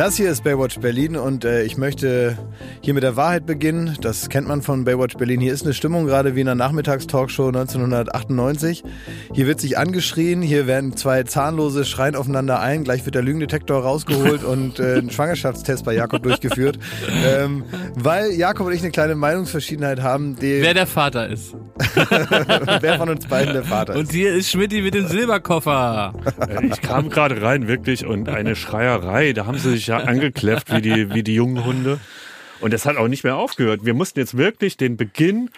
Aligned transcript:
Das 0.00 0.16
hier 0.16 0.30
ist 0.30 0.44
Baywatch 0.44 0.78
Berlin 0.78 1.14
und 1.14 1.44
äh, 1.44 1.62
ich 1.62 1.76
möchte 1.76 2.38
hier 2.82 2.94
mit 2.94 3.02
der 3.02 3.16
Wahrheit 3.16 3.46
beginnen. 3.46 3.96
Das 4.00 4.28
kennt 4.28 4.48
man 4.48 4.62
von 4.62 4.84
Baywatch 4.84 5.16
Berlin. 5.16 5.40
Hier 5.40 5.52
ist 5.52 5.64
eine 5.64 5.74
Stimmung 5.74 6.06
gerade 6.06 6.34
wie 6.34 6.40
in 6.40 6.48
einer 6.48 6.54
Nachmittagstalkshow 6.54 7.48
1998. 7.48 8.82
Hier 9.34 9.46
wird 9.46 9.60
sich 9.60 9.76
angeschrien, 9.76 10.40
hier 10.42 10.66
werden 10.66 10.96
zwei 10.96 11.22
Zahnlose 11.24 11.84
schreien 11.84 12.16
aufeinander 12.16 12.60
ein. 12.60 12.84
Gleich 12.84 13.04
wird 13.04 13.14
der 13.14 13.22
Lügendetektor 13.22 13.82
rausgeholt 13.82 14.44
und 14.44 14.78
äh, 14.80 14.98
ein 14.98 15.10
Schwangerschaftstest 15.10 15.84
bei 15.84 15.94
Jakob 15.94 16.22
durchgeführt. 16.22 16.78
Ähm, 17.22 17.64
weil 17.94 18.32
Jakob 18.32 18.66
und 18.66 18.72
ich 18.72 18.80
eine 18.80 18.90
kleine 18.90 19.14
Meinungsverschiedenheit 19.14 20.00
haben. 20.00 20.36
Die 20.36 20.62
Wer 20.62 20.74
der 20.74 20.86
Vater 20.86 21.28
ist. 21.28 21.54
wer 22.80 22.98
von 22.98 23.08
uns 23.10 23.26
beiden 23.26 23.52
der 23.52 23.64
Vater 23.64 23.94
ist. 23.94 23.98
Und 23.98 24.12
hier 24.12 24.32
ist 24.32 24.50
Schmidti 24.50 24.80
mit 24.82 24.94
dem 24.94 25.06
Silberkoffer. 25.06 26.12
Äh, 26.48 26.66
Ich 26.66 26.80
kam 26.80 27.10
gerade 27.10 27.42
rein, 27.42 27.68
wirklich, 27.68 28.06
und 28.06 28.28
eine 28.28 28.56
Schreierei. 28.56 29.32
Da 29.32 29.46
haben 29.46 29.58
sie 29.58 29.70
sich 29.70 29.86
ja 29.88 29.96
angekläfft 30.06 30.72
wie 30.74 30.80
die, 30.80 31.12
wie 31.14 31.22
die 31.22 31.34
jungen 31.34 31.64
Hunde. 31.64 31.98
Und 32.60 32.72
das 32.72 32.84
hat 32.86 32.96
auch 32.96 33.08
nicht 33.08 33.24
mehr 33.24 33.36
aufgehört. 33.36 33.84
Wir 33.84 33.94
mussten 33.94 34.18
jetzt 34.18 34.36
wirklich 34.36 34.76
den 34.76 34.96
Beginn 34.96 35.50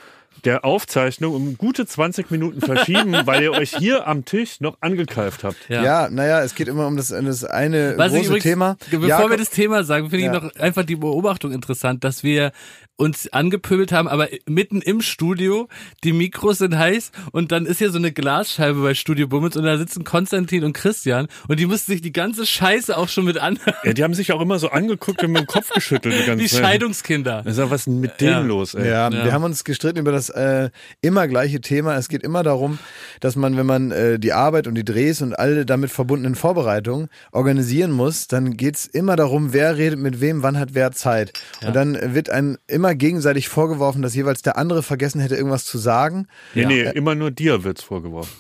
der 0.45 0.65
Aufzeichnung 0.65 1.35
um 1.35 1.59
gute 1.59 1.87
20 1.87 2.31
Minuten 2.31 2.61
verschieben, 2.61 3.15
weil 3.27 3.43
ihr 3.43 3.53
euch 3.53 3.77
hier 3.77 4.09
am 4.09 4.25
Tisch 4.25 4.61
noch 4.61 4.77
angekeift 4.81 5.45
habt. 5.45 5.57
Ja. 5.69 5.85
Ja, 5.85 6.09
naja, 6.11 6.43
es 6.43 6.55
geht 6.55 6.69
immer 6.69 6.87
um 6.87 6.97
das, 6.97 7.09
das 7.09 7.45
eine 7.45 7.95
Was 7.97 8.11
große 8.13 8.25
übrigens, 8.27 8.43
Thema. 8.43 8.77
Bevor 8.91 9.07
Jakob- 9.09 9.31
wir 9.31 9.37
das 9.37 9.51
Thema 9.51 9.85
sagen, 9.85 10.11
finde 10.11 10.27
Ja. 10.27 10.35
ich 10.35 10.43
noch 10.43 10.57
einfach 10.57 10.85
die 10.85 10.97
Beobachtung 10.97 11.53
interessant, 11.53 12.03
dass 12.03 12.25
wir 12.25 12.51
uns 12.97 13.33
angepöbelt 13.33 13.91
haben, 13.91 14.07
aber 14.07 14.29
mitten 14.47 14.81
im 14.83 15.01
Studio, 15.01 15.69
die 16.05 16.13
Mikros 16.13 16.59
sind 16.59 16.77
heiß 16.77 17.11
und 17.33 17.51
dann 17.51 17.67
ist 17.67 17.79
hier 17.79 17.91
so 17.91 17.99
eine 17.99 18.13
Glasscheibe 18.13 18.81
bei 18.83 18.95
Studio 18.95 19.27
Bummels 19.27 19.57
und 19.57 19.65
da 19.65 19.77
sitzen 19.79 20.05
Konstantin 20.05 20.63
und 20.63 20.73
Christian 20.75 21.27
und 21.49 21.59
die 21.59 21.67
mussten 21.67 21.91
sich 21.93 22.01
die 22.03 22.13
ganze 22.13 22.47
Scheiße 22.47 22.97
auch 22.97 23.09
schon 23.09 23.25
mit 23.25 23.39
an, 23.39 23.59
Ja, 23.85 23.93
die 23.93 24.05
haben 24.05 24.15
sich 24.15 24.31
auch 24.33 24.41
immer 24.41 24.59
so 24.59 24.69
angeguckt 24.69 25.23
und 25.25 25.33
mit 25.33 25.41
dem 25.43 25.47
Kopf 25.47 25.71
geschüttelt. 25.73 26.15
Die, 26.21 26.27
ganze 26.27 26.45
die. 26.45 26.49
Scheidungskinder. 26.49 27.45
Ist 27.47 27.59
ja, 27.59 27.71
was 27.71 27.81
ist 27.81 27.87
denn 27.87 28.01
mit 28.01 28.21
denen 28.21 28.31
Ja. 28.33 28.41
los, 28.41 28.75
ey? 28.75 28.87
Ja, 28.89 29.11
Ja. 29.11 29.25
wir 29.25 29.33
haben 29.33 29.45
uns 29.45 29.65
gestritten 29.65 29.99
über 29.99 30.13
das 30.13 30.29
äh, 30.29 30.71
immer 31.01 31.27
gleiche 31.29 31.61
Thema. 31.61 31.97
Es 31.97 32.09
geht 32.09 32.23
immer 32.23 32.43
darum, 32.43 32.79
dass 33.21 33.37
man, 33.37 33.57
wenn 33.57 33.67
man 33.67 33.91
äh, 33.91 34.19
die 34.19 34.33
Arbeit 34.33 34.67
und 34.67 34.75
die 34.75 34.85
Drehs 34.85 35.23
und 35.23 35.33
alle 35.39 35.65
damit 35.67 35.91
verbundenen 35.91 36.35
Vorbereitungen 36.35 37.09
organisieren 37.33 37.91
muss, 37.91 38.29
dann 38.29 38.57
geht's 38.57 38.87
immer 38.87 39.17
darum, 39.17 39.53
wer 39.53 39.77
redet 39.77 39.99
mit 39.99 40.21
wem, 40.21 40.43
wann 40.43 40.59
hat 40.59 40.71
wer 40.75 40.93
Zeit. 40.93 41.33
Und 41.67 41.75
dann 41.75 42.15
wird 42.15 42.29
einem 42.31 42.59
immer 42.67 42.82
gegenseitig 42.95 43.49
vorgeworfen, 43.49 44.03
dass 44.03 44.15
jeweils 44.15 44.43
der 44.43 44.57
andere 44.59 44.83
vergessen 44.83 45.21
hätte, 45.21 45.37
irgendwas 45.37 45.65
zu 45.65 45.79
sagen. 45.79 46.27
Nee, 46.55 46.67
nee, 46.67 46.83
immer 46.83 47.15
nur 47.15 47.31
dir 47.31 47.65
wird's 47.65 47.83
vorgeworfen. 47.83 48.33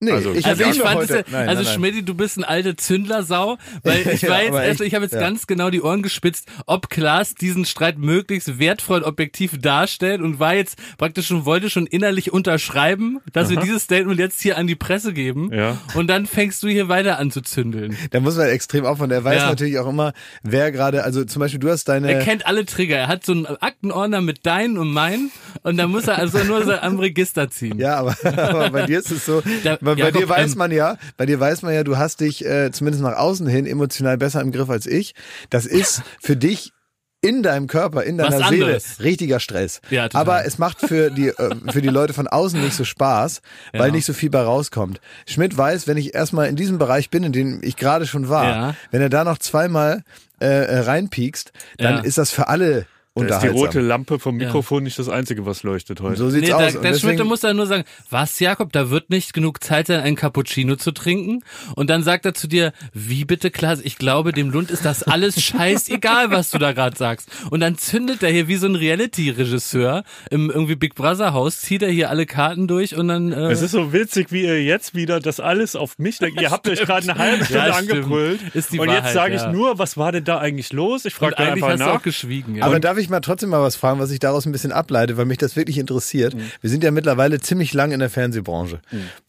Nee, 0.00 0.12
Also- 0.12 0.32
ich, 0.32 0.46
Also 0.46 0.62
ich 0.62 0.80
fand 0.80 1.02
es, 1.02 1.08
ja- 1.10 1.22
nein, 1.28 1.48
also. 1.48 1.64
Schmidti, 1.64 2.04
du 2.04 2.14
bist 2.14 2.36
ein 2.38 2.44
alte 2.44 2.76
Zündlersau, 2.76 3.58
weil 3.82 4.06
ich 4.14 4.28
war 4.28 4.44
jetzt 4.44 4.54
echt, 4.54 4.80
ich 4.80 4.94
habe 4.94 5.04
jetzt 5.04 5.14
ja. 5.14 5.18
ganz 5.20 5.48
genau 5.48 5.70
die 5.70 5.82
Ohren 5.82 6.02
gespitzt, 6.02 6.46
ob 6.66 6.88
Klaas 6.88 7.34
diesen 7.34 7.64
Streit 7.64 7.98
möglichst 7.98 8.60
wertvoll 8.60 8.98
und 8.98 9.04
objektiv 9.04 9.58
darstellt 9.60 10.20
und 10.20 10.38
war 10.38 10.54
jetzt 10.54 10.78
praktisch 10.98 11.26
schon, 11.26 11.44
wollte 11.46 11.68
schon 11.68 11.86
innerlich 11.88 12.32
unterschreiben, 12.32 13.18
dass 13.32 13.50
wir 13.50 13.56
dieses 13.58 13.82
Statement 13.82 14.20
jetzt 14.20 14.40
hier 14.40 14.56
an 14.56 14.68
die 14.68 14.76
Presse 14.76 15.12
geben 15.12 15.50
Ja. 15.52 15.78
und 15.94 16.06
dann 16.08 16.26
fängst 16.26 16.62
du 16.62 16.68
hier 16.68 16.88
weiter 16.88 17.18
an 17.18 17.32
zu 17.32 17.40
zündeln. 17.40 17.96
Da 18.10 18.20
muss 18.20 18.36
man 18.36 18.46
extrem 18.50 18.84
aufhören. 18.86 19.10
Er 19.10 19.24
weiß 19.24 19.42
natürlich 19.42 19.80
auch 19.80 19.88
immer, 19.88 20.12
wer 20.44 20.70
gerade, 20.70 21.02
also 21.02 21.24
zum 21.24 21.40
Beispiel 21.40 21.58
du 21.58 21.70
hast 21.70 21.88
deine... 21.88 22.12
Er 22.12 22.22
kennt 22.22 22.46
alle 22.46 22.64
Trigger, 22.66 22.96
er 22.96 23.08
hat 23.08 23.26
so 23.26 23.32
einen 23.32 23.46
Aktenordner 23.46 24.20
mit 24.20 24.46
deinen 24.46 24.78
und 24.78 24.92
meinen 24.92 25.32
und 25.64 25.76
da 25.76 25.88
muss 25.88 26.06
er 26.06 26.18
also 26.18 26.38
nur 26.44 26.82
am 26.84 27.00
Register 27.00 27.50
ziehen. 27.50 27.78
Ja, 27.80 27.96
aber, 27.96 28.16
aber 28.24 28.70
bei 28.70 28.86
dir 28.86 29.00
ist 29.00 29.10
es 29.10 29.26
so, 29.26 29.42
Da- 29.64 29.78
bei, 29.94 30.02
bei 30.02 30.06
Jakob, 30.08 30.20
dir 30.22 30.28
weiß 30.28 30.52
ähm, 30.52 30.58
man 30.58 30.70
ja, 30.72 30.96
bei 31.16 31.26
dir 31.26 31.38
weiß 31.40 31.62
man 31.62 31.74
ja, 31.74 31.84
du 31.84 31.96
hast 31.98 32.20
dich 32.20 32.44
äh, 32.44 32.70
zumindest 32.72 33.02
nach 33.02 33.16
außen 33.16 33.46
hin 33.46 33.66
emotional 33.66 34.16
besser 34.18 34.40
im 34.40 34.52
Griff 34.52 34.70
als 34.70 34.86
ich. 34.86 35.14
Das 35.50 35.66
ist 35.66 36.02
für 36.20 36.36
dich 36.36 36.72
in 37.20 37.42
deinem 37.42 37.66
Körper, 37.66 38.04
in 38.04 38.16
deiner 38.16 38.38
Was 38.38 38.48
Seele 38.48 38.64
anderes. 38.66 39.00
richtiger 39.00 39.40
Stress. 39.40 39.80
Ja. 39.90 40.08
Aber 40.12 40.44
es 40.46 40.58
macht 40.58 40.80
für 40.80 41.10
die 41.10 41.28
äh, 41.28 41.50
für 41.72 41.82
die 41.82 41.88
Leute 41.88 42.12
von 42.12 42.28
außen 42.28 42.60
nicht 42.60 42.74
so 42.74 42.84
Spaß, 42.84 43.42
weil 43.72 43.86
Ja. 43.88 43.92
nicht 43.92 44.04
so 44.04 44.12
viel 44.12 44.30
bei 44.30 44.40
rauskommt. 44.40 45.00
Schmidt 45.26 45.56
weiß, 45.58 45.88
wenn 45.88 45.96
ich 45.96 46.14
erstmal 46.14 46.46
in 46.48 46.54
diesem 46.54 46.78
Bereich 46.78 47.10
bin, 47.10 47.24
in 47.24 47.32
dem 47.32 47.58
ich 47.62 47.74
gerade 47.76 48.06
schon 48.06 48.28
war, 48.28 48.44
Ja. 48.44 48.74
wenn 48.92 49.02
er 49.02 49.08
da 49.08 49.24
noch 49.24 49.38
zweimal 49.38 50.04
äh, 50.40 50.46
äh, 50.46 50.78
reinpiekst, 50.78 51.50
dann 51.78 52.04
ist 52.04 52.18
das 52.18 52.30
für 52.30 52.46
alle 52.46 52.86
Da 53.26 53.36
ist 53.36 53.42
die 53.42 53.48
rote 53.48 53.80
Lampe 53.80 54.18
vom 54.18 54.36
Mikrofon 54.36 54.82
nicht 54.84 54.98
das 54.98 55.08
Einzige, 55.08 55.44
was 55.46 55.62
leuchtet 55.62 56.00
heute. 56.00 56.16
so 56.16 56.30
sieht's 56.30 56.46
Nee, 56.48 56.52
aus. 56.54 56.60
da, 56.74 56.80
der 56.80 56.88
Schmidt 56.94 56.94
deswegen- 57.14 57.28
muss 57.28 57.40
dann 57.40 57.56
nur 57.56 57.66
sagen, 57.66 57.84
was 58.10 58.38
Jakob, 58.38 58.72
da 58.72 58.90
wird 58.90 59.10
nicht 59.10 59.32
genug 59.32 59.62
Zeit 59.62 59.88
sein, 59.88 60.00
einen 60.00 60.16
Cappuccino 60.16 60.76
zu 60.76 60.92
trinken. 60.92 61.42
Und 61.74 61.90
dann 61.90 62.02
sagt 62.02 62.24
er 62.26 62.34
zu 62.34 62.46
dir, 62.48 62.72
wie 62.92 63.24
bitte 63.24 63.50
Klaas, 63.50 63.80
ich 63.82 63.98
glaube, 63.98 64.32
dem 64.32 64.50
Lund 64.50 64.70
ist 64.70 64.84
das 64.84 65.02
alles 65.02 65.40
scheißegal, 65.42 66.30
was 66.30 66.50
du 66.50 66.58
da 66.58 66.72
gerade 66.72 66.96
sagst. 66.96 67.28
Und 67.50 67.60
dann 67.60 67.76
zündet 67.78 68.22
er 68.22 68.30
hier 68.30 68.48
wie 68.48 68.56
so 68.56 68.66
ein 68.66 68.76
Reality-Regisseur 68.76 70.04
im 70.30 70.50
irgendwie 70.50 70.76
Big 70.76 70.94
Brother 70.94 71.32
Haus, 71.32 71.60
zieht 71.60 71.82
er 71.82 71.90
hier 71.90 72.10
alle 72.10 72.26
Karten 72.26 72.66
durch 72.68 72.94
und 72.96 73.08
dann... 73.08 73.32
Äh, 73.32 73.50
Es 73.50 73.62
ist 73.62 73.72
so 73.72 73.92
witzig, 73.92 74.30
wie 74.32 74.42
ihr 74.42 74.62
jetzt 74.62 74.94
wieder 74.94 75.20
das 75.20 75.40
alles 75.40 75.76
auf 75.76 75.98
mich 75.98 76.18
denkt. 76.18 76.40
Ihr 76.40 76.50
habt 76.50 76.68
euch 76.68 76.80
gerade 76.80 77.08
eine 77.10 77.18
halbe 77.18 77.44
Stunde 77.44 77.66
Ja, 77.66 77.74
stimmt. 77.74 77.90
angebrüllt. 77.90 78.40
Ist 78.54 78.72
die 78.72 78.78
und 78.78 78.88
jetzt 78.88 78.98
Wahrheit, 78.98 79.14
sage 79.14 79.34
ich 79.34 79.42
ja. 79.42 79.52
nur, 79.52 79.78
was 79.78 79.96
war 79.96 80.12
denn 80.12 80.24
da 80.24 80.38
eigentlich 80.38 80.72
los? 80.72 81.04
Ich 81.04 81.14
frage 81.14 81.38
einfach 81.38 81.68
hast 81.68 81.80
du 81.80 81.84
nach. 81.84 81.94
auch 81.96 82.02
geschwiegen. 82.02 82.56
Ja. 82.56 82.64
Aber 82.64 82.80
darf 82.80 82.98
ich 82.98 83.07
mal 83.10 83.20
trotzdem 83.20 83.50
mal 83.50 83.62
was 83.62 83.76
fragen, 83.76 84.00
was 84.00 84.10
ich 84.10 84.18
daraus 84.18 84.46
ein 84.46 84.52
bisschen 84.52 84.72
ableite, 84.72 85.16
weil 85.16 85.24
mich 85.24 85.38
das 85.38 85.56
wirklich 85.56 85.78
interessiert. 85.78 86.34
Mhm. 86.34 86.50
Wir 86.60 86.70
sind 86.70 86.84
ja 86.84 86.90
mittlerweile 86.90 87.40
ziemlich 87.40 87.72
lang 87.74 87.92
in 87.92 88.00
der 88.00 88.10
Fernsehbranche. 88.10 88.80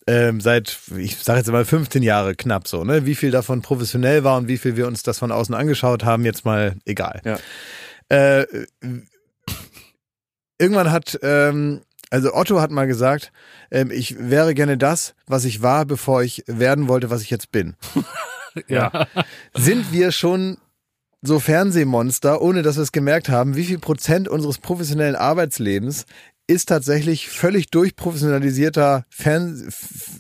Ähm, 0.08 0.42
seit, 0.42 0.78
ich 0.98 1.18
sage 1.18 1.40
jetzt 1.40 1.52
mal 1.52 1.66
15 1.66 2.04
Jahre 2.04 2.36
knapp 2.36 2.68
so, 2.68 2.84
ne? 2.84 3.06
Wie 3.06 3.16
viel 3.16 3.32
davon 3.32 3.62
professionell 3.62 4.24
war 4.24 4.38
und 4.38 4.48
wie 4.48 4.58
viel 4.58 4.76
wir 4.76 4.88
uns 4.88 5.04
das 5.04 5.20
von 5.20 5.32
außen 5.32 5.56
angeschaut 5.56 6.04
haben, 6.04 6.26
jetzt 6.26 6.46
mal 6.46 6.76
egal. 6.86 7.22
Ja. 7.24 7.40
Äh, 8.10 8.46
irgendwann 10.58 10.92
hat, 10.92 11.20
ähm, 11.22 11.82
also 12.10 12.34
Otto 12.34 12.60
hat 12.60 12.72
mal 12.72 12.88
gesagt, 12.88 13.32
ähm, 13.72 13.92
ich 13.92 14.16
wäre 14.20 14.54
gerne 14.54 14.78
das, 14.78 15.16
was 15.28 15.46
ich 15.46 15.62
war, 15.62 15.86
bevor 15.86 16.24
ich 16.24 16.44
werden 16.48 16.88
wollte, 16.88 17.10
was 17.10 17.22
ich 17.22 17.30
jetzt 17.30 17.52
bin. 17.52 17.76
ja. 18.68 19.08
Sind 19.54 19.92
wir 19.92 20.12
schon 20.12 20.58
so 21.22 21.40
Fernsehmonster, 21.40 22.41
ohne 22.41 22.62
dass 22.62 22.78
wir 22.78 22.84
es 22.84 22.91
gemerkt 22.91 23.30
haben, 23.30 23.56
wie 23.56 23.66
viel 23.66 23.80
Prozent 23.80 24.30
unseres 24.30 24.57
professionellen 24.57 25.16
Arbeitslebens 25.16 26.06
ist 26.50 26.66
tatsächlich 26.68 27.30
völlig 27.30 27.70
durchprofessionalisierter 27.70 29.06
Fern 29.10 29.70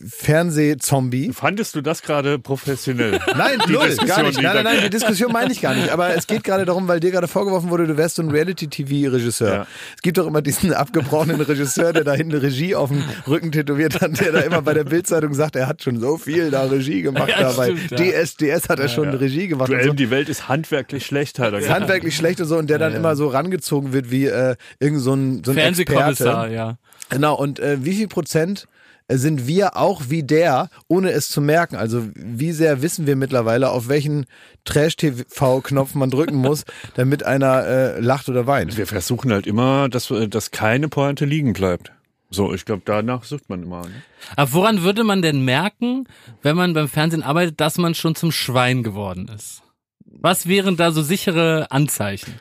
Fernsehzombie. 0.07 1.31
Fandest 1.33 1.75
du 1.75 1.81
das 1.81 2.03
gerade 2.03 2.37
professionell? 2.37 3.19
Nein, 3.35 3.59
Die 3.67 3.71
null, 3.73 3.87
Diskussion, 3.87 4.07
gar 4.07 4.23
nicht. 4.23 4.41
Nein, 4.41 4.55
nein, 4.55 4.63
nein, 4.63 4.77
die 4.83 4.89
Diskussion 4.91 5.31
meine 5.31 5.51
ich 5.51 5.59
gar 5.61 5.73
nicht. 5.73 5.89
Aber 5.89 6.15
es 6.15 6.27
geht 6.27 6.43
gerade 6.43 6.65
darum, 6.65 6.87
weil 6.87 6.99
dir 6.99 7.09
gerade 7.11 7.27
vorgeworfen 7.27 7.71
wurde, 7.71 7.87
du 7.87 7.97
wärst 7.97 8.17
so 8.17 8.21
ein 8.21 8.29
Reality-TV-Regisseur. 8.29 9.53
Ja. 9.53 9.67
Es 9.95 10.01
gibt 10.03 10.19
doch 10.19 10.27
immer 10.27 10.43
diesen 10.43 10.71
abgebrochenen 10.73 11.41
Regisseur, 11.41 11.93
der 11.93 12.03
da 12.03 12.13
hinten 12.13 12.37
Regie 12.37 12.75
auf 12.75 12.89
dem 12.89 13.03
Rücken 13.27 13.51
tätowiert 13.51 13.99
hat, 13.99 14.19
der 14.19 14.31
da 14.31 14.39
immer 14.41 14.61
bei 14.61 14.75
der 14.75 14.83
Bildzeitung 14.83 15.33
sagt, 15.33 15.55
er 15.55 15.67
hat 15.67 15.81
schon 15.83 15.99
so 15.99 16.17
viel 16.17 16.51
da 16.51 16.63
Regie 16.65 17.01
gemacht. 17.01 17.29
Ja, 17.29 17.41
da 17.41 17.51
bei 17.53 17.75
stimmt, 17.75 17.99
ja. 17.99 18.23
DSDS 18.23 18.69
hat 18.69 18.79
er 18.79 18.87
schon 18.87 19.09
Regie 19.09 19.47
gemacht. 19.47 19.69
und 19.69 19.75
Duell 19.75 19.87
so. 19.87 19.93
die 19.93 20.11
Welt 20.11 20.29
ist 20.29 20.47
handwerklich 20.47 21.07
schlecht, 21.07 21.39
hat 21.39 21.53
er 21.53 21.59
gesagt. 21.59 21.79
handwerklich 21.79 22.15
schlecht 22.15 22.39
und 22.39 22.47
so 22.47 22.57
und 22.57 22.69
der 22.69 22.77
dann 22.77 22.93
immer 22.93 23.15
so 23.15 23.27
rangezogen 23.29 23.93
wird 23.93 24.11
wie 24.11 24.27
äh, 24.27 24.55
irgend 24.79 25.01
so 25.01 25.13
ein, 25.13 25.43
so 25.43 25.51
ein 25.51 25.57
Fernsehkommissar, 25.57 26.18
Experte. 26.27 26.53
ja. 26.53 26.77
Genau, 27.09 27.35
und 27.35 27.59
äh, 27.59 27.83
wie 27.83 27.93
viel 27.93 28.07
Prozent 28.07 28.67
äh, 29.07 29.17
sind 29.17 29.47
wir 29.47 29.75
auch 29.75 30.03
wie 30.09 30.23
der, 30.23 30.69
ohne 30.87 31.11
es 31.11 31.29
zu 31.29 31.41
merken? 31.41 31.75
Also 31.75 32.07
wie 32.15 32.51
sehr 32.51 32.81
wissen 32.81 33.07
wir 33.07 33.15
mittlerweile, 33.15 33.69
auf 33.71 33.89
welchen 33.89 34.25
Trash-TV-Knopf 34.65 35.95
man 35.95 36.09
drücken 36.09 36.37
muss, 36.37 36.65
damit 36.95 37.23
einer 37.23 37.65
äh, 37.65 37.99
lacht 37.99 38.29
oder 38.29 38.47
weint? 38.47 38.77
Wir 38.77 38.87
versuchen 38.87 39.31
halt 39.31 39.47
immer, 39.47 39.89
dass, 39.89 40.13
dass 40.29 40.51
keine 40.51 40.87
Pointe 40.87 41.25
liegen 41.25 41.53
bleibt. 41.53 41.91
So, 42.31 42.53
ich 42.53 42.65
glaube, 42.65 42.83
danach 42.85 43.23
sucht 43.23 43.49
man 43.49 43.63
immer. 43.63 43.81
Ne? 43.81 44.03
Aber 44.35 44.53
woran 44.53 44.83
würde 44.83 45.03
man 45.03 45.23
denn 45.23 45.43
merken, 45.43 46.05
wenn 46.43 46.55
man 46.55 46.73
beim 46.73 46.87
Fernsehen 46.87 47.23
arbeitet, 47.23 47.59
dass 47.59 47.79
man 47.79 47.95
schon 47.95 48.13
zum 48.13 48.31
Schwein 48.31 48.83
geworden 48.83 49.29
ist? 49.35 49.63
Was 50.05 50.47
wären 50.47 50.77
da 50.77 50.91
so 50.91 51.01
sichere 51.01 51.71
Anzeichen? 51.71 52.35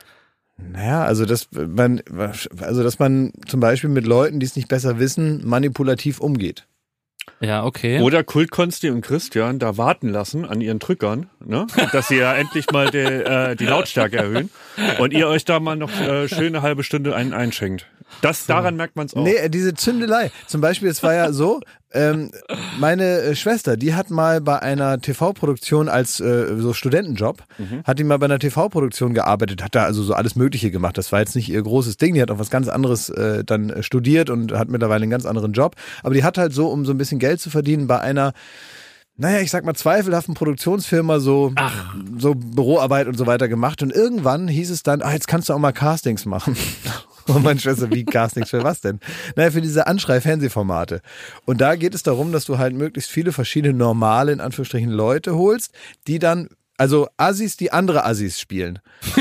Naja, 0.71 1.03
also 1.03 1.25
dass 1.25 1.49
man, 1.51 2.01
also 2.59 2.83
dass 2.83 2.99
man 2.99 3.31
zum 3.47 3.59
Beispiel 3.59 3.89
mit 3.89 4.05
Leuten, 4.05 4.39
die 4.39 4.45
es 4.45 4.55
nicht 4.55 4.67
besser 4.67 4.99
wissen, 4.99 5.47
manipulativ 5.47 6.19
umgeht. 6.19 6.65
Ja, 7.41 7.63
okay. 7.63 8.01
Oder 8.01 8.23
Kultkonsti 8.23 8.89
und 8.89 9.01
Christian 9.01 9.59
da 9.59 9.77
warten 9.77 10.09
lassen 10.09 10.45
an 10.45 10.61
ihren 10.61 10.79
Drückern, 10.79 11.29
ne? 11.43 11.67
dass 11.91 12.09
sie 12.09 12.17
ja 12.17 12.33
endlich 12.33 12.69
mal 12.71 12.89
die, 12.89 12.97
äh, 12.97 13.55
die 13.55 13.65
Lautstärke 13.65 14.17
erhöhen 14.17 14.49
und 14.99 15.13
ihr 15.13 15.27
euch 15.27 15.45
da 15.45 15.59
mal 15.59 15.75
noch 15.75 15.91
äh, 16.01 16.27
schön 16.27 16.47
eine 16.47 16.61
halbe 16.61 16.83
Stunde 16.83 17.15
einen 17.15 17.33
einschenkt. 17.33 17.87
Das, 18.21 18.45
daran 18.45 18.75
merkt 18.75 18.95
man 18.95 19.05
es 19.05 19.13
auch. 19.13 19.23
Nee, 19.23 19.35
äh, 19.35 19.49
diese 19.49 19.73
Zündelei. 19.73 20.31
Zum 20.47 20.61
Beispiel, 20.61 20.89
es 20.89 21.03
war 21.03 21.13
ja 21.13 21.31
so, 21.31 21.61
ähm, 21.91 22.29
meine 22.79 23.21
äh, 23.21 23.35
Schwester, 23.35 23.75
die 23.75 23.95
hat 23.95 24.11
mal 24.11 24.41
bei 24.41 24.61
einer 24.61 24.99
TV-Produktion 24.99 25.89
als 25.89 26.19
äh, 26.19 26.55
so 26.57 26.73
Studentenjob, 26.73 27.43
hat 27.83 27.97
die 27.97 28.03
mal 28.03 28.19
bei 28.19 28.25
einer 28.25 28.39
TV-Produktion 28.39 29.13
gearbeitet, 29.13 29.63
hat 29.63 29.73
da 29.73 29.83
also 29.83 30.03
so 30.03 30.13
alles 30.13 30.35
Mögliche 30.35 30.69
gemacht. 30.69 30.97
Das 30.97 31.11
war 31.11 31.19
jetzt 31.19 31.35
nicht 31.35 31.49
ihr 31.49 31.61
großes 31.61 31.97
Ding, 31.97 32.13
die 32.13 32.21
hat 32.21 32.29
auch 32.29 32.39
was 32.39 32.51
ganz 32.51 32.67
anderes 32.67 33.09
äh, 33.09 33.43
dann 33.43 33.69
äh, 33.69 33.83
studiert 33.83 34.29
und 34.29 34.51
hat 34.51 34.69
mittlerweile 34.69 35.03
einen 35.03 35.11
ganz 35.11 35.25
anderen 35.25 35.53
Job. 35.53 35.75
Aber 36.03 36.13
die 36.13 36.23
hat 36.23 36.37
halt 36.37 36.53
so, 36.53 36.67
um 36.67 36.85
so 36.85 36.91
ein 36.91 36.97
bisschen 36.97 37.19
Geld 37.19 37.41
zu 37.41 37.49
verdienen, 37.49 37.87
bei 37.87 37.99
einer 37.99 38.33
naja, 39.21 39.41
ich 39.41 39.51
sag 39.51 39.65
mal, 39.65 39.73
zweifelhaften 39.73 40.33
Produktionsfirma 40.33 41.19
so, 41.19 41.53
so 42.17 42.35
Büroarbeit 42.35 43.05
und 43.07 43.17
so 43.17 43.27
weiter 43.27 43.49
gemacht. 43.49 43.83
Und 43.83 43.91
irgendwann 43.91 44.47
hieß 44.47 44.69
es 44.69 44.81
dann, 44.81 45.01
ah, 45.01 45.11
jetzt 45.11 45.27
kannst 45.27 45.49
du 45.49 45.53
auch 45.53 45.59
mal 45.59 45.73
Castings 45.73 46.25
machen. 46.25 46.55
Und 47.29 47.43
meine 47.43 47.59
Schwester, 47.59 47.89
wie 47.91 48.05
Castings 48.05 48.49
für 48.49 48.63
was 48.63 48.81
denn? 48.81 48.99
Naja, 49.35 49.51
für 49.51 49.61
diese 49.61 49.87
Anschrei-Fernsehformate. 49.87 51.01
Und 51.45 51.61
da 51.61 51.75
geht 51.75 51.93
es 51.93 52.03
darum, 52.03 52.31
dass 52.31 52.45
du 52.45 52.57
halt 52.57 52.73
möglichst 52.73 53.11
viele 53.11 53.31
verschiedene 53.31 53.73
normale, 53.73 54.31
in 54.31 54.41
Anführungsstrichen, 54.41 54.89
Leute 54.89 55.35
holst, 55.35 55.73
die 56.07 56.19
dann 56.19 56.49
also 56.79 57.07
Assis, 57.17 57.57
die 57.57 57.71
andere 57.71 58.05
Assis 58.05 58.39
spielen. 58.39 58.79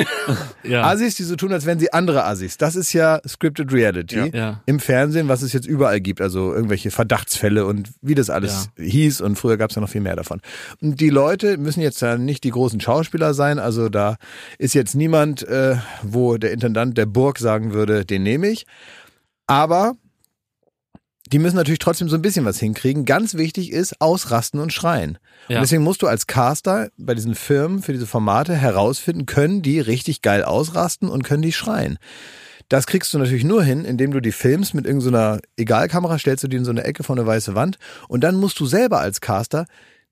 Ja. 0.62 0.84
Assis, 0.84 1.14
die 1.14 1.22
so 1.22 1.34
tun, 1.37 1.52
als 1.52 1.64
wären 1.64 1.78
sie 1.78 1.93
andere 1.94 2.25
Assis. 2.25 2.58
Das 2.58 2.76
ist 2.76 2.93
ja 2.93 3.20
Scripted 3.26 3.72
Reality 3.72 4.31
Ja. 4.37 4.60
im 4.66 4.81
Fernsehen, 4.81 5.26
was 5.28 5.40
es 5.40 5.55
jetzt 5.55 5.66
überall 5.66 6.00
gibt. 6.00 6.20
Also 6.20 6.52
irgendwelche 6.52 6.90
Verdachtsfälle 6.90 7.64
und 7.64 7.88
wie 8.02 8.14
das 8.14 8.28
alles 8.28 8.69
hieß. 8.76 9.22
Und 9.22 9.37
früher 9.37 9.56
gab 9.56 9.70
es 9.70 9.76
ja 9.76 9.81
noch 9.81 9.88
viel 9.88 10.02
mehr 10.02 10.16
davon. 10.16 10.43
Und 10.82 11.00
die 11.00 11.08
Leute 11.08 11.56
müssen 11.56 11.81
jetzt 11.81 12.02
ja 12.02 12.19
nicht 12.19 12.44
die 12.44 12.50
großen 12.50 12.81
Schauspieler 12.81 13.32
sein. 13.32 13.58
Also 13.58 13.88
da 13.88 14.16
ist 14.58 14.75
jetzt 14.75 14.94
niemand, 14.94 15.43
äh, 15.49 15.76
wo 16.02 16.37
der 16.37 16.52
Intendant 16.52 16.99
der 16.99 17.06
Burg 17.06 17.38
sagen 17.38 17.72
würde, 17.72 18.05
den 18.05 18.22
nehme 18.22 18.49
ich. 18.49 18.66
Aber 19.46 19.94
die 21.33 21.39
müssen 21.39 21.57
natürlich 21.57 21.79
trotzdem 21.79 22.09
so 22.09 22.17
ein 22.17 22.23
bisschen 22.23 22.45
was 22.45 22.59
hinkriegen. 22.59 23.05
Ganz 23.05 23.35
wichtig 23.35 23.73
ist 23.73 24.01
ausrasten 24.01 24.61
und 24.61 24.73
schreien. 24.73 25.19
Ja. 25.49 25.57
Und 25.57 25.63
deswegen 25.63 25.83
musst 25.83 26.03
du 26.03 26.07
als 26.07 26.27
Caster 26.27 26.89
bei 26.97 27.15
diesen 27.15 27.35
Firmen 27.35 27.83
für 27.83 27.93
diese 27.93 28.07
Formate 28.07 28.55
herausfinden, 28.55 29.27
können 29.27 29.63
die 29.63 29.81
richtig 29.81 30.23
geil 30.23 30.43
ausrasten 30.43 31.09
und 31.09 31.23
können 31.23 31.43
die 31.43 31.53
schreien. 31.53 31.99
Das 32.69 32.87
kriegst 32.87 33.15
du 33.15 33.19
natürlich 33.19 33.45
nur 33.45 33.63
hin, 33.63 33.85
indem 33.85 34.11
du 34.11 34.21
die 34.21 34.33
filmst 34.33 34.75
mit 34.75 34.85
irgendeiner 34.85 35.41
Egalkamera, 35.57 36.19
stellst 36.19 36.45
du 36.45 36.49
die 36.49 36.59
in 36.59 36.67
so 36.67 36.71
eine 36.71 36.85
Ecke 36.85 37.03
vor 37.03 37.17
eine 37.17 37.27
weiße 37.27 37.55
Wand 37.55 37.79
und 38.09 38.23
dann 38.23 38.37
musst 38.37 38.61
du 38.61 38.67
selber 38.67 39.01
als 39.01 39.21
Caster 39.21 39.67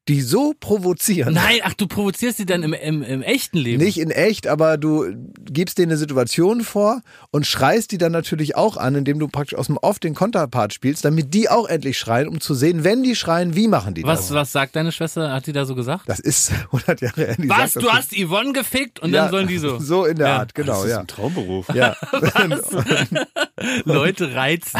die 0.09 0.21
so 0.21 0.55
provozieren. 0.61 1.35
Nein, 1.35 1.59
ach, 1.65 1.75
du 1.75 1.89
provozierst 1.89 2.37
sie 2.37 2.47
dann 2.47 2.63
im, 2.63 2.73
im, 2.73 3.03
im 3.03 3.23
echten 3.23 3.59
Leben. 3.59 3.83
Nicht 3.83 3.99
in 3.99 4.11
echt, 4.11 4.47
aber 4.47 4.77
du 4.79 5.07
gibst 5.51 5.79
denen 5.79 5.91
eine 5.91 5.99
Situation 5.99 6.61
vor 6.63 7.01
und 7.33 7.45
schreist 7.47 7.91
die 7.91 7.99
dann 7.99 8.13
natürlich 8.13 8.55
auch 8.57 8.77
an, 8.77 8.95
indem 8.95 9.19
du 9.19 9.27
praktisch 9.27 9.59
aus 9.59 9.67
dem 9.67 9.77
Off 9.79 9.99
den 9.99 10.15
Konterpart 10.15 10.73
spielst, 10.73 11.05
damit 11.05 11.35
die 11.35 11.49
auch 11.49 11.69
endlich 11.69 11.99
schreien, 11.99 12.29
um 12.29 12.41
zu 12.41 12.55
sehen, 12.55 12.85
wenn 12.85 13.03
die 13.03 13.17
schreien, 13.17 13.57
wie 13.57 13.67
machen 13.67 13.95
die 13.95 14.05
Was, 14.05 14.29
das? 14.29 14.35
was 14.35 14.53
sagt 14.53 14.77
deine 14.77 14.93
Schwester? 14.93 15.33
Hat 15.33 15.47
die 15.47 15.53
da 15.53 15.65
so 15.65 15.75
gesagt? 15.75 16.09
Das 16.09 16.21
ist 16.21 16.53
100 16.73 17.01
Jahre 17.01 17.27
her. 17.27 17.37
Was? 17.47 17.73
sagt 17.73 17.85
Du 17.85 17.91
hast 17.91 18.13
Yvonne 18.17 18.53
gefickt 18.53 19.01
und 19.01 19.13
Ja, 19.13 19.23
dann 19.23 19.31
sollen 19.33 19.49
die 19.49 19.59
so 19.59 19.79
So 19.81 20.05
in 20.05 20.19
der 20.19 20.29
Ja. 20.29 20.37
Art, 20.39 20.55
genau, 20.55 20.75
das 20.75 20.85
ist 20.85 20.91
ja. 20.91 21.01
ein 21.01 21.07
Traumberuf. 21.09 21.67
Ja, 21.75 21.97
Leute 23.85 24.35
reizen. 24.35 24.79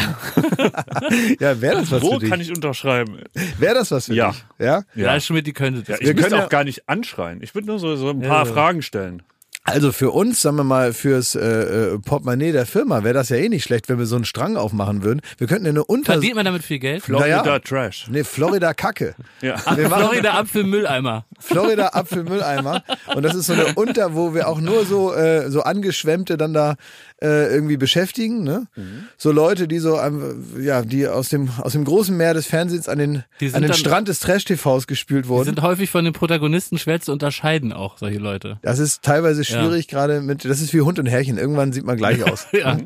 ja 1.39 1.59
wäre 1.61 1.77
das 1.81 1.91
was 1.91 2.01
Wo 2.01 2.13
für 2.13 2.19
dich? 2.19 2.29
kann 2.29 2.41
ich 2.41 2.51
unterschreiben? 2.51 3.19
Wäre 3.57 3.75
das 3.75 3.91
was 3.91 4.05
für 4.05 4.13
Ja. 4.13 4.31
dich? 4.31 4.45
Ja. 4.59 4.83
Ja, 4.95 5.16
Schmidt, 5.25 5.47
die 5.47 5.53
könnte 5.53 5.81
das. 5.81 5.99
Ja, 5.99 6.09
ich 6.09 6.15
können 6.15 6.33
auch 6.35 6.49
gar 6.49 6.63
nicht 6.63 6.87
anschreien. 6.87 7.41
Ich 7.41 7.55
würde 7.55 7.67
nur 7.67 7.79
so, 7.79 7.95
so 7.95 8.09
ein 8.09 8.21
paar. 8.21 8.45
Fragen 8.45 8.81
stellen. 8.81 9.23
Also 9.69 9.91
für 9.91 10.11
uns, 10.11 10.41
sagen 10.41 10.55
wir 10.55 10.63
mal, 10.63 10.93
fürs 10.93 11.35
äh, 11.35 11.41
äh, 11.41 11.99
Portemonnaie 11.99 12.53
der 12.53 12.65
Firma 12.65 13.03
wäre 13.03 13.13
das 13.13 13.27
ja 13.27 13.35
eh 13.35 13.49
nicht 13.49 13.63
schlecht, 13.65 13.89
wenn 13.89 13.99
wir 13.99 14.05
so 14.05 14.15
einen 14.15 14.23
Strang 14.23 14.55
aufmachen 14.55 15.03
würden. 15.03 15.21
Wir 15.37 15.45
könnten 15.47 15.67
eine 15.67 15.83
Unter... 15.83 16.13
Verdient 16.13 16.35
man 16.35 16.45
damit 16.45 16.63
viel 16.63 16.79
Geld? 16.79 17.03
Florida 17.03 17.41
Naja. 17.43 17.59
Trash. 17.59 18.07
Nee, 18.09 18.23
Florida 18.23 18.73
Kacke. 18.73 19.13
Ja. 19.41 19.57
Florida 19.57 20.33
Apfelmülleimer. 20.39 21.25
Florida 21.39 21.89
Apfelmülleimer. 21.93 22.81
Und 23.13 23.23
das 23.23 23.35
ist 23.35 23.47
so 23.47 23.53
eine 23.53 23.73
Unter, 23.75 24.15
wo 24.15 24.33
wir 24.33 24.47
auch 24.47 24.59
nur 24.59 24.83
so, 24.85 25.13
äh, 25.13 25.51
so 25.51 25.61
angeschwemmte 25.61 26.37
dann 26.37 26.53
da 26.53 26.75
äh, 27.21 27.53
irgendwie 27.53 27.77
beschäftigen. 27.77 28.43
Ne? 28.43 28.67
Mhm. 28.75 29.03
So 29.17 29.31
Leute, 29.31 29.67
die 29.67 29.77
so, 29.79 29.99
ähm, 29.99 30.43
ja, 30.59 30.81
die 30.81 31.07
aus 31.07 31.29
dem, 31.29 31.49
aus 31.61 31.73
dem 31.73 31.83
großen 31.83 32.15
Meer 32.17 32.33
des 32.33 32.47
Fernsehens 32.47 32.87
an 32.89 32.97
den, 32.97 33.23
Die 33.39 33.47
sind 33.49 33.55
an 33.57 33.61
den 33.63 33.71
dann- 33.71 33.77
Strand 33.77 34.07
des 34.07 34.19
Trash-TVs 34.21 34.87
gespült 34.87 35.25
Die 35.25 35.29
wurden. 35.29 35.45
sind 35.45 35.61
häufig 35.61 35.89
von 35.91 36.03
den 36.05 36.13
Protagonisten 36.13 36.77
schwer 36.79 36.99
zu 37.01 37.11
unterscheiden, 37.11 37.73
auch 37.73 37.97
solche 37.97 38.19
Leute. 38.19 38.57
Das 38.63 38.79
ist 38.79 39.03
teilweise 39.03 39.43
schwierig, 39.43 39.56
gerade 39.87 40.21
mit, 40.21 40.45
das 40.45 40.61
ist 40.61 40.73
wie 40.73 40.81
Hund 40.81 40.99
und 40.99 41.05
Härchen. 41.05 41.37
Irgendwann 41.37 41.71
sieht 41.73 41.85
man 41.85 41.97
gleich 41.97 42.23
aus. 42.31 42.47
Ja. 42.51 42.77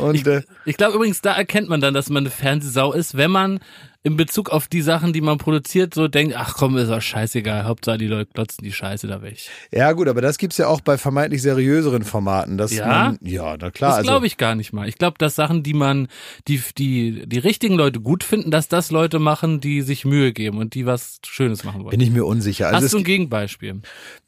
Und 0.00 0.26
äh, 0.26 0.42
Ich 0.64 0.76
glaube 0.76 0.94
übrigens, 0.96 1.20
da 1.20 1.32
erkennt 1.32 1.68
man 1.68 1.80
dann, 1.80 1.94
dass 1.94 2.08
man 2.10 2.22
eine 2.24 2.30
Fernsehsau 2.30 2.92
ist, 2.92 3.16
wenn 3.16 3.30
man 3.30 3.60
in 4.06 4.16
Bezug 4.16 4.50
auf 4.50 4.68
die 4.68 4.82
Sachen, 4.82 5.12
die 5.12 5.20
man 5.20 5.36
produziert, 5.36 5.92
so 5.92 6.06
denkt, 6.06 6.36
ach 6.38 6.54
komm, 6.54 6.76
ist 6.76 6.90
doch 6.90 7.02
scheißegal, 7.02 7.64
Hauptsache 7.64 7.98
die 7.98 8.06
Leute 8.06 8.30
klotzen 8.32 8.62
die 8.62 8.72
Scheiße 8.72 9.08
da 9.08 9.20
weg. 9.20 9.36
ja 9.72 9.90
gut, 9.90 10.06
aber 10.06 10.20
das 10.20 10.38
gibt's 10.38 10.58
ja 10.58 10.68
auch 10.68 10.80
bei 10.80 10.96
vermeintlich 10.96 11.42
seriöseren 11.42 12.04
Formaten. 12.04 12.56
Dass 12.56 12.72
Ja? 12.72 12.86
Man, 12.86 13.18
ja, 13.20 13.56
na 13.60 13.72
klar. 13.72 13.90
Das 13.90 13.98
also, 13.98 14.10
glaube 14.10 14.28
ich 14.28 14.36
gar 14.36 14.54
nicht 14.54 14.72
mal. 14.72 14.88
Ich 14.88 14.96
glaube, 14.96 15.16
dass 15.18 15.34
Sachen, 15.34 15.64
die 15.64 15.74
man, 15.74 16.06
die, 16.46 16.62
die, 16.78 17.24
die 17.26 17.38
richtigen 17.40 17.74
Leute 17.74 17.98
gut 17.98 18.22
finden, 18.22 18.52
dass 18.52 18.68
das 18.68 18.92
Leute 18.92 19.18
machen, 19.18 19.60
die 19.60 19.82
sich 19.82 20.04
Mühe 20.04 20.32
geben 20.32 20.58
und 20.58 20.74
die 20.74 20.86
was 20.86 21.18
Schönes 21.26 21.64
machen 21.64 21.80
wollen. 21.80 21.90
bin 21.90 22.00
ich 22.00 22.12
mir 22.12 22.24
unsicher. 22.24 22.68
Also 22.68 22.84
Hast 22.84 22.94
du 22.94 22.98
ein 22.98 23.04
Gegenbeispiel? 23.04 23.80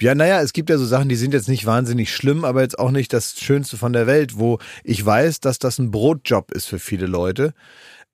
Ja, 0.02 0.16
naja, 0.16 0.40
es 0.40 0.52
gibt 0.52 0.70
ja 0.70 0.78
so 0.78 0.86
Sachen, 0.86 1.08
die 1.08 1.14
sind 1.14 1.34
jetzt 1.34 1.48
nicht 1.48 1.66
wahnsinnig 1.66 2.12
schlimm, 2.12 2.44
aber 2.44 2.62
jetzt 2.62 2.80
auch 2.80 2.90
nicht 2.90 3.12
das 3.12 3.38
Schönste 3.38 3.76
von 3.76 3.92
der 3.92 4.08
Welt, 4.08 4.38
wo 4.38 4.58
ich 4.82 5.06
weiß, 5.06 5.38
dass 5.38 5.60
das 5.60 5.78
ein 5.78 5.92
Brotjob 5.92 6.50
ist 6.50 6.66
für 6.66 6.80
viele 6.80 7.06
Leute. 7.06 7.54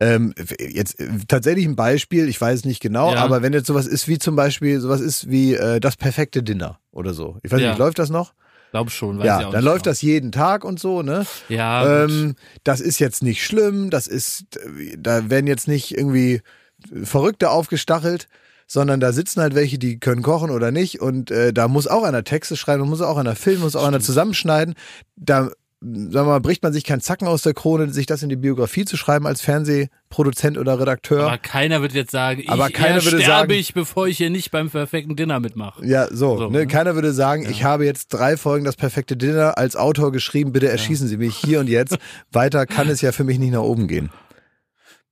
Ähm, 0.01 0.35
jetzt 0.59 0.99
äh, 0.99 1.09
tatsächlich 1.29 1.67
ein 1.67 1.77
Beispiel, 1.77 2.29
ich 2.29 2.41
weiß 2.41 2.65
nicht 2.65 2.81
genau, 2.81 3.13
Ja. 3.13 3.21
aber 3.23 3.43
wenn 3.43 3.53
jetzt 3.53 3.67
sowas 3.69 3.87
ist 3.87 4.09
wie 4.09 4.19
zum 4.19 4.35
Beispiel, 4.37 4.81
sowas 4.81 5.01
ist 5.01 5.31
wie 5.31 5.55
äh, 5.55 5.79
das 5.81 5.97
perfekte 5.97 6.43
Dinner 6.43 6.79
oder 6.91 7.15
so. 7.15 7.39
Ich 7.43 7.53
weiß 7.53 7.61
Ja. 7.61 7.71
nicht, 7.71 7.79
läuft 7.79 7.99
das 8.01 8.11
noch? 8.11 8.35
Glaub 8.73 8.91
schon, 8.91 9.19
weiß 9.19 9.23
ich 9.23 9.27
ja, 9.29 9.51
dann 9.53 9.63
läuft 9.65 9.85
genau. 9.85 9.93
das 9.93 10.03
jeden 10.03 10.33
Tag 10.33 10.65
und 10.65 10.81
so, 10.81 11.03
ne? 11.03 11.25
Ja. 11.49 12.05
Ähm, 12.05 12.35
das 12.65 12.81
ist 12.81 12.99
jetzt 12.99 13.23
nicht 13.23 13.45
schlimm, 13.45 13.89
das 13.91 14.09
ist, 14.09 14.47
da 14.99 15.31
werden 15.31 15.47
jetzt 15.47 15.69
nicht 15.69 15.97
irgendwie 15.97 16.43
Verrückte 17.05 17.51
aufgestachelt, 17.51 18.27
sondern 18.67 18.99
da 18.99 19.13
sitzen 19.13 19.41
halt 19.43 19.55
welche, 19.55 19.79
die 19.79 20.01
können 20.01 20.23
kochen 20.23 20.51
oder 20.51 20.73
nicht 20.73 21.01
und 21.01 21.31
äh, 21.31 21.53
da 21.53 21.69
muss 21.69 21.87
auch 21.87 22.03
einer 22.03 22.25
Texte 22.25 22.57
schreiben, 22.57 22.89
muss 22.89 23.01
auch 23.01 23.17
einer 23.17 23.37
filmen, 23.37 23.63
muss 23.63 23.77
auch 23.77 23.87
einer 23.87 24.01
zusammenschneiden. 24.01 24.75
Da 25.15 25.51
sagen 25.85 26.13
wir 26.13 26.25
mal, 26.25 26.41
bricht 26.41 26.63
man 26.63 26.73
sich 26.73 26.85
keinen 26.85 27.01
Zacken 27.03 27.29
aus 27.29 27.43
der 27.43 27.53
Krone, 27.53 27.93
sich 27.93 28.07
das 28.07 28.23
in 28.23 28.31
die 28.31 28.37
Biografie 28.37 28.85
zu 28.87 28.97
schreiben 28.97 29.27
als 29.27 29.43
Fernsehproduzent 29.43 30.57
oder 30.57 30.81
Redakteur. 30.81 31.27
aber 31.27 31.39
keiner 31.39 31.81
würde 31.83 31.95
jetzt 31.95 32.11
sagen, 32.11 32.41
ich 32.41 32.49
Aber 32.49 32.71
keiner 32.71 33.05
würde 33.05 33.21
sterbe 33.21 33.25
sagen- 33.25 33.51
ich, 33.53 33.75
bevor 33.75 34.07
ich 34.09 34.17
hier 34.17 34.31
nicht 34.31 34.51
beim 34.51 34.71
perfekten 34.71 35.15
Dinner 35.17 35.41
mitmache. 35.41 35.85
ja, 35.87 36.07
so. 36.09 36.39
So, 36.39 36.49
ne? 36.51 36.61
ne? 36.61 36.67
Keiner 36.67 36.95
würde 36.95 37.13
sagen, 37.13 37.47
ich 37.51 37.65
habe 37.65 37.85
jetzt 37.85 38.09
drei 38.09 38.37
Folgen 38.37 38.65
das 38.65 38.77
perfekte 38.77 39.17
Dinner 39.17 39.59
als 39.59 39.77
Autor 39.77 40.11
geschrieben, 40.13 40.53
bitte 40.53 40.69
erschießen 40.69 41.07
Sie 41.07 41.19
mich 41.19 41.37
hier 41.37 41.61
und 41.61 41.69
jetzt. 41.69 41.99
Weiter 42.33 42.67
kann 42.67 42.89
es 42.89 43.01
ja 43.03 43.13
für 43.13 43.25
mich 43.25 43.39
nicht 43.39 43.53
nach 43.53 43.61
oben 43.61 43.87
gehen. 43.87 44.11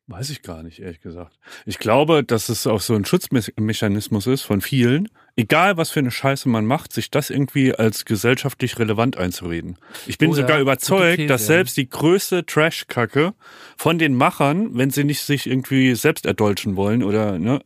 Weiß 0.09 0.31
ich 0.31 0.43
gar 0.43 0.63
nicht, 0.63 0.81
ehrlich 0.81 1.01
gesagt. 1.01 1.39
Ich 1.65 1.79
glaube, 1.79 2.25
dass 2.25 2.49
es 2.49 2.67
auch 2.67 2.81
so 2.81 2.95
ein 2.95 3.05
Schutzmechanismus 3.05 4.27
ist 4.27 4.43
von 4.43 4.61
vielen, 4.61 5.09
egal 5.37 5.77
was 5.77 5.91
für 5.91 6.01
eine 6.01 6.11
Scheiße 6.11 6.49
man 6.49 6.67
macht, 6.67 6.93
sich 6.93 7.11
das 7.11 7.31
irgendwie 7.31 7.75
als 7.75 8.05
gesellschaftlich 8.05 8.79
relevant 8.79 9.17
einzureden. 9.17 9.79
Ich 10.07 10.19
bin 10.19 10.31
Oh 10.31 10.33
ja, 10.33 10.43
sogar 10.43 10.59
gute 10.59 10.63
überzeugt, 10.63 11.17
These, 11.17 11.29
dass 11.29 11.43
ja. 11.43 11.47
selbst 11.47 11.77
die 11.77 11.89
größte 11.89 12.45
Trash-Kacke 12.47 13.35
von 13.77 13.99
den 13.99 14.15
Machern, 14.15 14.77
wenn 14.77 14.91
sie 14.91 15.05
nicht 15.05 15.23
sich 15.23 15.47
irgendwie 15.47 15.95
selbst 15.95 16.27
erdolchen 16.27 16.77
wollen 16.77 17.03
oder, 17.03 17.39
ne, 17.39 17.61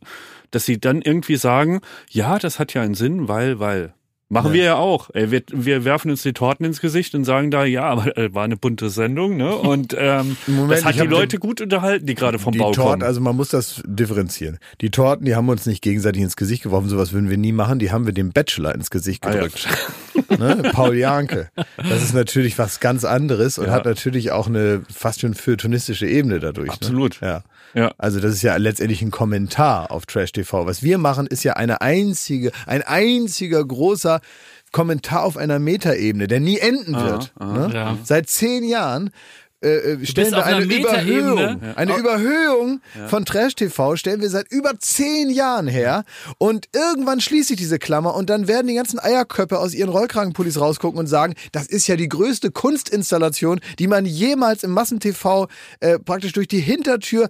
dass 0.51 0.65
sie 0.65 0.79
dann 0.79 1.03
irgendwie 1.03 1.37
sagen, 1.37 1.81
ja, 2.09 2.39
das 2.39 2.59
hat 2.59 2.75
ja 2.75 2.83
einen 2.83 2.95
Sinn, 2.95 3.29
weil, 3.29 3.59
weil. 3.59 3.95
Machen 4.29 4.49
Ja. 4.49 4.53
wir 4.55 4.65
ja 4.65 4.75
auch. 4.77 5.11
Ey, 5.15 5.31
wir, 5.31 5.43
wir 5.53 5.85
werfen 5.85 6.11
uns 6.11 6.23
die 6.23 6.33
Torten 6.33 6.67
ins 6.67 6.81
Gesicht 6.81 7.15
und 7.15 7.25
sagen 7.25 7.53
da, 7.53 7.65
ja, 7.65 7.85
aber 7.85 8.19
äh, 8.19 8.35
war 8.35 8.43
eine 8.43 8.57
bunte 8.57 8.91
Sendung, 8.91 9.37
ne? 9.37 9.55
Und 9.55 9.95
ähm, 9.97 10.37
Moment, 10.49 10.73
das 10.73 10.85
hat 10.85 10.97
die 10.97 11.07
Leute 11.07 11.39
gut 11.39 11.61
unterhalten, 11.61 12.07
die 12.07 12.17
gerade 12.17 12.41
vom 12.41 12.53
die 12.53 12.59
Bau 12.59 12.73
Torten, 12.73 12.91
kommen. 12.91 13.03
also 13.05 13.21
man 13.21 13.37
muss 13.37 13.51
das 13.51 13.83
differenzieren. 13.87 14.59
Die 14.81 14.91
Torten, 14.91 15.27
die 15.27 15.37
haben 15.37 15.47
wir 15.47 15.53
uns 15.53 15.67
nicht 15.67 15.81
gegenseitig 15.81 16.23
ins 16.23 16.35
Gesicht 16.37 16.65
geworfen, 16.65 16.89
sowas 16.89 17.13
würden 17.13 17.31
wir 17.31 17.39
nie 17.39 17.53
machen. 17.53 17.79
Die 17.79 17.93
haben 17.93 18.05
wir 18.05 18.13
dem 18.13 18.33
Bachelor 18.33 18.75
ins 18.75 18.91
Gesicht 18.91 19.25
Ah, 19.25 19.29
ja. 19.29 19.35
gedrückt. 19.43 19.69
ne? 20.39 20.71
Paul 20.73 20.97
Janke. 20.97 21.51
Das 21.77 22.03
ist 22.03 22.13
natürlich 22.15 22.59
was 22.59 22.81
ganz 22.81 23.05
anderes 23.05 23.59
und 23.59 23.67
Ja. 23.67 23.73
hat 23.73 23.85
natürlich 23.85 24.33
auch 24.33 24.49
eine 24.49 24.83
fast 24.93 25.21
schon 25.21 25.35
feuilletonistische 25.35 26.07
Ebene 26.09 26.41
dadurch. 26.41 26.71
Absolut. 26.71 27.23
Ne? 27.23 27.29
Ja. 27.29 27.43
Ja. 27.75 27.93
Also 27.99 28.21
das 28.21 28.35
ist 28.35 28.43
ja 28.43 28.57
letztendlich 28.57 29.03
ein 29.03 29.11
Kommentar 29.11 29.91
auf 29.91 30.07
Trash 30.07 30.33
TV. 30.33 30.67
Was 30.67 30.83
wir 30.83 30.99
machen, 30.99 31.27
ist 31.27 31.45
ja 31.45 31.55
eine 31.55 31.81
einzige, 31.81 32.53
ein 32.67 32.83
einziger 32.83 33.65
großer 33.65 34.21
Kommentar 34.73 35.25
auf 35.25 35.37
einer 35.37 35.59
Metaebene, 35.59 36.27
der 36.27 36.41
nie 36.41 36.59
enden 36.59 36.95
wird. 36.95 37.33
ne? 37.39 37.71
Ja. 37.73 37.99
Seit 38.05 38.29
zehn 38.29 38.65
Jahren 38.65 39.11
äh, 39.63 39.93
äh, 39.93 40.07
stellen 40.07 40.33
wir 40.33 40.45
eine. 40.45 40.65
Überhöhung, 40.65 41.63
eine 41.77 41.97
Überhöhung 41.97 42.81
von 43.09 43.25
Trash 43.25 43.55
TV 43.55 43.97
stellen 43.97 44.21
wir 44.21 44.29
seit 44.29 44.51
über 44.53 44.79
zehn 44.79 45.31
Jahren 45.31 45.67
her 45.67 46.05
und 46.37 46.67
irgendwann 46.75 47.21
schließt 47.21 47.49
sich 47.49 47.57
diese 47.57 47.79
Klammer 47.79 48.15
und 48.15 48.29
dann 48.29 48.49
werden 48.49 48.67
die 48.67 48.75
ganzen 48.75 48.99
Eierköpfe 48.99 49.59
aus 49.59 49.73
ihren 49.73 49.89
Rollkragenpullis 49.89 50.61
rausgucken 50.61 50.99
und 51.01 51.07
sagen, 51.07 51.35
das 51.53 51.67
ist 51.67 51.87
ja 51.87 51.97
die 51.97 52.09
größte 52.09 52.51
Kunstinstallation, 52.51 53.61
die 53.79 53.87
man 53.87 54.05
jemals 54.05 54.63
im 54.63 54.73
Massentv 54.73 55.49
äh, 55.81 55.99
praktisch 55.99 56.33
durch 56.33 56.49
die 56.49 56.61
Hintertür 56.61 57.29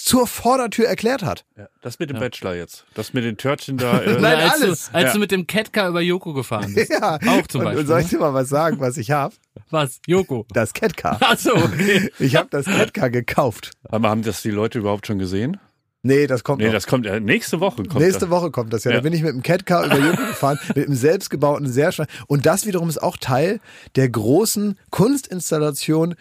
zur 0.00 0.28
Vordertür 0.28 0.86
erklärt 0.86 1.24
hat. 1.24 1.44
Ja, 1.56 1.68
das 1.82 1.98
mit 1.98 2.08
dem 2.08 2.20
Bachelor 2.20 2.54
jetzt. 2.54 2.84
Das 2.94 3.12
mit 3.14 3.24
den 3.24 3.36
Törtchen 3.36 3.78
da. 3.78 3.98
Äh, 4.02 4.20
Nein, 4.20 4.36
als 4.38 4.52
alles. 4.62 4.90
Du, 4.90 4.94
als 4.96 5.04
Ja. 5.06 5.12
du 5.14 5.18
mit 5.18 5.32
dem 5.32 5.46
Catcar 5.48 5.88
über 5.88 6.00
Joko 6.00 6.32
gefahren 6.34 6.72
bist. 6.72 6.90
Ja, 7.00 7.16
Auch 7.26 7.46
zum 7.48 7.64
Beispiel. 7.64 7.80
Und 7.80 7.86
soll 7.88 8.00
ich 8.00 8.06
ne? 8.06 8.10
dir 8.10 8.18
mal 8.20 8.32
was 8.32 8.48
sagen, 8.48 8.78
was 8.78 8.96
ich 8.96 9.10
habe? 9.10 9.34
Was? 9.70 10.00
Joko. 10.06 10.46
Das 10.50 10.72
Catcar. 10.72 11.18
Achso, 11.20 11.50
okay. 11.52 12.10
Ich 12.20 12.36
habe 12.36 12.46
das 12.50 12.66
Catcar 12.66 13.10
gekauft. 13.10 13.72
Aber 13.88 14.08
haben 14.08 14.22
das 14.22 14.40
die 14.42 14.50
Leute 14.52 14.78
überhaupt 14.78 15.06
schon 15.08 15.18
gesehen? 15.18 15.58
Nee, 16.04 16.28
das 16.28 16.44
kommt 16.44 16.60
Nee, 16.60 16.66
noch. 16.66 16.74
das 16.74 16.86
kommt 16.86 17.04
ja 17.06 17.18
nächste 17.18 17.58
Woche. 17.58 17.82
Kommt 17.82 17.96
Nächste 17.98 18.20
das. 18.20 18.30
Woche 18.30 18.52
kommt 18.52 18.72
das 18.72 18.84
ja. 18.84 18.92
Ja. 18.92 18.98
Da 18.98 19.02
bin 19.02 19.12
ich 19.12 19.22
mit 19.22 19.32
dem 19.34 19.42
Catcar 19.42 19.84
über 19.84 19.98
Joko 19.98 20.26
gefahren, 20.28 20.58
mit 20.76 20.86
einem 20.86 20.94
selbstgebauten, 20.94 21.66
sehr 21.66 21.90
schnell. 21.90 22.06
Und 22.28 22.46
das 22.46 22.66
wiederum 22.66 22.88
ist 22.88 23.02
auch 23.02 23.16
Teil 23.16 23.58
der 23.96 24.08
großen 24.08 24.78
Kunstinstallation. 24.90 26.14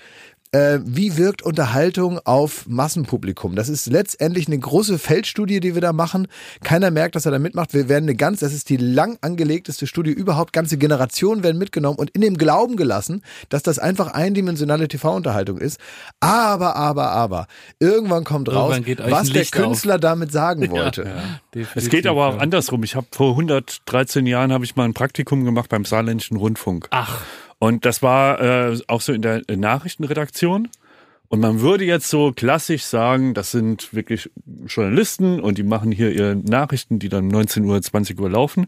Äh, 0.51 0.79
wie 0.83 1.17
wirkt 1.17 1.41
Unterhaltung 1.41 2.19
auf 2.23 2.67
Massenpublikum? 2.67 3.55
Das 3.55 3.67
ist 3.67 3.87
letztendlich 3.87 4.47
eine 4.47 4.57
große 4.57 4.97
Feldstudie, 4.97 5.59
die 5.59 5.73
wir 5.73 5.81
da 5.81 5.91
machen. 5.91 6.27
Keiner 6.63 6.89
merkt, 6.89 7.15
dass 7.15 7.25
er 7.25 7.31
da 7.31 7.39
mitmacht. 7.39 7.73
Wir 7.73 7.89
werden 7.89 8.05
eine 8.05 8.15
ganz, 8.15 8.39
das 8.39 8.53
ist 8.53 8.69
die 8.69 8.77
lang 8.77 9.17
angelegteste 9.21 9.87
Studie 9.87 10.11
überhaupt. 10.11 10.53
Ganze 10.53 10.77
Generationen 10.77 11.43
werden 11.43 11.57
mitgenommen 11.57 11.99
und 11.99 12.11
in 12.11 12.21
dem 12.21 12.37
Glauben 12.37 12.77
gelassen, 12.77 13.23
dass 13.49 13.61
das 13.61 13.77
einfach 13.77 14.13
eindimensionale 14.13 14.87
TV-Unterhaltung 14.87 15.57
ist. 15.57 15.79
Aber, 16.21 16.75
aber, 16.77 17.11
aber, 17.11 17.47
irgendwann 17.79 18.23
kommt 18.23 18.49
raus, 18.49 18.77
Irgendwann 18.77 19.11
was 19.11 19.29
der 19.29 19.41
Licht 19.41 19.55
auf. 19.57 19.63
Künstler 19.63 19.99
damit 19.99 20.31
sagen 20.31 20.71
wollte. 20.71 21.03
Definitiv, 21.53 21.75
Es 21.75 21.89
geht 21.89 22.07
aber 22.07 22.27
auch 22.27 22.35
ja. 22.35 22.39
andersrum. 22.39 22.83
Ich 22.83 22.95
habe 22.95 23.07
vor 23.11 23.31
113 23.31 24.25
Jahren 24.25 24.53
habe 24.53 24.63
ich 24.63 24.75
mal 24.75 24.85
ein 24.85 24.93
Praktikum 24.93 25.43
gemacht 25.43 25.69
beim 25.69 25.83
Saarländischen 25.83 26.37
Rundfunk. 26.37 26.87
Ach, 26.91 27.21
Und 27.59 27.85
das 27.85 28.01
war 28.01 28.39
äh, 28.39 28.79
auch 28.87 29.01
so 29.01 29.13
in 29.13 29.21
der 29.21 29.41
Nachrichtenredaktion. 29.49 30.67
Und 31.29 31.41
man 31.41 31.59
würde 31.59 31.83
jetzt 31.83 32.09
so 32.09 32.31
klassisch 32.31 32.83
sagen, 32.83 33.33
das 33.33 33.51
sind 33.51 33.93
wirklich 33.93 34.29
Journalisten 34.65 35.41
und 35.41 35.57
die 35.57 35.63
machen 35.63 35.91
hier 35.91 36.11
ihre 36.11 36.35
Nachrichten, 36.35 36.99
die 36.99 37.09
dann 37.09 37.27
19 37.27 37.65
Uhr, 37.65 37.81
20 37.81 38.19
Uhr 38.19 38.29
laufen. 38.29 38.67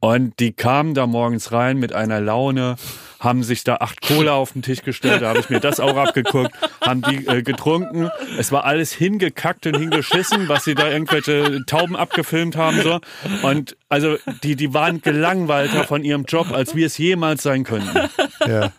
Und 0.00 0.40
die 0.40 0.52
kamen 0.52 0.94
da 0.94 1.06
morgens 1.06 1.52
rein 1.52 1.78
mit 1.78 1.92
einer 1.92 2.20
Laune, 2.20 2.76
haben 3.18 3.42
sich 3.42 3.64
da 3.64 3.76
acht 3.76 4.00
Cola 4.00 4.32
auf 4.32 4.52
den 4.54 4.62
Tisch 4.62 4.80
gestellt, 4.82 5.20
da 5.20 5.28
habe 5.28 5.40
ich 5.40 5.50
mir 5.50 5.60
das 5.60 5.78
auch 5.78 5.94
abgeguckt, 5.96 6.52
haben 6.80 7.02
die 7.02 7.26
äh, 7.26 7.42
getrunken. 7.42 8.10
Es 8.38 8.50
war 8.50 8.64
alles 8.64 8.92
hingekackt 8.92 9.66
und 9.66 9.76
hingeschissen, 9.76 10.48
was 10.48 10.64
sie 10.64 10.74
da 10.74 10.88
irgendwelche 10.90 11.62
Tauben 11.66 11.96
abgefilmt 11.96 12.56
haben. 12.56 12.80
so. 12.80 13.00
Und 13.42 13.76
also 13.90 14.16
die, 14.42 14.56
die 14.56 14.72
waren 14.72 15.02
gelangweilter 15.02 15.84
von 15.84 16.02
ihrem 16.02 16.24
Job, 16.24 16.50
als 16.50 16.74
wir 16.74 16.86
es 16.86 16.96
jemals 16.96 17.42
sein 17.42 17.64
könnten. 17.64 18.08
Ja. 18.46 18.72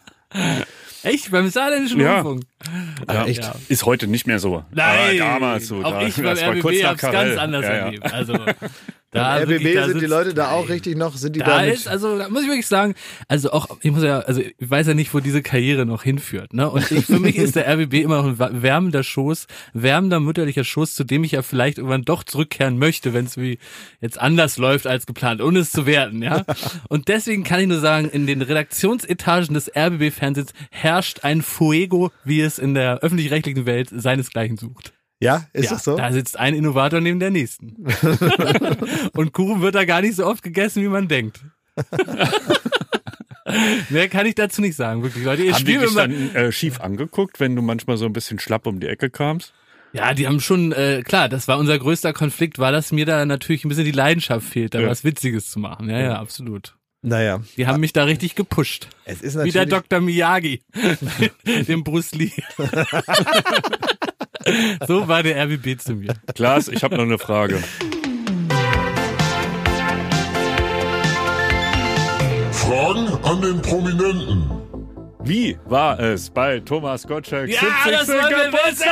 echt? 1.04 1.30
Beim 1.30 1.50
Saarländischen 1.50 2.00
Ja. 2.00 2.22
Rundfunk? 2.22 2.44
Ja, 3.08 3.26
echt? 3.26 3.44
Ja. 3.44 3.54
Ist 3.68 3.86
heute 3.86 4.08
nicht 4.08 4.26
mehr 4.26 4.40
so. 4.40 4.66
Nein, 4.72 5.22
Aber 5.22 5.34
damals 5.34 5.68
so. 5.68 5.84
auch 5.84 5.92
da, 5.92 6.02
ich 6.02 6.16
beim 6.16 6.26
das 6.26 6.42
war 6.42 6.56
kurz 6.56 6.78
RBB 6.78 6.86
hab's 6.86 7.02
Karel. 7.02 7.28
ganz 7.28 7.40
anders 7.40 7.66
ja, 7.66 7.72
ja. 7.74 7.78
erlebt. 7.86 8.12
Also, 8.12 8.34
da 9.12 9.36
Beim 9.40 9.50
wirklich, 9.50 9.68
RBB 9.68 9.76
da 9.76 9.84
sind 9.88 9.94
die 9.96 10.00
sitzt- 10.02 10.10
Leute 10.10 10.34
da 10.34 10.52
auch 10.52 10.70
richtig 10.70 10.98
noch, 10.98 11.16
sind 11.16 11.36
die 11.36 11.40
da, 11.40 11.46
Da 11.46 11.62
ist, 11.64 11.88
also 11.88 12.18
da 12.18 12.30
muss 12.30 12.44
ich 12.44 12.48
wirklich 12.48 12.68
sagen, 12.68 12.96
also 13.28 13.52
auch, 13.52 13.68
ich 13.82 13.92
muss 13.92 14.04
ja, 14.04 14.20
also 14.20 14.40
ich 14.42 14.56
weiß 14.60 14.88
ja 14.88 14.94
nicht, 14.94 15.14
wo 15.14 15.20
diese 15.20 15.42
Karriere 15.42 15.86
noch 15.86 16.04
hinführt, 16.04 16.54
ne? 16.54 16.70
Und 16.70 16.90
ich, 16.92 17.06
für 17.06 17.20
mich 17.20 17.36
ist 17.38 17.56
der 17.58 17.68
RBB 17.68 17.96
immer 17.96 18.24
noch 18.24 18.42
ein 18.42 18.62
wärmender 18.64 19.04
Schoß, 19.04 19.48
wärmender 19.74 20.20
mütterlicher 20.20 20.64
Schoß, 20.64 20.96
zu 20.96 21.04
dem 21.04 21.24
ich 21.26 21.34
ja 21.34 21.42
vielleicht 21.42 21.78
irgendwann 21.78 22.04
doch 22.04 22.24
zurückkehren 22.24 22.78
möchte, 22.78 23.14
wenn 23.14 23.26
es 23.26 23.38
wie 23.38 23.60
jetzt 24.00 24.20
anders 24.20 24.58
läuft 24.58 24.88
als 24.88 25.06
geplant, 25.06 25.42
ohne 25.42 25.60
es 25.60 25.72
zu 25.72 25.86
werten, 25.86 26.22
ja? 26.24 26.46
Und 26.88 27.08
deswegen 27.10 27.44
kann 27.44 27.60
ich 27.60 27.68
nur 27.68 27.80
sagen, 27.80 28.10
in 28.10 28.28
den 28.28 28.42
Redaktionsetagen 28.42 29.54
des 29.54 29.70
RBB-Fernsehens 29.76 30.54
herrscht 30.70 31.20
ein 31.24 31.42
Fuego, 31.42 32.12
wie 32.24 32.42
es 32.42 32.60
in 32.60 32.74
der 32.74 33.00
öffentlich-rechtlichen 33.00 33.66
Welt 33.66 33.90
seinesgleichen 33.94 34.58
sucht. 34.58 34.94
Ja, 35.22 35.46
ist 35.54 35.66
ja, 35.66 35.72
das 35.72 35.84
so? 35.86 35.96
Da 35.96 36.12
sitzt 36.12 36.38
ein 36.38 36.54
Innovator 36.56 37.00
neben 37.00 37.20
der 37.20 37.30
nächsten. 37.32 37.76
Und 39.14 39.32
Kuchen 39.34 39.62
wird 39.62 39.76
da 39.76 39.86
gar 39.86 40.02
nicht 40.02 40.16
so 40.16 40.26
oft 40.26 40.44
gegessen, 40.44 40.84
wie 40.84 40.88
man 40.90 41.08
denkt. 41.08 41.40
Mehr 43.90 44.08
kann 44.10 44.26
ich 44.26 44.36
dazu 44.36 44.62
nicht 44.62 44.76
sagen, 44.76 45.04
wirklich, 45.04 45.24
Leute. 45.24 45.44
Ihr 45.44 45.54
Haben 45.54 45.66
die 45.66 45.78
dich 45.78 45.94
dann 45.94 46.36
äh, 46.36 46.52
schief 46.52 46.80
angeguckt, 46.80 47.40
wenn 47.40 47.56
du 47.56 47.62
manchmal 47.62 47.98
so 47.98 48.06
ein 48.06 48.14
bisschen 48.14 48.40
schlapp 48.40 48.66
um 48.68 48.80
die 48.80 48.88
Ecke 48.88 49.10
kamst? 49.10 49.54
Ja, 49.94 50.14
die 50.14 50.26
haben 50.28 50.40
schon, 50.40 50.72
äh, 50.72 51.02
klar, 51.06 51.28
das 51.28 51.48
war 51.50 51.58
unser 51.58 51.78
größter 51.78 52.14
Konflikt, 52.14 52.60
war, 52.60 52.72
dass 52.72 52.92
mir 52.94 53.06
da 53.06 53.26
natürlich 53.26 53.66
ein 53.66 53.70
bisschen 53.70 53.84
die 53.86 53.92
Leidenschaft 53.92 54.48
fehlt, 54.48 54.74
da 54.74 54.80
Ja. 54.80 54.88
was 54.88 55.04
Witziges 55.04 55.50
zu 55.50 55.60
machen. 55.60 55.90
Ja, 55.90 56.00
ja, 56.00 56.16
absolut. 56.20 56.76
Naja, 57.02 57.42
Die 57.58 57.66
haben 57.68 57.80
mich 57.82 57.94
da 57.94 58.04
richtig 58.04 58.36
gepusht. 58.36 58.88
es 59.06 59.22
ist 59.22 59.34
Wie 59.34 59.38
natürlich. 59.40 59.54
der 59.54 59.66
Dr. 59.66 60.00
Miyagi, 60.02 60.62
dem 61.68 61.84
Bruce 61.84 62.14
Lee. 62.14 62.32
so 64.88 65.08
war 65.08 65.24
der 65.24 65.44
RBB 65.46 65.80
zu 65.80 65.94
mir. 65.94 66.14
Klaas, 66.36 66.68
ich 66.68 66.84
habe 66.84 66.96
noch 66.96 67.04
eine 67.04 67.18
Frage. 67.18 67.62
Fragen 72.52 73.08
an 73.24 73.42
den 73.42 73.62
Prominenten. 73.62 74.50
Wie 75.24 75.58
war 75.66 76.00
es 76.00 76.30
bei 76.30 76.60
Thomas 76.60 77.06
Gottschalk? 77.06 77.50
Ja, 77.50 77.62
das 77.86 78.08
wollen 78.08 78.30
wir 78.30 78.54
wissen! 78.54 78.88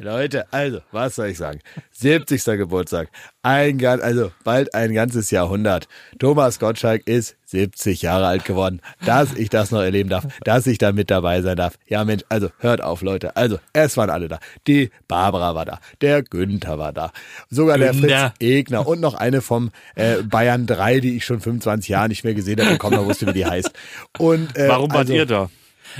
Leute, 0.00 0.52
also, 0.52 0.80
was 0.92 1.16
soll 1.16 1.28
ich 1.28 1.38
sagen? 1.38 1.60
70. 1.92 2.44
Geburtstag. 2.44 3.08
Ein 3.42 3.78
ganz, 3.78 4.02
also 4.02 4.32
bald 4.44 4.74
ein 4.74 4.92
ganzes 4.92 5.30
Jahrhundert. 5.30 5.88
Thomas 6.18 6.58
Gottschalk 6.58 7.06
ist 7.06 7.36
70 7.46 8.02
Jahre 8.02 8.26
alt 8.26 8.44
geworden. 8.44 8.80
Dass 9.04 9.34
ich 9.34 9.48
das 9.50 9.70
noch 9.70 9.80
erleben 9.80 10.10
darf, 10.10 10.26
dass 10.44 10.66
ich 10.66 10.78
da 10.78 10.92
mit 10.92 11.10
dabei 11.10 11.42
sein 11.42 11.56
darf. 11.56 11.78
Ja, 11.86 12.04
Mensch, 12.04 12.24
also 12.28 12.50
hört 12.58 12.82
auf, 12.82 13.02
Leute. 13.02 13.36
Also, 13.36 13.58
es 13.72 13.96
waren 13.96 14.10
alle 14.10 14.28
da. 14.28 14.38
Die 14.66 14.90
Barbara 15.08 15.54
war 15.54 15.64
da. 15.64 15.80
Der 16.00 16.22
Günther 16.22 16.78
war 16.78 16.92
da. 16.92 17.12
Sogar 17.48 17.78
der 17.78 17.92
Günther. 17.92 18.34
Fritz 18.38 18.40
Egner 18.40 18.86
und 18.86 19.00
noch 19.00 19.14
eine 19.14 19.40
vom 19.40 19.70
äh, 19.94 20.22
Bayern 20.22 20.66
3, 20.66 21.00
die 21.00 21.16
ich 21.16 21.24
schon 21.24 21.40
25 21.40 21.88
Jahre 21.88 22.08
nicht 22.08 22.24
mehr 22.24 22.34
gesehen 22.34 22.64
habe. 22.64 22.78
Kaum 22.78 22.94
noch 22.94 23.06
wusste, 23.06 23.26
wie 23.26 23.32
die 23.32 23.46
heißt. 23.46 23.70
Und, 24.18 24.56
äh, 24.56 24.68
Warum 24.68 24.90
wart 24.90 25.00
also, 25.00 25.12
ihr 25.14 25.26
da? 25.26 25.48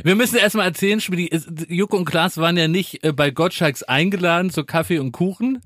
Wir 0.04 0.14
müssen 0.14 0.36
erstmal 0.36 0.66
erzählen, 0.66 1.00
Schmidi, 1.00 1.30
Joko 1.68 1.96
und 1.96 2.04
Klaas 2.04 2.36
waren 2.38 2.56
ja 2.56 2.68
nicht 2.68 3.04
äh, 3.04 3.12
bei 3.12 3.30
Gottschalks 3.30 3.82
eingeladen 3.82 4.50
zu 4.50 4.64
Kaffee 4.64 4.98
und 4.98 5.12
Kuchen, 5.12 5.60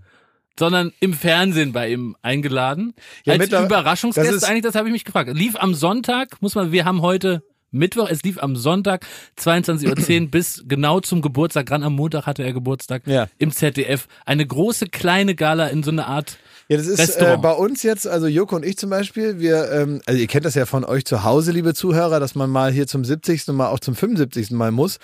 sondern 0.59 0.93
im 1.01 1.15
Fernsehen 1.15 1.73
bei 1.73 1.91
ihm 1.91 2.17
eingeladen. 2.23 2.95
Ja, 3.25 3.35
Als 3.35 3.49
Überraschungsgäste 3.49 4.33
das 4.35 4.45
eigentlich, 4.45 4.63
das 4.65 4.75
habe 4.75 4.89
ich 4.89 4.93
mich 4.93 5.05
gefragt. 5.05 5.31
Lief 5.35 5.57
am 5.57 5.75
Sonntag, 5.75 6.41
muss 6.43 6.55
man, 6.55 6.73
wir 6.73 6.85
haben 6.85 7.03
heute 7.03 7.43
Mittwoch, 7.73 8.09
es 8.11 8.23
lief 8.25 8.43
am 8.43 8.57
Sonntag 8.57 9.07
22.10 9.39 10.23
Uhr 10.25 10.29
bis 10.31 10.65
genau 10.67 11.01
zum 11.01 11.23
Geburtstag, 11.23 11.67
gerade 11.67 11.85
am 11.85 11.95
Montag 11.95 12.27
hatte 12.27 12.43
er 12.43 12.53
Geburtstag 12.53 13.07
Ja. 13.07 13.29
im 13.39 13.53
ZDF. 13.53 14.09
Eine 14.27 14.45
große 14.47 14.87
kleine 14.89 15.35
Gala 15.35 15.69
in 15.69 15.83
so 15.83 15.91
einer 15.91 16.09
Art 16.09 16.39
Ja, 16.71 16.77
das 16.77 16.87
ist 16.87 17.17
äh, 17.17 17.37
bei 17.43 17.51
uns 17.51 17.83
jetzt, 17.83 18.07
also 18.07 18.29
Joko 18.29 18.55
und 18.55 18.65
ich 18.65 18.77
zum 18.79 18.91
Beispiel, 18.91 19.41
wir, 19.41 19.73
ähm, 19.73 20.01
also 20.07 20.21
ihr 20.21 20.29
kennt 20.29 20.45
das 20.45 20.55
ja 20.55 20.67
von 20.67 20.85
euch 20.85 21.05
zu 21.05 21.25
Hause, 21.25 21.51
liebe 21.51 21.75
Zuhörer, 21.75 22.21
dass 22.21 22.37
man 22.37 22.49
mal 22.49 22.71
hier 22.71 22.87
zum 22.87 23.05
70. 23.05 23.49
mal 23.49 23.71
auch 23.71 23.81
zum 23.81 23.97
75. 23.97 24.53
mal 24.53 24.71
muss 24.71 24.99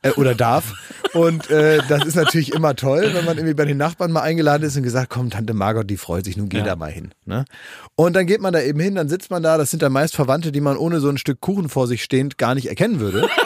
äh, 0.00 0.12
oder 0.12 0.34
darf. 0.34 0.72
Und 1.12 1.50
äh, 1.50 1.80
das 1.90 2.06
ist 2.06 2.14
natürlich 2.14 2.54
immer 2.54 2.74
toll, 2.74 3.10
wenn 3.12 3.26
man 3.26 3.36
irgendwie 3.36 3.52
bei 3.52 3.66
den 3.66 3.76
Nachbarn 3.76 4.12
mal 4.12 4.22
eingeladen 4.22 4.62
ist 4.62 4.78
und 4.78 4.82
gesagt, 4.82 5.10
komm, 5.10 5.28
Tante 5.28 5.52
Margot, 5.52 5.90
die 5.90 5.98
freut 5.98 6.24
sich, 6.24 6.38
nun 6.38 6.48
geh 6.48 6.58
Ja. 6.58 6.64
da 6.64 6.76
mal 6.76 6.90
hin. 6.90 7.10
Ne? 7.26 7.44
Und 7.96 8.16
dann 8.16 8.26
geht 8.26 8.40
man 8.40 8.54
da 8.54 8.62
eben 8.62 8.80
hin, 8.80 8.94
dann 8.94 9.10
sitzt 9.10 9.30
man 9.30 9.42
da, 9.42 9.58
das 9.58 9.70
sind 9.70 9.82
dann 9.82 9.92
meist 9.92 10.14
Verwandte, 10.16 10.52
die 10.52 10.62
man 10.62 10.78
ohne 10.78 11.00
so 11.00 11.10
ein 11.10 11.18
Stück 11.18 11.40
Kuchen 11.42 11.68
vor 11.68 11.86
sich 11.86 12.02
stehend 12.02 12.38
gar 12.38 12.54
nicht 12.54 12.68
erkennen 12.68 12.98
würde. 12.98 13.28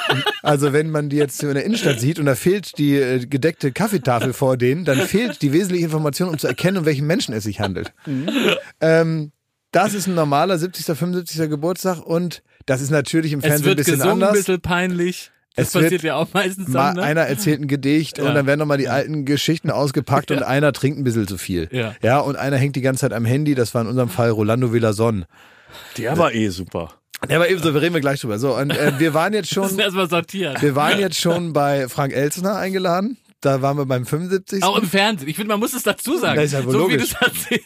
Also 0.43 0.75
wenn 0.75 0.90
man 0.90 1.09
die 1.09 1.16
jetzt 1.16 1.43
in 1.43 1.54
der 1.54 1.64
Innenstadt 1.64 1.99
sieht 1.99 2.19
und 2.19 2.26
da 2.26 2.35
fehlt 2.35 2.76
die 2.76 2.97
äh, 2.97 3.25
gedeckte 3.25 3.73
Kaffeetafel 3.73 4.35
vor 4.35 4.59
denen, 4.59 4.85
dann 4.85 4.99
fehlt 4.99 5.40
die 5.40 5.54
wesentliche 5.54 5.87
Information, 5.87 6.28
um 6.28 6.38
zu 6.38 6.47
erkennen, 6.47 6.76
um 6.76 6.85
welchen 6.85 7.07
Menschen 7.07 7.33
es 7.33 7.45
sich 7.45 7.61
handelt. 7.61 7.63
Ähm, 8.80 9.33
das 9.73 9.94
ist 9.94 10.06
ein 10.06 10.14
normaler 10.14 10.56
70., 10.59 10.85
75. 10.97 11.49
Geburtstag 11.50 11.99
und 12.04 12.42
das 12.66 12.80
ist 12.80 12.90
natürlich 12.90 13.33
im 13.33 13.40
Fernsehen 13.40 13.62
ein 13.62 13.66
wird 13.66 13.78
bisschen 13.78 13.97
gesungen, 13.97 14.23
ein 14.23 14.28
anders. 14.28 14.38
bisschen 14.38 14.61
peinlich. 14.61 15.30
Das 15.56 15.68
Es 15.68 15.73
passiert 15.80 16.02
ja 16.02 16.16
auch 16.16 16.28
meistens 16.33 16.68
Mal 16.68 16.88
dann, 16.88 16.97
ne? 16.97 17.02
einer 17.02 17.21
erzählt 17.23 17.61
ein 17.61 17.68
Gedicht 17.68 18.18
Ja. 18.18 18.25
und 18.25 18.35
dann 18.35 18.47
werden 18.47 18.59
nochmal 18.59 18.78
die 18.78 18.88
alten 18.88 19.25
Geschichten 19.25 19.71
ausgepackt 19.71 20.30
und 20.33 20.42
einer 20.42 20.73
trinkt 20.73 20.99
ein 20.99 21.04
bisschen 21.04 21.28
zu 21.28 21.38
viel. 21.38 21.68
Ja. 21.71 21.94
ja, 22.02 22.18
und 22.18 22.35
einer 22.37 22.56
hängt 22.56 22.75
die 22.76 22.80
ganze 22.80 23.02
Zeit 23.02 23.12
am 23.12 23.25
Handy, 23.25 23.54
das 23.54 23.73
war 23.75 23.83
in 23.83 23.87
unserem 23.88 24.09
Fall 24.09 24.30
Rolando 24.30 24.73
Villason. 24.73 25.26
Der 25.97 26.18
war 26.18 26.33
eh 26.33 26.49
super. 26.49 26.94
Der 27.28 27.38
war 27.40 27.49
eben 27.49 27.62
so, 27.62 27.73
wir 27.73 27.80
reden 27.80 27.94
wir 27.94 28.00
gleich 28.00 28.21
drüber. 28.21 28.38
So, 28.38 28.56
und 28.56 28.71
äh, 28.71 28.99
wir 28.99 29.14
waren 29.14 29.33
jetzt 29.33 29.49
schon, 29.54 29.78
erstmal 29.78 30.09
sortieren. 30.11 30.56
wir 30.61 30.75
waren 30.75 30.99
jetzt 30.99 31.21
schon 31.21 31.52
bei 31.52 31.88
Frank 31.88 32.12
Elsner 32.12 32.56
eingeladen. 32.56 33.16
Da 33.45 33.61
waren 33.61 33.77
wir 33.77 33.85
beim 33.85 34.07
75. 34.07 34.63
Auch 34.63 34.79
im 34.79 34.89
Fernsehen. 34.89 35.29
Ich 35.29 35.37
finde, 35.37 35.49
man 35.49 35.61
muss 35.61 35.75
es 35.75 35.83
dazu 35.83 36.17
sagen. 36.17 36.37
Das 36.37 36.47
ist 36.47 36.53
ja 36.53 36.65
wohl 36.65 36.73
so 36.73 36.79
logisch. 36.79 37.15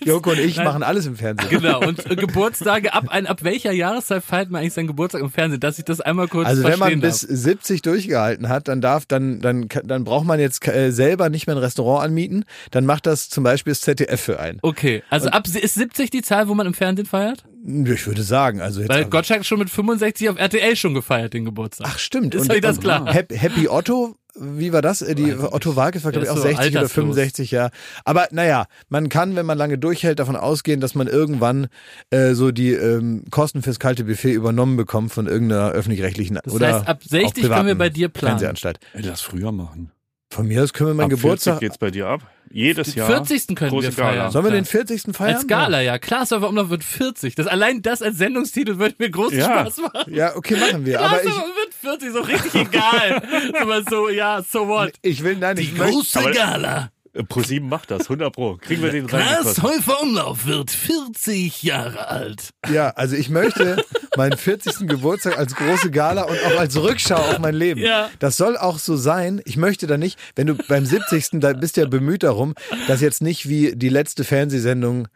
Joko 0.04 0.30
und 0.30 0.40
ich 0.40 0.56
Nein. 0.56 0.64
machen 0.64 0.82
alles 0.82 1.06
im 1.06 1.14
Fernsehen. 1.14 1.49
Genau, 1.50 1.80
und 1.87 2.11
äh, 2.11 2.16
Geburtstage, 2.16 2.92
ab, 2.92 3.04
ein, 3.08 3.28
ab 3.28 3.44
welcher 3.44 3.70
Jahreszeit 3.70 4.25
feiert 4.25 4.50
man 4.50 4.61
eigentlich 4.61 4.73
seinen 4.73 4.88
Geburtstag 4.88 5.23
im 5.23 5.30
Fernsehen, 5.30 5.61
dass 5.61 5.78
ich 5.78 5.85
das 5.85 6.00
einmal 6.00 6.26
kurz 6.26 6.49
Also 6.49 6.64
wenn 6.64 6.80
man 6.80 7.00
bis 7.00 7.20
darf. 7.20 7.30
70 7.30 7.82
durchgehalten 7.82 8.49
hat, 8.49 8.66
dann 8.66 8.80
darf, 8.80 9.06
dann, 9.06 9.40
dann, 9.40 9.68
dann 9.85 10.02
braucht 10.02 10.26
man 10.26 10.40
jetzt 10.40 10.66
äh, 10.66 10.90
selber 10.90 11.28
nicht 11.28 11.47
mehr 11.47 11.54
ein 11.54 11.62
Restaurant 11.62 12.04
anmieten. 12.04 12.44
Dann 12.73 12.85
macht 12.85 13.06
das 13.06 13.28
zum 13.28 13.44
Beispiel 13.44 13.70
das 13.70 13.82
ZDF 13.82 14.20
für 14.20 14.40
einen. 14.40 14.58
Okay, 14.62 15.04
also 15.11 15.28
ab 15.28 15.47
ist 15.47 15.75
70 15.75 16.11
die 16.11 16.23
Zahl, 16.23 16.49
wo 16.49 16.54
man 16.54 16.66
im 16.66 16.75
Fernsehen 16.75 17.06
feiert? 17.06 17.44
Ich 17.68 18.06
würde 18.06 18.22
sagen, 18.22 18.62
also 18.62 18.80
jetzt. 18.80 18.88
Weil 18.88 19.04
Gottschalk 19.04 19.44
schon 19.44 19.58
mit 19.58 19.68
65 19.68 20.30
auf 20.30 20.38
RTL 20.38 20.75
schon 20.75 20.94
gefeiert, 20.94 21.34
den 21.34 21.44
Geburtstag. 21.44 21.87
Ach 21.90 21.98
stimmt. 21.98 22.34
Ist 22.34 22.50
euch 22.50 22.62
das 22.62 22.80
klar? 22.80 23.12
Happy, 23.12 23.68
Otto, 23.68 24.16
wie 24.40 24.72
war 24.72 24.80
das? 24.80 25.02
Äh, 25.02 25.14
Die 25.14 25.34
Otto 25.34 25.76
Walkes 25.76 26.02
war 26.04 26.12
glaube 26.12 26.25
ich 26.25 26.30
auch 26.30 26.37
ist 26.37 26.42
so 26.42 26.48
60 26.48 26.70
oder 26.70 26.80
alterslos. 26.80 26.92
65, 26.92 27.50
ja. 27.50 27.70
Aber 28.06 28.28
naja, 28.30 28.66
man 28.88 29.10
kann, 29.10 29.37
wenn 29.37 29.44
man 29.44 29.58
lange 29.58 29.76
durchhält, 29.76 30.18
davon 30.18 30.37
ausgehen, 30.37 30.80
dass 30.80 30.94
man 30.94 31.08
irgendwann 31.08 31.66
äh, 32.10 32.32
so 32.32 32.52
die 32.52 32.72
ähm, 32.72 33.25
Kosten 33.30 33.62
fürs 33.62 33.78
kalte 33.78 34.04
Buffet 34.04 34.32
übernommen 34.32 34.76
bekommt 34.78 35.12
von 35.12 35.26
irgendeiner 35.26 35.70
öffentlich-rechtlichen 35.72 36.38
Das 36.42 36.54
oder 36.54 36.72
heißt, 36.75 36.88
ab 36.88 37.00
auch 37.04 37.08
60 37.08 37.34
können 37.34 37.42
wir 37.42 37.48
privaten 37.50 37.78
bei 37.78 37.90
dir 37.90 38.08
planen. 38.08 38.30
Fernsehanstalt. 38.38 38.78
Ey, 38.94 39.02
lass 39.02 39.20
früher 39.20 39.52
machen. 39.52 39.92
Von 40.30 40.47
mir 40.47 40.62
aus 40.62 40.73
können 40.73 40.90
wir 40.90 40.94
meinen 40.94 41.08
40 41.11 41.23
Geburtstag. 41.23 41.61
geht's 41.61 41.78
bei 41.78 41.90
dir 41.90 42.06
ab. 42.06 42.20
Jedes 42.50 42.92
Den 42.92 42.99
Jahr. 43.00 43.08
40. 43.08 43.56
können 43.56 43.70
große 43.70 43.87
wir 43.88 43.92
feiern. 43.92 44.16
Gala. 44.16 44.30
Sollen 44.30 44.44
wir 44.47 44.50
Klar. 44.50 44.61
den 44.62 44.64
40. 44.66 45.14
feiern? 45.16 45.35
Als 45.37 45.47
Gala, 45.47 45.80
ja. 45.82 45.99
Klaasdorfer 45.99 46.49
Umlauf 46.49 46.70
wird 46.70 46.82
40. 46.85 47.35
Das, 47.35 47.47
allein 47.47 47.82
das 47.82 48.00
als 48.02 48.16
Sendungstitel 48.18 48.78
würde 48.78 48.94
mir 48.99 49.11
großen 49.11 49.38
Ja. 49.38 49.44
Spaß 49.66 49.78
machen. 49.78 50.14
Ja, 50.14 50.35
okay, 50.37 50.56
machen 50.56 50.87
wir. 50.87 51.00
Aber 51.00 51.23
ich, 51.23 51.28
wird 51.28 51.75
40, 51.80 52.12
so 52.12 52.20
richtig 52.20 52.54
egal. 52.54 53.23
Aber 53.61 53.82
so, 53.88 54.08
ja, 54.08 54.42
so 54.42 54.66
what. 54.68 54.92
ich 55.02 55.23
will, 55.25 55.37
nein, 55.37 55.56
ich 55.58 55.75
möchte, 55.76 56.18
Aber- 56.20 56.30
Gala. 56.32 56.90
Äh, 57.12 57.24
ProSieben 57.24 57.68
macht 57.68 57.90
das, 57.90 58.02
100 58.02 58.32
Pro. 58.32 58.56
Kriegen 58.56 58.82
wir 58.82 58.90
den 58.90 59.06
rein? 59.06 59.44
Häufer 59.44 60.02
Umlauf 60.02 60.46
wird 60.46 60.70
40 60.70 61.62
Jahre 61.62 62.08
alt. 62.08 62.50
ja, 62.72 62.90
also 62.90 63.16
ich 63.16 63.28
möchte 63.28 63.84
meinen 64.16 64.36
40. 64.36 64.88
Geburtstag 64.88 65.38
als 65.38 65.54
große 65.54 65.90
Gala 65.90 66.22
und 66.22 66.38
auch 66.46 66.58
als 66.58 66.76
Rückschau 66.76 67.16
auf 67.16 67.38
mein 67.38 67.54
Leben. 67.54 67.80
Ja. 67.80 68.10
Das 68.18 68.36
soll 68.36 68.56
auch 68.56 68.78
so 68.78 68.96
sein. 68.96 69.40
Ich 69.44 69.56
möchte 69.56 69.86
da 69.86 69.96
nicht, 69.96 70.18
wenn 70.36 70.46
du 70.46 70.54
beim 70.54 70.84
70. 70.84 71.40
da 71.40 71.52
bist 71.52 71.76
du 71.76 71.82
ja 71.82 71.86
bemüht 71.86 72.22
darum, 72.22 72.54
das 72.86 73.00
jetzt 73.00 73.22
nicht 73.22 73.48
wie 73.48 73.74
die 73.76 73.88
letzte 73.88 74.24
Fernsehsendung 74.24 75.08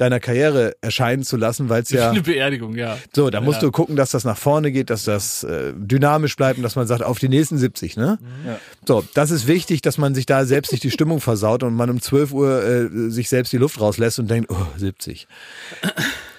deiner 0.00 0.20
Karriere 0.20 0.74
erscheinen 0.80 1.22
zu 1.22 1.36
lassen, 1.36 1.68
weil 1.68 1.82
es 1.82 1.90
ja 1.90 2.10
Eine 2.10 2.22
Beerdigung, 2.22 2.74
ja. 2.76 2.96
so, 3.14 3.30
da 3.30 3.40
musst 3.40 3.62
du 3.62 3.70
gucken, 3.70 3.96
dass 3.96 4.10
das 4.10 4.24
nach 4.24 4.38
vorne 4.38 4.72
geht, 4.72 4.90
dass 4.90 5.04
das 5.04 5.44
äh, 5.44 5.72
dynamisch 5.76 6.36
bleibt 6.36 6.56
und 6.56 6.62
dass 6.62 6.76
man 6.76 6.86
sagt, 6.86 7.02
auf 7.02 7.18
die 7.18 7.28
nächsten 7.28 7.58
70, 7.58 7.96
ne? 7.96 8.18
So, 8.86 9.04
das 9.14 9.30
ist 9.30 9.46
wichtig, 9.46 9.82
dass 9.82 9.98
man 9.98 10.14
sich 10.14 10.26
da 10.26 10.44
selbst 10.44 10.72
nicht 10.72 10.84
die 10.84 10.90
Stimmung 10.90 11.20
versaut 11.20 11.62
und 11.62 11.74
man 11.74 11.90
um 11.90 12.00
12 12.00 12.32
Uhr 12.32 12.64
äh, 12.64 13.10
sich 13.10 13.28
selbst 13.28 13.52
die 13.52 13.58
Luft 13.58 13.80
rauslässt 13.80 14.18
und 14.18 14.30
denkt, 14.30 14.50
oh, 14.50 14.66
70. 14.76 15.26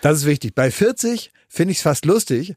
Das 0.02 0.18
ist 0.18 0.26
wichtig. 0.26 0.56
Bei 0.56 0.72
40 0.72 1.32
finde 1.48 1.72
ich 1.74 1.78
es 1.78 1.84
fast 1.84 2.06
lustig, 2.06 2.56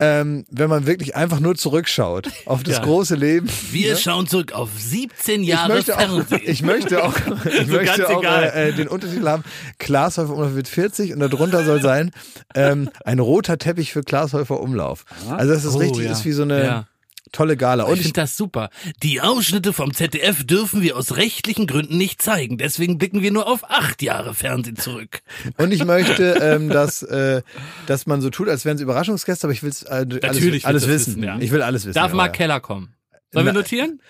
ähm, 0.00 0.44
wenn 0.50 0.70
man 0.70 0.86
wirklich 0.86 1.14
einfach 1.14 1.40
nur 1.40 1.54
zurückschaut 1.56 2.28
auf 2.46 2.62
das 2.62 2.76
Ja. 2.78 2.82
große 2.82 3.14
Leben. 3.14 3.48
Wir 3.70 3.96
schauen 3.96 4.26
zurück 4.26 4.52
auf 4.52 4.70
17 4.78 5.42
Ich 5.42 5.48
Jahre 5.48 5.74
möchte, 5.74 5.94
auch, 5.96 6.00
Fernsehen. 6.00 6.40
ich 6.44 6.62
möchte 6.62 7.04
auch, 7.04 7.14
ich 7.44 7.66
So 7.66 7.72
möchte 7.74 8.08
auch 8.08 8.22
äh, 8.24 8.72
den 8.72 8.88
Untertitel 8.88 9.28
haben, 9.28 9.44
Glashäufer 9.78 10.32
Umlauf 10.32 10.54
wird 10.54 10.68
40 10.68 11.12
und 11.12 11.20
darunter 11.20 11.64
soll 11.64 11.82
sein, 11.82 12.10
ähm, 12.54 12.88
ein 13.04 13.18
roter 13.18 13.58
Teppich 13.58 13.92
für 13.92 14.00
Glashäufer 14.02 14.58
Umlauf. 14.60 15.04
Also 15.30 15.52
dass 15.52 15.64
es 15.64 15.74
Oh, 15.74 15.78
richtig 15.78 16.06
ja. 16.06 16.12
ist 16.12 16.24
wie 16.24 16.32
so 16.32 16.42
eine 16.42 16.64
Ja. 16.64 16.86
Tolle 17.32 17.56
Gala. 17.56 17.84
Und 17.84 17.94
ich 17.96 18.02
finde 18.02 18.20
das 18.20 18.36
super. 18.36 18.70
Die 19.02 19.20
Ausschnitte 19.20 19.72
vom 19.72 19.94
ZDF 19.94 20.44
dürfen 20.44 20.82
wir 20.82 20.96
aus 20.96 21.16
rechtlichen 21.16 21.66
Gründen 21.66 21.96
nicht 21.96 22.22
zeigen. 22.22 22.58
Deswegen 22.58 22.98
blicken 22.98 23.22
wir 23.22 23.30
nur 23.30 23.46
auf 23.46 23.70
acht 23.70 24.02
Jahre 24.02 24.34
Fernsehen 24.34 24.76
zurück. 24.76 25.20
und 25.56 25.72
ich 25.72 25.84
möchte, 25.84 26.32
ähm, 26.40 26.68
dass, 26.68 27.02
äh, 27.02 27.42
dass 27.86 28.06
man 28.06 28.20
so 28.20 28.30
tut, 28.30 28.48
als 28.48 28.64
wären 28.64 28.76
es 28.76 28.82
Überraschungsgäste, 28.82 29.46
aber 29.46 29.52
ich 29.52 29.62
will 29.62 29.72
äh, 29.86 30.26
alles, 30.26 30.64
alles 30.64 30.88
wissen. 30.88 30.88
wissen, 30.88 31.22
ja. 31.22 31.38
Ich 31.38 31.50
will 31.50 31.62
alles 31.62 31.84
wissen. 31.84 31.94
Darf 31.94 32.10
ja, 32.10 32.16
Mark 32.16 32.34
ja. 32.34 32.38
Keller 32.38 32.60
kommen? 32.60 32.94
Sollen 33.32 33.46
wir 33.46 33.52
notieren? 33.52 34.00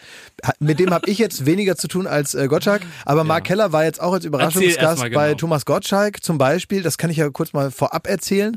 Mit 0.61 0.81
dem 0.81 0.91
habe 0.91 1.11
ich 1.11 1.19
jetzt 1.19 1.45
weniger 1.45 1.77
zu 1.77 1.89
tun 1.89 2.07
als 2.07 2.35
äh, 2.35 2.49
Gottschalk, 2.49 2.83
aber 3.05 3.23
Mark 3.23 3.45
Keller 3.45 3.71
war 3.71 3.85
jetzt 3.85 4.01
auch 4.01 4.15
als 4.15 4.25
Überraschungsgast 4.25 4.99
mal 4.99 5.11
bei 5.11 5.29
genau. 5.29 5.39
Thomas 5.39 5.67
Gottschalk 5.67 6.25
zum 6.25 6.39
Beispiel. 6.39 6.83
Das 6.83 6.97
kann 6.97 7.11
ich 7.11 7.19
ja 7.19 7.29
kurz 7.29 7.53
mal 7.53 7.71
vorab 7.71 8.07
erzählen. 8.07 8.57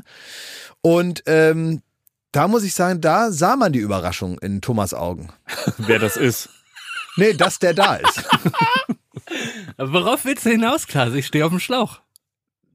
Und 0.80 1.22
ähm, 1.26 1.82
da 2.34 2.48
muss 2.48 2.64
ich 2.64 2.74
sagen, 2.74 3.00
da 3.00 3.30
sah 3.30 3.56
man 3.56 3.72
die 3.72 3.78
Überraschung 3.78 4.38
in 4.38 4.60
Thomas 4.60 4.92
Augen. 4.94 5.28
Wer 5.78 5.98
das 5.98 6.16
ist. 6.16 6.48
Nee, 7.16 7.32
dass 7.34 7.58
der 7.60 7.74
da 7.74 7.94
ist. 7.96 8.24
Worauf 9.78 10.24
willst 10.24 10.44
du 10.44 10.50
hinaus, 10.50 10.86
Klaas? 10.86 11.14
Ich 11.14 11.26
stehe 11.26 11.44
auf 11.44 11.50
dem 11.52 11.60
Schlauch. 11.60 12.00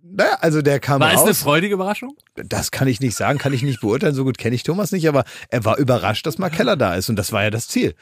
naja, 0.02 0.38
also 0.42 0.62
der 0.62 0.80
kam 0.80 1.02
War 1.02 1.12
es 1.14 1.20
eine 1.20 1.30
raus. 1.30 1.40
freudige 1.40 1.74
Überraschung? 1.74 2.16
Das 2.36 2.72
kann 2.72 2.88
ich 2.88 3.00
nicht 3.02 3.16
sagen, 3.18 3.38
kann 3.38 3.54
ich 3.54 3.62
nicht 3.64 3.82
beurteilen. 3.82 4.16
So 4.16 4.24
gut 4.24 4.38
kenne 4.38 4.56
ich 4.56 4.64
Thomas 4.64 4.92
nicht, 4.92 5.08
aber 5.10 5.26
er 5.50 5.66
war 5.66 5.78
überrascht, 5.78 6.26
dass 6.26 6.38
Mark 6.38 6.54
Keller 6.54 6.78
da 6.78 6.96
ist. 6.96 7.10
Und 7.10 7.18
das 7.18 7.32
war 7.32 7.44
ja 7.44 7.50
das 7.50 7.68
Ziel. 7.68 7.96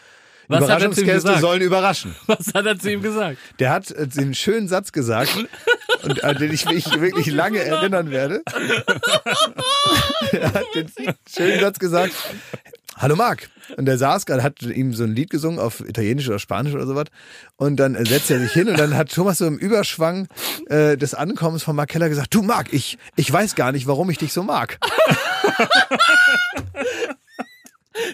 Was 0.47 0.69
hat 0.69 0.81
er 0.81 0.91
zu 0.91 1.01
ihm 1.01 1.07
Überraschungsgäste 1.07 1.27
gesagt? 1.27 1.41
sollen 1.41 1.62
überraschen. 1.62 2.15
Was 2.27 2.53
hat 2.53 2.65
er 2.65 2.79
zu 2.79 2.91
ihm 2.91 3.01
gesagt? 3.01 3.38
Der 3.60 3.71
hat 3.71 3.91
äh, 3.91 4.07
den 4.07 4.33
schönen 4.33 4.67
Satz 4.67 4.91
gesagt, 4.91 5.31
und 6.03 6.23
an 6.23 6.38
den 6.38 6.53
ich 6.53 6.69
mich 6.69 6.86
wirklich 6.99 7.27
lange 7.27 7.60
erinnern 7.60 8.12
werde. 8.12 8.41
er 10.31 10.53
hat 10.53 10.65
den 10.75 10.91
schönen 11.29 11.60
Satz 11.60 11.79
gesagt. 11.79 12.13
Hallo 12.95 13.15
Marc. 13.15 13.49
Und 13.75 13.86
der 13.86 13.97
saß 13.97 14.25
gerade, 14.25 14.41
hat 14.41 14.62
ihm 14.63 14.93
so 14.93 15.03
ein 15.03 15.13
Lied 15.13 15.29
gesungen 15.29 15.60
auf 15.60 15.81
Italienisch 15.81 16.27
oder 16.27 16.39
Spanisch 16.39 16.73
oder 16.73 16.88
sowas. 16.88 17.05
Und 17.57 17.77
dann 17.77 17.95
äh, 17.95 18.05
setzt 18.05 18.31
er 18.31 18.39
sich 18.39 18.53
hin 18.53 18.69
und 18.69 18.79
dann 18.79 18.95
hat 18.95 19.12
Thomas 19.12 19.38
so 19.38 19.45
im 19.45 19.57
Überschwang 19.57 20.27
äh, 20.67 20.97
des 20.97 21.13
Ankommens 21.13 21.63
von 21.63 21.75
Mark 21.75 21.89
Keller 21.89 22.10
gesagt, 22.10 22.33
du 22.33 22.41
Marc, 22.41 22.73
ich, 22.73 22.97
ich 23.15 23.31
weiß 23.31 23.55
gar 23.55 23.71
nicht, 23.71 23.86
warum 23.86 24.10
ich 24.10 24.17
dich 24.17 24.33
so 24.33 24.43
mag. 24.43 24.79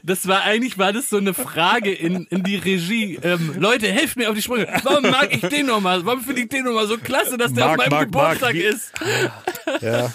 Das 0.04 0.28
war 0.28 0.44
eigentlich, 0.44 0.78
war 0.78 0.94
das 0.94 1.10
so 1.10 1.18
eine 1.18 1.34
Frage 1.34 1.92
in, 1.94 2.26
in 2.30 2.44
die 2.44 2.56
Regie. 2.56 3.20
Ähm, 3.22 3.56
Leute, 3.60 3.88
helft 3.88 4.18
mir 4.18 4.30
auf 4.30 4.36
die 4.36 4.42
Sprünge. 4.42 4.68
Warum 4.84 5.04
mag 5.10 5.30
ich 5.32 5.42
den 5.42 5.66
nochmal? 5.66 6.06
Warum 6.06 6.22
finde 6.22 6.42
ich 6.42 6.50
den 6.50 6.64
nochmal 6.66 6.88
so 6.88 6.98
klasse, 6.98 7.38
dass 7.38 7.54
der 7.54 7.66
Mark, 7.66 7.80
auf 7.82 7.90
meinem 7.90 8.10
Mark, 8.12 8.40
Geburtstag 8.40 8.54
Mark, 8.56 8.64
ist? 8.64 8.92
Ja. 9.82 10.12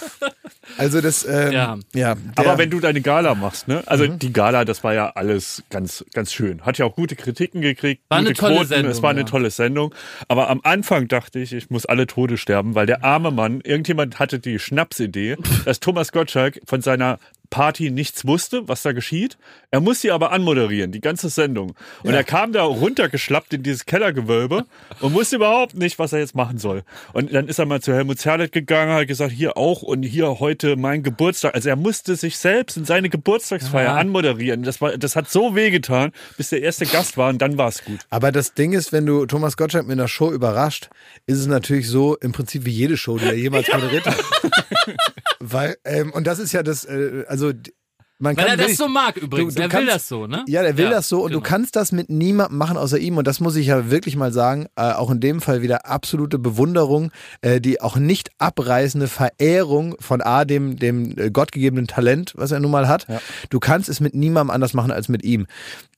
Also 0.77 1.01
das, 1.01 1.25
ähm, 1.25 1.53
Ja. 1.53 1.79
ja. 1.95 2.17
Aber 2.37 2.59
wenn 2.59 2.71
du 2.71 2.81
deine 2.81 3.01
Gala 3.01 3.35
machst, 3.35 3.69
ne? 3.69 3.83
Also 3.87 4.05
Mhm. 4.05 4.19
die 4.19 4.33
Gala, 4.33 4.65
das 4.65 4.85
war 4.85 4.95
ja 4.95 5.11
alles 5.11 5.63
ganz, 5.71 6.05
ganz 6.13 6.33
schön. 6.33 6.63
Hat 6.65 6.79
ja 6.79 6.85
auch 6.87 6.95
gute 6.95 7.17
Kritiken 7.17 7.61
gekriegt. 7.63 8.03
War 8.09 8.19
eine 8.19 8.33
tolle 8.35 8.55
Quoten. 8.57 8.69
Sendung, 8.69 8.93
Es 8.93 9.03
war 9.03 9.11
eine 9.11 9.21
ja. 9.21 9.27
tolle 9.27 9.51
Sendung. 9.51 9.95
Aber 10.29 10.51
am 10.51 10.61
Anfang 10.65 11.09
dachte 11.09 11.39
ich, 11.39 11.53
ich 11.53 11.71
muss 11.71 11.87
alle 11.87 12.07
Tode 12.07 12.37
sterben, 12.37 12.75
weil 12.75 12.87
der 12.87 13.03
arme 13.05 13.31
Mann, 13.31 13.61
irgendjemand 13.63 14.19
hatte 14.19 14.39
die 14.39 14.59
Schnapsidee, 14.59 15.37
dass 15.65 15.81
Thomas 15.81 16.13
Gottschalk 16.13 16.61
von 16.67 16.83
seiner 16.83 17.19
Party 17.51 17.91
nichts 17.91 18.27
wusste, 18.27 18.69
was 18.69 18.83
da 18.83 18.93
geschieht. 18.93 19.39
Er 19.71 19.81
muss 19.81 20.01
sie 20.01 20.11
aber 20.11 20.33
anmoderieren, 20.33 20.93
die 20.93 21.01
ganze 21.01 21.29
Sendung. 21.29 21.75
Und 22.03 22.15
er 22.15 22.25
kam 22.25 22.53
da 22.53 22.63
runtergeschlappt 22.63 23.53
in 23.55 23.63
dieses 23.63 23.87
Kellergewölbe 23.87 24.65
und 25.01 25.15
wusste 25.15 25.37
überhaupt 25.37 25.75
nicht, 25.75 25.99
was 25.99 26.13
er 26.13 26.19
jetzt 26.21 26.35
machen 26.35 26.59
soll. 26.59 26.83
Und 27.13 27.33
dann 27.33 27.49
ist 27.49 27.59
er 27.59 27.67
mal 27.67 27.81
zu 27.81 27.93
Helmut 27.95 28.19
Zerlett 28.19 28.53
gegangen, 28.53 28.93
hat 28.93 29.07
gesagt, 29.09 29.33
hier 29.33 29.57
auch 29.57 29.83
und 29.83 30.03
hier 30.03 30.41
heute 30.41 30.77
mein 30.77 31.03
Geburtstag. 31.03 31.55
Also 31.55 31.69
er 31.69 31.77
musste 31.77 32.17
sich 32.17 32.37
selbst 32.39 32.77
in 32.77 32.85
seine 32.85 33.09
Geburtstagsfeier 33.09 33.85
Ja. 33.89 33.95
anmoderieren. 33.97 34.63
Das 34.63 34.81
war, 34.81 34.97
das 34.99 35.17
hat 35.17 35.31
so 35.31 35.55
wehgetan, 35.55 36.13
bis 36.37 36.51
der 36.51 36.63
erste 36.63 36.87
Gast 36.87 37.17
war 37.17 37.29
und 37.31 37.39
dann 37.43 37.59
war 37.59 37.69
es 37.69 37.85
gut. 37.85 38.01
Aber 38.11 38.33
das 38.33 38.55
Ding 38.55 38.73
ist, 38.73 38.93
wenn 38.93 39.07
du 39.07 39.27
Thomas 39.27 39.57
Gottschalk 39.57 39.87
mit 39.87 39.99
einer 39.99 40.09
Show 40.09 40.31
überrascht, 40.33 40.89
ist 41.27 41.39
es 41.39 41.47
natürlich 41.47 41.89
so 41.89 42.17
im 42.17 42.33
Prinzip 42.33 42.65
wie 42.65 42.71
jede 42.71 42.97
Show, 42.97 43.19
die 43.19 43.27
er 43.27 43.35
jemals 43.37 43.69
moderiert 43.73 44.07
hat. 44.07 44.17
Weil, 45.41 45.77
ähm, 45.85 46.13
und 46.13 46.27
das 46.27 46.39
ist 46.41 46.53
ja 46.53 46.63
das, 46.63 46.85
äh, 46.85 47.25
also 47.29 47.38
d- 47.53 47.73
man 48.21 48.37
Weil 48.37 48.45
kann 48.47 48.53
er 48.53 48.57
das 48.57 48.65
wirklich- 48.65 48.79
so 48.79 48.89
mag 48.89 49.17
übrigens. 49.17 49.55
du 49.55 49.61
er 49.63 49.67
will 49.67 49.71
kannst- 49.71 49.95
das 49.95 50.09
so, 50.09 50.27
ne? 50.27 50.45
Ja, 50.49 50.63
der 50.63 50.77
will 50.77 50.91
das 50.91 51.09
so 51.09 51.21
und 51.23 51.29
genau. 51.31 51.41
du 51.41 51.49
kannst 51.49 51.77
das 51.77 51.93
mit 51.93 52.11
niemandem 52.11 52.59
machen 52.59 52.77
außer 52.77 52.99
ihm 52.99 53.17
und 53.17 53.29
das 53.29 53.39
muss 53.39 53.55
ich 53.55 53.69
ja 53.69 53.93
wirklich 53.93 54.17
mal 54.17 54.33
sagen, 54.33 54.67
äh, 54.75 54.91
auch 54.91 55.13
in 55.13 55.21
dem 55.21 55.41
Fall 55.41 55.63
wieder 55.63 55.87
absolute 55.87 56.37
Bewunderung, 56.41 57.13
äh, 57.43 57.61
die 57.61 57.81
auch 57.81 57.97
nicht 57.97 58.31
abreißende 58.39 59.07
Verehrung 59.07 59.95
von 60.01 60.21
A, 60.21 60.45
dem, 60.45 60.77
dem 60.81 61.17
äh, 61.17 61.31
gottgegebenen 61.31 61.87
Talent, 61.87 62.33
was 62.37 62.51
er 62.51 62.59
nun 62.59 62.73
mal 62.73 62.89
hat. 62.89 63.07
Du 63.51 63.61
kannst 63.61 63.89
es 63.89 64.01
mit 64.01 64.17
niemandem 64.17 64.51
anders 64.53 64.75
machen 64.75 64.91
als 64.91 65.09
mit 65.09 65.23
ihm. 65.23 65.47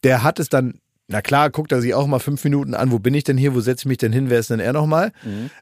Der 0.05 0.23
hat 0.23 0.39
es 0.39 0.51
dann 0.51 0.75
na 1.13 1.23
klar, 1.23 1.49
guckt 1.51 1.73
er 1.73 1.81
sich 1.81 1.93
auch 1.95 2.07
mal 2.07 2.21
fünf 2.21 2.45
Minuten 2.45 2.75
an, 2.75 2.93
wo 2.93 2.99
bin 3.01 3.15
ich 3.15 3.25
denn 3.25 3.37
hier, 3.37 3.53
wo 3.55 3.61
setze 3.61 3.81
ich 3.83 3.87
mich 3.87 3.99
denn 3.99 4.13
hin, 4.13 4.31
wer 4.31 4.39
ist 4.39 4.51
denn 4.51 4.61
er 4.61 4.73
nochmal? 4.75 5.11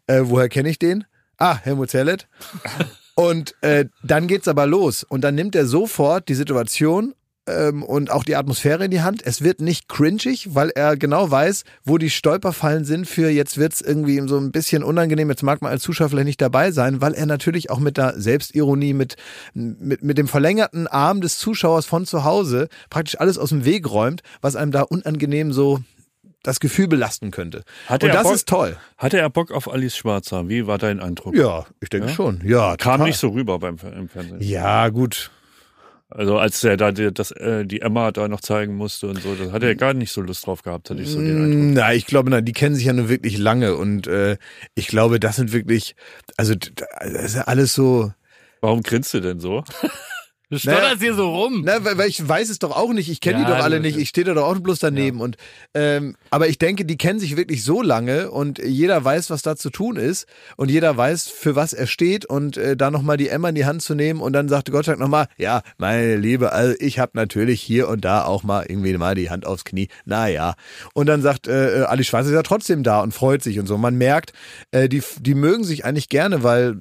Äh, 0.09 0.23
woher 0.25 0.49
kenne 0.51 0.69
ich 0.69 0.79
den? 0.79 1.05
Ah, 1.39 1.57
Helmut 1.63 1.89
Zerlett. 1.89 2.27
Und 3.19 3.57
äh, 3.63 3.87
dann 4.05 4.29
geht's 4.29 4.47
aber 4.47 4.69
los. 4.69 5.03
Und 5.03 5.23
dann 5.23 5.35
nimmt 5.35 5.57
er 5.57 5.67
sofort 5.67 6.29
die 6.29 6.37
Situation 6.37 7.15
ähm, 7.49 7.83
und 7.83 8.13
auch 8.13 8.23
die 8.23 8.37
Atmosphäre 8.37 8.85
in 8.85 8.93
die 8.93 9.01
Hand. 9.01 9.23
Es 9.27 9.43
wird 9.43 9.61
nicht 9.61 9.89
cringig, 9.89 10.55
weil 10.55 10.71
er 10.71 10.97
genau 10.97 11.29
weiß, 11.29 11.65
wo 11.83 11.99
die 11.99 12.11
Stolperfallen 12.11 12.85
sind 12.85 13.09
für 13.09 13.29
jetzt 13.29 13.59
wird's 13.59 13.81
irgendwie 13.81 14.23
so 14.29 14.39
ein 14.39 14.53
bisschen 14.53 14.85
unangenehm. 14.85 15.31
Jetzt 15.31 15.43
mag 15.43 15.63
man 15.63 15.73
als 15.73 15.83
Zuschauer 15.83 16.11
vielleicht 16.11 16.27
nicht 16.27 16.41
dabei 16.41 16.71
sein, 16.71 17.01
weil 17.01 17.15
er 17.15 17.27
natürlich 17.27 17.71
auch 17.71 17.81
mit 17.81 17.97
der 17.97 18.21
Selbstironie, 18.21 18.93
mit, 18.93 19.17
mit, 19.53 20.05
mit 20.05 20.17
dem 20.17 20.29
verlängerten 20.29 20.87
Arm 20.87 21.21
des 21.21 21.41
Zuschauers 21.41 21.87
von 21.87 22.07
zu 22.07 22.23
Hause 22.23 22.69
praktisch 22.89 23.19
alles 23.19 23.37
aus 23.37 23.49
dem 23.49 23.65
Weg 23.65 23.91
räumt, 23.91 24.23
was 24.43 24.55
einem 24.55 24.71
da 24.71 24.83
unangenehm 24.83 25.53
so 25.53 25.81
das 26.43 26.61
Gefühl 26.61 26.89
belasten 26.89 27.31
könnte. 27.31 27.65
Hatte 27.87 28.07
und 28.07 28.15
das 28.15 28.23
Bock- 28.25 28.35
ist 28.35 28.49
toll. 28.49 28.77
Hatte 28.97 29.19
er 29.19 29.29
Bock 29.31 29.51
auf 29.51 29.71
Alice 29.73 29.97
Schwarzer? 29.97 30.49
Wie 30.49 30.67
war 30.67 30.79
dein 30.79 31.01
Eindruck? 31.01 31.35
Ja, 31.37 31.67
ich 31.81 31.89
denke 31.89 32.09
schon. 32.11 32.41
Ja, 32.45 32.77
Kam 32.77 32.95
total. 32.95 33.07
nicht 33.09 33.19
so 33.19 33.29
rüber 33.31 33.59
beim 33.59 33.77
im 33.97 34.09
Fernsehen. 34.09 34.41
Ja, 34.41 34.89
gut. 34.89 35.31
Also 36.11 36.39
als 36.39 36.65
er 36.65 36.79
da 36.79 36.91
die, 36.91 37.13
das, 37.13 37.33
äh, 37.33 37.67
die 37.67 37.83
Emma 37.83 38.13
da 38.13 38.29
noch 38.29 38.41
zeigen 38.41 38.77
musste 38.77 39.09
und 39.09 39.21
so, 39.21 39.35
da 39.35 39.53
hat 39.53 39.63
er 39.63 39.75
gar 39.75 39.93
nicht 39.93 40.11
so 40.11 40.23
Lust 40.23 40.47
drauf 40.47 40.63
gehabt, 40.63 40.89
hatte 40.89 41.03
ich 41.03 41.11
so 41.11 41.21
den 41.21 41.37
Eindruck. 41.37 41.61
Mm, 41.61 41.73
Na, 41.75 41.93
ich 41.93 42.07
glaube, 42.07 42.31
na, 42.31 42.41
die 42.41 42.55
kennen 42.55 42.75
sich 42.75 42.87
ja 42.87 42.95
nur 42.95 43.11
wirklich 43.11 43.37
lange 43.37 43.75
und 43.77 44.07
äh, 44.07 44.39
ich 44.75 44.87
glaube, 44.87 45.21
das 45.21 45.37
sind 45.37 45.53
wirklich, 45.53 45.97
also 46.39 46.55
das 46.55 47.25
ist 47.25 47.35
ja 47.37 47.43
alles 47.43 47.75
so. 47.75 48.11
Warum 48.63 48.83
grinst 48.83 49.13
du 49.13 49.21
denn 49.21 49.39
so? 49.39 49.65
Du 50.51 50.59
stotterst 50.59 51.03
hier 51.03 51.13
so 51.15 51.29
rum. 51.31 51.63
Na, 51.67 51.85
weil, 51.85 51.99
weil 51.99 52.09
ich 52.09 52.27
weiß 52.27 52.49
es 52.49 52.59
doch 52.59 52.75
auch 52.75 52.95
nicht. 52.95 53.11
Ich 53.11 53.21
kenne 53.21 53.41
Ja, 53.41 53.45
die 53.45 53.51
doch 53.53 53.63
alle 53.63 53.77
du- 53.77 53.83
nicht. 53.83 53.99
Ich 53.99 54.09
stehe 54.09 54.25
da 54.25 54.33
doch 54.33 54.47
auch 54.47 54.59
bloß 54.59 54.79
daneben. 54.79 55.21
Und 55.21 55.37
ähm, 55.75 56.17
aber 56.31 56.49
ich 56.49 56.57
denke, 56.57 56.87
die 56.87 56.97
kennen 56.97 57.21
sich 57.21 57.37
wirklich 57.37 57.63
so 57.65 57.83
lange 57.83 58.31
und 58.31 58.59
jeder 58.59 59.05
weiß, 59.05 59.29
was 59.29 59.43
da 59.43 59.57
zu 59.57 59.69
tun 59.69 59.97
ist 59.97 60.27
und 60.57 60.71
jeder 60.71 60.97
weiß, 60.97 61.29
für 61.29 61.55
was 61.55 61.75
er 61.75 61.87
steht 61.87 62.25
und 62.25 62.57
äh, 62.57 62.77
da 62.79 62.91
nochmal 62.91 63.19
die 63.19 63.29
Emma 63.29 63.51
in 63.51 63.57
die 63.57 63.67
Hand 63.67 63.83
zu 63.83 63.95
nehmen 63.95 64.21
und 64.21 64.33
dann 64.33 64.49
sagte 64.49 64.73
Gottschalk 64.73 64.99
nochmal, 64.99 65.27
ja, 65.37 65.61
meine 65.77 66.17
Liebe, 66.17 66.51
also 66.53 66.75
ich 66.81 66.99
habe 66.99 67.13
natürlich 67.15 67.61
hier 67.61 67.87
und 67.89 68.05
da 68.07 68.25
auch 68.25 68.43
mal 68.43 68.65
irgendwie 68.67 68.97
mal 68.97 69.15
die 69.15 69.29
Hand 69.29 69.45
aufs 69.47 69.65
Knie. 69.65 69.89
Naja. 70.07 70.55
Und 70.95 71.07
dann 71.07 71.21
sagt 71.21 71.47
äh, 71.47 71.81
äh, 71.81 71.85
Ali 71.85 72.05
Schwarz 72.05 72.27
ist 72.27 72.33
ja 72.33 72.43
trotzdem 72.43 72.83
da 72.83 73.01
und 73.01 73.13
freut 73.13 73.43
sich 73.43 73.59
und 73.59 73.67
so. 73.67 73.77
Man 73.77 73.97
merkt, 73.97 74.33
äh, 74.71 74.89
die, 74.89 75.03
die 75.21 75.35
mögen 75.35 75.65
sich 75.65 75.85
eigentlich 75.85 76.09
gerne, 76.09 76.43
weil 76.43 76.77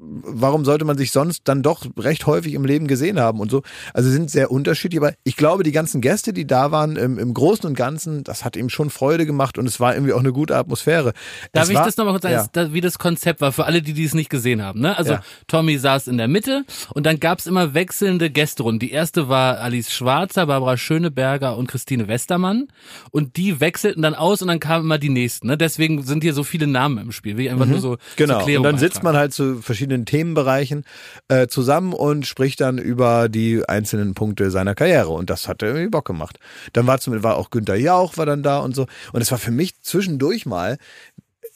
warum 0.00 0.64
sollte 0.64 0.84
man 0.84 0.96
sich 0.96 1.10
sonst 1.10 1.42
dann 1.44 1.62
doch 1.62 1.84
recht 1.98 2.26
häufig 2.26 2.54
im 2.54 2.64
Leben 2.64 2.86
gesehen 2.86 3.18
haben 3.18 3.40
und 3.40 3.50
so. 3.50 3.62
Also 3.94 4.10
sind 4.10 4.30
sehr 4.30 4.50
unterschiedlich, 4.50 5.00
aber 5.00 5.12
ich 5.24 5.36
glaube, 5.36 5.62
die 5.64 5.72
ganzen 5.72 6.00
Gäste, 6.00 6.32
die 6.32 6.46
da 6.46 6.70
waren, 6.70 6.96
im, 6.96 7.18
im 7.18 7.34
Großen 7.34 7.66
und 7.66 7.74
Ganzen, 7.74 8.22
das 8.24 8.44
hat 8.44 8.56
ihm 8.56 8.68
schon 8.68 8.90
Freude 8.90 9.26
gemacht 9.26 9.58
und 9.58 9.66
es 9.66 9.80
war 9.80 9.94
irgendwie 9.94 10.12
auch 10.12 10.20
eine 10.20 10.32
gute 10.32 10.56
Atmosphäre. 10.56 11.12
Darf 11.52 11.64
es 11.64 11.70
ich 11.70 11.76
war, 11.76 11.84
das 11.84 11.96
nochmal 11.96 12.14
kurz 12.14 12.22
sagen, 12.22 12.48
Ja. 12.54 12.72
wie 12.72 12.80
das 12.80 12.98
Konzept 12.98 13.40
war, 13.40 13.52
für 13.52 13.64
alle, 13.64 13.82
die, 13.82 13.92
die 13.92 14.04
es 14.04 14.14
nicht 14.14 14.30
gesehen 14.30 14.62
haben. 14.62 14.80
Ne? 14.80 14.96
Also 14.96 15.14
Ja. 15.14 15.22
Tommy 15.48 15.78
saß 15.78 16.06
in 16.06 16.16
der 16.16 16.28
Mitte 16.28 16.64
und 16.94 17.04
dann 17.04 17.18
gab's 17.18 17.46
immer 17.46 17.74
wechselnde 17.74 18.30
Gästerunden. 18.30 18.78
Die 18.78 18.92
erste 18.92 19.28
war 19.28 19.58
Alice 19.58 19.92
Schwarzer, 19.92 20.46
Barbara 20.46 20.76
Schöneberger 20.76 21.56
und 21.56 21.66
Christine 21.66 22.06
Westermann. 22.08 22.68
Und 23.10 23.36
die 23.36 23.60
wechselten 23.60 24.02
dann 24.02 24.14
aus 24.14 24.42
und 24.42 24.48
dann 24.48 24.60
kamen 24.60 24.84
immer 24.84 24.98
die 24.98 25.08
nächsten. 25.08 25.48
Ne? 25.48 25.56
Deswegen 25.58 26.02
sind 26.04 26.22
hier 26.22 26.34
so 26.34 26.44
viele 26.44 26.66
Namen 26.66 26.98
im 26.98 27.12
Spiel. 27.12 27.36
Will 27.36 27.46
ich 27.46 27.50
einfach 27.50 27.66
nur 27.66 27.80
so 27.80 27.96
Genau. 28.16 28.44
Und 28.44 28.62
dann 28.62 28.78
sitzt 28.78 29.02
man 29.02 29.16
halt 29.16 29.32
zu 29.32 29.60
verschiedenen 29.62 29.87
Themenbereichen 30.06 30.84
äh, 31.28 31.46
zusammen 31.46 31.92
und 31.92 32.26
spricht 32.26 32.60
dann 32.60 32.78
über 32.78 33.28
die 33.28 33.68
einzelnen 33.68 34.14
Punkte 34.14 34.50
seiner 34.50 34.74
Karriere. 34.74 35.10
Und 35.10 35.30
das 35.30 35.48
hat 35.48 35.62
irgendwie 35.62 35.88
Bock 35.88 36.06
gemacht. 36.06 36.38
Dann 36.72 36.86
war 36.86 37.00
zum 37.00 37.22
war 37.22 37.36
auch 37.36 37.50
Günther 37.50 37.76
Jauch 37.76 38.16
war 38.16 38.26
dann 38.26 38.42
da 38.42 38.58
und 38.58 38.74
so. 38.74 38.86
Und 39.12 39.20
es 39.20 39.30
war 39.30 39.38
für 39.38 39.50
mich 39.50 39.80
zwischendurch 39.80 40.46
mal, 40.46 40.78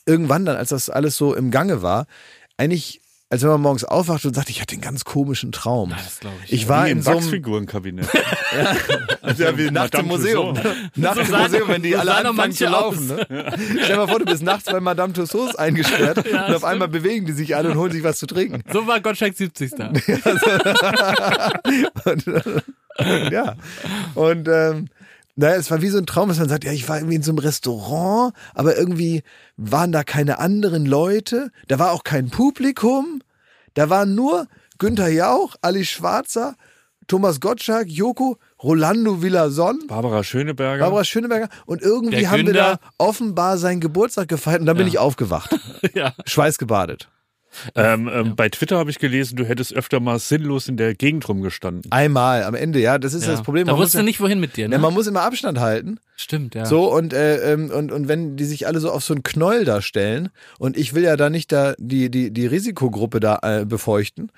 irgendwann 0.06 0.44
dann, 0.44 0.56
als 0.56 0.70
das 0.70 0.90
alles 0.90 1.16
so 1.16 1.34
im 1.34 1.50
Gange 1.50 1.82
war, 1.82 2.06
eigentlich, 2.56 3.01
als 3.32 3.42
wenn 3.42 3.48
man 3.48 3.62
morgens 3.62 3.84
aufwacht 3.84 4.26
und 4.26 4.34
sagt, 4.34 4.50
ich 4.50 4.60
hatte 4.60 4.74
einen 4.74 4.82
ganz 4.82 5.06
komischen 5.06 5.52
Traum. 5.52 5.88
das 5.88 6.20
glaub 6.20 6.34
ich. 6.44 6.52
Ich 6.52 6.68
war 6.68 6.84
Wie 6.84 6.90
in 6.90 6.98
im 6.98 7.02
so 7.02 7.12
einem 7.12 7.20
Wachsfigurenkabinett. 7.20 8.06
ja, 9.38 9.56
wie 9.56 9.70
nachts 9.70 9.98
im 9.98 10.06
Museum. 10.06 10.54
Tussauds. 10.54 10.76
Nachts 10.96 11.30
im 11.30 11.38
Museum, 11.38 11.68
wenn 11.68 11.82
die 11.82 11.96
alle 11.96 12.14
anfangen 12.14 12.52
zu 12.52 12.64
manche 12.64 12.66
laufen. 12.66 13.06
Ne? 13.06 13.26
Stell 13.28 13.86
dir 13.86 13.96
mal 13.96 14.06
vor, 14.06 14.18
du 14.18 14.26
bist 14.26 14.42
nachts 14.42 14.70
bei 14.70 14.80
Madame 14.80 15.14
Tussauds 15.14 15.56
eingesperrt 15.56 16.28
und 16.28 16.54
auf 16.54 16.62
einmal 16.62 16.88
bewegen 16.88 17.24
die 17.24 17.32
sich 17.32 17.56
alle 17.56 17.70
und 17.70 17.78
holen 17.78 17.92
sich 17.92 18.04
was 18.04 18.18
zu 18.18 18.26
trinken. 18.26 18.64
So 18.70 18.86
war 18.86 19.00
Gottschalk 19.00 19.34
70. 19.34 19.72
Und, 22.04 22.26
äh, 22.98 23.32
ja. 23.32 23.56
Und 24.14 24.46
ähm, 24.46 24.88
naja, 25.34 25.56
es 25.56 25.70
war 25.70 25.80
wie 25.80 25.88
so 25.88 25.98
ein 25.98 26.06
Traum, 26.06 26.28
dass 26.28 26.38
man 26.38 26.48
sagt, 26.48 26.64
ja, 26.64 26.72
ich 26.72 26.88
war 26.88 26.98
irgendwie 26.98 27.16
in 27.16 27.22
so 27.22 27.30
einem 27.30 27.38
Restaurant, 27.38 28.34
aber 28.54 28.76
irgendwie 28.76 29.22
waren 29.56 29.92
da 29.92 30.04
keine 30.04 30.38
anderen 30.38 30.84
Leute, 30.84 31.50
da 31.68 31.78
war 31.78 31.92
auch 31.92 32.04
kein 32.04 32.28
Publikum, 32.30 33.22
da 33.74 33.88
waren 33.88 34.14
nur 34.14 34.46
Günther 34.78 35.08
Jauch, 35.08 35.56
Ali 35.62 35.84
Schwarzer, 35.84 36.56
Thomas 37.06 37.40
Gottschalk, 37.40 37.88
Joko, 37.88 38.38
Rolando 38.62 39.22
Villason, 39.22 39.86
Barbara 39.86 40.22
Schöneberger. 40.22 40.84
Barbara 40.84 41.04
Schöneberger 41.04 41.48
und 41.66 41.82
irgendwie 41.82 42.20
Der 42.20 42.30
haben 42.30 42.46
wir 42.46 42.52
da 42.52 42.78
offenbar 42.98 43.58
seinen 43.58 43.80
Geburtstag 43.80 44.28
gefeiert 44.28 44.60
und 44.60 44.66
dann 44.66 44.76
bin 44.76 44.86
ich 44.86 44.98
aufgewacht, 44.98 45.56
ja. 45.94 46.12
schweißgebadet. 46.26 47.08
Ähm, 47.74 48.10
ähm, 48.12 48.36
bei 48.36 48.48
Twitter 48.48 48.78
habe 48.78 48.90
ich 48.90 48.98
gelesen, 48.98 49.36
du 49.36 49.44
hättest 49.44 49.74
öfter 49.74 50.00
mal 50.00 50.18
sinnlos 50.18 50.68
in 50.68 50.76
der 50.76 50.94
Gegend 50.94 51.28
rumgestanden. 51.28 51.90
Einmal 51.90 52.44
am 52.44 52.54
Ende, 52.54 52.80
ja, 52.80 52.98
das 52.98 53.14
ist 53.14 53.24
ja. 53.24 53.32
das 53.32 53.42
Problem. 53.42 53.66
Da 53.66 53.72
Man 53.72 53.78
muss 53.78 53.88
wusste 53.88 53.98
ja, 53.98 54.04
nicht, 54.04 54.20
wohin 54.20 54.40
mit 54.40 54.56
dir. 54.56 54.68
Ne? 54.68 54.76
ja, 54.76 54.80
man 54.80 54.94
muss 54.94 55.06
immer 55.06 55.22
Abstand 55.22 55.60
halten. 55.60 55.98
Stimmt, 56.16 56.54
ja. 56.54 56.66
So, 56.66 56.92
und, 56.92 57.12
äh, 57.12 57.52
ähm, 57.52 57.70
und, 57.70 57.90
und 57.90 58.06
wenn 58.06 58.36
die 58.36 58.44
sich 58.44 58.66
alle 58.66 58.80
so 58.80 58.90
auf 58.90 59.02
so 59.02 59.14
einen 59.14 59.22
Knoll 59.22 59.64
da 59.64 59.82
stellen 59.82 60.28
und 60.58 60.76
ich 60.76 60.94
will 60.94 61.02
ja 61.02 61.16
da 61.16 61.30
nicht 61.30 61.50
da 61.50 61.74
die, 61.78 62.10
die, 62.10 62.30
die 62.30 62.46
Risikogruppe 62.46 63.18
da 63.18 63.38
äh, 63.42 63.64
befeuchten. 63.64 64.30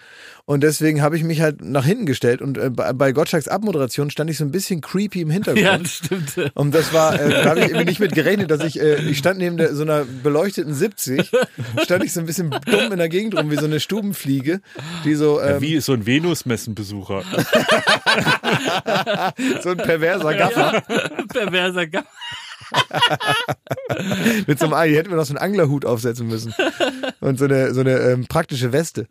Und 0.46 0.62
deswegen 0.62 1.00
habe 1.00 1.16
ich 1.16 1.24
mich 1.24 1.40
halt 1.40 1.62
nach 1.62 1.86
hinten 1.86 2.04
gestellt 2.04 2.42
und 2.42 2.58
äh, 2.58 2.68
bei, 2.68 3.12
Gottschalks 3.12 3.48
Abmoderation 3.48 4.10
stand 4.10 4.28
ich 4.28 4.36
so 4.36 4.44
ein 4.44 4.50
bisschen 4.50 4.82
creepy 4.82 5.22
im 5.22 5.30
Hintergrund. 5.30 5.64
Ja, 5.64 5.78
das 5.78 5.94
stimmt. 5.94 6.36
Und 6.54 6.74
das 6.74 6.92
war, 6.92 7.18
äh, 7.18 7.30
da 7.30 7.50
habe 7.50 7.60
ich 7.60 7.66
irgendwie 7.68 7.86
nicht 7.86 8.00
mit 8.00 8.12
gerechnet, 8.12 8.50
dass 8.50 8.62
ich, 8.62 8.78
äh, 8.78 8.96
ich 8.96 9.16
stand 9.16 9.38
neben 9.38 9.56
der, 9.56 9.74
so 9.74 9.82
einer 9.82 10.04
beleuchteten 10.04 10.74
70, 10.74 11.30
stand 11.82 12.04
ich 12.04 12.12
so 12.12 12.20
ein 12.20 12.26
bisschen 12.26 12.50
dumm 12.50 12.92
in 12.92 12.98
der 12.98 13.08
Gegend 13.08 13.38
rum, 13.38 13.50
wie 13.50 13.56
so 13.56 13.64
eine 13.64 13.80
Stubenfliege, 13.80 14.60
die 15.04 15.14
so, 15.14 15.40
ähm, 15.40 15.62
Wie 15.62 15.80
so 15.80 15.94
ein 15.94 16.04
Venus-Messenbesucher. 16.04 17.22
so 19.62 19.70
ein 19.70 19.78
perverser 19.78 20.34
Gaffer 20.34 20.82
Perverser 21.28 21.86
Gast. 21.86 22.06
mit 24.46 24.58
so 24.58 24.66
einem 24.66 24.74
Ei. 24.74 24.90
Hätten 24.90 25.10
wir 25.10 25.16
noch 25.16 25.24
so 25.24 25.34
einen 25.34 25.42
Anglerhut 25.42 25.84
aufsetzen 25.84 26.26
müssen. 26.26 26.54
Und 27.20 27.38
so 27.38 27.44
eine, 27.44 27.72
so 27.74 27.80
eine 27.80 27.98
ähm, 27.98 28.26
praktische 28.26 28.72
Weste. 28.72 29.06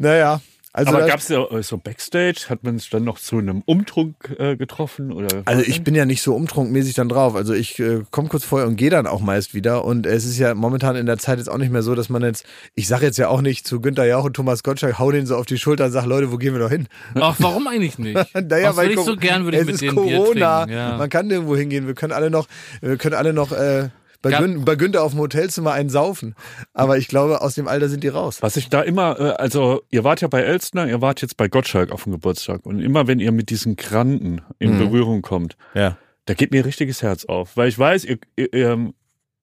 Naja. 0.00 0.40
Also, 0.72 0.92
Aber 0.92 1.04
gab 1.04 1.18
es 1.18 1.28
ja 1.28 1.44
so 1.62 1.78
Backstage? 1.78 2.46
Hat 2.48 2.62
man 2.62 2.78
sich 2.78 2.90
dann 2.90 3.02
noch 3.02 3.18
zu 3.18 3.38
einem 3.38 3.62
Umtrunk 3.66 4.36
äh, 4.38 4.56
getroffen? 4.56 5.12
Oder 5.12 5.42
Also 5.44 5.62
ich 5.62 5.82
bin 5.82 5.96
ja 5.96 6.04
nicht 6.04 6.22
so 6.22 6.32
umtrunkmäßig 6.36 6.94
dann 6.94 7.08
drauf. 7.08 7.34
Also 7.34 7.54
ich 7.54 7.80
äh, 7.80 8.02
komme 8.12 8.28
kurz 8.28 8.44
vorher 8.44 8.68
und 8.68 8.76
gehe 8.76 8.88
dann 8.88 9.08
auch 9.08 9.20
meist 9.20 9.52
wieder. 9.52 9.84
Und 9.84 10.06
es 10.06 10.24
ist 10.24 10.38
ja 10.38 10.54
momentan 10.54 10.94
in 10.94 11.06
der 11.06 11.18
Zeit 11.18 11.38
jetzt 11.38 11.48
auch 11.48 11.58
nicht 11.58 11.72
mehr 11.72 11.82
so, 11.82 11.96
dass 11.96 12.08
man 12.08 12.22
jetzt, 12.22 12.46
ich 12.76 12.86
sage 12.86 13.04
jetzt 13.04 13.18
ja 13.18 13.26
auch 13.26 13.40
nicht 13.40 13.66
zu 13.66 13.80
Günther 13.80 14.06
Jauch 14.06 14.24
und 14.24 14.34
Thomas 14.34 14.62
Gottschalk, 14.62 15.00
hau 15.00 15.10
den 15.10 15.26
so 15.26 15.34
auf 15.34 15.46
die 15.46 15.58
Schulter 15.58 15.86
und 15.86 15.90
sag, 15.90 16.06
Leute, 16.06 16.30
wo 16.30 16.36
gehen 16.36 16.52
wir 16.54 16.60
noch 16.60 16.70
hin? 16.70 16.86
Ach, 17.14 17.34
warum 17.40 17.66
eigentlich 17.66 17.98
nicht? 17.98 18.16
Naja, 18.34 18.76
würde 18.76 18.92
ich 18.92 19.00
so 19.00 19.16
gern, 19.16 19.44
würde 19.44 19.56
ich 19.56 19.62
es 19.62 19.66
mit 19.66 19.74
ist 19.74 19.82
denen 19.82 19.96
Bier 19.96 20.18
Corona. 20.18 20.58
trinken. 20.58 20.72
Ja. 20.72 20.96
Man 20.96 21.10
kann 21.10 21.26
nirgendwo 21.26 21.56
hingehen. 21.56 21.88
Wir 21.88 21.94
können 21.94 22.12
alle 22.12 22.30
noch, 22.30 22.46
wir 22.80 22.96
können 22.96 23.16
alle 23.16 23.32
noch 23.32 23.50
äh, 23.50 23.88
bei, 24.22 24.30
Gün, 24.38 24.64
bei 24.64 24.76
Günther 24.76 25.02
auf 25.02 25.12
dem 25.12 25.20
Hotelzimmer 25.20 25.72
einen 25.72 25.88
saufen. 25.90 26.34
Aber 26.74 26.98
ich 26.98 27.08
glaube, 27.08 27.40
aus 27.40 27.54
dem 27.54 27.68
Alter 27.68 27.88
sind 27.88 28.04
die 28.04 28.08
raus. 28.08 28.42
Was 28.42 28.56
ich 28.56 28.68
da 28.68 28.82
immer, 28.82 29.18
äh, 29.18 29.22
also 29.32 29.82
ihr 29.90 30.04
wart 30.04 30.20
ja 30.20 30.28
bei 30.28 30.42
Elstner, 30.42 30.86
ihr 30.88 31.00
wart 31.00 31.22
jetzt 31.22 31.36
bei 31.36 31.48
Gottschalk 31.48 31.90
auf 31.92 32.04
dem 32.04 32.12
Geburtstag 32.12 32.66
und 32.66 32.80
immer 32.80 33.06
wenn 33.06 33.18
ihr 33.20 33.32
mit 33.32 33.50
diesen 33.50 33.76
Granten 33.76 34.42
in 34.58 34.78
Berührung 34.78 35.22
kommt, 35.22 35.56
Ja. 35.74 35.96
da 36.26 36.34
geht 36.34 36.50
mir 36.52 36.60
ein 36.60 36.64
richtiges 36.64 37.02
Herz 37.02 37.24
auf, 37.24 37.56
weil 37.56 37.68
ich 37.68 37.78
weiß, 37.78 38.04
ihr, 38.04 38.18
ihr, 38.36 38.52
ähm, 38.52 38.94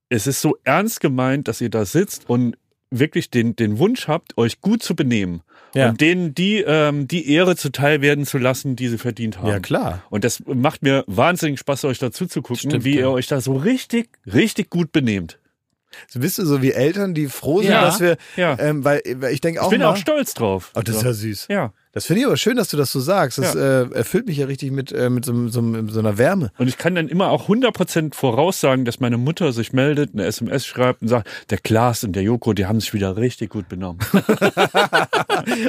es 0.09 0.27
ist 0.27 0.41
so 0.41 0.55
ernst 0.63 0.99
gemeint, 1.01 1.47
dass 1.47 1.59
ihr 1.59 1.69
da 1.69 1.83
sitzt 1.85 2.29
und 2.29 2.55
wirklich 2.89 3.29
den, 3.29 3.55
den 3.55 3.79
Wunsch 3.79 4.07
habt, 4.07 4.37
euch 4.37 4.61
gut 4.61 4.81
zu 4.83 4.95
benehmen 4.95 5.41
Ja. 5.75 5.89
und 5.89 6.01
denen 6.01 6.33
die, 6.33 6.63
ähm, 6.65 7.07
die 7.07 7.31
Ehre 7.31 7.55
zuteil 7.55 8.01
werden 8.01 8.25
zu 8.25 8.37
lassen, 8.37 8.75
die 8.75 8.87
sie 8.87 8.97
verdient 8.97 9.39
haben. 9.39 9.47
Ja, 9.49 9.59
klar. 9.59 10.03
Und 10.09 10.23
das 10.23 10.41
macht 10.45 10.81
mir 10.81 11.03
wahnsinnig 11.07 11.59
Spaß, 11.59 11.85
euch 11.85 11.99
dazu 11.99 12.25
zu 12.25 12.41
gucken, 12.41 12.69
Stimmt, 12.69 12.83
wie 12.85 12.95
ja. 12.95 13.01
ihr 13.01 13.11
euch 13.11 13.27
da 13.27 13.41
so 13.41 13.55
richtig, 13.55 14.09
richtig 14.25 14.69
gut 14.69 14.91
benehmt. 14.91 15.39
So 16.09 16.19
bist 16.19 16.37
du 16.37 16.45
so 16.45 16.61
wie 16.61 16.71
Eltern, 16.73 17.13
die 17.13 17.27
froh 17.27 17.61
sind, 17.61 17.71
Ja. 17.71 17.81
dass 17.81 17.99
wir, 17.99 18.17
Ja. 18.35 18.57
ähm, 18.59 18.83
weil, 18.83 19.01
weil 19.17 19.33
ich 19.33 19.41
denke 19.41 19.61
auch 19.61 19.65
Ich 19.67 19.71
bin 19.71 19.79
mal, 19.81 19.87
auch 19.87 19.97
stolz 19.97 20.33
drauf. 20.33 20.71
Oh, 20.75 20.81
das 20.81 20.97
ist 20.97 21.03
ja 21.03 21.13
süß. 21.13 21.47
ja. 21.49 21.73
Das 21.97 22.05
finde 22.05 22.19
ich 22.19 22.27
aber 22.27 22.37
schön, 22.37 22.57
dass 22.57 22.67
du 22.69 22.77
das 22.77 22.91
so 22.91 22.99
sagst. 22.99 23.39
Das 23.39 23.55
äh, 23.55 23.89
erfüllt 23.91 24.27
mich 24.27 24.37
ja 24.37 24.45
richtig 24.45 24.71
mit, 24.71 24.91
äh, 24.91 25.09
mit 25.09 25.25
so, 25.25 25.47
so, 25.47 25.63
so 25.87 25.99
einer 25.99 26.19
Wärme. 26.19 26.51
Und 26.59 26.67
ich 26.67 26.77
kann 26.77 26.93
dann 26.93 27.07
immer 27.07 27.31
auch 27.31 27.49
100% 27.49 28.13
voraussagen, 28.13 28.85
dass 28.85 28.99
meine 28.99 29.17
Mutter 29.17 29.51
sich 29.51 29.73
meldet, 29.73 30.13
eine 30.13 30.25
SMS 30.25 30.67
schreibt 30.67 31.01
und 31.01 31.07
sagt, 31.07 31.27
der 31.49 31.57
Klaas 31.57 32.03
und 32.03 32.15
der 32.15 32.21
Joko, 32.21 32.53
die 32.53 32.67
haben 32.67 32.79
sich 32.79 32.93
wieder 32.93 33.17
richtig 33.17 33.49
gut 33.49 33.67
benommen. 33.67 33.97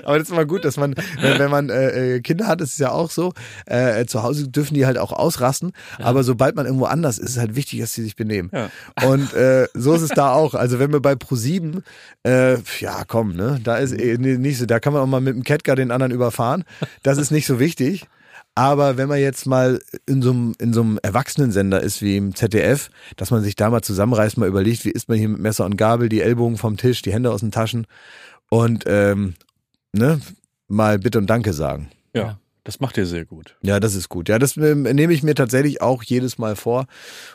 Aber 0.04 0.18
das 0.18 0.24
ist 0.24 0.30
immer 0.30 0.44
gut, 0.44 0.66
dass 0.66 0.76
man, 0.76 0.94
wenn, 1.18 1.38
wenn 1.38 1.50
man 1.50 1.70
äh, 1.70 2.16
äh, 2.16 2.20
Kinder 2.20 2.46
hat, 2.46 2.60
ist 2.60 2.72
es 2.72 2.78
ja 2.78 2.90
auch 2.90 3.10
so, 3.10 3.32
äh, 3.64 4.04
zu 4.04 4.22
Hause 4.22 4.48
dürfen 4.48 4.74
die 4.74 4.84
halt 4.84 4.98
auch 4.98 5.12
ausrasten, 5.12 5.72
aber 5.98 6.24
sobald 6.24 6.56
man 6.56 6.66
irgendwo 6.66 6.84
anders 6.84 7.16
ist, 7.18 7.24
ist 7.24 7.30
es 7.32 7.38
halt 7.38 7.56
wichtig, 7.56 7.80
dass 7.80 7.92
sie 7.92 8.02
sich 8.02 8.16
benehmen. 8.16 8.50
Ja. 8.52 8.70
Und 9.08 9.32
äh, 9.34 9.66
so 9.74 9.94
ist 9.94 10.02
es 10.02 10.10
da 10.10 10.32
auch. 10.32 10.54
Also 10.54 10.78
wenn 10.78 10.92
wir 10.92 11.00
bei 11.00 11.12
Pro7, 11.12 11.82
äh, 12.24 12.56
ja 12.80 13.04
komm, 13.06 13.34
ne, 13.34 13.60
da 13.62 13.76
ist 13.76 13.92
eh 13.92 14.18
nicht 14.18 14.58
so, 14.58 14.66
da 14.66 14.80
kann 14.80 14.92
man 14.92 15.02
auch 15.02 15.06
mal 15.06 15.20
mit 15.20 15.34
dem 15.34 15.42
Catcar 15.42 15.76
den 15.76 15.90
anderen 15.90 16.12
überfahren. 16.18 16.64
Das 17.02 17.18
ist 17.18 17.30
nicht 17.30 17.46
so 17.46 17.58
wichtig. 17.58 18.06
Aber 18.54 18.96
wenn 18.96 19.08
man 19.08 19.20
jetzt 19.20 19.46
mal 19.46 19.80
in 20.06 20.20
so 20.20 20.30
einem, 20.30 20.54
in 20.58 20.72
so 20.72 20.80
einem 20.80 20.98
Erwachsenensender 21.00 21.80
ist 21.80 22.02
wie 22.02 22.16
im 22.16 22.34
ZDF, 22.34 22.90
dass 23.16 23.30
man 23.30 23.42
sich 23.42 23.54
da 23.54 23.70
mal 23.70 23.82
zusammenreißt, 23.82 24.36
mal 24.36 24.48
überlegt, 24.48 24.84
wie 24.84 24.90
ist 24.90 25.08
man 25.08 25.16
hier 25.16 25.28
mit 25.28 25.40
Messer 25.40 25.64
und 25.64 25.76
Gabel, 25.76 26.08
die 26.08 26.22
Ellbogen 26.22 26.56
vom 26.56 26.76
Tisch, 26.76 27.02
die 27.02 27.12
Hände 27.12 27.30
aus 27.30 27.38
den 27.38 27.52
Taschen 27.52 27.86
und 28.50 28.82
ähm, 28.88 29.34
ne, 29.92 30.20
mal 30.66 30.98
Bitte 30.98 31.18
und 31.18 31.28
Danke 31.28 31.52
sagen. 31.52 31.90
Ja, 32.12 32.40
das 32.64 32.80
macht 32.80 32.96
ihr 32.96 33.06
sehr 33.06 33.24
gut. 33.24 33.56
Ja, 33.62 33.78
das 33.78 33.94
ist 33.94 34.08
gut. 34.08 34.28
Ja, 34.28 34.40
das 34.40 34.56
ähm, 34.56 34.82
nehme 34.82 35.12
ich 35.12 35.22
mir 35.22 35.36
tatsächlich 35.36 35.80
auch 35.80 36.02
jedes 36.02 36.36
Mal 36.36 36.56
vor. 36.56 36.86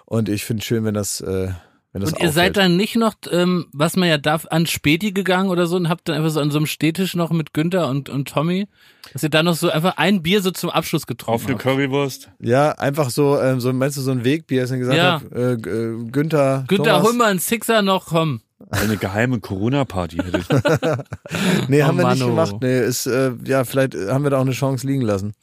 Und 0.06 0.28
ich 0.28 0.44
finde 0.44 0.60
es 0.60 0.66
schön, 0.66 0.84
wenn 0.84 0.94
das, 0.94 1.22
äh, 1.22 1.52
wenn 1.94 2.02
das 2.02 2.12
Und 2.12 2.20
ihr 2.20 2.32
seid 2.32 2.52
auffällt. 2.52 2.58
dann 2.58 2.76
nicht 2.78 2.96
noch, 2.96 3.14
ähm, 3.32 3.68
was 3.72 3.96
man 3.96 4.10
ja 4.10 4.18
darf, 4.18 4.46
an 4.50 4.66
Späti 4.66 5.12
gegangen 5.12 5.50
oder 5.50 5.68
so 5.68 5.76
und 5.78 5.88
habt 5.90 6.10
dann 6.10 6.16
einfach 6.18 6.32
so 6.32 6.40
an 6.40 6.52
so 6.52 6.58
einem 6.58 6.66
Städtisch 6.66 7.16
noch 7.16 7.32
mit 7.32 7.54
Günther 7.54 7.88
und, 7.88 8.10
und 8.10 8.28
Tommy, 8.28 8.68
dass 9.14 9.24
ihr 9.24 9.30
da 9.30 9.44
noch 9.44 9.56
so 9.56 9.70
einfach 9.70 9.98
ein 9.98 10.22
Bier 10.24 10.42
so 10.42 10.52
zum 10.52 10.70
Abschluss 10.72 11.04
Auf 11.04 11.08
getrunken 11.08 11.46
eine 11.46 11.54
habt. 11.54 11.64
Currywurst. 11.64 12.32
Ja, 12.40 12.72
einfach 12.74 13.10
so, 13.12 13.40
ähm, 13.40 13.60
so 13.60 13.72
meinst 13.74 13.96
du 13.98 14.02
so 14.02 14.12
ein 14.12 14.24
Wegbier, 14.26 14.62
als 14.62 14.72
ich 14.72 14.80
gesagt 14.80 14.98
Ja. 14.98 15.22
habe, 15.22 15.36
äh, 15.36 15.54
äh, 15.54 16.10
Günther, 16.12 16.66
Günther, 16.68 16.94
Thomas, 16.96 17.04
hol 17.04 17.14
mal 17.14 17.30
einen 17.32 17.40
Sixer 17.40 17.82
noch, 17.82 18.08
komm. 18.08 18.42
Eine 18.70 18.98
geheime 18.98 19.40
Corona-Party 19.40 20.18
hätte 20.18 20.38
ich. 20.40 20.48
Nee, 21.68 21.84
Oh 21.84 21.88
haben 21.88 21.98
wir 21.98 22.10
nicht 22.10 22.20
Mann, 22.20 22.22
oh. 22.24 22.28
gemacht. 22.28 22.56
Nee, 22.62 22.80
ist, 22.82 23.06
äh, 23.08 23.32
ja, 23.46 23.66
vielleicht 23.66 23.94
äh, 23.94 24.08
haben 24.10 24.24
wir 24.24 24.30
da 24.32 24.38
auch 24.38 24.42
eine 24.42 24.52
Chance 24.52 24.88
liegen 24.88 25.02
lassen. 25.02 25.34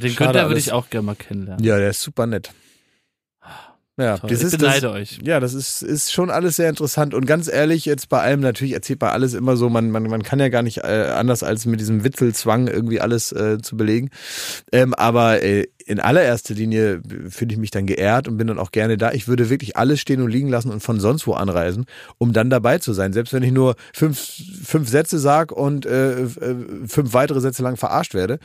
Den 0.00 0.10
Schade 0.10 0.32
Günther 0.32 0.48
würde 0.48 0.58
ich 0.58 0.72
auch 0.72 0.88
gerne 0.90 1.06
mal 1.06 1.14
kennenlernen. 1.16 1.62
Ja, 1.64 1.76
der 1.78 1.90
ist 1.90 2.00
super 2.00 2.26
nett. 2.26 2.50
Ja, 3.98 4.16
Toll. 4.16 4.30
das 4.30 4.38
ich 4.38 4.46
ist 4.46 4.52
das, 4.54 4.60
beneide 4.60 4.90
euch. 4.90 5.18
ja, 5.22 5.38
das 5.38 5.52
ist, 5.52 5.82
ist 5.82 6.12
schon 6.12 6.30
alles 6.30 6.56
sehr 6.56 6.70
interessant. 6.70 7.12
Und 7.12 7.26
ganz 7.26 7.46
ehrlich, 7.46 7.84
jetzt 7.84 8.08
bei 8.08 8.22
allem, 8.22 8.40
natürlich 8.40 8.72
erzählt 8.72 9.02
man 9.02 9.10
alles 9.10 9.34
immer 9.34 9.56
so, 9.58 9.68
man, 9.68 9.90
man, 9.90 10.04
man 10.04 10.22
kann 10.22 10.40
ja 10.40 10.48
gar 10.48 10.62
nicht 10.62 10.78
äh, 10.78 11.12
anders 11.14 11.42
als 11.42 11.66
mit 11.66 11.78
diesem 11.78 12.02
Witzelzwang 12.02 12.68
irgendwie 12.68 13.00
alles 13.00 13.32
äh, 13.32 13.58
zu 13.60 13.76
belegen. 13.76 14.08
Ähm, 14.72 14.94
aber 14.94 15.42
äh, 15.42 15.66
in 15.86 16.00
allererster 16.00 16.54
Linie 16.54 17.02
fühle 17.28 17.52
ich 17.52 17.58
mich 17.58 17.70
dann 17.70 17.86
geehrt 17.86 18.28
und 18.28 18.36
bin 18.36 18.46
dann 18.46 18.58
auch 18.58 18.70
gerne 18.72 18.96
da. 18.96 19.12
Ich 19.12 19.28
würde 19.28 19.50
wirklich 19.50 19.76
alles 19.76 20.00
stehen 20.00 20.22
und 20.22 20.30
liegen 20.30 20.48
lassen 20.48 20.70
und 20.70 20.80
von 20.80 21.00
sonst 21.00 21.26
wo 21.26 21.34
anreisen, 21.34 21.86
um 22.18 22.32
dann 22.32 22.50
dabei 22.50 22.78
zu 22.78 22.92
sein. 22.92 23.12
Selbst 23.12 23.32
wenn 23.32 23.42
ich 23.42 23.52
nur 23.52 23.76
fünf, 23.92 24.18
fünf 24.64 24.88
Sätze 24.88 25.18
sag 25.18 25.52
und 25.52 25.86
äh, 25.86 26.22
äh, 26.22 26.28
fünf 26.86 27.12
weitere 27.12 27.40
Sätze 27.40 27.62
lang 27.62 27.76
verarscht 27.76 28.14
werde. 28.14 28.38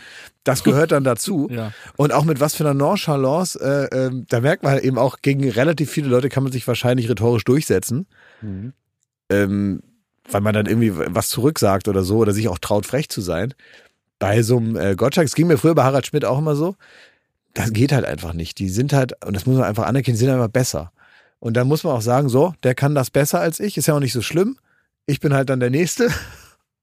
Das 0.43 0.63
gehört 0.63 0.91
dann 0.91 1.03
dazu. 1.03 1.47
Ja. 1.57 1.71
Und 1.95 2.13
auch 2.13 2.25
mit 2.25 2.39
was 2.39 2.53
für 2.53 2.65
einer 2.65 2.75
Nonchalance, 2.75 3.57
äh, 3.59 3.95
ähm, 3.95 4.25
da 4.29 4.41
merkt 4.41 4.63
man 4.63 4.73
halt 4.73 4.83
eben 4.83 4.99
auch, 4.99 5.17
gegen 5.23 5.49
relativ 5.49 5.89
viele 5.89 6.07
Leute 6.07 6.29
kann 6.29 6.43
man 6.43 6.51
sich 6.51 6.67
wahrscheinlich 6.67 7.09
rhetorisch 7.09 7.45
durchsetzen. 7.45 8.05
Ähm, 9.29 9.81
weil 10.29 10.41
man 10.41 10.53
dann 10.53 10.65
irgendwie 10.65 10.91
was 10.95 11.29
zurücksagt 11.29 11.87
oder 11.87 12.03
so 12.03 12.17
oder 12.17 12.33
sich 12.33 12.47
auch 12.47 12.59
traut, 12.59 12.85
frech 12.85 13.09
zu 13.09 13.21
sein. 13.21 13.53
Bei 14.19 14.41
so 14.41 14.57
einem 14.57 14.75
äh, 14.75 14.95
Gottschalk, 14.95 15.27
es 15.27 15.35
ging 15.35 15.47
mir 15.47 15.57
früher 15.57 15.75
bei 15.75 15.83
Harald 15.83 16.07
Schmidt 16.07 16.25
auch 16.25 16.39
immer 16.39 16.55
so, 16.55 16.75
das 17.57 17.73
geht 17.73 17.91
halt 17.91 18.05
einfach 18.05 18.33
nicht. 18.33 18.59
Die 18.59 18.69
sind 18.69 18.93
halt, 18.93 19.25
und 19.25 19.35
das 19.35 19.47
muss 19.47 19.57
man 19.57 19.65
einfach 19.65 19.87
anerkennen, 19.87 20.15
die 20.15 20.23
sind 20.23 20.29
einfach 20.33 20.47
besser. 20.47 20.91
Und 21.39 21.55
dann 21.57 21.67
muss 21.67 21.83
man 21.83 21.93
auch 21.93 22.01
sagen, 22.01 22.29
so, 22.29 22.53
der 22.63 22.75
kann 22.75 22.93
das 22.93 23.09
besser 23.09 23.39
als 23.39 23.59
ich, 23.59 23.77
ist 23.77 23.87
ja 23.87 23.95
auch 23.95 23.99
nicht 23.99 24.13
so 24.13 24.21
schlimm. 24.21 24.57
Ich 25.07 25.19
bin 25.19 25.33
halt 25.33 25.49
dann 25.49 25.59
der 25.59 25.71
Nächste. 25.71 26.09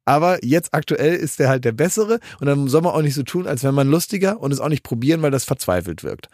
Aber 0.04 0.44
jetzt 0.44 0.74
aktuell 0.74 1.14
ist 1.14 1.38
der 1.38 1.48
halt 1.48 1.64
der 1.64 1.72
Bessere 1.72 2.20
und 2.40 2.46
dann 2.46 2.68
soll 2.68 2.82
man 2.82 2.92
auch 2.92 3.02
nicht 3.02 3.14
so 3.14 3.22
tun, 3.22 3.46
als 3.46 3.62
wäre 3.62 3.72
man 3.72 3.88
lustiger 3.88 4.40
und 4.40 4.52
es 4.52 4.60
auch 4.60 4.68
nicht 4.68 4.82
probieren, 4.82 5.22
weil 5.22 5.30
das 5.30 5.44
verzweifelt 5.44 6.04
wirkt. 6.04 6.28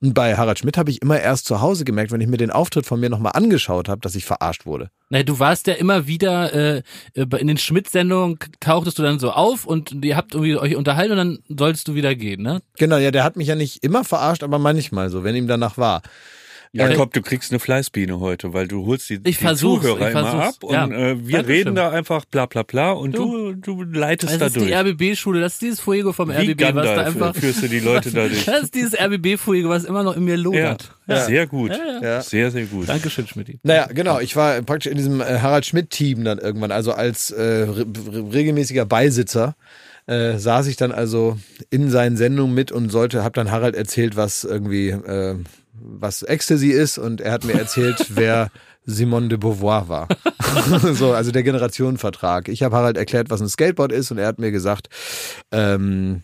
Und 0.00 0.14
bei 0.14 0.36
Harald 0.36 0.58
Schmidt 0.58 0.76
habe 0.76 0.90
ich 0.90 1.02
immer 1.02 1.20
erst 1.20 1.46
zu 1.46 1.60
Hause 1.60 1.84
gemerkt, 1.84 2.10
wenn 2.10 2.20
ich 2.20 2.28
mir 2.28 2.36
den 2.36 2.50
Auftritt 2.50 2.86
von 2.86 2.98
mir 3.00 3.10
nochmal 3.10 3.32
angeschaut 3.34 3.88
habe, 3.88 4.00
dass 4.00 4.14
ich 4.14 4.24
verarscht 4.24 4.66
wurde. 4.66 4.90
Nee, 5.10 5.24
du 5.24 5.38
warst 5.38 5.66
ja 5.66 5.74
immer 5.74 6.06
wieder 6.06 6.52
äh, 6.52 6.82
äh, 7.14 7.26
in 7.38 7.46
den 7.46 7.58
Schmidt-Sendungen 7.58 8.38
tauchtest 8.60 8.98
du 8.98 9.02
dann 9.02 9.18
so 9.18 9.30
auf 9.30 9.66
und 9.66 10.04
ihr 10.04 10.16
habt 10.16 10.34
irgendwie 10.34 10.56
euch 10.56 10.74
unterhalten 10.74 11.12
und 11.12 11.18
dann 11.18 11.38
sollst 11.48 11.86
du 11.88 11.94
wieder 11.94 12.14
gehen, 12.14 12.42
ne? 12.42 12.62
Genau, 12.78 12.96
ja, 12.96 13.10
der 13.10 13.22
hat 13.22 13.36
mich 13.36 13.48
ja 13.48 13.54
nicht 13.54 13.84
immer 13.84 14.04
verarscht, 14.04 14.42
aber 14.42 14.58
manchmal 14.58 15.10
so, 15.10 15.22
wenn 15.22 15.36
ihm 15.36 15.46
danach 15.46 15.78
war. 15.78 16.02
Jakob, 16.74 17.12
du 17.12 17.20
kriegst 17.20 17.52
eine 17.52 17.58
Fleißbiene 17.58 18.18
heute, 18.18 18.54
weil 18.54 18.66
du 18.66 18.86
holst 18.86 19.10
die, 19.10 19.20
Ich 19.24 19.36
die 19.38 19.54
Zuhörer 19.54 20.08
ich 20.08 20.14
immer 20.14 20.44
ab 20.44 20.54
und 20.62 20.72
Ja. 20.72 20.86
äh, 20.86 21.26
wir 21.28 21.46
reden 21.46 21.74
da 21.74 21.90
einfach 21.90 22.24
bla 22.24 22.46
bla 22.46 22.62
bla 22.62 22.92
und 22.92 23.12
Du. 23.14 23.52
du, 23.52 23.84
du 23.84 23.98
leitest 23.98 24.32
Das 24.32 24.38
da 24.38 24.46
ist 24.46 24.56
durch. 24.56 24.68
die 24.68 24.72
RBB-Schule, 24.72 25.40
das 25.42 25.52
ist 25.54 25.62
dieses 25.62 25.80
Fuego 25.80 26.14
vom 26.14 26.30
Wie 26.30 26.32
RBB, 26.32 26.48
was 26.48 26.56
da 26.58 26.72
Gandalf 26.72 27.06
einfach. 27.08 27.36
führst 27.36 27.62
du 27.62 27.68
die 27.68 27.80
Leute 27.80 28.10
da 28.10 28.26
durch. 28.28 28.46
Das 28.46 28.62
ist 28.62 28.74
dieses 28.74 28.98
RBB-Fuego, 28.98 29.68
was 29.68 29.84
immer 29.84 30.02
noch 30.02 30.16
in 30.16 30.24
mir 30.24 30.36
Ja, 30.36 30.40
lodert. 30.42 30.96
sehr 31.06 31.46
gut. 31.46 31.72
Ja. 32.00 32.22
Sehr, 32.22 32.50
sehr 32.50 32.64
gut. 32.64 32.88
Dankeschön, 32.88 33.26
Schmidt. 33.26 33.58
Naja, 33.62 33.88
genau. 33.92 34.20
Ich 34.20 34.34
war 34.34 34.62
praktisch 34.62 34.90
in 34.90 34.96
diesem 34.96 35.20
äh, 35.20 35.40
Harald 35.40 35.66
Schmidt-Team 35.66 36.24
dann 36.24 36.38
irgendwann, 36.38 36.72
also 36.72 36.92
als 36.92 37.30
äh, 37.32 37.42
re 37.42 37.84
re 37.84 38.32
regelmäßiger 38.32 38.86
Beisitzer. 38.86 39.56
Äh, 40.06 40.38
saß 40.38 40.66
ich 40.66 40.76
dann 40.76 40.90
also 40.90 41.38
in 41.70 41.88
seinen 41.90 42.16
Sendungen 42.16 42.54
mit 42.54 42.72
und 42.72 42.88
sollte, 42.88 43.22
hab 43.22 43.34
dann 43.34 43.50
Harald 43.52 43.76
erzählt, 43.76 44.16
was 44.16 44.42
irgendwie, 44.42 44.88
äh, 44.88 45.36
was 45.72 46.22
Ecstasy 46.22 46.70
ist 46.70 46.98
und 46.98 47.20
er 47.20 47.32
hat 47.32 47.44
mir 47.44 47.54
erzählt, 47.54 48.06
wer 48.14 48.50
Simone 48.84 49.28
de 49.28 49.38
Beauvoir 49.38 49.88
war. 49.88 50.08
so, 50.94 51.12
also 51.12 51.30
der 51.30 51.42
Generationenvertrag. 51.42 52.48
Ich 52.48 52.62
habe 52.62 52.76
Harald 52.76 52.96
erklärt, 52.96 53.30
was 53.30 53.40
ein 53.40 53.48
Skateboard 53.48 53.92
ist 53.92 54.10
und 54.10 54.18
er 54.18 54.26
hat 54.26 54.38
mir 54.38 54.50
gesagt, 54.50 54.88
ähm, 55.50 56.22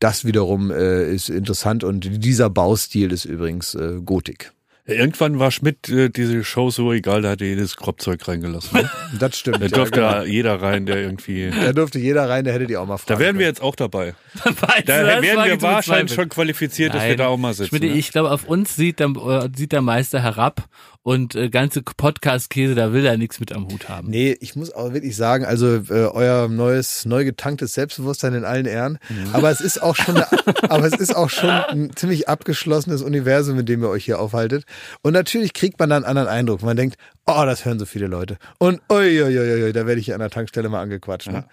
das 0.00 0.24
wiederum 0.24 0.70
äh, 0.70 1.10
ist 1.12 1.30
interessant 1.30 1.84
und 1.84 2.24
dieser 2.24 2.50
Baustil 2.50 3.12
ist 3.12 3.24
übrigens 3.24 3.74
äh, 3.74 4.00
Gotik. 4.04 4.52
Irgendwann 4.86 5.38
war 5.38 5.50
Schmidt 5.50 5.88
äh, 5.88 6.10
diese 6.10 6.44
Show 6.44 6.68
so 6.68 6.92
egal, 6.92 7.22
da 7.22 7.30
hat 7.30 7.40
er 7.40 7.46
jedes 7.46 7.76
Kropfzeug 7.76 8.28
reingelassen. 8.28 8.80
Ne? 8.80 8.90
Das 9.18 9.38
stimmt. 9.38 9.62
Da 9.62 9.66
ja, 9.66 9.68
durfte 9.68 10.00
genau. 10.00 10.12
da 10.12 10.24
jeder 10.24 10.60
rein, 10.60 10.84
der 10.84 10.96
irgendwie. 10.96 11.50
Da 11.50 11.72
durfte 11.72 11.98
jeder 11.98 12.28
rein, 12.28 12.44
der 12.44 12.52
hätte 12.52 12.66
die 12.66 12.76
auch 12.76 12.84
mal 12.84 12.98
fragen 12.98 13.18
Da 13.18 13.24
wären 13.24 13.38
wir 13.38 13.46
jetzt 13.46 13.62
auch 13.62 13.76
dabei. 13.76 14.14
Weißt 14.44 14.86
Da 14.86 15.22
wären 15.22 15.44
wir 15.44 15.62
wahrscheinlich 15.62 16.14
schon 16.14 16.28
qualifiziert, 16.28 16.92
dass 16.92 17.04
wir 17.04 17.16
da 17.16 17.28
auch 17.28 17.38
mal 17.38 17.54
sitzen. 17.54 17.68
Schmidt, 17.68 17.84
ne? 17.84 17.92
ich 17.92 18.10
glaube, 18.10 18.30
auf 18.30 18.44
uns 18.44 18.76
sieht 18.76 19.00
der, 19.00 19.08
äh, 19.08 19.48
sieht 19.56 19.72
der 19.72 19.80
Meister 19.80 20.20
herab 20.20 20.68
und 21.04 21.34
äh, 21.34 21.50
ganze 21.50 21.82
Podcast-Käse, 21.82 22.74
da 22.74 22.94
will 22.94 23.04
er 23.04 23.18
nichts 23.18 23.38
mit 23.38 23.52
am 23.52 23.68
Hut 23.68 23.90
haben. 23.90 24.08
Nee, 24.08 24.36
ich 24.40 24.56
muss 24.56 24.72
auch 24.72 24.94
wirklich 24.94 25.14
sagen, 25.14 25.44
also 25.44 25.76
äh, 25.76 26.06
euer 26.06 26.48
neues, 26.48 27.04
neu 27.04 27.26
getanktes 27.26 27.74
Selbstbewusstsein 27.74 28.32
in 28.32 28.44
allen 28.44 28.64
Ehren. 28.64 28.98
Mhm. 29.10 29.34
Aber 29.34 29.50
es 29.50 29.60
ist 29.60 29.82
auch 29.82 29.96
schon, 29.96 30.16
eine, 30.16 30.26
aber 30.70 30.86
es 30.86 30.94
ist 30.94 31.14
auch 31.14 31.28
schon 31.28 31.50
ein 31.50 31.94
ziemlich 31.94 32.30
abgeschlossenes 32.30 33.02
Universum, 33.02 33.58
in 33.58 33.66
dem 33.66 33.82
ihr 33.82 33.90
euch 33.90 34.06
hier 34.06 34.18
aufhaltet. 34.18 34.64
Und 35.02 35.12
natürlich 35.12 35.52
kriegt 35.52 35.78
man 35.78 35.90
dann 35.90 36.04
einen 36.04 36.16
anderen 36.16 36.28
Eindruck. 36.28 36.62
Man 36.62 36.78
denkt, 36.78 36.96
oh, 37.26 37.42
das 37.44 37.66
hören 37.66 37.78
so 37.78 37.84
viele 37.84 38.06
Leute. 38.06 38.38
Und 38.58 38.80
ui, 38.90 39.22
ui, 39.22 39.38
ui, 39.38 39.62
ui, 39.64 39.72
da 39.74 39.86
werde 39.86 40.00
ich 40.00 40.06
hier 40.06 40.14
an 40.14 40.20
der 40.20 40.30
Tankstelle 40.30 40.70
mal 40.70 40.80
angequatscht. 40.80 41.30
Ne? 41.30 41.44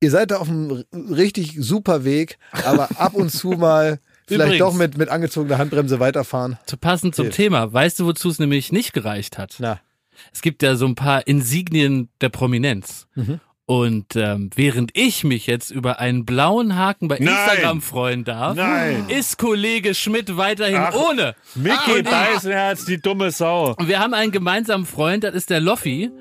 Ihr 0.00 0.12
seid 0.12 0.30
da 0.30 0.36
auf 0.36 0.48
einem 0.48 0.84
richtig 0.92 1.56
super 1.58 2.04
Weg, 2.04 2.38
aber 2.52 3.00
ab 3.00 3.14
und 3.14 3.30
zu 3.30 3.48
mal 3.48 3.98
vielleicht 4.26 4.54
Übrigens. 4.54 4.58
doch 4.58 4.74
mit, 4.74 4.96
mit 4.98 5.08
angezogener 5.08 5.58
Handbremse 5.58 6.00
weiterfahren. 6.00 6.58
Zu 6.66 6.76
passend 6.76 7.14
zum 7.14 7.24
Hilft. 7.26 7.36
Thema, 7.36 7.72
weißt 7.72 8.00
du, 8.00 8.06
wozu 8.06 8.28
es 8.28 8.38
nämlich 8.38 8.72
nicht 8.72 8.92
gereicht 8.92 9.38
hat? 9.38 9.56
Na, 9.58 9.80
Es 10.32 10.42
gibt 10.42 10.62
ja 10.62 10.76
so 10.76 10.86
ein 10.86 10.94
paar 10.94 11.26
Insignien 11.26 12.08
der 12.20 12.28
Prominenz. 12.28 13.06
Mhm. 13.14 13.40
Und 13.68 14.14
ähm, 14.14 14.50
während 14.54 14.92
ich 14.96 15.24
mich 15.24 15.48
jetzt 15.48 15.72
über 15.72 15.98
einen 15.98 16.24
blauen 16.24 16.76
Haken 16.76 17.08
bei 17.08 17.18
Nein. 17.18 17.34
Instagram 17.34 17.82
freuen 17.82 18.22
darf, 18.22 18.54
Nein. 18.56 19.06
ist 19.08 19.38
Kollege 19.38 19.92
Schmidt 19.96 20.36
weiterhin 20.36 20.76
Ach. 20.76 20.94
ohne. 20.94 21.34
Mickey 21.56 21.94
und- 21.98 22.04
Beisenherz, 22.08 22.84
die 22.84 23.00
dumme 23.02 23.32
Sau. 23.32 23.74
Und 23.74 23.88
wir 23.88 23.98
haben 23.98 24.14
einen 24.14 24.30
gemeinsamen 24.30 24.86
Freund, 24.86 25.24
das 25.24 25.34
ist 25.34 25.50
der 25.50 25.58
Loffi. 25.60 26.12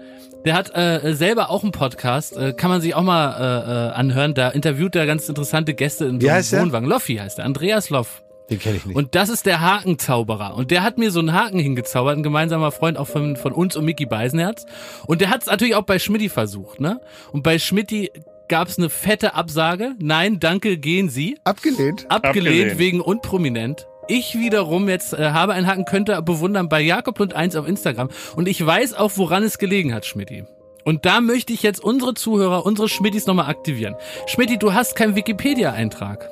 Der 0.46 0.54
hat 0.54 0.76
äh, 0.76 1.14
selber 1.16 1.50
auch 1.50 1.64
einen 1.64 1.72
Podcast, 1.72 2.38
äh, 2.38 2.54
kann 2.54 2.70
man 2.70 2.80
sich 2.80 2.94
auch 2.94 3.02
mal 3.02 3.32
äh, 3.34 3.90
äh, 3.90 3.92
anhören. 3.94 4.34
Da 4.36 4.50
interviewt 4.50 4.96
er 4.96 5.06
ganz 5.08 5.28
interessante 5.28 5.74
Gäste 5.74 6.06
in 6.06 6.22
so 6.22 6.28
einem 6.28 6.44
der? 6.50 6.62
Wohnwagen. 6.62 6.88
Loffi 6.88 7.16
heißt 7.16 7.40
er, 7.40 7.46
Andreas 7.46 7.90
Loff. 7.90 8.22
den 8.50 8.60
kenne 8.60 8.78
ich 8.78 8.86
nicht. 8.86 8.96
Und 8.96 9.16
das 9.16 9.30
ist 9.30 9.48
der 9.48 9.62
Hakenzauberer. 9.62 10.56
Und 10.56 10.70
der 10.70 10.84
hat 10.84 11.00
mir 11.00 11.10
so 11.10 11.20
einen 11.20 11.34
Haken 11.34 11.58
hingezaubert, 11.60 12.16
ein 12.18 12.24
gemeinsamer 12.24 12.72
Freund 12.72 12.98
auch 12.98 13.08
von, 13.08 13.36
von 13.38 13.54
uns 13.54 13.76
und 13.76 13.86
Mickey 13.86 14.06
Beisenherz. 14.06 14.66
Und 15.08 15.22
der 15.22 15.32
hat 15.32 15.42
es 15.42 15.48
natürlich 15.48 15.76
auch 15.76 15.84
bei 15.84 15.98
Schmidti 15.98 16.30
versucht, 16.30 16.80
ne? 16.80 17.02
Und 17.32 17.42
bei 17.42 17.58
Schmidti 17.58 18.12
gab 18.48 18.68
es 18.68 18.78
eine 18.78 18.92
fette 18.92 19.34
Absage. 19.34 19.94
Nein, 20.00 20.40
danke, 20.40 20.78
gehen 20.78 21.10
Sie. 21.10 21.40
Abgelehnt. 21.44 22.06
Abgelehnt, 22.10 22.12
Abgelehnt. 22.12 22.78
wegen 22.78 23.02
unprominent. 23.02 23.88
Ich 24.08 24.38
wiederum 24.38 24.88
jetzt 24.88 25.14
äh, 25.14 25.32
habe 25.32 25.54
einen 25.54 25.66
Haken, 25.66 25.86
könnte 25.86 26.22
bewundern 26.22 26.70
bei 26.70 26.82
Jakob 26.82 27.20
und 27.20 27.34
1 27.34 27.56
auf 27.56 27.68
Instagram. 27.68 28.10
Und 28.36 28.48
ich 28.48 28.64
weiß 28.64 28.94
auch, 28.94 29.12
woran 29.16 29.44
es 29.44 29.58
gelegen 29.58 29.94
hat, 29.94 30.06
Schmidti. 30.06 30.46
Und 30.84 31.06
da 31.06 31.22
möchte 31.22 31.52
ich 31.54 31.64
jetzt 31.64 31.84
unsere 31.84 32.14
Zuhörer, 32.14 32.66
unsere 32.66 32.88
Schmittis 32.88 33.26
nochmal 33.26 33.50
aktivieren. 33.50 33.96
Schmidti, 34.28 34.60
du 34.60 34.74
hast 34.74 34.96
keinen 34.96 35.16
Wikipedia-Eintrag. 35.16 36.30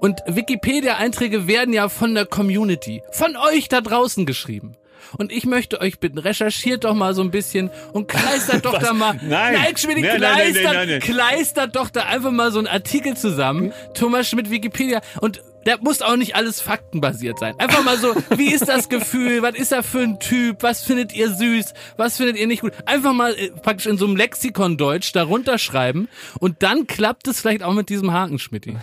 Und 0.00 0.20
Wikipedia-Einträge 0.26 1.46
werden 1.46 1.74
ja 1.74 1.90
von 1.90 2.14
der 2.14 2.24
Community, 2.24 3.02
von 3.10 3.36
euch 3.36 3.68
da 3.68 3.82
draußen 3.82 4.24
geschrieben. 4.24 4.76
Und 5.18 5.30
ich 5.30 5.44
möchte 5.44 5.80
euch 5.82 6.00
bitten, 6.00 6.18
recherchiert 6.18 6.84
doch 6.84 6.94
mal 6.94 7.14
so 7.14 7.20
ein 7.20 7.30
bisschen 7.30 7.70
und 7.92 8.08
kleistert 8.08 8.64
doch 8.64 8.78
da 8.80 8.94
mal. 8.94 9.12
Nein. 9.22 9.54
nein, 9.54 9.76
Schmidt, 9.76 9.98
Nein, 9.98 10.16
kleistert, 10.16 10.64
nein, 10.64 10.74
nein, 10.74 10.88
nein. 10.88 11.00
kleistert 11.00 11.76
doch 11.76 11.90
da 11.90 12.04
einfach 12.04 12.30
mal 12.30 12.50
so 12.50 12.58
einen 12.58 12.66
Artikel 12.66 13.14
zusammen. 13.16 13.74
Thomas 13.92 14.26
Schmidt, 14.28 14.50
Wikipedia. 14.50 15.02
Und 15.20 15.42
der 15.66 15.78
muss 15.82 16.00
auch 16.00 16.16
nicht 16.16 16.36
alles 16.36 16.60
faktenbasiert 16.60 17.38
sein. 17.38 17.58
Einfach 17.58 17.84
mal 17.84 17.98
so, 17.98 18.14
wie 18.36 18.52
ist 18.52 18.68
das 18.68 18.88
Gefühl? 18.88 19.42
Was 19.42 19.56
ist 19.56 19.72
er 19.72 19.82
für 19.82 20.00
ein 20.00 20.18
Typ? 20.20 20.62
Was 20.62 20.82
findet 20.82 21.14
ihr 21.14 21.30
süß? 21.30 21.74
Was 21.96 22.16
findet 22.16 22.36
ihr 22.36 22.46
nicht 22.46 22.62
gut? 22.62 22.72
Einfach 22.86 23.12
mal 23.12 23.34
äh, 23.34 23.50
praktisch 23.50 23.86
in 23.86 23.98
so 23.98 24.06
einem 24.06 24.16
Lexikon 24.16 24.76
Deutsch 24.76 25.12
da 25.12 25.24
runterschreiben 25.24 26.08
und 26.38 26.62
dann 26.62 26.86
klappt 26.86 27.28
es 27.28 27.40
vielleicht 27.40 27.62
auch 27.62 27.74
mit 27.74 27.88
diesem 27.88 28.12
Haken, 28.12 28.38
Schmidti. 28.38 28.76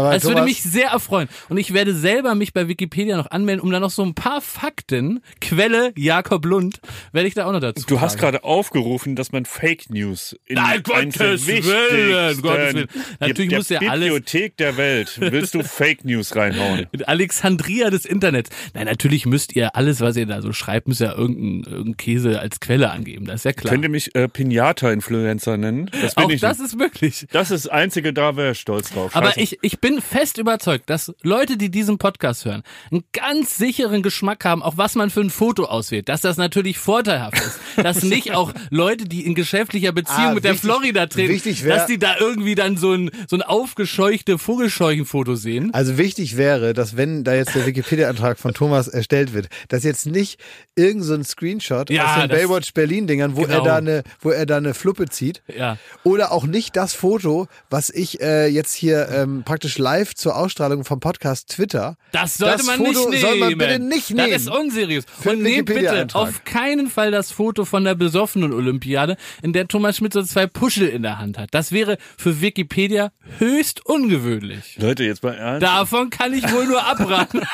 Aber 0.00 0.14
Es 0.16 0.24
würde 0.24 0.42
mich 0.42 0.62
sehr 0.62 0.88
erfreuen. 0.88 1.28
Und 1.48 1.56
ich 1.58 1.72
werde 1.74 1.94
selber 1.94 2.34
mich 2.34 2.52
bei 2.52 2.68
Wikipedia 2.68 3.16
noch 3.16 3.30
anmelden, 3.30 3.62
um 3.62 3.70
da 3.70 3.80
noch 3.80 3.90
so 3.90 4.02
ein 4.02 4.14
paar 4.14 4.40
Fakten, 4.40 5.22
Quelle 5.40 5.92
Jakob 5.96 6.44
Lund, 6.44 6.80
werde 7.12 7.28
ich 7.28 7.34
da 7.34 7.46
auch 7.46 7.52
noch 7.52 7.60
dazu 7.60 7.84
Du 7.86 8.00
hast 8.00 8.12
tragen. 8.18 8.32
gerade 8.32 8.44
aufgerufen, 8.44 9.16
dass 9.16 9.32
man 9.32 9.44
Fake 9.44 9.90
News 9.90 10.36
in 10.46 10.56
Nein, 10.56 10.82
Gottes 10.82 11.46
Willen, 11.46 12.42
Gottes 12.42 12.74
Willen. 12.74 12.86
Natürlich 13.20 13.48
der 13.50 13.58
muss 13.58 13.68
ja 13.68 13.80
alles- 13.80 14.04
Bibliothek 14.08 14.56
der 14.56 14.76
Welt. 14.76 15.16
Willst 15.20 15.54
du 15.54 15.62
Fake 15.64 16.04
News 16.04 16.34
reinhauen? 16.36 16.86
Mit 16.92 17.08
Alexandria 17.08 17.90
des 17.90 18.04
Internets. 18.04 18.50
Nein, 18.74 18.86
natürlich 18.86 19.26
müsst 19.26 19.54
ihr 19.56 19.76
alles, 19.76 20.00
was 20.00 20.16
ihr 20.16 20.26
da 20.26 20.42
so 20.42 20.52
schreibt, 20.52 20.88
müsst 20.88 21.00
ihr 21.00 21.14
irgendeinen 21.16 21.64
irgendeinen 21.64 21.96
Käse 21.96 22.40
als 22.40 22.60
Quelle 22.60 22.90
angeben. 22.90 23.24
Das 23.26 23.36
ist 23.36 23.44
ja 23.44 23.52
klar. 23.52 23.72
Könnt 23.72 23.84
ihr 23.84 23.90
mich 23.90 24.14
äh, 24.14 24.28
Pinata-Influencer 24.28 25.56
nennen? 25.56 25.90
Das 26.00 26.14
bin 26.14 26.24
auch 26.24 26.30
ich 26.30 26.40
das 26.40 26.58
nicht. 26.58 26.68
ist 26.68 26.76
möglich. 26.76 27.26
Das 27.32 27.50
ist 27.50 27.64
das 27.66 27.72
Einzige, 27.72 28.12
da 28.12 28.36
wäre 28.36 28.52
ich 28.52 28.60
stolz 28.60 28.92
drauf. 28.92 29.14
Aber 29.14 29.28
Scheiße. 29.28 29.40
ich, 29.40 29.58
ich 29.62 29.80
bin 29.80 29.89
bin 29.90 30.00
fest 30.00 30.38
überzeugt, 30.38 30.88
dass 30.88 31.12
Leute, 31.22 31.56
die 31.56 31.68
diesen 31.68 31.98
Podcast 31.98 32.44
hören, 32.44 32.62
einen 32.92 33.02
ganz 33.12 33.56
sicheren 33.56 34.02
Geschmack 34.04 34.44
haben, 34.44 34.62
auch 34.62 34.76
was 34.76 34.94
man 34.94 35.10
für 35.10 35.20
ein 35.20 35.30
Foto 35.30 35.64
auswählt. 35.64 36.08
Dass 36.08 36.20
das 36.20 36.36
natürlich 36.36 36.78
vorteilhaft 36.78 37.36
ist. 37.38 37.58
dass 37.82 38.02
nicht 38.04 38.32
auch 38.32 38.52
Leute, 38.70 39.06
die 39.06 39.26
in 39.26 39.34
geschäftlicher 39.34 39.90
Beziehung 39.90 40.18
Ah, 40.20 40.34
mit 40.34 40.44
der 40.44 40.52
wichtig- 40.52 40.70
Florida 40.70 41.06
treten, 41.06 41.64
wär- 41.64 41.76
dass 41.76 41.86
die 41.86 41.98
da 41.98 42.16
irgendwie 42.20 42.54
dann 42.54 42.76
so 42.76 42.92
ein, 42.92 43.10
so 43.28 43.34
ein 43.36 43.42
aufgescheuchte 43.42 44.38
Vogelscheuchenfoto 44.38 45.34
sehen. 45.34 45.74
Also 45.74 45.98
wichtig 45.98 46.36
wäre, 46.36 46.72
dass 46.72 46.96
wenn 46.96 47.24
da 47.24 47.34
jetzt 47.34 47.54
der 47.56 47.66
Wikipedia-Antrag 47.66 48.38
von 48.38 48.54
Thomas 48.54 48.86
erstellt 48.86 49.32
wird, 49.32 49.48
dass 49.68 49.82
jetzt 49.82 50.06
nicht 50.06 50.38
irgend 50.76 51.02
so 51.04 51.14
ein 51.14 51.24
Screenshot 51.24 51.90
Ja, 51.90 52.14
aus 52.14 52.20
den 52.20 52.28
Baywatch 52.28 52.74
Berlin-Dingern, 52.74 53.34
wo 53.34 53.40
er 53.42 53.48
Genau. 53.48 53.64
da 53.64 53.76
eine, 53.76 54.02
wo 54.20 54.30
er 54.30 54.46
da 54.46 54.58
eine 54.58 54.74
Fluppe 54.74 55.08
zieht. 55.08 55.42
Ja. 55.48 55.78
Oder 56.04 56.30
auch 56.30 56.44
nicht 56.44 56.76
das 56.76 56.94
Foto, 56.94 57.48
was 57.70 57.90
ich 57.90 58.20
äh, 58.20 58.46
jetzt 58.46 58.72
hier 58.74 59.08
ähm, 59.08 59.42
praktisch 59.44 59.69
live 59.78 60.14
zur 60.14 60.36
Ausstrahlung 60.36 60.84
vom 60.84 61.00
Podcast 61.00 61.48
Twitter. 61.50 61.96
Das 62.12 62.36
sollte 62.36 62.58
Das 62.58 62.66
man 62.66 62.76
Foto 62.78 62.88
nicht 62.90 63.08
nehmen. 63.10 63.20
soll 63.20 63.36
man 63.38 63.58
bitte 63.58 63.78
nicht 63.78 64.10
nehmen. 64.10 64.30
Das 64.30 64.42
ist 64.42 64.50
unseriös. 64.50 65.04
Für 65.20 65.30
Und 65.30 65.42
nehmt 65.42 65.66
bitte 65.66 66.06
auf 66.14 66.44
keinen 66.44 66.88
Fall 66.90 67.10
das 67.10 67.30
Foto 67.30 67.64
von 67.64 67.84
der 67.84 67.94
besoffenen 67.94 68.52
Olympiade, 68.52 69.16
in 69.42 69.52
der 69.52 69.68
Thomas 69.68 69.96
Schmidt 69.96 70.12
so 70.12 70.22
zwei 70.22 70.46
Puschel 70.46 70.88
in 70.88 71.02
der 71.02 71.18
Hand 71.18 71.38
hat. 71.38 71.48
Das 71.52 71.72
wäre 71.72 71.98
für 72.16 72.40
Wikipedia 72.40 73.12
höchst 73.38 73.84
ungewöhnlich. 73.86 74.76
Leute, 74.78 75.04
jetzt 75.04 75.22
mal 75.22 75.34
ernst. 75.34 75.62
Davon 75.62 76.10
kann 76.10 76.32
ich 76.34 76.50
wohl 76.52 76.66
nur 76.66 76.84
abraten. 76.84 77.40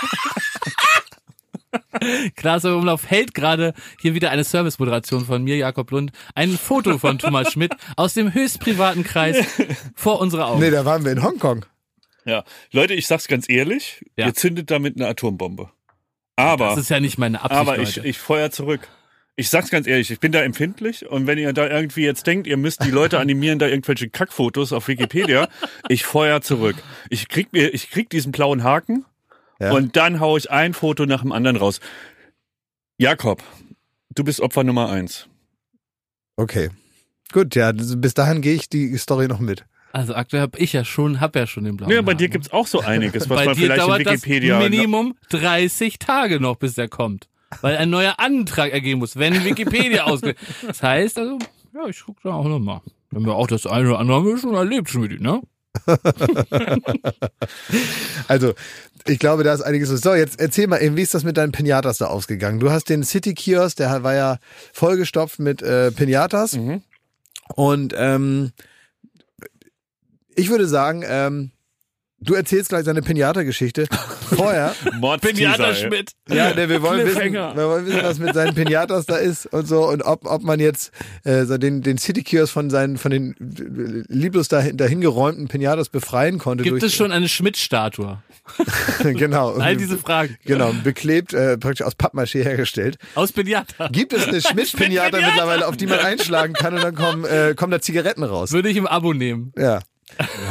Klaas 2.37 2.64
Umlauf 2.64 3.07
hält 3.11 3.35
gerade 3.35 3.74
hier 4.00 4.14
wieder 4.14 4.31
eine 4.31 4.44
Servicemoderation 4.44 5.24
von 5.26 5.42
mir, 5.42 5.57
Jakob 5.57 5.90
Lund, 5.90 6.11
ein 6.35 6.57
Foto 6.57 6.98
von 6.98 7.18
Thomas 7.18 7.52
Schmidt 7.52 7.74
aus 7.96 8.14
dem 8.14 8.33
höchst 8.33 8.61
privaten 8.61 9.05
Kreis 9.05 9.37
vor 9.94 10.20
unserer 10.20 10.48
Augen. 10.48 10.61
Nee, 10.61 10.70
da 10.70 10.85
waren 10.85 11.05
wir 11.05 11.12
in 11.12 11.22
Hongkong. 11.22 11.64
Ja. 12.26 12.44
Leute, 12.72 12.92
ich 12.94 13.06
sag's 13.06 13.28
ganz 13.28 13.48
ehrlich, 13.48 14.04
Ja. 14.16 14.26
ihr 14.26 14.34
zündet 14.34 14.70
damit 14.70 14.96
eine 14.96 15.06
Atombombe. 15.08 15.70
Aber, 16.36 16.70
das 16.70 16.78
ist 16.78 16.90
ja 16.90 17.00
nicht 17.00 17.16
meine 17.16 17.40
Absicht, 17.40 17.58
aber 17.60 17.78
ich, 17.78 17.96
Leute. 17.96 18.08
ich 18.08 18.18
feuer 18.18 18.50
zurück. 18.50 18.86
Ich 19.36 19.48
sag's 19.50 19.70
ganz 19.70 19.86
ehrlich, 19.86 20.10
ich 20.10 20.18
bin 20.20 20.32
da 20.32 20.42
empfindlich 20.42 21.06
und 21.08 21.26
wenn 21.26 21.38
ihr 21.38 21.52
da 21.52 21.68
irgendwie 21.68 22.02
jetzt 22.04 22.26
denkt, 22.26 22.46
ihr 22.46 22.56
müsst 22.56 22.82
die 22.84 22.90
Leute 22.90 23.18
animieren, 23.18 23.58
da 23.58 23.66
irgendwelche 23.68 24.08
Kackfotos 24.10 24.72
auf 24.72 24.88
Wikipedia, 24.88 25.48
ich 25.88 26.04
feuer 26.04 26.40
zurück. 26.42 26.76
Ich 27.10 27.28
krieg 27.28 27.52
mir, 27.52 27.72
ich 27.74 27.90
krieg 27.90 28.08
diesen 28.10 28.32
blauen 28.32 28.64
Haken 28.64 29.04
Ja. 29.60 29.72
und 29.72 29.96
dann 29.96 30.20
hau 30.20 30.36
ich 30.36 30.50
ein 30.50 30.74
Foto 30.74 31.06
nach 31.06 31.20
dem 31.22 31.32
anderen 31.32 31.56
raus. 31.56 31.80
Jakob, 32.98 33.42
du 34.14 34.24
bist 34.24 34.40
Opfer 34.40 34.64
Nummer 34.64 34.88
eins. 34.90 35.28
Okay. 36.36 36.70
Gut, 37.32 37.54
ja, 37.54 37.72
bis 37.72 38.14
dahin 38.14 38.40
gehe 38.40 38.54
ich 38.54 38.68
die 38.68 38.96
Story 38.96 39.28
noch 39.28 39.40
mit. 39.40 39.64
Also 39.96 40.14
aktuell 40.14 40.42
habe 40.42 40.59
ich 40.59 40.74
ja 40.74 40.85
schon, 40.85 41.20
hab 41.22 41.35
ja 41.37 41.46
schon 41.46 41.64
den 41.64 41.78
blauen 41.78 41.90
Ja, 41.90 42.02
bei 42.02 42.11
Haken. 42.12 42.18
dir 42.18 42.28
gibt's 42.28 42.52
auch 42.52 42.66
so 42.66 42.80
einiges, 42.80 43.30
was 43.30 43.38
Bei 43.38 43.44
man 43.46 43.54
dir 43.54 43.62
vielleicht 43.62 43.80
in 43.80 43.87
dauert 43.88 44.00
Wikipedia. 44.00 44.61
das 44.61 44.68
Minimum 44.68 45.14
30 45.30 45.98
Tage 45.98 46.38
noch, 46.38 46.56
bis 46.56 46.74
der 46.74 46.88
kommt. 46.88 47.28
Weil 47.62 47.78
ein 47.78 47.88
neuer 47.88 48.16
Antrag 48.18 48.72
ergeben 48.72 48.98
muss, 48.98 49.16
wenn 49.16 49.42
Wikipedia 49.46 50.04
ausge... 50.06 50.35
Das 50.66 50.82
heißt 50.82 51.16
also, 51.18 51.38
ja, 51.74 51.87
ich 51.88 52.02
guck 52.04 52.20
da 52.22 52.35
auch 52.35 52.44
nochmal. 52.46 52.82
Wenn 53.11 53.24
wir 53.24 53.37
auch 53.37 53.46
das 53.46 53.66
eine 53.66 53.88
oder 53.88 53.98
andere 53.98 54.18
haben 54.18 54.26
wir 54.26 54.37
schon 54.37 54.54
erlebt, 54.54 54.90
Schmidt, 54.90 55.18
ne? 55.18 55.40
Also, 58.28 58.52
ich 59.06 59.18
glaube, 59.18 59.44
da 59.44 59.54
ist 59.54 59.62
einiges. 59.62 59.88
So, 59.88 60.14
jetzt 60.14 60.38
erzähl 60.38 60.66
mal 60.66 60.82
eben, 60.82 60.98
wie 60.98 61.02
ist 61.02 61.14
das 61.14 61.24
mit 61.24 61.38
deinen 61.38 61.52
Pinatas 61.52 61.96
da 61.96 62.09
ausgegangen? 62.09 62.61
Du 62.61 62.70
hast 62.70 62.90
den 62.90 63.02
City 63.02 63.32
Kiosk, 63.32 63.78
der 63.78 64.02
war 64.02 64.14
ja 64.14 64.38
vollgestopft 64.74 65.38
mit 65.38 65.62
äh, 65.62 65.90
Pinatas. 65.90 66.52
Mhm. 66.52 66.82
Und 67.54 67.94
ähm, 67.96 68.52
ich 70.37 70.51
würde 70.51 70.66
sagen, 70.66 71.03
ähm, 71.07 71.51
du 72.20 72.35
erzählst 72.35 72.70
gleich 72.70 72.85
deine 72.85 73.03
Pinata-Geschichte. 73.03 73.87
Vorher, 74.35 74.75
Mordsteaser, 74.99 75.53
Pinata. 75.53 75.75
Schmidt. 75.75 76.12
ja, 76.29 76.53
ne, 76.53 76.68
wir 76.68 76.83
wollen 76.83 77.07
wissen, 77.07 77.33
wir 77.33 77.55
wollen 77.57 77.87
wissen, 77.87 78.01
was 78.03 78.18
mit 78.18 78.35
seinen 78.35 78.55
Pinatas 78.55 79.07
da 79.07 79.16
ist 79.16 79.46
und 79.46 79.68
so 79.68 79.88
und 79.88 80.03
ob, 80.03 80.27
ob 80.27 80.42
man 80.42 80.59
jetzt 80.59 80.90
äh, 81.25 81.44
so 81.44 81.59
den, 81.59 81.83
den 81.83 81.96
City 81.96 82.25
Kiosk 82.25 82.53
von 82.53 82.68
seinen 82.68 82.96
von 82.96 83.12
den 83.12 83.33
äh, 83.33 84.12
lieblos 84.12 84.49
dahin, 84.49 84.77
dahin 84.77 85.01
geräumten 85.01 85.46
Pinatas 85.46 85.90
befreien 85.90 86.38
konnte. 86.38 86.64
Gibt 86.64 86.83
durch, 86.83 86.92
es 86.92 86.94
schon 86.94 87.12
eine 87.12 87.29
Schmidt-Statue? 87.29 88.18
genau. 89.03 89.53
All 89.55 89.77
diese 89.77 89.96
Fragen. 89.96 90.37
Genau, 90.44 90.72
beklebt, 90.83 91.33
äh, 91.33 91.57
praktisch 91.57 91.87
aus 91.87 91.96
Pappmaché 91.96 92.42
hergestellt. 92.42 92.99
Aus 93.14 93.31
Pinata. 93.31 93.88
Gibt 93.88 94.12
es 94.12 94.27
eine 94.27 94.40
Schmidt-Pinata 94.40 95.18
Schmidt-Pinata? 95.18 95.27
mittlerweile, 95.27 95.68
auf 95.68 95.77
die 95.77 95.87
man 95.87 96.01
einschlagen 96.01 96.55
kann 96.55 96.75
und 96.75 96.83
dann 96.83 96.94
kommen, 96.96 97.25
äh, 97.25 97.55
kommen 97.57 97.70
da 97.70 97.81
Zigaretten 97.81 98.25
raus? 98.25 98.51
Würde 98.51 98.70
ich 98.70 98.77
im 98.77 98.88
Abo 98.88 99.12
nehmen. 99.12 99.53
Ja, 99.57 99.81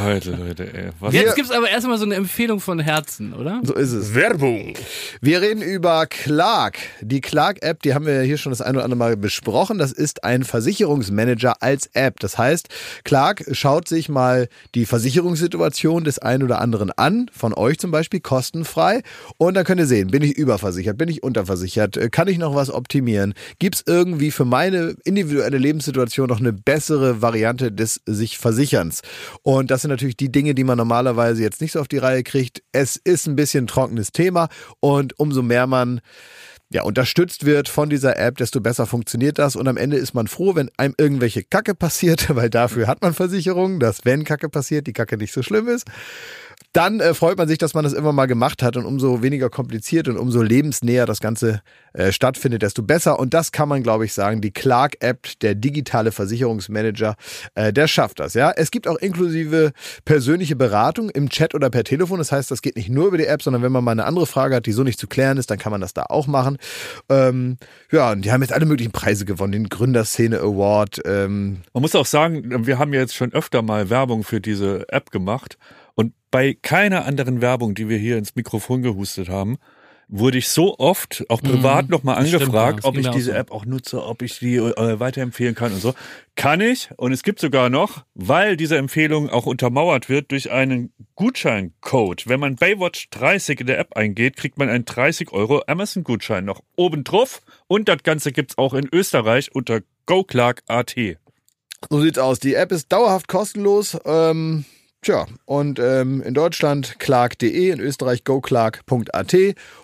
Leute, 0.04 0.32
Leute, 0.32 0.74
ey. 0.74 0.90
Was 1.00 1.14
Jetzt 1.14 1.34
gibt's 1.34 1.50
aber 1.50 1.68
erstmal 1.68 1.98
so 1.98 2.04
eine 2.04 2.14
Empfehlung 2.14 2.60
von 2.60 2.78
Herzen, 2.78 3.32
oder? 3.32 3.60
so 3.64 3.74
ist 3.74 3.92
es. 3.92 4.14
Werbung. 4.14 4.74
Wir 5.20 5.40
reden 5.40 5.62
über 5.62 6.06
Clark. 6.06 6.78
Die 7.00 7.20
Clark-App, 7.20 7.82
die 7.82 7.94
haben 7.94 8.06
wir 8.06 8.14
ja 8.14 8.20
hier 8.20 8.36
schon 8.36 8.52
das 8.52 8.60
ein 8.60 8.76
oder 8.76 8.84
andere 8.84 8.98
Mal 8.98 9.16
besprochen. 9.16 9.78
Das 9.78 9.92
ist 9.92 10.24
ein 10.24 10.44
Versicherungsmanager 10.44 11.62
als 11.62 11.88
App. 11.94 12.20
Das 12.20 12.38
heißt, 12.38 12.68
Clark 13.04 13.44
schaut 13.52 13.88
sich 13.88 14.08
mal 14.08 14.48
die 14.74 14.86
Versicherungssituation 14.86 16.04
des 16.04 16.18
einen 16.18 16.42
oder 16.42 16.60
anderen 16.60 16.92
an, 16.92 17.30
von 17.32 17.54
euch 17.54 17.78
zum 17.78 17.90
Beispiel, 17.90 18.20
kostenfrei. 18.20 19.02
Und 19.38 19.54
dann 19.54 19.64
könnt 19.64 19.80
ihr 19.80 19.86
sehen, 19.86 20.10
bin 20.10 20.22
ich 20.22 20.36
überversichert, 20.36 20.98
bin 20.98 21.08
ich 21.08 21.22
unterversichert, 21.22 21.96
äh, 21.96 22.08
kann 22.10 22.28
ich 22.28 22.38
noch 22.38 22.54
was 22.54 22.70
optimieren? 22.70 23.34
Gibt 23.58 23.76
es 23.76 23.84
irgendwie 23.86 24.30
für 24.30 24.44
meine 24.44 24.94
individuelle 25.04 25.58
Lebenssituation 25.58 26.28
noch 26.28 26.40
eine 26.40 26.52
bessere 26.52 27.22
Variante 27.22 27.72
des 27.72 28.02
sich 28.06 28.38
Versicherns? 28.38 29.02
Und 29.46 29.70
das 29.70 29.82
sind 29.82 29.92
natürlich 29.92 30.16
die 30.16 30.32
Dinge, 30.32 30.56
die 30.56 30.64
man 30.64 30.76
normalerweise 30.76 31.40
jetzt 31.40 31.60
nicht 31.60 31.70
so 31.70 31.80
auf 31.80 31.86
die 31.86 31.98
Reihe 31.98 32.24
kriegt. 32.24 32.64
Es 32.72 32.96
ist 32.96 33.28
ein 33.28 33.36
bisschen 33.36 33.64
ein 33.64 33.66
trockenes 33.68 34.10
Thema 34.10 34.48
und 34.80 35.16
umso 35.20 35.40
mehr 35.40 35.68
man 35.68 36.00
ja, 36.68 36.82
unterstützt 36.82 37.46
wird 37.46 37.68
von 37.68 37.88
dieser 37.88 38.18
App, 38.18 38.38
desto 38.38 38.60
besser 38.60 38.86
funktioniert 38.86 39.38
das. 39.38 39.54
Und 39.54 39.68
am 39.68 39.76
Ende 39.76 39.98
ist 39.98 40.14
man 40.14 40.26
froh, 40.26 40.56
wenn 40.56 40.68
einem 40.76 40.94
irgendwelche 40.98 41.44
Kacke 41.44 41.76
passiert, 41.76 42.26
weil 42.34 42.50
dafür 42.50 42.88
hat 42.88 43.02
man 43.02 43.14
Versicherungen, 43.14 43.78
dass 43.78 44.04
wenn 44.04 44.24
Kacke 44.24 44.48
passiert, 44.48 44.88
die 44.88 44.92
Kacke 44.92 45.16
nicht 45.16 45.32
so 45.32 45.44
schlimm 45.44 45.68
ist. 45.68 45.86
Dann 46.76 47.00
äh, 47.00 47.14
freut 47.14 47.38
man 47.38 47.48
sich, 47.48 47.56
dass 47.56 47.72
man 47.72 47.84
das 47.84 47.94
immer 47.94 48.12
mal 48.12 48.26
gemacht 48.26 48.62
hat 48.62 48.76
und 48.76 48.84
umso 48.84 49.22
weniger 49.22 49.48
kompliziert 49.48 50.08
und 50.08 50.18
umso 50.18 50.42
lebensnäher 50.42 51.06
das 51.06 51.20
Ganze 51.20 51.62
äh, 51.94 52.12
stattfindet, 52.12 52.60
desto 52.60 52.82
besser. 52.82 53.18
Und 53.18 53.32
das 53.32 53.50
kann 53.50 53.66
man, 53.66 53.82
glaube 53.82 54.04
ich, 54.04 54.12
sagen. 54.12 54.42
Die 54.42 54.50
Clark-App, 54.50 55.26
der 55.40 55.54
digitale 55.54 56.12
Versicherungsmanager, 56.12 57.16
äh, 57.54 57.72
der 57.72 57.88
schafft 57.88 58.20
das. 58.20 58.34
Ja, 58.34 58.52
es 58.54 58.70
gibt 58.70 58.88
auch 58.88 58.96
inklusive 58.96 59.72
persönliche 60.04 60.54
Beratung 60.54 61.08
im 61.08 61.30
Chat 61.30 61.54
oder 61.54 61.70
per 61.70 61.82
Telefon. 61.82 62.18
Das 62.18 62.30
heißt, 62.30 62.50
das 62.50 62.60
geht 62.60 62.76
nicht 62.76 62.90
nur 62.90 63.06
über 63.06 63.16
die 63.16 63.24
App, 63.24 63.40
sondern 63.40 63.62
wenn 63.62 63.72
man 63.72 63.82
mal 63.82 63.92
eine 63.92 64.04
andere 64.04 64.26
Frage 64.26 64.56
hat, 64.56 64.66
die 64.66 64.72
so 64.72 64.82
nicht 64.82 65.00
zu 65.00 65.06
klären 65.06 65.38
ist, 65.38 65.50
dann 65.50 65.58
kann 65.58 65.72
man 65.72 65.80
das 65.80 65.94
da 65.94 66.04
auch 66.10 66.26
machen. 66.26 66.58
Ähm, 67.08 67.56
ja, 67.90 68.12
und 68.12 68.20
die 68.20 68.32
haben 68.32 68.42
jetzt 68.42 68.52
alle 68.52 68.66
möglichen 68.66 68.92
Preise 68.92 69.24
gewonnen, 69.24 69.52
den 69.52 69.70
Gründerszene 69.70 70.40
Award. 70.40 71.00
Ähm, 71.06 71.62
Man 71.72 71.80
muss 71.80 71.94
auch 71.94 72.04
sagen, 72.04 72.66
wir 72.66 72.78
haben 72.78 72.92
jetzt 72.92 73.14
schon 73.14 73.32
öfter 73.32 73.62
mal 73.62 73.88
Werbung 73.88 74.24
für 74.24 74.42
diese 74.42 74.84
App 74.90 75.10
gemacht 75.10 75.56
bei 76.36 76.52
keiner 76.52 77.06
anderen 77.06 77.40
Werbung, 77.40 77.74
die 77.74 77.88
wir 77.88 77.96
hier 77.96 78.18
ins 78.18 78.36
Mikrofon 78.36 78.82
gehustet 78.82 79.30
haben, 79.30 79.56
wurde 80.06 80.36
ich 80.36 80.50
so 80.50 80.78
oft, 80.78 81.24
auch 81.30 81.40
privat, 81.40 81.88
noch 81.88 82.04
nochmal 82.04 82.26
stimmt, 82.26 82.42
angefragt, 82.42 82.80
das 82.80 82.84
ob 82.84 82.98
ich 82.98 83.08
auch 83.08 83.14
diese 83.14 83.30
so. 83.30 83.38
App 83.38 83.50
auch 83.52 83.64
nutze, 83.64 84.04
ob 84.04 84.20
ich 84.20 84.38
die 84.40 84.56
äh, 84.56 85.00
weiterempfehlen 85.00 85.54
kann 85.54 85.72
und 85.72 85.80
so. 85.80 85.94
Kann 86.34 86.60
ich 86.60 86.90
und 86.98 87.12
es 87.12 87.22
gibt 87.22 87.40
sogar 87.40 87.70
noch, 87.70 88.04
weil 88.12 88.58
diese 88.58 88.76
Empfehlung 88.76 89.30
auch 89.30 89.46
untermauert 89.46 90.10
wird 90.10 90.30
durch 90.30 90.50
einen 90.50 90.92
Gutscheincode. 91.14 92.28
Wenn 92.28 92.38
man 92.38 92.56
Baywatch 92.56 93.08
30 93.12 93.60
in 93.60 93.68
der 93.68 93.78
App 93.78 93.96
eingeht, 93.96 94.36
kriegt 94.36 94.58
man 94.58 94.68
einen 94.68 94.84
30 94.84 95.32
Euro 95.32 95.62
Amazon-Gutschein 95.66 96.44
noch 96.44 96.60
oben 96.76 97.02
drauf 97.02 97.40
und 97.66 97.88
das 97.88 98.02
Ganze 98.02 98.30
gibt's 98.30 98.58
auch 98.58 98.74
in 98.74 98.90
Österreich 98.92 99.54
unter 99.54 99.80
GoClark.at. 100.04 100.96
So 101.88 102.00
sieht's 102.02 102.18
aus. 102.18 102.40
Die 102.40 102.52
App 102.52 102.72
ist 102.72 102.92
dauerhaft 102.92 103.26
kostenlos. 103.26 103.96
Ähm, 104.04 104.66
tja, 105.06 105.26
und 105.44 105.78
ähm, 105.78 106.20
in 106.22 106.34
Deutschland 106.34 106.98
clark.de, 106.98 107.70
in 107.70 107.80
Österreich 107.80 108.24
goclark.at 108.24 109.36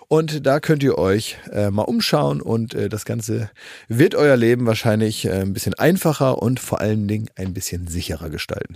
und 0.09 0.45
da 0.45 0.59
könnt 0.59 0.83
ihr 0.83 0.97
euch 0.97 1.37
äh, 1.51 1.71
mal 1.71 1.83
umschauen 1.83 2.41
und 2.41 2.73
äh, 2.73 2.89
das 2.89 3.05
Ganze 3.05 3.49
wird 3.87 4.15
euer 4.15 4.35
Leben 4.35 4.65
wahrscheinlich 4.65 5.25
äh, 5.25 5.41
ein 5.41 5.53
bisschen 5.53 5.73
einfacher 5.75 6.41
und 6.41 6.59
vor 6.59 6.81
allen 6.81 7.07
Dingen 7.07 7.29
ein 7.35 7.53
bisschen 7.53 7.87
sicherer 7.87 8.29
gestalten. 8.29 8.75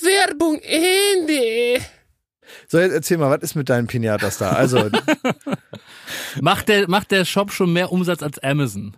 Werbung 0.00 0.60
Ende. 0.60 1.82
So, 2.68 2.78
jetzt 2.78 2.92
erzähl 2.92 3.16
mal, 3.16 3.30
was 3.30 3.42
ist 3.42 3.54
mit 3.54 3.70
deinen 3.70 3.86
Pinatas 3.86 4.36
da? 4.38 4.50
Also, 4.50 4.90
Macht 6.40 6.68
der, 6.68 6.88
macht 6.88 7.10
der 7.10 7.24
Shop 7.24 7.50
schon 7.50 7.72
mehr 7.72 7.92
Umsatz 7.92 8.22
als 8.22 8.38
Amazon? 8.40 8.94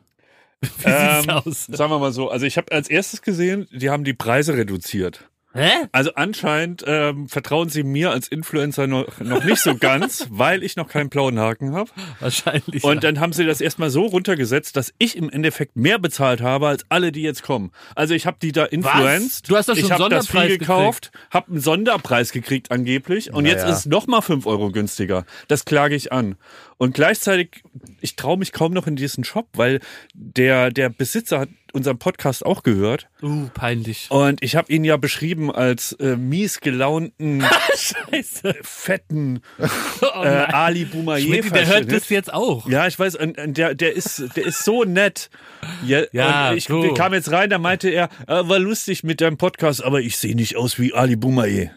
Wie 0.60 0.68
Ähm, 0.84 1.20
sieht's 1.20 1.28
aus? 1.28 1.66
Sagen 1.66 1.92
wir 1.92 1.98
mal 1.98 2.12
so, 2.12 2.30
also 2.30 2.46
ich 2.46 2.56
habe 2.56 2.72
als 2.72 2.88
erstes 2.88 3.22
gesehen, 3.22 3.68
die 3.70 3.90
haben 3.90 4.02
die 4.02 4.14
Preise 4.14 4.54
reduziert. 4.54 5.28
Hä? 5.54 5.70
Also 5.92 6.10
anscheinend 6.14 6.82
ähm, 6.86 7.28
vertrauen 7.28 7.68
sie 7.68 7.84
mir 7.84 8.10
als 8.10 8.26
Influencer 8.26 8.88
noch, 8.88 9.20
noch 9.20 9.44
nicht 9.44 9.60
so 9.60 9.76
ganz, 9.76 10.26
weil 10.30 10.64
ich 10.64 10.74
noch 10.74 10.88
keinen 10.88 11.10
blauen 11.10 11.38
Haken 11.38 11.74
habe. 11.74 11.90
Wahrscheinlich. 12.18 12.82
Und 12.82 13.04
dann 13.04 13.20
haben 13.20 13.32
sie 13.32 13.46
das 13.46 13.60
erstmal 13.60 13.90
so 13.90 14.04
runtergesetzt, 14.06 14.76
dass 14.76 14.92
ich 14.98 15.16
im 15.16 15.30
Endeffekt 15.30 15.76
mehr 15.76 16.00
bezahlt 16.00 16.40
habe 16.40 16.66
als 16.66 16.84
alle, 16.88 17.12
die 17.12 17.22
jetzt 17.22 17.44
kommen. 17.44 17.70
Also 17.94 18.14
ich 18.14 18.26
habe 18.26 18.36
die 18.42 18.50
da 18.50 18.64
influenced. 18.64 19.48
Du 19.48 19.56
hast 19.56 19.68
doch 19.68 19.74
schon 19.74 19.84
ich 19.84 19.88
das 19.88 19.98
Sonderpreis 19.98 20.46
viel 20.48 20.58
gekauft, 20.58 21.12
habe 21.30 21.52
einen 21.52 21.60
Sonderpreis 21.60 22.32
gekriegt 22.32 22.72
angeblich 22.72 23.32
und 23.32 23.46
jetzt 23.46 23.62
Naja. 23.62 23.72
ist 23.72 23.78
es 23.80 23.86
noch 23.86 24.08
mal 24.08 24.22
5 24.22 24.46
Euro 24.46 24.72
günstiger. 24.72 25.24
Das 25.46 25.64
klage 25.64 25.94
ich 25.94 26.12
an. 26.12 26.34
Und 26.78 26.94
gleichzeitig, 26.94 27.62
ich 28.00 28.16
traue 28.16 28.38
mich 28.38 28.52
kaum 28.52 28.72
noch 28.72 28.86
in 28.86 28.96
diesen 28.96 29.24
Shop, 29.24 29.48
weil 29.54 29.80
der, 30.14 30.70
der 30.70 30.88
Besitzer 30.88 31.40
hat 31.40 31.48
unseren 31.72 31.98
Podcast 31.98 32.46
auch 32.46 32.62
gehört. 32.62 33.08
uh, 33.22 33.48
peinlich. 33.52 34.06
Und 34.10 34.42
ich 34.42 34.54
habe 34.54 34.72
ihn 34.72 34.84
ja 34.84 34.96
beschrieben 34.96 35.50
als 35.50 35.92
äh, 35.94 36.16
mies 36.16 36.60
gelaunten, 36.60 37.44
Scheiße. 37.76 38.54
fetten 38.62 39.40
Oh 40.00 40.22
äh. 40.22 40.46
Ali 40.52 40.84
Boumaier. 40.84 41.42
Der 41.42 41.66
hört 41.66 41.90
das 41.90 42.08
jetzt 42.10 42.32
auch. 42.32 42.68
Ja, 42.68 42.86
ich 42.86 42.96
weiß, 42.98 43.16
und, 43.16 43.38
und 43.38 43.58
der, 43.58 43.74
der, 43.74 43.92
ist, 43.94 44.22
der 44.36 44.46
ist 44.46 44.64
so 44.64 44.84
nett. 44.84 45.30
Ja, 45.84 46.02
Ja, 46.12 46.54
ich 46.54 46.64
so. 46.66 46.82
wir 46.82 46.94
kamen 46.94 47.14
jetzt 47.14 47.32
rein, 47.32 47.50
da 47.50 47.58
meinte 47.58 47.90
er, 47.90 48.08
äh, 48.28 48.48
war 48.48 48.60
lustig 48.60 49.02
mit 49.02 49.20
deinem 49.20 49.36
Podcast, 49.36 49.82
aber 49.82 50.00
ich 50.00 50.16
sehe 50.16 50.36
nicht 50.36 50.56
aus 50.56 50.78
wie 50.78 50.94
Ali 50.94 51.16
Boumaier. 51.16 51.70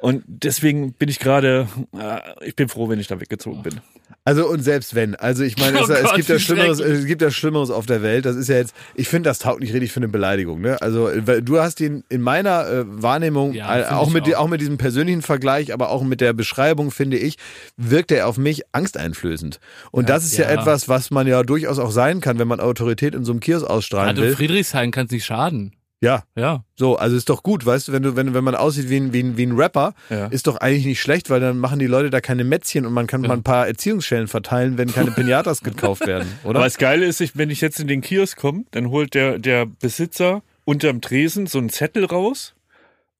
Und 0.00 0.22
deswegen 0.26 0.92
bin 0.92 1.08
ich 1.08 1.18
gerade, 1.18 1.66
äh, 1.98 2.46
ich 2.46 2.56
bin 2.56 2.68
froh, 2.68 2.88
wenn 2.90 3.00
ich 3.00 3.06
da 3.06 3.20
weggezogen 3.20 3.62
bin. 3.62 3.80
Also 4.24 4.46
und 4.48 4.62
selbst 4.62 4.94
wenn, 4.94 5.14
also 5.16 5.42
ich 5.42 5.56
meine, 5.56 5.78
es, 5.80 5.88
Oh 5.88 5.92
es 5.94 6.02
Gott, 6.02 6.16
gibt 6.16 6.28
ja 6.28 6.38
Schlimmeres, 6.38 6.78
es 6.78 7.06
gibt 7.06 7.22
ja 7.22 7.30
Schlimmeres 7.30 7.70
auf 7.70 7.86
der 7.86 8.02
Welt. 8.02 8.26
Das 8.26 8.36
ist 8.36 8.48
ja 8.48 8.56
jetzt, 8.56 8.74
ich 8.94 9.08
finde, 9.08 9.28
das 9.30 9.38
taugt 9.38 9.60
nicht 9.60 9.72
richtig 9.72 9.92
für 9.92 10.00
eine 10.00 10.08
Beleidigung. 10.08 10.60
Ne? 10.60 10.80
Also 10.82 11.08
du 11.40 11.58
hast 11.60 11.80
ihn 11.80 12.04
in 12.10 12.20
meiner 12.20 12.68
äh, 12.68 12.84
Wahrnehmung, 12.86 13.54
Ja, 13.54 13.96
auch 13.96 14.10
mit, 14.10 14.24
auch. 14.34 14.40
auch 14.40 14.48
mit 14.48 14.60
diesem 14.60 14.76
persönlichen 14.76 15.22
Vergleich, 15.22 15.72
aber 15.72 15.88
auch 15.88 16.02
mit 16.02 16.20
der 16.20 16.32
Beschreibung, 16.34 16.90
finde 16.90 17.16
ich, 17.16 17.36
wirkt 17.78 18.12
er 18.12 18.28
auf 18.28 18.36
mich 18.36 18.62
angsteinflößend. 18.72 19.58
Und 19.90 20.08
das 20.10 20.24
ist 20.24 20.36
ja, 20.36 20.44
Ja. 20.52 20.60
etwas, 20.60 20.88
was 20.88 21.10
man 21.10 21.26
ja 21.26 21.42
durchaus 21.42 21.78
auch 21.78 21.90
sein 21.90 22.20
kann, 22.20 22.38
wenn 22.38 22.48
man 22.48 22.60
Autorität 22.60 23.14
in 23.14 23.24
so 23.24 23.32
einem 23.32 23.40
Kiosk 23.40 23.66
ausstrahlen 23.66 24.10
Also 24.10 24.22
will. 24.22 24.36
Friedrichshain 24.36 24.90
kann 24.90 25.06
es 25.06 25.12
nicht 25.12 25.24
schaden. 25.24 25.72
Ja, 26.02 26.24
Ja. 26.34 26.64
so, 26.76 26.96
also 26.96 27.14
ist 27.16 27.28
doch 27.28 27.42
gut, 27.42 27.66
weißt 27.66 27.88
du, 27.88 27.92
wenn 27.92 28.02
du, 28.02 28.16
wenn, 28.16 28.32
wenn 28.32 28.42
man 28.44 28.54
aussieht 28.54 28.88
wie 28.88 28.96
ein, 28.96 29.12
wie 29.12 29.22
ein, 29.22 29.36
wie 29.36 29.44
ein 29.44 29.52
Rapper, 29.52 29.92
Ja. 30.08 30.26
ist 30.28 30.46
doch 30.46 30.56
eigentlich 30.56 30.86
nicht 30.86 31.00
schlecht, 31.00 31.28
weil 31.28 31.40
dann 31.40 31.58
machen 31.58 31.78
die 31.78 31.86
Leute 31.86 32.08
da 32.08 32.22
keine 32.22 32.42
Mätzchen 32.42 32.86
und 32.86 32.94
man 32.94 33.06
kann 33.06 33.20
mal 33.20 33.32
ein 33.32 33.42
paar 33.42 33.66
Erziehungsschellen 33.66 34.26
verteilen, 34.26 34.78
wenn 34.78 34.90
keine 34.92 35.10
Pinatas 35.12 35.60
gekauft 35.62 36.06
werden, 36.06 36.26
oder? 36.42 36.56
Aber 36.60 36.64
das 36.64 36.78
Geile 36.78 37.04
ist, 37.04 37.20
ich, 37.20 37.36
wenn 37.36 37.50
ich 37.50 37.60
jetzt 37.60 37.80
in 37.80 37.86
den 37.86 38.00
Kiosk 38.00 38.38
komme, 38.38 38.64
dann 38.70 38.88
holt 38.88 39.12
der, 39.14 39.38
der 39.38 39.66
Besitzer 39.66 40.42
unterm 40.64 41.02
Tresen 41.02 41.46
so 41.46 41.58
einen 41.58 41.68
Zettel 41.68 42.06
raus 42.06 42.54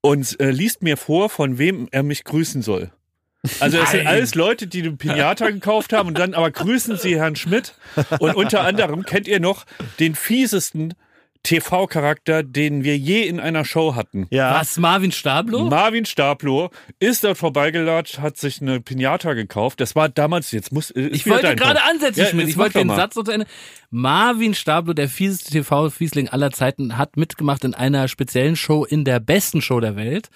und 0.01 0.41
äh, 0.41 0.51
liest 0.51 0.83
mir 0.83 0.97
vor, 0.97 1.29
von 1.29 1.59
wem 1.59 1.87
er 1.91 2.03
mich 2.03 2.25
grüßen 2.25 2.63
soll. 2.63 2.91
Also 3.59 3.79
es 3.79 3.91
sind 3.91 4.07
alles 4.07 4.35
Leute, 4.35 4.67
die 4.67 4.81
eine 4.83 4.93
Pinata 4.93 5.49
gekauft 5.51 5.93
haben 5.93 6.09
und 6.09 6.19
dann 6.19 6.33
aber 6.35 6.51
grüßen 6.51 6.97
sie 6.97 7.17
Herrn 7.17 7.37
Schmidt. 7.37 7.75
Und 8.19 8.35
unter 8.37 8.63
anderem 8.63 9.03
kennt 9.05 9.27
ihr 9.29 9.41
noch 9.41 9.65
den 9.99 10.15
fiesesten 10.15 10.95
TV-Charakter, 11.43 12.43
den 12.43 12.85
wir 12.85 12.97
je 12.97 13.23
in 13.23 13.41
einer 13.41 13.65
Show 13.65 13.95
hatten. 13.95 14.27
ja. 14.31 14.55
Was, 14.61 14.77
Marvin 14.79 15.13
Stablo? 15.13 15.65
Marvin 15.65 16.05
Stablo 16.05 16.71
ist 16.99 17.25
dort 17.25 17.39
vorbeigelatscht, 17.39 18.19
hat 18.19 18.37
sich 18.37 18.61
eine 18.61 18.81
Pinata 18.81 19.35
gekauft. 19.35 19.81
Das 19.81 19.97
war 19.97 20.09
damals, 20.09 20.51
jetzt 20.53 20.73
muss 20.73 20.91
Ich 20.95 21.27
wollte 21.29 21.55
gerade 21.57 21.83
ansetzen, 21.83 22.39
Ja, 22.39 22.47
Ich 22.47 22.57
wollte 22.57 22.79
den 22.79 22.89
mal. 22.89 22.97
Satz 22.97 23.15
so 23.15 23.23
zu 23.23 23.33
Ende. 23.33 23.47
Marvin 23.93 24.55
Stablo, 24.55 24.93
der 24.93 25.09
fieseste 25.09 25.51
TV-Fiesling 25.51 26.29
aller 26.29 26.53
Zeiten, 26.53 26.97
hat 26.97 27.17
mitgemacht 27.17 27.65
in 27.65 27.75
einer 27.75 28.07
speziellen 28.07 28.55
Show 28.55 28.85
in 28.85 29.05
der 29.05 29.19
besten 29.19 29.63
Show 29.63 29.81
der 29.81 29.97
Welt. 29.97 30.29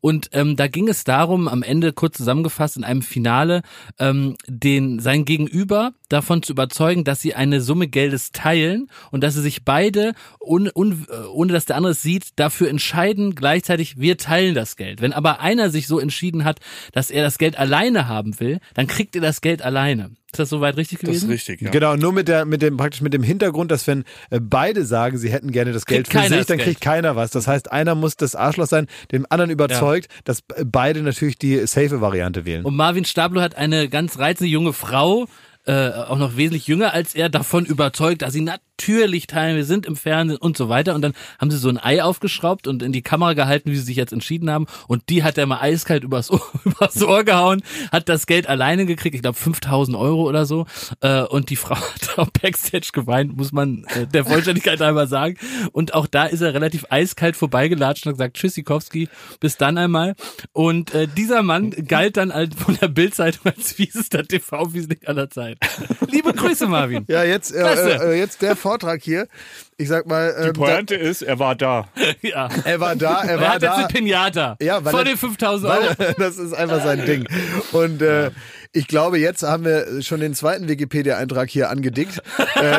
Und 0.00 0.30
ähm, 0.32 0.56
da 0.56 0.66
ging 0.66 0.88
es 0.88 1.04
darum, 1.04 1.46
am 1.46 1.62
Ende 1.62 1.92
kurz 1.92 2.16
zusammengefasst 2.16 2.76
in 2.78 2.84
einem 2.84 3.02
Finale, 3.02 3.62
ähm, 3.98 4.36
den 4.46 4.98
sein 5.00 5.26
Gegenüber 5.26 5.92
davon 6.08 6.42
zu 6.42 6.52
überzeugen, 6.52 7.04
dass 7.04 7.20
sie 7.20 7.34
eine 7.34 7.60
Summe 7.60 7.88
Geldes 7.88 8.32
teilen 8.32 8.88
und 9.10 9.22
dass 9.22 9.34
sie 9.34 9.42
sich 9.42 9.64
beide, 9.64 10.12
un, 10.52 10.70
un, 10.74 11.06
äh, 11.08 11.26
ohne 11.32 11.52
dass 11.52 11.64
der 11.64 11.76
andere 11.76 11.92
es 11.92 12.02
sieht, 12.02 12.38
dafür 12.38 12.68
entscheiden, 12.68 13.34
gleichzeitig, 13.34 13.98
wir 13.98 14.18
teilen 14.18 14.54
das 14.54 14.76
Geld. 14.76 15.00
Wenn 15.00 15.12
aber 15.12 15.40
einer 15.40 15.70
sich 15.70 15.86
so 15.86 15.98
entschieden 15.98 16.44
hat, 16.44 16.60
dass 16.92 17.10
er 17.10 17.22
das 17.22 17.38
Geld 17.38 17.58
alleine 17.58 18.06
haben 18.06 18.38
will, 18.38 18.58
dann 18.74 18.86
kriegt 18.86 19.14
er 19.16 19.22
das 19.22 19.40
Geld 19.40 19.62
alleine. 19.62 20.10
Ist 20.32 20.38
das 20.38 20.48
soweit 20.48 20.76
richtig 20.78 21.00
Das 21.00 21.10
ist 21.10 21.14
gewesen? 21.22 21.30
richtig, 21.30 21.60
ja. 21.60 21.70
Genau, 21.70 21.94
nur 21.96 22.12
mit 22.12 22.26
der, 22.26 22.46
mit 22.46 22.62
dem, 22.62 22.78
praktisch 22.78 23.02
mit 23.02 23.12
dem 23.12 23.22
Hintergrund, 23.22 23.70
dass 23.70 23.86
wenn 23.86 24.04
äh, 24.30 24.40
beide 24.40 24.84
sagen, 24.84 25.18
sie 25.18 25.30
hätten 25.30 25.52
gerne 25.52 25.72
das 25.72 25.84
Geld 25.84 26.08
Kriegt 26.08 26.24
für 26.24 26.34
sich, 26.34 26.46
dann 26.46 26.56
Geld. 26.56 26.68
kriegt 26.68 26.80
keiner 26.80 27.16
was. 27.16 27.30
Das 27.30 27.46
heißt, 27.46 27.70
einer 27.70 27.94
muss 27.94 28.16
das 28.16 28.34
Arschloch 28.34 28.66
sein, 28.66 28.86
dem 29.10 29.26
anderen 29.28 29.50
überzeugt, 29.50 30.08
dass 30.24 30.40
äh, 30.54 30.64
beide 30.64 31.02
natürlich 31.02 31.36
die 31.36 31.66
safe 31.66 32.00
Variante 32.00 32.46
wählen. 32.46 32.64
Und 32.64 32.76
Marvin 32.76 33.04
Stablo 33.04 33.40
hat 33.42 33.56
eine 33.56 33.88
ganz 33.90 34.18
reizende 34.18 34.50
junge 34.50 34.72
Frau, 34.72 35.26
äh, 35.66 35.90
auch 35.90 36.18
noch 36.18 36.36
wesentlich 36.36 36.66
jünger 36.66 36.92
als 36.92 37.14
er, 37.14 37.28
davon 37.28 37.64
überzeugt, 37.64 38.22
dass 38.22 38.32
sie 38.32 38.40
natürlich 38.40 39.26
teilen, 39.26 39.56
wir 39.56 39.64
sind 39.64 39.86
im 39.86 39.96
Fernsehen 39.96 40.38
und 40.38 40.56
so 40.56 40.68
weiter. 40.68 40.94
Und 40.94 41.02
dann 41.02 41.14
haben 41.38 41.50
sie 41.50 41.56
so 41.56 41.68
ein 41.68 41.78
Ei 41.78 42.02
aufgeschraubt 42.02 42.66
und 42.66 42.82
in 42.82 42.92
die 42.92 43.02
Kamera 43.02 43.34
gehalten, 43.34 43.70
wie 43.70 43.76
sie 43.76 43.82
sich 43.82 43.96
jetzt 43.96 44.12
entschieden 44.12 44.50
haben. 44.50 44.66
Und 44.88 45.08
die 45.08 45.22
hat 45.22 45.38
er 45.38 45.46
mal 45.46 45.60
eiskalt 45.60 46.04
übers 46.04 46.30
Ohr, 46.30 46.42
übers 46.64 47.00
Ohr 47.02 47.24
gehauen, 47.24 47.62
hat 47.92 48.08
das 48.08 48.26
Geld 48.26 48.48
alleine 48.48 48.86
gekriegt, 48.86 49.14
ich 49.14 49.22
glaube 49.22 49.38
5000 49.38 49.96
Euro 49.96 50.28
oder 50.28 50.46
so. 50.46 50.66
Äh, 51.00 51.22
und 51.22 51.50
die 51.50 51.56
Frau 51.56 51.76
hat 51.94 52.18
auch 52.18 52.30
Backstage 52.30 52.90
geweint, 52.92 53.36
muss 53.36 53.52
man 53.52 53.84
äh, 53.94 54.06
der 54.06 54.24
Vollständigkeit 54.24 54.82
einmal 54.82 55.06
sagen. 55.06 55.36
Und 55.70 55.94
auch 55.94 56.06
da 56.06 56.24
ist 56.24 56.40
er 56.40 56.54
relativ 56.54 56.86
eiskalt 56.90 57.36
vorbeigelatscht 57.36 58.06
und 58.06 58.14
gesagt, 58.14 58.36
Tschüssikowski, 58.36 59.08
bis 59.38 59.56
dann 59.56 59.78
einmal. 59.78 60.14
Und 60.52 60.92
äh, 60.94 61.06
dieser 61.06 61.42
Mann 61.42 61.70
galt 61.70 62.16
dann 62.16 62.32
als, 62.32 62.56
von 62.56 62.76
der 62.80 62.88
Bildzeitung 62.88 63.52
als 63.52 63.72
fiesester 63.72 64.26
TV-Wiesling 64.26 65.00
aller 65.06 65.30
Zeiten. 65.30 65.51
Liebe 66.08 66.32
Grüße, 66.32 66.66
Marvin. 66.66 67.04
Ja, 67.08 67.24
jetzt, 67.24 67.54
äh, 67.54 67.60
Klasse. 67.60 67.90
äh, 68.12 68.18
jetzt 68.18 68.42
der 68.42 68.56
Vortrag 68.56 69.00
hier. 69.02 69.26
Ich 69.78 69.88
sag 69.88 70.06
mal, 70.06 70.32
Die 70.38 70.48
ähm, 70.48 70.52
da, 70.54 70.60
Pointe 70.60 70.94
ist, 70.94 71.22
er 71.22 71.38
war 71.38 71.54
da. 71.54 71.88
Ja. 72.22 72.48
er 72.64 72.80
war 72.80 72.94
da, 72.96 73.22
er 73.22 73.30
Er 73.30 73.40
war 73.40 73.48
hat 73.48 73.62
jetzt 73.62 73.64
da. 73.64 73.74
eine 73.76 73.88
Pinata. 73.88 74.56
Ja, 74.60 74.84
weil 74.84 74.90
Vor 74.90 75.00
er- 75.00 75.04
den 75.06 75.16
5000 75.16 75.70
Euro. 75.72 75.84
Weil, 75.98 76.14
das 76.18 76.36
ist 76.38 76.52
einfach 76.52 76.82
sein 76.82 77.04
Ding. 77.06 77.26
Und 77.72 78.00
äh, 78.02 78.30
ich 78.72 78.88
glaube, 78.88 79.18
jetzt 79.18 79.42
haben 79.42 79.64
wir 79.64 80.02
schon 80.02 80.20
den 80.20 80.34
zweiten 80.34 80.66
Wikipedia-Eintrag 80.66 81.50
hier 81.50 81.68
angedickt 81.68 82.22
äh, 82.54 82.78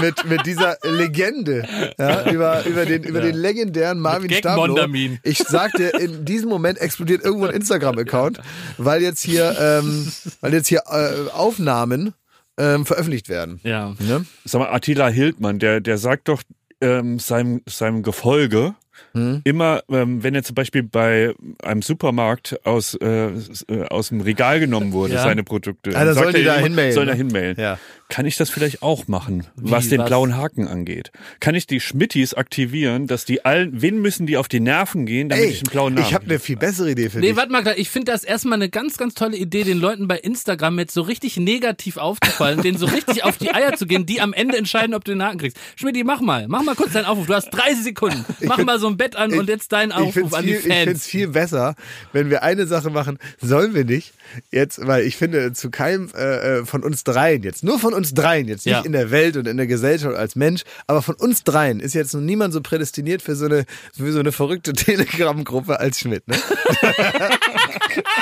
mit, 0.00 0.24
mit 0.26 0.44
dieser 0.44 0.76
Legende 0.82 1.66
ja, 1.98 2.30
über, 2.30 2.64
über, 2.66 2.84
den, 2.84 3.04
über 3.04 3.20
den 3.20 3.36
legendären 3.36 4.00
Marvin 4.00 4.30
Stablo. 4.30 4.76
Ich 5.22 5.38
sagte, 5.38 5.84
in 5.84 6.26
diesem 6.26 6.50
Moment 6.50 6.78
explodiert 6.78 7.24
irgendwo 7.24 7.46
ein 7.46 7.54
Instagram-Account, 7.54 8.40
weil 8.76 9.00
jetzt 9.00 9.22
hier, 9.22 9.56
ähm, 9.58 10.12
weil 10.42 10.52
jetzt 10.52 10.68
hier 10.68 10.82
äh, 10.90 11.30
Aufnahmen 11.30 12.12
ähm, 12.58 12.84
veröffentlicht 12.84 13.30
werden. 13.30 13.60
Ja. 13.62 13.94
Ne? 13.98 14.26
Sag 14.44 14.60
mal, 14.60 14.70
Attila 14.70 15.08
Hildmann, 15.08 15.58
der, 15.58 15.80
der 15.80 15.96
sagt 15.96 16.28
doch 16.28 16.42
ähm, 16.82 17.18
seinem, 17.18 17.62
seinem 17.66 18.02
Gefolge, 18.02 18.74
Hm? 19.12 19.40
Immer, 19.44 19.82
ähm, 19.90 20.22
wenn 20.22 20.34
er 20.34 20.42
zum 20.42 20.54
Beispiel 20.54 20.82
bei 20.82 21.34
einem 21.62 21.82
Supermarkt 21.82 22.58
aus, 22.64 22.94
äh, 22.94 23.28
äh, 23.28 23.84
aus 23.88 24.08
dem 24.08 24.20
Regal 24.20 24.60
genommen 24.60 24.92
wurde, 24.92 25.14
Ja. 25.14 25.22
seine 25.22 25.42
Produkte, 25.42 25.90
Ah, 25.90 26.04
dann 26.04 26.14
sagt 26.14 26.24
sollen 26.24 26.34
die 26.36 26.42
er 26.42 26.54
da 26.56 26.60
hinmailen, 26.60 26.92
Sollen 26.92 27.06
ne? 27.06 27.12
da 27.12 27.16
hinmailen. 27.16 27.56
Ja. 27.58 27.78
Kann 28.10 28.26
ich 28.26 28.36
das 28.36 28.50
vielleicht 28.50 28.82
auch 28.82 29.08
machen, 29.08 29.46
was 29.56 29.88
den 29.88 30.00
was? 30.00 30.08
blauen 30.08 30.36
Haken 30.36 30.68
angeht? 30.68 31.10
Kann 31.40 31.54
ich 31.54 31.66
die 31.66 31.80
Schmittis 31.80 32.34
aktivieren, 32.34 33.06
dass 33.06 33.24
die 33.24 33.44
allen, 33.46 33.80
wen 33.80 34.02
müssen 34.02 34.26
die 34.26 34.36
auf 34.36 34.48
die 34.48 34.60
Nerven 34.60 35.06
gehen, 35.06 35.30
damit 35.30 35.44
Ey, 35.46 35.50
ich 35.50 35.60
einen 35.62 35.70
blauen 35.70 35.94
Namen 35.94 36.06
ich 36.06 36.12
habe 36.12 36.24
eine 36.26 36.38
viel 36.38 36.56
bessere 36.56 36.90
Idee 36.90 37.08
für 37.08 37.20
Nee, 37.20 37.28
dich. 37.28 37.36
warte 37.36 37.52
mal, 37.52 37.64
ich 37.76 37.88
finde 37.88 38.12
das 38.12 38.24
erstmal 38.24 38.56
eine 38.56 38.68
ganz, 38.68 38.98
ganz 38.98 39.14
tolle 39.14 39.36
Idee, 39.38 39.62
den 39.64 39.78
Leuten 39.78 40.08
bei 40.08 40.18
Instagram 40.18 40.78
jetzt 40.80 40.92
so 40.92 41.00
richtig 41.02 41.36
negativ 41.38 41.96
aufzufallen, 41.96 42.60
denen 42.62 42.76
so 42.76 42.86
richtig 42.86 43.24
auf 43.24 43.38
die 43.38 43.54
Eier 43.54 43.74
zu 43.76 43.86
gehen, 43.86 44.04
die 44.06 44.20
am 44.20 44.32
Ende 44.32 44.56
entscheiden, 44.58 44.94
ob 44.94 45.04
du 45.04 45.12
den 45.12 45.22
Haken 45.22 45.38
kriegst. 45.38 45.56
Schmidti, 45.76 46.04
mach 46.04 46.20
mal, 46.20 46.48
mach 46.48 46.62
mal 46.64 46.74
kurz 46.74 46.92
deinen 46.92 47.04
Aufruf. 47.06 47.26
Du 47.28 47.34
hast 47.34 47.50
30 47.50 47.84
Sekunden. 47.84 48.24
Mach 48.44 48.56
find- 48.56 48.66
mal 48.66 48.78
so 48.80 48.88
ein 48.88 48.96
Bett 48.96 49.14
an 49.16 49.32
und 49.34 49.48
jetzt 49.48 49.70
deinen 49.72 49.90
ich 49.90 49.96
Aufruf 49.96 50.34
an 50.34 50.44
die 50.44 50.54
viel, 50.54 50.56
Ich 50.56 50.62
finde 50.62 50.78
es 50.80 50.86
Fans. 50.88 51.06
viel 51.06 51.28
besser, 51.28 51.74
wenn 52.12 52.28
wir 52.28 52.42
eine 52.42 52.66
Sache 52.66 52.90
machen, 52.90 53.18
sollen 53.40 53.72
wir 53.74 53.84
nicht 53.84 54.12
jetzt, 54.50 54.84
weil 54.86 55.04
ich 55.06 55.16
finde, 55.16 55.52
zu 55.52 55.70
keinem 55.70 56.08
äh, 56.16 56.58
äh, 56.60 56.64
von 56.64 56.82
uns 56.82 57.04
dreien 57.04 57.42
jetzt, 57.44 57.62
nur 57.62 57.78
von 57.78 57.94
uns 57.94 57.99
dreien, 58.14 58.48
jetzt 58.48 58.66
nicht 58.66 58.74
Ja. 58.74 58.80
in 58.80 58.92
der 58.92 59.10
Welt 59.10 59.36
und 59.36 59.46
in 59.46 59.56
der 59.56 59.66
Gesellschaft 59.66 60.16
als 60.16 60.34
Mensch, 60.36 60.62
aber 60.86 61.02
von 61.02 61.14
uns 61.16 61.44
dreien 61.44 61.80
ist 61.80 61.94
jetzt 61.94 62.14
noch 62.14 62.20
niemand 62.20 62.52
so 62.54 62.60
prädestiniert 62.60 63.22
für 63.22 63.36
so 63.36 63.44
eine, 63.46 63.64
für 63.96 64.10
so 64.12 64.18
eine 64.20 64.32
verrückte 64.32 64.72
Telegram-Gruppe 64.74 65.78
als 65.78 66.00
Schmidt. 66.00 66.26
Ne? 66.28 66.36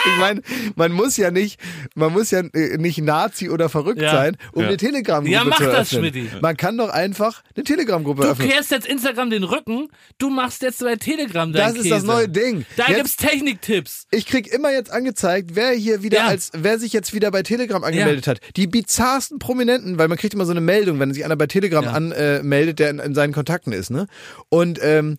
ich 0.06 0.18
meine, 0.18 0.42
man 0.76 0.92
muss 0.92 1.16
ja 1.16 1.30
nicht, 1.30 1.60
man 1.94 2.12
muss 2.12 2.30
ja 2.30 2.40
äh, 2.40 2.76
nicht 2.78 2.98
Nazi 2.98 3.48
oder 3.50 3.68
verrückt 3.68 4.00
Ja. 4.00 4.10
sein, 4.12 4.36
um 4.52 4.62
Ja. 4.62 4.68
eine 4.68 4.76
Telegram-Gruppe 4.76 5.30
Ja, 5.32 5.44
mach 5.44 5.58
zu 5.58 5.64
das. 5.64 5.90
Schmidti. 5.90 6.28
Man 6.40 6.56
kann 6.56 6.76
doch 6.78 6.88
einfach 6.90 7.42
eine 7.54 7.64
Telegram-Gruppe 7.64 8.22
Du 8.22 8.28
öffnen. 8.28 8.48
kehrst 8.48 8.70
jetzt 8.70 8.86
Instagram 8.86 9.30
den 9.30 9.44
Rücken, 9.44 9.88
du 10.18 10.30
machst 10.30 10.62
jetzt 10.62 10.80
bei 10.80 10.96
Telegram 10.96 11.52
dein 11.52 11.74
Das 11.74 11.82
ist 11.82 11.90
das 11.90 12.00
Käse. 12.00 12.06
neue 12.06 12.28
Ding. 12.28 12.64
Da 12.76 12.86
Jetzt- 12.86 12.96
gibt's 12.96 13.16
Techniktipps. 13.16 14.06
Ich 14.10 14.26
krieg 14.26 14.46
immer 14.52 14.72
jetzt 14.72 14.90
angezeigt, 14.90 15.50
wer 15.54 15.70
hier 15.72 16.02
wieder 16.02 16.24
als, 16.26 16.50
wer 16.54 16.78
sich 16.78 16.92
jetzt 16.92 17.12
wieder 17.14 17.30
bei 17.30 17.42
Telegram 17.42 17.82
angemeldet 17.84 18.26
hat. 18.26 18.40
Die 18.56 18.66
bizarrsten 18.66 19.38
Prominenten, 19.38 19.67
weil 19.98 20.08
man 20.08 20.18
kriegt 20.18 20.34
immer 20.34 20.44
so 20.46 20.50
eine 20.52 20.60
Meldung, 20.60 20.98
wenn 20.98 21.12
sich 21.14 21.24
einer 21.24 21.36
bei 21.36 21.46
Telegram 21.46 21.84
Ja. 21.84 21.92
anmeldet, 21.92 22.78
der 22.78 22.90
in, 22.90 22.98
in 22.98 23.14
seinen 23.14 23.32
Kontakten 23.32 23.72
ist, 23.72 23.90
ne? 23.90 24.06
Und 24.48 24.78
ähm, 24.82 25.16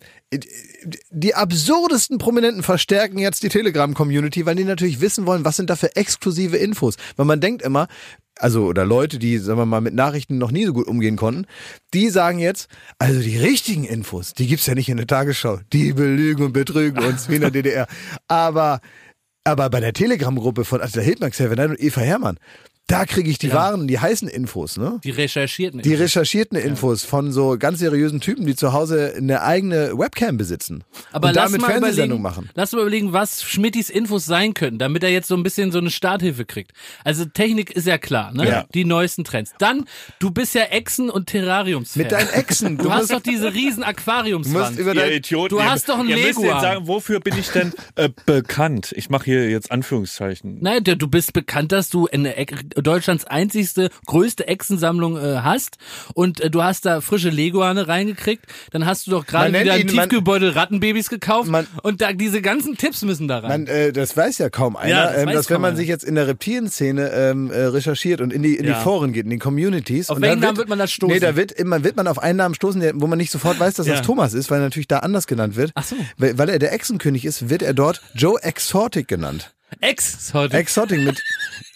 die 1.10 1.34
absurdesten 1.34 2.18
Prominenten 2.18 2.62
verstärken 2.62 3.18
jetzt 3.18 3.42
die 3.42 3.48
Telegram-Community, 3.48 4.46
weil 4.46 4.54
die 4.54 4.64
natürlich 4.64 5.00
wissen 5.00 5.26
wollen, 5.26 5.44
was 5.44 5.56
sind 5.56 5.70
da 5.70 5.76
für 5.76 5.94
exklusive 5.96 6.56
Infos. 6.56 6.96
Weil 7.16 7.26
man 7.26 7.40
denkt 7.40 7.62
immer, 7.62 7.88
also 8.38 8.64
oder 8.66 8.84
Leute, 8.86 9.18
die, 9.18 9.38
sagen 9.38 9.58
wir 9.58 9.66
mal, 9.66 9.80
mit 9.80 9.94
Nachrichten 9.94 10.38
noch 10.38 10.50
nie 10.50 10.64
so 10.64 10.72
gut 10.72 10.86
umgehen 10.86 11.16
konnten, 11.16 11.46
die 11.92 12.08
sagen 12.10 12.38
jetzt, 12.38 12.68
also 12.98 13.20
die 13.20 13.36
richtigen 13.36 13.84
Infos, 13.84 14.32
die 14.32 14.46
gibt's 14.46 14.66
ja 14.66 14.74
nicht 14.74 14.88
in 14.88 14.96
der 14.96 15.06
Tagesschau. 15.06 15.58
Die 15.72 15.92
belügen 15.92 16.46
und 16.46 16.52
betrügen 16.52 17.04
uns 17.04 17.28
wie 17.28 17.34
in 17.36 17.40
der 17.42 17.50
DDR. 17.50 17.86
Aber, 18.28 18.80
aber 19.44 19.68
bei 19.68 19.80
der 19.80 19.92
Telegram-Gruppe 19.92 20.64
von 20.64 20.80
Attila 20.80 21.02
Hildmann, 21.02 21.30
Xavier 21.32 21.56
Naidoo 21.56 21.72
und 21.74 21.80
Eva 21.82 22.00
Herrmann, 22.00 22.38
da 22.90 23.04
kriege 23.06 23.30
ich 23.30 23.38
die 23.38 23.48
Ja. 23.48 23.54
wahren, 23.54 23.86
die 23.88 23.98
heißen 23.98 24.28
Infos, 24.28 24.76
ne? 24.76 25.00
Die 25.04 25.10
recherchierten. 25.10 25.82
Die 25.82 25.94
recherchierten 25.94 26.56
Infos 26.58 27.04
von 27.04 27.32
so 27.32 27.56
ganz 27.58 27.78
seriösen 27.78 28.20
Typen, 28.20 28.46
die 28.46 28.54
zu 28.56 28.72
Hause 28.72 29.14
eine 29.16 29.42
eigene 29.42 29.96
Webcam 29.98 30.36
besitzen 30.36 30.84
Aber 31.12 31.28
und 31.28 31.34
lass 31.34 31.44
damit 31.46 31.60
mal 31.62 31.66
Fernsehsendung 31.70 32.20
überlegen, 32.20 32.22
machen. 32.22 32.50
Lass 32.54 32.72
mal 32.72 32.80
überlegen, 32.82 33.12
was 33.12 33.42
Schmittis 33.42 33.90
Infos 33.90 34.24
sein 34.24 34.54
könnten, 34.54 34.78
damit 34.78 35.02
er 35.02 35.10
jetzt 35.10 35.28
so 35.28 35.34
ein 35.36 35.42
bisschen 35.42 35.72
so 35.72 35.78
eine 35.78 35.90
Starthilfe 35.90 36.44
kriegt. 36.44 36.72
Also 37.04 37.24
Technik 37.24 37.70
ist 37.70 37.86
ja 37.86 37.98
klar, 37.98 38.32
ne? 38.32 38.48
Ja. 38.48 38.66
Die 38.74 38.84
neuesten 38.84 39.24
Trends. 39.24 39.52
Dann, 39.58 39.84
du 40.18 40.30
bist 40.30 40.54
ja 40.54 40.62
Echsen- 40.64 41.10
und 41.10 41.26
Terrariums. 41.26 41.96
Mit 41.96 42.12
deinen 42.12 42.28
Echsen. 42.30 42.76
Du, 42.78 42.90
hast 42.90 43.02
musst- 43.02 43.12
doch 43.12 43.20
diese 43.20 43.52
riesen 43.54 43.82
du 43.82 43.86
musst 43.88 44.00
Aquariumswand. 44.00 44.78
über 44.78 44.94
dein, 44.94 45.12
Idioten. 45.12 45.48
Du 45.56 45.62
hast 45.62 45.88
doch 45.88 45.98
einen 45.98 46.08
Ihr 46.08 46.16
müsst 46.16 46.26
Leguan. 46.38 46.46
jetzt 46.46 46.62
sagen, 46.62 46.86
wofür 46.86 47.20
bin 47.20 47.36
ich 47.38 47.48
denn 47.50 47.72
äh, 47.96 48.08
bekannt? 48.26 48.92
Ich 48.96 49.10
mache 49.10 49.24
hier 49.24 49.50
jetzt 49.50 49.70
Anführungszeichen. 49.70 50.58
Nein, 50.60 50.84
du 50.84 50.96
du 50.96 51.08
bist 51.08 51.32
bekannt, 51.32 51.72
dass 51.72 51.88
du 51.88 52.08
eine 52.08 52.36
Eck- 52.36 52.64
Deutschlands 52.82 53.24
einzigste, 53.24 53.90
größte 54.06 54.46
Echsensammlung 54.48 55.16
äh, 55.16 55.40
hast 55.42 55.78
und 56.14 56.40
äh, 56.40 56.50
du 56.50 56.62
hast 56.62 56.86
da 56.86 57.00
frische 57.00 57.30
Leguane 57.30 57.88
reingekriegt. 57.88 58.44
Dann 58.72 58.86
hast 58.86 59.06
du 59.06 59.10
doch 59.12 59.26
gerade 59.26 59.52
wieder 59.58 59.72
ein 59.74 59.80
ihn- 59.88 59.94
man- 59.94 60.08
Tiefgebeutel 60.08 60.50
Rattenbabys 60.50 61.08
gekauft 61.08 61.48
Man- 61.48 61.66
und 61.82 62.00
da 62.00 62.12
diese 62.12 62.42
ganzen 62.42 62.76
Tipps 62.76 63.02
müssen 63.02 63.28
da 63.28 63.38
rein. 63.40 63.48
Man, 63.48 63.66
äh, 63.66 63.92
das 63.92 64.16
weiß 64.16 64.38
ja 64.38 64.50
kaum 64.50 64.76
einer, 64.76 64.90
Ja, 64.90 65.12
das 65.12 65.22
ähm, 65.22 65.28
dass 65.30 65.50
wenn 65.50 65.60
man 65.60 65.68
einer. 65.70 65.76
sich 65.76 65.88
jetzt 65.88 66.04
in 66.04 66.14
der 66.14 66.26
Reptilien-Szene 66.26 67.10
ähm, 67.10 67.50
äh, 67.50 67.60
recherchiert 67.64 68.20
und 68.20 68.32
in 68.32 68.42
die 68.42 68.56
in 68.56 68.64
Ja. 68.66 68.74
die 68.78 68.82
Foren 68.82 69.12
geht, 69.12 69.24
in 69.24 69.30
die 69.30 69.38
Communities. 69.38 70.10
Auf 70.10 70.20
welchen 70.20 70.40
Namen 70.40 70.56
wird 70.56 70.68
man 70.68 70.78
da 70.78 70.86
stoßen? 70.86 71.12
Nee, 71.14 71.20
da 71.20 71.36
wird 71.36 71.52
immer 71.52 71.82
wird 71.84 71.96
man 71.96 72.06
auf 72.08 72.18
einen 72.18 72.36
Namen 72.38 72.54
stoßen, 72.54 72.82
wo 72.94 73.06
man 73.06 73.18
nicht 73.18 73.30
sofort 73.32 73.58
weiß, 73.60 73.74
dass 73.74 73.86
Ja. 73.86 73.94
das 73.96 74.02
Thomas 74.06 74.34
ist, 74.34 74.50
weil 74.50 74.60
er 74.60 74.64
natürlich 74.64 74.88
da 74.88 74.98
anders 74.98 75.26
genannt 75.26 75.56
wird. 75.56 75.72
Ach 75.74 75.84
so. 75.84 75.96
Weil, 76.18 76.38
weil 76.38 76.48
er 76.48 76.58
der 76.58 76.72
Echsenkönig 76.72 77.24
ist, 77.24 77.48
wird 77.50 77.62
er 77.62 77.74
dort 77.74 78.00
Joe 78.14 78.40
Exotic 78.42 79.08
genannt. 79.08 79.52
Ex 79.80 80.32
heute. 80.34 80.56
Exotic 80.56 81.00
mit 81.00 81.22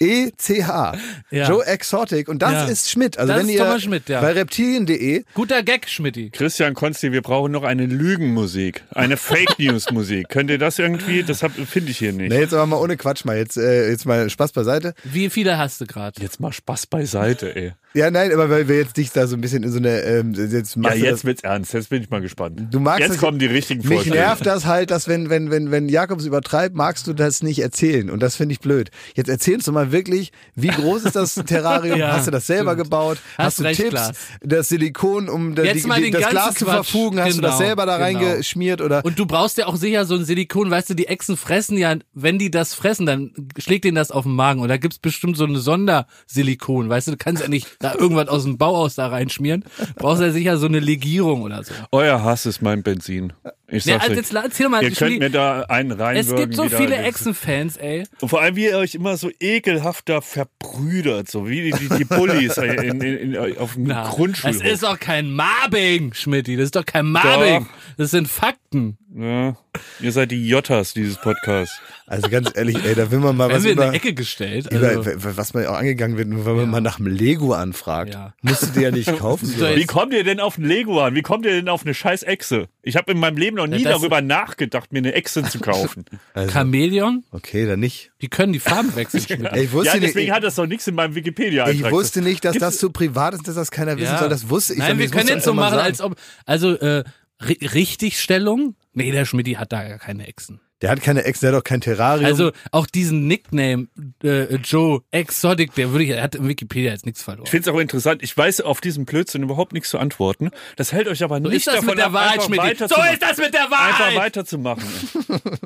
E-C-H. 0.00 0.94
Ja. 1.30 1.48
Joe 1.48 1.64
Exotic. 1.66 2.28
Und 2.28 2.42
das 2.42 2.52
Ja. 2.52 2.64
ist 2.66 2.90
Schmidt. 2.90 3.16
Also 3.18 3.32
Das 3.32 3.40
wenn 3.42 3.48
ist 3.48 3.54
ihr 3.54 3.60
Thomas 3.60 3.82
Schmidt, 3.82 4.08
ja. 4.08 4.20
bei 4.20 4.32
reptilien.de 4.32 5.24
Guter 5.34 5.62
Gag, 5.62 5.88
Schmidti. 5.88 6.30
Christian 6.30 6.74
Konsti, 6.74 7.12
wir 7.12 7.22
brauchen 7.22 7.52
noch 7.52 7.62
eine 7.62 7.86
Lügenmusik, 7.86 8.82
eine 8.90 9.16
Fake 9.16 9.58
News 9.58 9.90
Musik. 9.90 10.28
Könnt 10.28 10.50
ihr 10.50 10.58
das 10.58 10.78
irgendwie? 10.78 11.22
Das 11.22 11.42
hab- 11.42 11.52
finde 11.52 11.90
ich 11.90 11.98
hier 11.98 12.12
nicht. 12.12 12.30
Ne, 12.30 12.40
jetzt 12.40 12.52
aber 12.54 12.66
mal 12.66 12.76
ohne 12.76 12.96
Quatsch 12.96 13.24
mal. 13.24 13.36
Jetzt, 13.36 13.56
äh, 13.56 13.88
jetzt 13.90 14.06
mal 14.06 14.28
Spaß 14.28 14.52
beiseite. 14.52 14.94
Wie 15.04 15.30
viele 15.30 15.58
hast 15.58 15.80
du 15.80 15.86
gerade? 15.86 16.20
Jetzt 16.20 16.40
mal 16.40 16.52
Spaß 16.52 16.86
beiseite, 16.86 17.54
ey. 17.54 17.72
Ja, 17.96 18.10
nein, 18.10 18.32
aber 18.32 18.50
weil 18.50 18.66
wir 18.66 18.76
jetzt 18.78 18.96
dich 18.96 19.12
da 19.12 19.28
so 19.28 19.36
ein 19.36 19.40
bisschen 19.40 19.62
in 19.62 19.70
so 19.70 19.78
eine, 19.78 20.00
ähm, 20.00 20.34
jetzt 20.34 20.74
Ja, 20.74 20.82
du 20.82 20.88
das- 20.88 20.98
jetzt 20.98 21.24
wird's 21.24 21.42
ernst. 21.44 21.72
Jetzt 21.74 21.90
bin 21.90 22.02
ich 22.02 22.10
mal 22.10 22.20
gespannt. 22.20 22.60
Du 22.72 22.80
magst 22.80 23.00
jetzt 23.00 23.10
das- 23.12 23.18
kommen 23.18 23.38
die 23.38 23.46
richtigen 23.46 23.86
Mich 23.86 23.98
Vorschläge. 23.98 24.16
nervt 24.18 24.44
das 24.44 24.66
halt, 24.66 24.90
dass 24.90 25.06
wenn, 25.06 25.30
wenn, 25.30 25.52
wenn, 25.52 25.70
wenn 25.70 25.88
Jakobs 25.88 26.24
übertreibt, 26.24 26.74
magst 26.74 27.06
du 27.06 27.12
das 27.12 27.42
nicht 27.44 27.60
erzählen. 27.60 27.83
Und 27.84 28.20
das 28.22 28.36
finde 28.36 28.52
ich 28.54 28.60
blöd. 28.60 28.90
Jetzt 29.14 29.28
erzählst 29.28 29.66
du 29.66 29.72
mal 29.72 29.92
wirklich, 29.92 30.32
wie 30.54 30.68
groß 30.68 31.04
ist 31.04 31.16
das 31.16 31.34
Terrarium? 31.46 31.98
Ja, 31.98 32.12
hast 32.14 32.26
du 32.26 32.30
das 32.30 32.46
selber 32.46 32.72
stimmt. 32.72 32.84
gebaut? 32.84 33.18
Hast 33.36 33.44
Hast, 33.46 33.58
du 33.60 33.62
recht, 33.64 33.80
Tipps? 33.80 33.90
Klaas. 33.90 34.16
Das 34.42 34.68
Silikon, 34.68 35.28
um 35.28 35.54
die, 35.54 35.62
die, 35.62 36.10
das 36.10 36.28
Glas 36.30 36.54
zu 36.54 36.64
verfugen, 36.64 37.20
hast 37.20 37.36
du 37.36 37.42
das 37.42 37.58
Genau, 37.58 37.66
selber 37.66 37.86
da 37.86 37.98
genau. 38.08 38.20
reingeschmiert 38.20 38.80
oder? 38.80 39.04
Und 39.04 39.18
du 39.18 39.26
brauchst 39.26 39.58
ja 39.58 39.66
auch 39.66 39.76
sicher 39.76 40.04
so 40.06 40.14
ein 40.14 40.24
Silikon, 40.24 40.70
weißt 40.70 40.90
du, 40.90 40.94
die 40.94 41.06
Echsen 41.08 41.36
fressen 41.36 41.76
ja, 41.76 41.94
wenn 42.14 42.38
die 42.38 42.50
das 42.50 42.74
fressen, 42.74 43.06
dann 43.06 43.32
schlägt 43.58 43.84
denen 43.84 43.94
das 43.96 44.10
auf 44.10 44.24
den 44.24 44.34
Magen. 44.34 44.60
Und 44.60 44.68
da 44.68 44.76
gibt's 44.76 44.98
bestimmt 44.98 45.36
so 45.36 45.44
eine 45.44 45.58
Sondersilikon, 45.58 46.88
weißt 46.88 47.08
du, 47.08 47.10
du 47.12 47.16
kannst 47.16 47.42
ja 47.42 47.48
nicht 47.48 47.68
da 47.80 47.94
irgendwas 47.94 48.28
aus 48.28 48.44
dem 48.44 48.58
Bauhaus 48.58 48.94
da 48.94 49.08
reinschmieren. 49.08 49.64
Brauchst 49.96 50.22
ja 50.22 50.30
sicher 50.30 50.56
so 50.58 50.66
eine 50.66 50.80
Legierung 50.80 51.42
oder 51.42 51.62
so. 51.64 51.72
Euer 51.92 52.22
Hass 52.22 52.46
ist 52.46 52.62
mein 52.62 52.82
Benzin. 52.82 53.32
Ich 53.66 53.84
sag's 53.84 54.04
also 54.04 54.14
jetzt 54.14 54.34
erzähl 54.34 54.68
mal, 54.68 54.82
Ihr 54.82 54.90
könnt 54.90 55.12
will- 55.12 55.18
mir 55.20 55.30
da 55.30 55.62
einen 55.62 55.92
reinwürgen. 55.92 56.34
es 56.34 56.36
gibt 56.40 56.54
so 56.54 56.68
viele 56.68 56.96
Echsenfans, 56.96 57.78
ey. 57.78 58.04
Und 58.20 58.28
vor 58.28 58.42
allem, 58.42 58.56
wie 58.56 58.66
ihr 58.66 58.76
euch 58.76 58.94
immer 58.94 59.16
so 59.16 59.30
ekelhafter 59.40 60.20
verbrüdert, 60.20 61.30
so 61.30 61.48
wie 61.48 61.70
die, 61.70 61.72
die, 61.72 61.88
die 61.98 62.04
Bullies 62.04 62.56
in, 62.58 63.00
in, 63.00 63.34
in, 63.34 63.58
auf 63.58 63.74
dem 63.74 63.84
Na, 63.84 64.08
Grundschulhof. 64.10 64.58
Das 64.62 64.70
ist 64.70 64.82
doch 64.82 65.00
kein 65.00 65.30
Marbing, 65.32 66.12
Schmidti. 66.12 66.56
Das 66.56 66.66
ist 66.66 66.76
doch 66.76 66.84
kein 66.84 67.06
Marbing. 67.06 67.60
Doch. 67.64 67.94
Das 67.96 68.10
sind 68.10 68.28
Fakten. 68.28 68.98
Ja, 69.16 69.56
ihr 70.00 70.12
seid 70.12 70.30
die 70.32 70.46
Jottas 70.48 70.92
dieses 70.92 71.16
Podcasts. 71.16 71.78
Also 72.06 72.28
ganz 72.28 72.50
ehrlich, 72.54 72.76
ey, 72.84 72.94
da 72.94 73.10
will 73.10 73.20
man 73.20 73.36
mal 73.36 73.48
was 73.50 73.62
wir 73.62 73.70
in 73.70 73.76
über, 73.78 73.86
eine 73.86 73.96
Ecke 73.96 74.12
gestellt. 74.12 74.70
über 74.70 74.88
Also, 74.88 75.10
was 75.36 75.54
man 75.54 75.64
auch 75.66 75.74
angegangen 75.76 76.18
wird, 76.18 76.28
wenn 76.30 76.56
man 76.56 76.68
mal 76.68 76.80
nach 76.80 76.96
dem 76.96 77.06
Lego 77.06 77.52
anfragt. 77.54 78.12
Ja. 78.12 78.34
Musst 78.42 78.62
du 78.62 78.66
dir 78.72 78.82
ja 78.82 78.90
nicht 78.90 79.16
kaufen. 79.18 79.46
So. 79.46 79.64
Wie 79.74 79.86
kommt 79.86 80.12
ihr 80.12 80.24
denn 80.24 80.38
auf 80.40 80.58
ein 80.58 80.64
Lego 80.64 81.00
an? 81.00 81.14
Wie 81.14 81.22
kommt 81.22 81.46
ihr 81.46 81.52
denn 81.52 81.68
auf 81.70 81.84
eine 81.84 81.94
scheiß 81.94 82.24
Echse? 82.24 82.68
Ich 82.82 82.96
habe 82.96 83.12
in 83.12 83.18
meinem 83.18 83.36
Leben 83.38 83.56
noch 83.56 83.66
nie 83.66 83.82
Ja, 83.82 83.92
darüber 83.92 84.20
nachgedacht, 84.20 84.92
mir 84.92 84.98
eine 84.98 85.14
Echse 85.14 85.42
zu 85.44 85.60
kaufen. 85.60 86.04
Chamäleon, 86.52 87.24
Okay, 87.30 87.66
dann 87.66 87.80
nicht. 87.80 88.10
die 88.20 88.28
können 88.28 88.52
die 88.52 88.60
Farben 88.60 88.94
wechseln. 88.96 89.46
Ey, 89.46 89.64
ich 89.64 89.72
wusste 89.72 89.88
ja, 89.88 89.94
nicht, 89.94 90.08
deswegen 90.08 90.26
ich, 90.26 90.32
hat 90.32 90.42
das 90.44 90.56
doch 90.56 90.66
nichts 90.66 90.86
in 90.88 90.94
meinem 90.94 91.14
wikipedia 91.14 91.68
ich 91.68 91.90
wusste 91.90 92.20
nicht, 92.20 92.44
dass 92.44 92.52
Gibt's- 92.52 92.66
das 92.66 92.78
so 92.78 92.90
privat 92.90 93.32
ist, 93.34 93.48
dass 93.48 93.54
das 93.54 93.70
keiner 93.70 93.96
wissen 93.96 94.18
soll. 94.18 94.28
Das 94.28 94.50
wusste 94.50 94.74
ich. 94.74 94.80
Nein, 94.80 94.98
wir 94.98 95.04
nicht. 95.06 95.14
Können 95.14 95.28
jetzt 95.28 95.44
so 95.44 95.54
machen, 95.54 95.74
sagen. 95.76 95.84
als 95.86 96.00
ob, 96.00 96.16
also, 96.44 96.72
äh, 96.78 97.04
Ri- 97.40 97.72
Richtigstellung? 97.74 98.74
Nee, 98.94 99.10
der 99.10 99.24
Schmidti 99.24 99.52
hat 99.54 99.72
da 99.72 99.86
gar 99.88 99.98
keine 99.98 100.26
Echsen. 100.26 100.60
Der 100.82 100.90
hat 100.90 101.00
keine 101.00 101.24
Ex, 101.24 101.40
der 101.40 101.50
hat 101.52 101.58
doch 101.58 101.64
kein 101.64 101.80
Terrarium. 101.80 102.26
Also 102.26 102.52
auch 102.70 102.86
diesen 102.86 103.26
Nickname 103.26 103.86
äh, 104.22 104.56
Joe 104.56 105.00
Exotic, 105.12 105.74
der 105.74 105.92
würde 105.92 106.04
ich, 106.04 106.10
er 106.10 106.22
hat 106.22 106.34
in 106.34 106.46
Wikipedia 106.46 106.90
jetzt 106.90 107.06
nichts 107.06 107.22
verloren. 107.22 107.44
Ich 107.46 107.50
finde 107.50 107.70
es 107.70 107.74
auch 107.74 107.78
interessant. 107.80 108.22
Ich 108.22 108.36
weiß 108.36 108.60
auf 108.60 108.80
diesen 108.80 109.04
Blödsinn 109.06 109.42
überhaupt 109.42 109.72
nichts 109.72 109.88
zu 109.88 109.98
antworten. 109.98 110.50
Das 110.76 110.92
hält 110.92 111.08
euch 111.08 111.22
aber 111.22 111.36
So 111.40 111.48
nicht 111.48 111.58
ist 111.58 111.66
das 111.68 111.76
davon 111.76 111.88
mit 111.90 111.98
der 111.98 112.06
ab, 112.06 112.12
Wahrheit, 112.12 112.32
einfach 112.32 112.46
Schmidti. 112.46 112.66
So 112.66 112.70
weiterzumachen. 112.96 113.12
ist 113.14 113.22
das 113.22 113.38
mit 113.38 113.54
der 113.54 113.62
Einfach 113.64 114.00
Wahrheit. 114.00 114.16
weiterzumachen. 114.16 114.84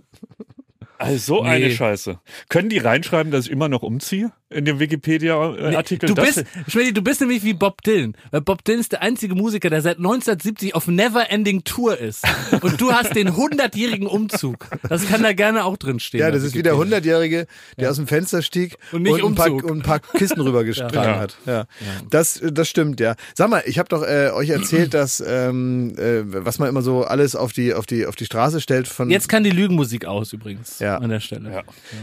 Also 0.99 1.37
so 1.37 1.43
Nee. 1.45 1.49
eine 1.51 1.71
Scheiße. 1.71 2.19
Können 2.49 2.69
die 2.69 2.79
reinschreiben, 2.79 3.31
dass 3.33 3.47
ich 3.47 3.51
immer 3.53 3.69
noch 3.69 3.83
umziehe 3.83 4.33
in 4.51 4.65
dem 4.65 4.79
Wikipedia-Artikel? 4.81 6.09
Du 6.09 6.15
Das- 6.15 6.35
bist, 6.37 6.45
Schmidti, 6.69 6.93
du 6.95 7.03
bist 7.03 7.21
nämlich 7.21 7.45
wie 7.45 7.55
Bob 7.55 7.83
Dylan. 7.83 8.17
Weil 8.31 8.41
Bob 8.41 8.65
Dylan 8.65 8.81
ist 8.81 8.93
der 8.93 9.03
einzige 9.03 9.35
Musiker, 9.35 9.71
der 9.71 9.83
seit 9.83 9.99
1970 9.99 10.75
auf 10.75 10.87
Neverending 10.89 11.65
Tour 11.65 11.99
ist. 11.99 12.25
Und 12.63 12.81
du 12.81 12.93
hast 12.93 13.15
den 13.15 13.29
100-jährigen 13.37 14.07
Umzug. 14.07 14.67
Das 14.89 15.07
kann 15.07 15.23
da 15.23 15.33
gerne 15.35 15.65
auch 15.65 15.77
drin 15.77 16.01
stehen. 16.01 16.21
ja, 16.21 16.31
das 16.31 16.43
ist 16.43 16.55
wie 16.55 16.63
der 16.63 16.73
Wikipedia. 16.73 16.79
Hundertjährige, 16.85 17.47
der 17.79 17.91
aus 17.91 17.97
dem 17.97 18.07
Fenster 18.07 18.43
stieg 18.43 18.77
Und 18.93 19.03
nicht 19.03 19.23
ein, 19.23 19.35
paar, 19.35 19.51
und 19.53 19.71
ein 19.71 19.83
paar 19.83 20.01
Kisten 20.01 20.41
rübergetragen 20.41 20.95
Ja. 20.95 21.19
hat. 21.21 21.37
Ja. 21.47 21.67
Das, 22.11 22.41
das 22.43 22.69
stimmt, 22.69 23.01
ja. 23.01 23.15
Sag 23.35 23.51
mal, 23.51 23.63
ich 23.67 23.79
habe 23.79 23.89
doch 23.89 24.03
äh, 24.03 24.31
euch 24.33 24.49
erzählt, 24.51 24.95
dass 24.95 25.21
ähm, 25.27 25.95
äh, 25.99 26.23
was 26.45 26.59
man 26.59 26.69
immer 26.69 26.83
so 26.83 27.05
alles 27.05 27.37
auf 27.37 27.53
die 27.53 27.75
auf 27.75 27.87
die 27.87 28.07
auf 28.07 28.17
die 28.17 28.25
Straße 28.25 28.61
stellt 28.61 28.89
von 28.89 29.11
Jetzt 29.11 29.29
kann 29.29 29.45
die 29.45 29.51
Lügenmusik 29.51 30.07
aus 30.07 30.33
übrigens 30.33 30.79
Ja. 30.79 30.88
An 30.97 31.11
der 31.11 31.21
Stelle. 31.21 31.51
Ja. 31.53 31.63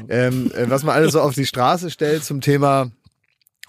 ähm, 0.09 0.51
äh, 0.55 0.69
was 0.69 0.83
man 0.83 0.95
alles 0.95 1.13
so 1.13 1.21
auf 1.21 1.33
die 1.33 1.45
Straße 1.45 1.89
stellt 1.89 2.23
zum 2.23 2.41
Thema 2.41 2.91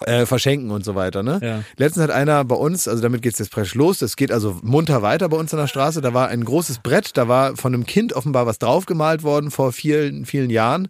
äh, 0.05 0.25
verschenken 0.25 0.71
und 0.71 0.85
so 0.85 0.95
weiter. 0.95 1.23
Ne? 1.23 1.39
Ja. 1.41 1.63
Letztens 1.77 2.03
hat 2.03 2.11
einer 2.11 2.43
bei 2.45 2.55
uns, 2.55 2.87
also 2.87 3.01
damit 3.01 3.21
geht's 3.21 3.39
jetzt 3.39 3.51
praktisch 3.51 3.75
los, 3.75 3.97
das 3.97 4.15
geht 4.15 4.31
also 4.31 4.59
munter 4.61 5.01
weiter 5.01 5.27
bei 5.29 5.37
uns 5.37 5.53
an 5.53 5.59
der 5.59 5.67
Straße, 5.67 6.01
da 6.01 6.13
war 6.13 6.27
ein 6.27 6.43
großes 6.43 6.79
Brett, 6.79 7.17
da 7.17 7.27
war 7.27 7.55
von 7.55 7.73
einem 7.73 7.85
Kind 7.85 8.13
offenbar 8.13 8.45
was 8.45 8.59
draufgemalt 8.59 9.23
worden 9.23 9.49
vor 9.49 9.71
vielen, 9.71 10.25
vielen 10.25 10.49
Jahren 10.49 10.89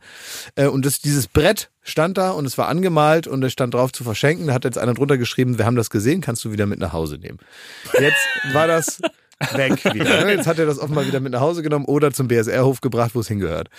äh, 0.55 0.67
und 0.67 0.86
das, 0.86 0.99
dieses 0.99 1.28
Brett 1.28 1.69
stand 1.84 2.17
da 2.17 2.32
und 2.32 2.45
es 2.45 2.57
war 2.57 2.67
angemalt 2.67 3.28
und 3.28 3.41
es 3.43 3.53
stand 3.53 3.73
drauf 3.73 3.93
zu 3.93 4.03
verschenken, 4.03 4.47
da 4.47 4.53
hat 4.53 4.65
jetzt 4.65 4.78
einer 4.78 4.93
drunter 4.93 5.17
geschrieben, 5.17 5.57
wir 5.57 5.65
haben 5.65 5.78
das 5.78 5.89
gesehen, 5.89 6.19
kannst 6.19 6.43
du 6.43 6.51
wieder 6.51 6.65
mit 6.65 6.80
nach 6.80 6.91
Hause 6.91 7.17
nehmen. 7.17 7.38
Jetzt 7.93 8.28
war 8.53 8.67
das 8.67 8.99
weg 9.54 9.84
wieder. 9.94 10.26
ne? 10.26 10.34
Jetzt 10.34 10.48
hat 10.48 10.60
er 10.60 10.66
das 10.66 10.80
offenbar 10.80 11.06
wieder 11.06 11.20
mit 11.20 11.32
nach 11.32 11.42
Hause 11.42 11.62
genommen 11.62 11.86
oder 11.86 12.12
zum 12.12 12.28
BSR-Hof 12.28 12.82
gebracht, 12.82 13.12
wo 13.14 13.20
es 13.20 13.28
hingehört. 13.28 13.70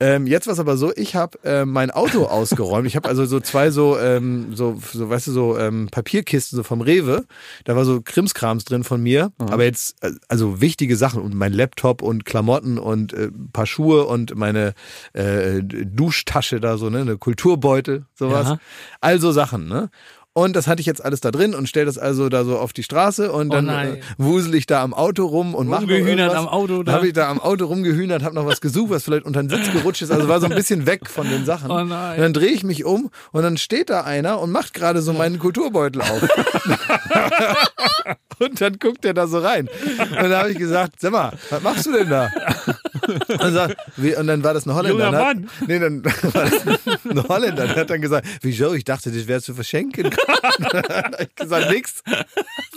Ähm, 0.00 0.26
jetzt 0.26 0.46
war 0.46 0.54
es 0.54 0.58
aber 0.58 0.76
so, 0.76 0.92
ich 0.96 1.14
habe 1.14 1.38
äh, 1.44 1.64
mein 1.64 1.90
Auto 1.90 2.24
ausgeräumt. 2.26 2.86
Ich 2.86 2.96
habe 2.96 3.08
also 3.08 3.24
so 3.24 3.40
zwei 3.40 3.70
so, 3.70 3.98
ähm, 3.98 4.54
so, 4.56 4.78
so, 4.92 5.08
weißt 5.08 5.28
du, 5.28 5.32
so 5.32 5.58
ähm, 5.58 5.88
Papierkisten 5.90 6.56
so 6.56 6.62
vom 6.62 6.80
Rewe. 6.80 7.24
Da 7.64 7.76
war 7.76 7.84
so 7.84 8.00
Krimskrams 8.02 8.64
drin 8.64 8.84
von 8.84 9.02
mir. 9.02 9.32
Aber 9.38 9.64
jetzt, 9.64 10.02
äh, 10.02 10.12
also 10.28 10.60
wichtige 10.60 10.96
Sachen 10.96 11.22
und 11.22 11.34
mein 11.34 11.52
Laptop 11.52 12.02
und 12.02 12.24
Klamotten 12.24 12.78
und 12.78 13.12
äh, 13.12 13.30
paar 13.52 13.66
Schuhe 13.66 14.04
und 14.06 14.34
meine 14.34 14.74
äh, 15.12 15.62
Duschtasche 15.62 16.58
da 16.58 16.78
so, 16.78 16.90
ne, 16.90 17.02
eine 17.02 17.18
Kulturbeutel, 17.18 18.06
sowas. 18.14 18.48
Ja. 18.48 18.58
Also 19.00 19.30
Sachen, 19.30 19.68
ne? 19.68 19.90
Und 20.34 20.56
das 20.56 20.66
hatte 20.66 20.80
ich 20.80 20.86
jetzt 20.86 21.04
alles 21.04 21.20
da 21.20 21.30
drin 21.30 21.54
und 21.54 21.68
stell 21.68 21.84
das 21.84 21.98
also 21.98 22.30
da 22.30 22.44
so 22.44 22.58
auf 22.58 22.72
die 22.72 22.82
Straße 22.82 23.30
und 23.30 23.50
Oh 23.50 23.54
dann 23.54 23.68
äh, 23.68 24.00
wusel 24.16 24.54
ich 24.54 24.64
da 24.64 24.82
am 24.82 24.94
Auto 24.94 25.26
rum 25.26 25.54
und 25.54 25.68
mache 25.68 25.82
Rumgehühnert 25.82 26.34
am 26.34 26.48
Auto 26.48 26.82
da. 26.82 26.92
Habe 26.92 27.08
ich 27.08 27.12
da 27.12 27.28
am 27.28 27.38
Auto 27.38 27.66
rumgehühnert, 27.66 28.22
habe 28.22 28.34
noch 28.34 28.46
was 28.46 28.62
gesucht, 28.62 28.88
was 28.90 29.04
vielleicht 29.04 29.26
unter 29.26 29.42
den 29.42 29.50
Sitz 29.50 29.70
gerutscht 29.70 30.00
ist. 30.00 30.10
Also 30.10 30.28
war 30.28 30.40
so 30.40 30.46
ein 30.46 30.54
bisschen 30.54 30.86
weg 30.86 31.10
von 31.10 31.28
den 31.28 31.44
Sachen. 31.44 31.70
Oh 31.70 31.84
nein. 31.84 32.16
Und 32.16 32.22
dann 32.22 32.32
drehe 32.32 32.48
ich 32.50 32.64
mich 32.64 32.86
um 32.86 33.10
und 33.32 33.42
dann 33.42 33.58
steht 33.58 33.90
da 33.90 34.04
einer 34.04 34.40
und 34.40 34.50
macht 34.50 34.72
gerade 34.72 35.02
so 35.02 35.12
meinen 35.12 35.38
Kulturbeutel 35.38 36.00
auf. 36.00 36.22
und 38.38 38.58
dann 38.58 38.78
guckt 38.78 39.04
er 39.04 39.12
da 39.12 39.26
so 39.26 39.38
rein. 39.38 39.68
Und 39.98 40.16
dann 40.16 40.32
habe 40.32 40.50
ich 40.50 40.56
gesagt, 40.56 40.94
sag 40.98 41.12
mal, 41.12 41.32
was 41.50 41.62
machst 41.62 41.84
du 41.84 41.92
denn 41.92 42.08
da? 42.08 42.30
Und, 43.28 43.40
dann 43.40 43.52
sagt, 43.54 43.76
wie, 43.96 44.14
und 44.16 44.26
dann 44.26 44.44
war 44.44 44.54
das 44.54 44.66
ein 44.66 44.74
Holländer. 44.74 45.04
Junger 45.06 45.18
und 45.18 45.24
hat- 45.26 45.36
Mann. 45.36 45.50
Nee, 45.66 45.78
dann 45.78 46.04
war 46.34 46.50
das 46.50 47.06
ein 47.06 47.28
Holländer. 47.28 47.66
Der 47.68 47.76
hat 47.76 47.90
dann 47.90 48.00
gesagt, 48.00 48.26
wieso? 48.42 48.74
Ich 48.74 48.84
dachte, 48.84 49.10
das 49.10 49.26
wäre 49.26 49.40
zu 49.42 49.54
verschenken. 49.54 50.10
Ich 51.20 51.34
gesagt, 51.36 51.70
nix. 51.70 52.02
Das 52.04 52.24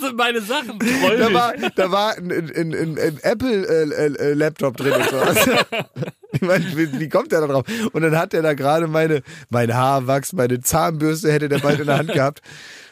sind 0.01 0.15
meine 0.17 0.41
Sachen. 0.41 0.79
Da 0.79 1.33
war, 1.33 1.53
da 1.75 1.91
war 1.91 2.15
ein, 2.17 2.31
ein, 2.31 2.49
ein, 2.55 2.73
ein, 2.73 2.97
ein 2.99 3.19
Apple-Laptop 3.21 4.77
drin 4.77 4.93
und 4.93 5.09
so. 5.09 5.17
Also, 5.17 5.51
ich 6.31 6.41
meine, 6.41 6.65
wie, 6.77 6.99
wie 6.99 7.09
kommt 7.09 7.31
der 7.31 7.41
da 7.41 7.47
drauf? 7.47 7.65
Und 7.93 8.01
dann 8.01 8.17
hat 8.17 8.33
er 8.33 8.41
da 8.41 8.53
gerade 8.53 8.87
meine, 8.87 9.21
mein 9.49 9.73
Haarwachs, 9.73 10.33
meine 10.33 10.61
Zahnbürste 10.61 11.31
hätte 11.31 11.49
der 11.49 11.59
bald 11.59 11.79
in 11.79 11.87
der 11.87 11.97
Hand 11.97 12.13
gehabt. 12.13 12.41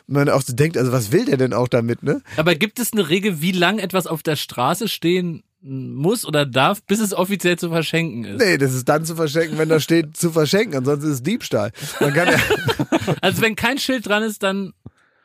Und 0.08 0.16
man 0.16 0.30
auch 0.30 0.42
so 0.42 0.54
denkt, 0.54 0.78
also 0.78 0.92
was 0.92 1.12
will 1.12 1.26
der 1.26 1.38
denn 1.38 1.54
auch 1.54 1.68
damit, 1.68 2.04
ne? 2.04 2.22
Aber 2.38 2.56
gibt 2.56 2.80
es 2.80 2.92
eine 2.94 3.10
Regel, 3.10 3.42
wie 3.42 3.52
lang 3.54 3.80
etwas 3.80 4.06
auf 4.08 4.22
der 4.24 4.36
Straße 4.36 4.88
stehen 4.90 5.44
muss 5.64 6.26
oder 6.26 6.46
darf, 6.46 6.84
bis 6.84 7.00
es 7.00 7.14
offiziell 7.14 7.58
zu 7.58 7.70
verschenken 7.70 8.26
ist? 8.26 8.40
Nee, 8.40 8.58
das 8.58 8.74
ist 8.74 8.88
dann 8.90 9.06
zu 9.06 9.16
verschenken, 9.16 9.58
wenn 9.58 9.70
da 9.70 9.80
steht 9.80 10.18
zu 10.18 10.32
verschenken, 10.32 10.76
ansonsten 10.76 11.08
ist 11.08 11.14
es 11.16 11.24
Diebstahl. 11.24 11.72
Man 12.00 12.14
kann 12.14 12.28
ja, 12.28 12.38
Also 13.22 13.42
wenn 13.42 13.56
kein 13.56 13.78
Schild 13.78 14.08
dran 14.08 14.24
ist, 14.24 14.44
dann 14.44 14.74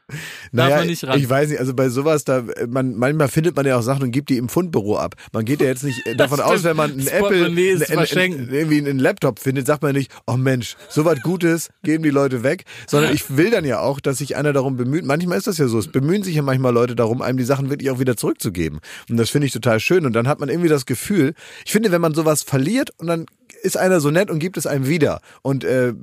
darf 0.09 0.18
naja, 0.52 0.76
man 0.78 0.86
nicht 0.86 1.04
ran. 1.04 1.18
ich 1.18 1.28
weiß 1.28 1.50
nicht, 1.50 1.61
also 1.61 1.74
bei 1.74 1.88
sowas, 1.88 2.24
da 2.24 2.44
man 2.68 2.96
manchmal 2.96 3.28
findet 3.28 3.54
man 3.56 3.66
ja 3.66 3.76
auch 3.78 3.82
Sachen 3.82 4.04
und 4.04 4.11
gibt 4.11 4.30
die 4.30 4.36
im 4.38 4.48
Fundbüro 4.48 4.96
ab. 4.98 5.14
Man 5.32 5.44
geht 5.44 5.61
ja 5.61 5.66
jetzt 5.66 5.84
nicht 5.84 6.06
äh, 6.06 6.14
davon 6.16 6.40
aus, 6.40 6.64
wenn 6.64 6.76
man 6.76 6.92
ein 6.92 7.00
Apple, 7.06 7.20
Portemonnaie 7.20 7.68
ist 7.70 7.82
ein- 7.82 7.90
ein- 7.90 7.96
verschenken. 8.06 8.48
irgendwie 8.52 8.78
einen 8.78 8.98
Laptop 8.98 9.38
findet, 9.38 9.66
sagt 9.66 9.82
man 9.82 9.94
nicht, 9.94 10.11
oh 10.26 10.36
Mensch, 10.36 10.76
so 10.88 11.04
was 11.04 11.20
Gutes 11.22 11.68
geben 11.82 12.02
die 12.02 12.11
Leute 12.11 12.42
weg, 12.42 12.64
sondern 12.86 13.14
ich 13.14 13.36
will 13.36 13.50
dann 13.50 13.64
ja 13.64 13.80
auch, 13.80 14.00
dass 14.00 14.18
sich 14.18 14.36
einer 14.36 14.52
darum 14.52 14.76
bemüht. 14.76 15.04
Manchmal 15.04 15.38
ist 15.38 15.46
das 15.46 15.59
ja 15.59 15.68
so, 15.68 15.78
es 15.78 15.88
bemühen 15.88 16.22
sich 16.22 16.34
ja 16.36 16.42
manchmal 16.42 16.72
Leute 16.72 16.96
darum, 16.96 17.22
einem 17.22 17.38
die 17.38 17.44
Sachen 17.44 17.70
wirklich 17.70 17.90
auch 17.90 17.98
wieder 17.98 18.16
zurückzugeben. 18.16 18.80
Und 19.11 19.16
das 19.16 19.30
finde 19.30 19.46
ich 19.46 19.52
total 19.52 19.80
schön. 19.80 20.06
Und 20.06 20.12
dann 20.14 20.26
hat 20.28 20.40
man 20.40 20.48
irgendwie 20.48 20.68
das 20.68 20.86
Gefühl, 20.86 21.34
ich 21.64 21.72
finde, 21.72 21.92
wenn 21.92 22.00
man 22.00 22.14
sowas 22.14 22.42
verliert 22.42 22.90
und 22.98 23.06
dann 23.09 23.26
ist 23.62 23.76
einer 23.76 24.00
so 24.00 24.11
nett 24.11 24.30
und 24.30 24.38
gibt 24.38 24.56
es 24.56 24.66
einem 24.66 24.86
wieder. 24.86 25.20
Und 25.42 25.64
äh, 25.64 25.94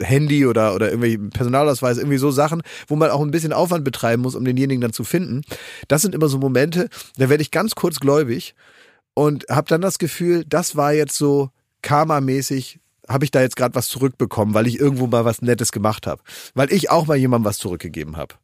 Handy 0.00 0.46
oder, 0.46 0.74
oder 0.74 0.88
irgendwelche 0.88 1.18
Personalausweis, 1.18 1.98
irgendwie 1.98 2.18
so 2.18 2.30
Sachen, 2.30 2.62
wo 2.88 2.96
man 2.96 3.10
auch 3.10 3.20
ein 3.20 3.30
bisschen 3.30 3.52
Aufwand 3.52 3.84
betreiben 3.84 4.22
muss, 4.22 4.34
um 4.34 4.44
denjenigen 4.44 4.80
dann 4.80 4.92
zu 4.92 5.04
finden. 5.04 5.42
Das 5.88 6.02
sind 6.02 6.14
immer 6.14 6.28
so 6.28 6.38
Momente, 6.38 6.88
da 7.16 7.28
werde 7.28 7.42
ich 7.42 7.50
ganz 7.50 7.74
kurz 7.74 8.00
gläubig 8.00 8.54
und 9.14 9.46
habe 9.48 9.68
dann 9.68 9.80
das 9.80 9.98
Gefühl, 9.98 10.44
das 10.46 10.76
war 10.76 10.92
jetzt 10.92 11.16
so 11.16 11.50
karmamäßig, 11.82 12.80
habe 13.08 13.24
ich 13.24 13.30
da 13.30 13.40
jetzt 13.40 13.56
gerade 13.56 13.74
was 13.74 13.88
zurückbekommen, 13.88 14.54
weil 14.54 14.66
ich 14.66 14.78
irgendwo 14.78 15.06
mal 15.06 15.24
was 15.24 15.40
Nettes 15.40 15.72
gemacht 15.72 16.06
habe. 16.06 16.22
Weil 16.54 16.72
ich 16.72 16.90
auch 16.90 17.06
mal 17.06 17.16
jemandem 17.16 17.48
was 17.48 17.58
zurückgegeben 17.58 18.16
habe. 18.16 18.34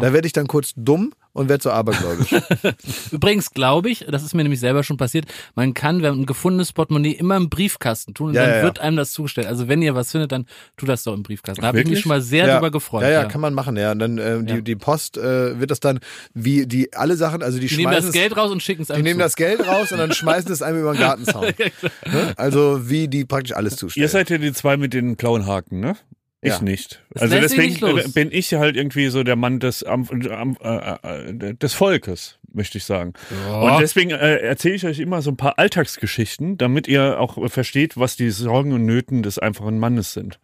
Da 0.00 0.12
werde 0.12 0.26
ich 0.26 0.32
dann 0.32 0.46
kurz 0.46 0.72
dumm 0.74 1.12
und 1.36 1.48
werde 1.48 1.62
so 1.62 1.70
abergläubisch. 1.70 2.34
Übrigens 3.12 3.50
glaube 3.50 3.90
ich, 3.90 4.06
das 4.08 4.22
ist 4.22 4.34
mir 4.34 4.42
nämlich 4.42 4.60
selber 4.60 4.82
schon 4.82 4.96
passiert, 4.96 5.26
man 5.54 5.74
kann, 5.74 6.02
wenn 6.02 6.14
ein 6.14 6.26
gefundenes 6.26 6.72
Portemonnaie 6.72 7.12
immer 7.12 7.36
im 7.36 7.50
Briefkasten 7.50 8.14
tun 8.14 8.28
und 8.28 8.34
Ja, 8.34 8.42
dann 8.42 8.50
ja, 8.50 8.56
ja. 8.58 8.62
wird 8.62 8.78
einem 8.78 8.96
das 8.96 9.12
zugestellt. 9.12 9.46
Also 9.46 9.68
wenn 9.68 9.82
ihr 9.82 9.94
was 9.94 10.10
findet, 10.12 10.32
dann 10.32 10.46
tu 10.76 10.86
das 10.86 11.02
doch 11.04 11.14
im 11.14 11.22
Briefkasten. 11.22 11.60
Da 11.62 11.68
habe 11.68 11.80
ich 11.80 11.86
mich 11.88 12.00
schon 12.00 12.08
mal 12.10 12.22
sehr 12.22 12.46
ja. 12.46 12.54
drüber 12.54 12.70
gefreut. 12.70 13.02
Ja, 13.02 13.10
ja, 13.10 13.24
kann 13.26 13.40
man 13.40 13.54
machen, 13.54 13.76
ja. 13.76 13.92
Und 13.92 13.98
dann 13.98 14.18
äh, 14.18 14.42
die, 14.42 14.54
Ja. 14.54 14.60
die 14.60 14.76
Post 14.76 15.18
äh, 15.18 15.60
wird 15.60 15.70
das 15.70 15.80
dann, 15.80 16.00
wie 16.34 16.66
die 16.66 16.92
alle 16.94 17.16
Sachen, 17.16 17.42
also 17.42 17.58
die, 17.58 17.66
Die 17.66 17.76
nehmen 17.76 17.92
schmeißen 17.92 18.06
das 18.06 18.14
Geld 18.14 18.36
raus 18.36 18.50
und 18.50 18.62
schicken 18.62 18.82
es 18.82 18.88
Die 18.88 18.94
nehmen 19.02 19.18
zu. 19.20 19.24
das 19.24 19.36
Geld 19.36 19.66
raus 19.66 19.92
und 19.92 19.98
dann 19.98 20.12
schmeißen 20.14 20.50
es 20.50 20.62
einem 20.62 20.80
über 20.80 20.92
den 20.94 21.00
Gartenzaun. 21.00 21.44
ne? 22.06 22.32
Also 22.36 22.88
wie 22.88 23.08
die 23.08 23.24
praktisch 23.24 23.54
alles 23.54 23.76
zustellen. 23.76 24.02
Ihr 24.02 24.08
seid 24.08 24.30
ja 24.30 24.38
die 24.38 24.52
zwei 24.52 24.76
mit 24.76 24.94
den 24.94 25.16
blauen 25.16 25.46
Haken, 25.46 25.80
ne? 25.80 25.96
Ich 26.46 26.52
Ja. 26.52 26.62
nicht. 26.62 27.02
Das 27.10 27.22
also 27.22 27.40
deswegen 27.40 27.72
nicht 27.72 28.06
äh, 28.06 28.08
bin 28.08 28.30
ich 28.30 28.54
halt 28.54 28.76
irgendwie 28.76 29.08
so 29.08 29.24
der 29.24 29.34
Mann 29.34 29.58
des, 29.58 29.82
am, 29.82 30.08
am, 30.30 30.56
äh, 30.62 31.30
äh, 31.32 31.54
des 31.54 31.74
Volkes, 31.74 32.38
möchte 32.52 32.78
ich 32.78 32.84
sagen. 32.84 33.14
Und 33.52 33.80
deswegen 33.80 34.10
äh, 34.10 34.36
erzähle 34.36 34.76
ich 34.76 34.86
euch 34.86 35.00
immer 35.00 35.22
so 35.22 35.32
ein 35.32 35.36
paar 35.36 35.58
Alltagsgeschichten, 35.58 36.56
damit 36.56 36.86
ihr 36.86 37.18
auch 37.18 37.50
versteht, 37.50 37.96
was 37.98 38.14
die 38.14 38.30
Sorgen 38.30 38.72
und 38.72 38.86
Nöten 38.86 39.24
des 39.24 39.40
einfachen 39.40 39.80
Mannes 39.80 40.12
sind. 40.12 40.38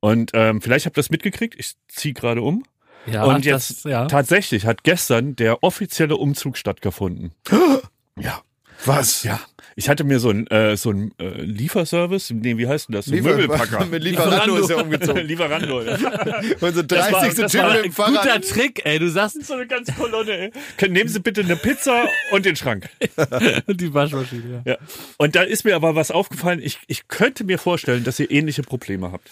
Und 0.00 0.32
ähm, 0.34 0.60
vielleicht 0.60 0.84
habt 0.84 0.98
ihr 0.98 1.00
das 1.00 1.10
mitgekriegt. 1.10 1.54
Ich 1.58 1.72
ziehe 1.88 2.12
gerade 2.12 2.42
um. 2.42 2.64
ja, 3.06 3.24
und 3.24 3.46
jetzt 3.46 3.70
das, 3.70 3.90
ja. 3.90 4.06
tatsächlich 4.06 4.66
hat 4.66 4.84
gestern 4.84 5.34
der 5.34 5.62
offizielle 5.62 6.16
Umzug 6.16 6.58
stattgefunden. 6.58 7.32
ja. 8.20 8.42
Was? 8.84 9.22
Ja. 9.24 9.40
Ich 9.76 9.88
hatte 9.88 10.02
mir 10.02 10.18
so 10.18 10.30
ein, 10.30 10.46
äh, 10.48 10.76
so 10.76 10.90
ein 10.90 11.12
äh, 11.20 11.40
Lieferservice, 11.40 12.30
nee, 12.30 12.56
wie 12.58 12.66
heißt 12.66 12.88
denn 12.88 12.94
das? 12.96 13.04
So 13.06 13.14
ein 13.14 13.22
Möbelpacker. 13.22 13.86
Mit 13.90 14.02
Lieferando 14.02 14.56
ist 14.56 14.70
er 14.70 14.82
umgezogen. 14.82 15.24
Lieferando. 15.26 15.82
ja. 15.82 15.92
Und 16.60 16.74
so 16.74 16.82
Das 16.82 17.12
war- 17.12 17.20
30. 17.20 17.38
das 17.42 17.54
war 17.54 17.74
dem 17.82 17.92
Fahrrad. 17.92 18.22
Guter 18.22 18.40
Trick, 18.40 18.84
ey. 18.84 18.98
Du 18.98 19.08
sagst 19.08 19.44
so 19.44 19.54
eine 19.54 19.68
ganze 19.68 19.92
Kolonne. 19.92 20.32
Ey. 20.32 20.50
Können- 20.78 20.94
Nehmen 20.94 21.08
Sie 21.08 21.20
bitte 21.20 21.42
eine 21.42 21.54
Pizza 21.54 22.08
und 22.32 22.44
den 22.44 22.56
Schrank. 22.56 22.88
die 23.68 23.94
Waschmaschine. 23.94 24.62
Ja. 24.64 24.72
Ja. 24.72 24.78
Und 25.16 25.36
da 25.36 25.42
ist 25.42 25.64
mir 25.64 25.76
aber 25.76 25.94
was 25.94 26.10
aufgefallen. 26.10 26.60
Ich, 26.62 26.78
ich 26.88 27.06
könnte 27.06 27.44
mir 27.44 27.58
vorstellen, 27.58 28.02
dass 28.02 28.18
ihr 28.18 28.30
ähnliche 28.32 28.62
Probleme 28.62 29.12
habt. 29.12 29.30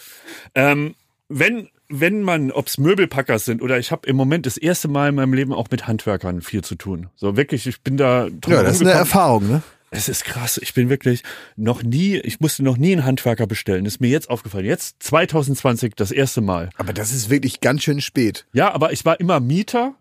Ähm, 0.55 0.95
wenn, 1.29 1.67
wenn 1.89 2.21
man, 2.21 2.51
ob's 2.51 2.77
Möbelpacker 2.77 3.39
sind 3.39 3.61
oder 3.61 3.79
ich 3.79 3.91
habe 3.91 4.07
im 4.07 4.15
Moment 4.15 4.45
das 4.45 4.57
erste 4.57 4.87
Mal 4.87 5.09
in 5.09 5.15
meinem 5.15 5.33
Leben 5.33 5.53
auch 5.53 5.67
mit 5.71 5.87
Handwerkern 5.87 6.41
viel 6.41 6.63
zu 6.63 6.75
tun. 6.75 7.07
So 7.15 7.37
wirklich, 7.37 7.65
ich 7.67 7.81
bin 7.81 7.97
da 7.97 8.27
drum 8.29 8.53
Ja, 8.53 8.63
das 8.63 8.75
ist 8.75 8.81
eine. 8.81 8.91
Erfahrung, 8.91 9.47
ne? 9.47 9.61
Es 9.89 10.09
ist 10.09 10.25
krass. 10.25 10.57
Ich 10.61 10.73
bin 10.73 10.89
wirklich 10.89 11.23
noch 11.55 11.81
nie, 11.81 12.17
ich 12.17 12.41
musste 12.41 12.61
noch 12.61 12.75
nie 12.77 12.91
einen 12.91 13.05
Handwerker 13.05 13.47
bestellen. 13.47 13.85
Ist 13.85 14.01
mir 14.01 14.09
jetzt 14.09 14.29
aufgefallen. 14.29 14.65
Jetzt 14.65 15.01
2020 15.03 15.95
das 15.95 16.11
erste 16.11 16.41
Mal. 16.41 16.69
Aber 16.75 16.91
das 16.91 17.13
ist 17.13 17.29
wirklich 17.29 17.61
ganz 17.61 17.83
schön 17.83 18.01
spät. 18.01 18.45
Ja, 18.51 18.73
aber 18.73 18.91
ich 18.91 19.05
war 19.05 19.17
immer 19.21 19.39
Mieter. 19.39 19.95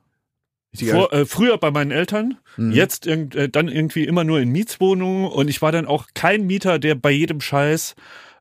Vor, 0.90 1.10
äh, 1.12 1.24
früher 1.24 1.56
bei 1.56 1.70
meinen 1.70 1.90
Eltern, 1.92 2.36
Mhm. 2.58 2.72
jetzt 2.72 3.06
irgend, 3.06 3.34
äh, 3.34 3.48
dann 3.48 3.68
irgendwie 3.68 4.04
immer 4.04 4.24
nur 4.24 4.40
in 4.40 4.50
Mietswohnungen 4.50 5.24
und 5.30 5.48
ich 5.48 5.62
war 5.62 5.72
dann 5.72 5.86
auch 5.86 6.08
kein 6.14 6.46
Mieter, 6.46 6.78
der 6.78 6.94
bei 6.96 7.12
jedem 7.12 7.40
Scheiß 7.40 7.94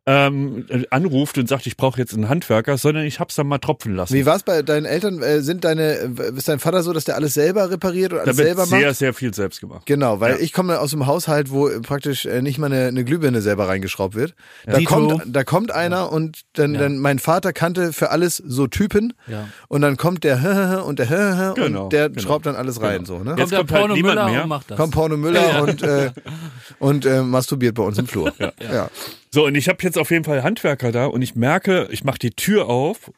ähm, 0.08 0.66
äh, 0.70 0.84
anruft 0.92 1.38
und 1.40 1.50
sagt, 1.50 1.66
ich 1.66 1.78
brauche 1.78 2.00
jetzt 2.00 2.14
einen 2.14 2.30
Handwerker, 2.30 2.78
sondern 2.78 3.06
ich 3.06 3.20
hab's 3.20 3.34
dann 3.36 3.48
mal 3.48 3.58
tropfen 3.58 3.96
lassen. 3.96 4.14
Wie 4.14 4.26
war's 4.26 4.44
bei 4.44 4.62
deinen 4.62 4.86
Eltern? 4.86 5.22
Äh, 5.24 5.42
Sind 5.42 5.64
deine, 5.64 5.94
äh, 5.96 6.10
ist 6.36 6.48
dein 6.48 6.60
Vater 6.60 6.84
so, 6.84 6.94
dass 6.94 7.06
der 7.06 7.16
alles 7.16 7.34
selber 7.34 7.72
repariert 7.72 8.12
und 8.14 8.20
da 8.20 8.24
alles 8.26 8.36
selber 8.38 8.66
sehr, 8.68 8.88
macht? 8.90 8.98
sehr 8.98 9.14
viel 9.16 9.34
selbst 9.34 9.62
gemacht. 9.62 9.88
Genau, 9.88 10.20
weil 10.20 10.34
Ja. 10.34 10.40
ich 10.40 10.54
komme 10.54 10.80
aus 10.80 10.94
einem 10.94 11.08
Haushalt, 11.08 11.50
wo 11.50 11.70
praktisch 11.82 12.26
äh, 12.26 12.42
nicht 12.44 12.60
mal 12.60 12.68
eine, 12.68 12.86
eine 12.88 13.04
Glühbirne 13.04 13.42
selber 13.42 13.68
reingeschraubt 13.68 14.14
wird. 14.14 14.36
Da 14.66 14.78
Dito. 14.78 14.94
kommt, 14.94 15.24
da 15.36 15.44
kommt 15.44 15.72
einer 15.72 16.12
und 16.12 16.42
dann, 16.54 16.76
dann 16.76 17.00
mein 17.00 17.18
Vater 17.20 17.52
kannte 17.52 17.92
für 17.92 18.12
alles 18.12 18.38
so 18.38 18.68
Typen 18.68 19.14
Ja. 19.28 19.48
und 19.70 19.82
dann 19.82 19.98
kommt 19.98 20.24
der 20.24 20.84
und 20.86 21.00
der 21.00 21.54
Genau, 21.56 21.86
und 21.86 21.94
der 21.94 22.10
genau. 22.10 22.22
schraubt 22.22 22.46
dann 22.46 22.56
alles 22.56 22.80
rein, 22.82 23.06
so, 23.06 23.20
ne? 23.24 23.36
Jetzt 23.38 23.38
Kommt 23.40 23.52
der 23.52 23.58
kommt 23.60 23.72
halt 23.72 23.82
Porno 23.88 23.96
Müller 23.96 24.30
mehr. 24.30 24.44
und 24.44 24.50
macht 24.50 24.70
das. 24.72 24.78
Kommt 24.78 24.94
Porno 24.94 25.18
Müller 25.18 25.64
und, 25.64 25.82
äh, 25.82 26.12
und 26.80 27.06
äh, 27.06 27.22
masturbiert 27.24 27.74
bei 27.76 27.84
uns 27.84 27.98
im 27.98 28.06
Flur. 28.08 28.32
Ja. 28.40 28.90
So, 29.36 29.46
und 29.46 29.56
ich 29.56 29.68
habe 29.68 29.80
jetzt 29.84 29.98
auf 29.98 30.12
jeden 30.12 30.24
Fall 30.24 30.44
Handwerker 30.44 30.94
da 30.94 31.08
und 31.08 31.22
ich 31.22 31.36
merke, 31.36 31.90
ich 31.92 32.06
mache 32.06 32.18
die 32.18 32.30
Tür 32.30 32.70
auf, 32.70 33.12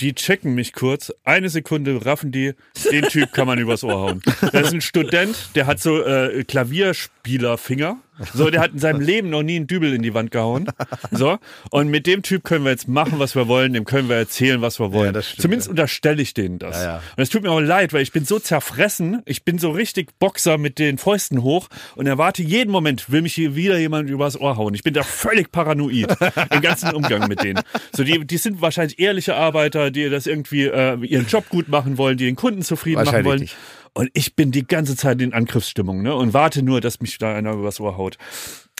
die 0.00 0.14
checken 0.14 0.54
mich 0.54 0.72
kurz, 0.72 1.12
eine 1.24 1.50
Sekunde 1.50 2.06
raffen 2.06 2.32
die, 2.32 2.54
den 2.90 3.02
Typ 3.02 3.34
kann 3.34 3.46
man 3.46 3.58
übers 3.58 3.84
Ohr 3.84 4.00
hauen. 4.00 4.22
Das 4.50 4.68
ist 4.68 4.72
ein 4.72 4.80
Student, 4.80 5.50
der 5.54 5.66
hat 5.66 5.78
so 5.78 6.02
äh, 6.02 6.42
Klavierspielerfinger. 6.44 7.98
So, 8.34 8.50
der 8.50 8.60
hat 8.60 8.72
in 8.72 8.78
seinem 8.78 9.00
Leben 9.00 9.30
noch 9.30 9.42
nie 9.42 9.56
einen 9.56 9.66
Dübel 9.66 9.94
in 9.94 10.02
die 10.02 10.12
Wand 10.14 10.30
gehauen. 10.30 10.66
So, 11.10 11.38
und 11.70 11.88
mit 11.88 12.06
dem 12.06 12.22
Typ 12.22 12.44
können 12.44 12.64
wir 12.64 12.70
jetzt 12.70 12.88
machen, 12.88 13.18
was 13.18 13.34
wir 13.34 13.48
wollen, 13.48 13.72
dem 13.72 13.84
können 13.84 14.08
wir 14.08 14.16
erzählen, 14.16 14.60
was 14.62 14.78
wir 14.78 14.92
wollen. 14.92 15.12
das 15.12 15.26
stimmt, 15.26 15.42
Zumindest 15.42 15.68
unterstelle 15.70 16.22
ich 16.22 16.34
denen 16.34 16.58
das. 16.58 16.76
Ja, 16.76 16.84
ja. 16.84 16.96
Und 17.16 17.22
es 17.22 17.30
tut 17.30 17.42
mir 17.42 17.50
auch 17.50 17.60
leid, 17.60 17.92
weil 17.92 18.02
ich 18.02 18.12
bin 18.12 18.24
so 18.24 18.38
zerfressen, 18.38 19.22
ich 19.24 19.44
bin 19.44 19.58
so 19.58 19.70
richtig 19.70 20.18
Boxer 20.18 20.58
mit 20.58 20.78
den 20.78 20.98
Fäusten 20.98 21.42
hoch 21.42 21.68
und 21.96 22.06
erwarte 22.06 22.42
jeden 22.42 22.70
Moment, 22.70 23.10
will 23.10 23.22
mich 23.22 23.34
hier 23.34 23.56
wieder 23.56 23.78
jemand 23.78 24.08
übers 24.10 24.40
Ohr 24.40 24.56
hauen. 24.56 24.74
Ich 24.74 24.82
bin 24.82 24.94
da 24.94 25.02
völlig 25.02 25.50
paranoid 25.50 26.16
im 26.50 26.60
ganzen 26.60 26.94
Umgang 26.94 27.28
mit 27.28 27.42
denen. 27.42 27.60
So, 27.94 28.04
die, 28.04 28.24
die 28.24 28.38
sind 28.38 28.60
wahrscheinlich 28.60 28.98
ehrliche 28.98 29.34
Arbeiter, 29.34 29.90
die 29.90 30.08
das 30.08 30.26
irgendwie 30.26 30.64
äh, 30.64 30.96
ihren 31.04 31.26
Job 31.26 31.48
gut 31.48 31.68
machen 31.68 31.98
wollen, 31.98 32.16
die 32.16 32.24
den 32.24 32.36
Kunden 32.36 32.62
zufrieden 32.62 33.04
machen 33.04 33.24
wollen. 33.24 33.40
nicht. 33.40 33.56
Und 33.94 34.10
ich 34.14 34.34
bin 34.34 34.52
die 34.52 34.66
ganze 34.66 34.96
Zeit 34.96 35.20
in 35.20 35.34
Angriffsstimmung, 35.34 36.02
ne? 36.02 36.14
Und 36.14 36.32
warte 36.32 36.62
nur, 36.62 36.80
dass 36.80 37.00
mich 37.00 37.18
da 37.18 37.34
einer 37.34 37.52
übers 37.52 37.78
Ohr 37.78 37.98
haut. 37.98 38.16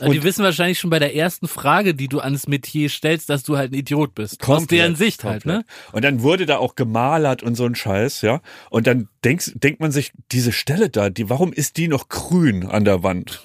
Also 0.00 0.14
die 0.14 0.22
wissen 0.22 0.42
wahrscheinlich 0.42 0.78
schon 0.78 0.88
bei 0.88 0.98
der 0.98 1.14
ersten 1.14 1.46
Frage, 1.48 1.94
die 1.94 2.08
du 2.08 2.20
ans 2.20 2.48
Metier 2.48 2.88
stellst, 2.88 3.28
dass 3.28 3.42
du 3.42 3.58
halt 3.58 3.72
ein 3.72 3.74
Idiot 3.74 4.14
bist. 4.14 4.40
Aus 4.40 4.46
Komplett, 4.46 4.70
deren 4.80 4.96
Sicht 4.96 5.22
halt, 5.22 5.44
ne? 5.44 5.64
Und 5.92 6.02
dann 6.02 6.22
wurde 6.22 6.46
da 6.46 6.56
auch 6.58 6.76
gemalert 6.76 7.42
und 7.42 7.54
so 7.56 7.66
ein 7.66 7.74
Scheiß, 7.74 8.22
ja. 8.22 8.40
Und 8.70 8.86
dann 8.86 9.08
denkst, 9.22 9.52
denkt 9.54 9.80
man 9.80 9.92
sich, 9.92 10.12
diese 10.32 10.50
Stelle 10.50 10.88
da, 10.88 11.10
die, 11.10 11.28
warum 11.28 11.52
ist 11.52 11.76
die 11.76 11.88
noch 11.88 12.08
grün 12.08 12.64
an 12.66 12.84
der 12.84 13.02
Wand? 13.02 13.42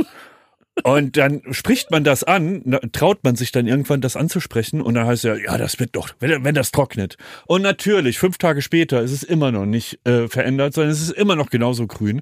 Und 0.83 1.17
dann 1.17 1.41
spricht 1.51 1.91
man 1.91 2.03
das 2.03 2.23
an, 2.23 2.77
traut 2.91 3.23
man 3.23 3.35
sich 3.35 3.51
dann 3.51 3.67
irgendwann 3.67 4.01
das 4.01 4.15
anzusprechen 4.15 4.81
und 4.81 4.93
dann 4.93 5.07
heißt 5.07 5.23
ja, 5.23 5.35
ja, 5.35 5.57
das 5.57 5.79
wird 5.79 5.95
doch, 5.95 6.09
wenn, 6.19 6.43
wenn 6.43 6.55
das 6.55 6.71
trocknet. 6.71 7.17
Und 7.45 7.61
natürlich, 7.61 8.19
fünf 8.19 8.37
Tage 8.37 8.61
später 8.61 9.01
ist 9.01 9.11
es 9.11 9.23
immer 9.23 9.51
noch 9.51 9.65
nicht 9.65 9.99
äh, 10.05 10.27
verändert, 10.27 10.73
sondern 10.73 10.91
es 10.91 11.01
ist 11.01 11.11
immer 11.11 11.35
noch 11.35 11.49
genauso 11.49 11.87
grün. 11.87 12.21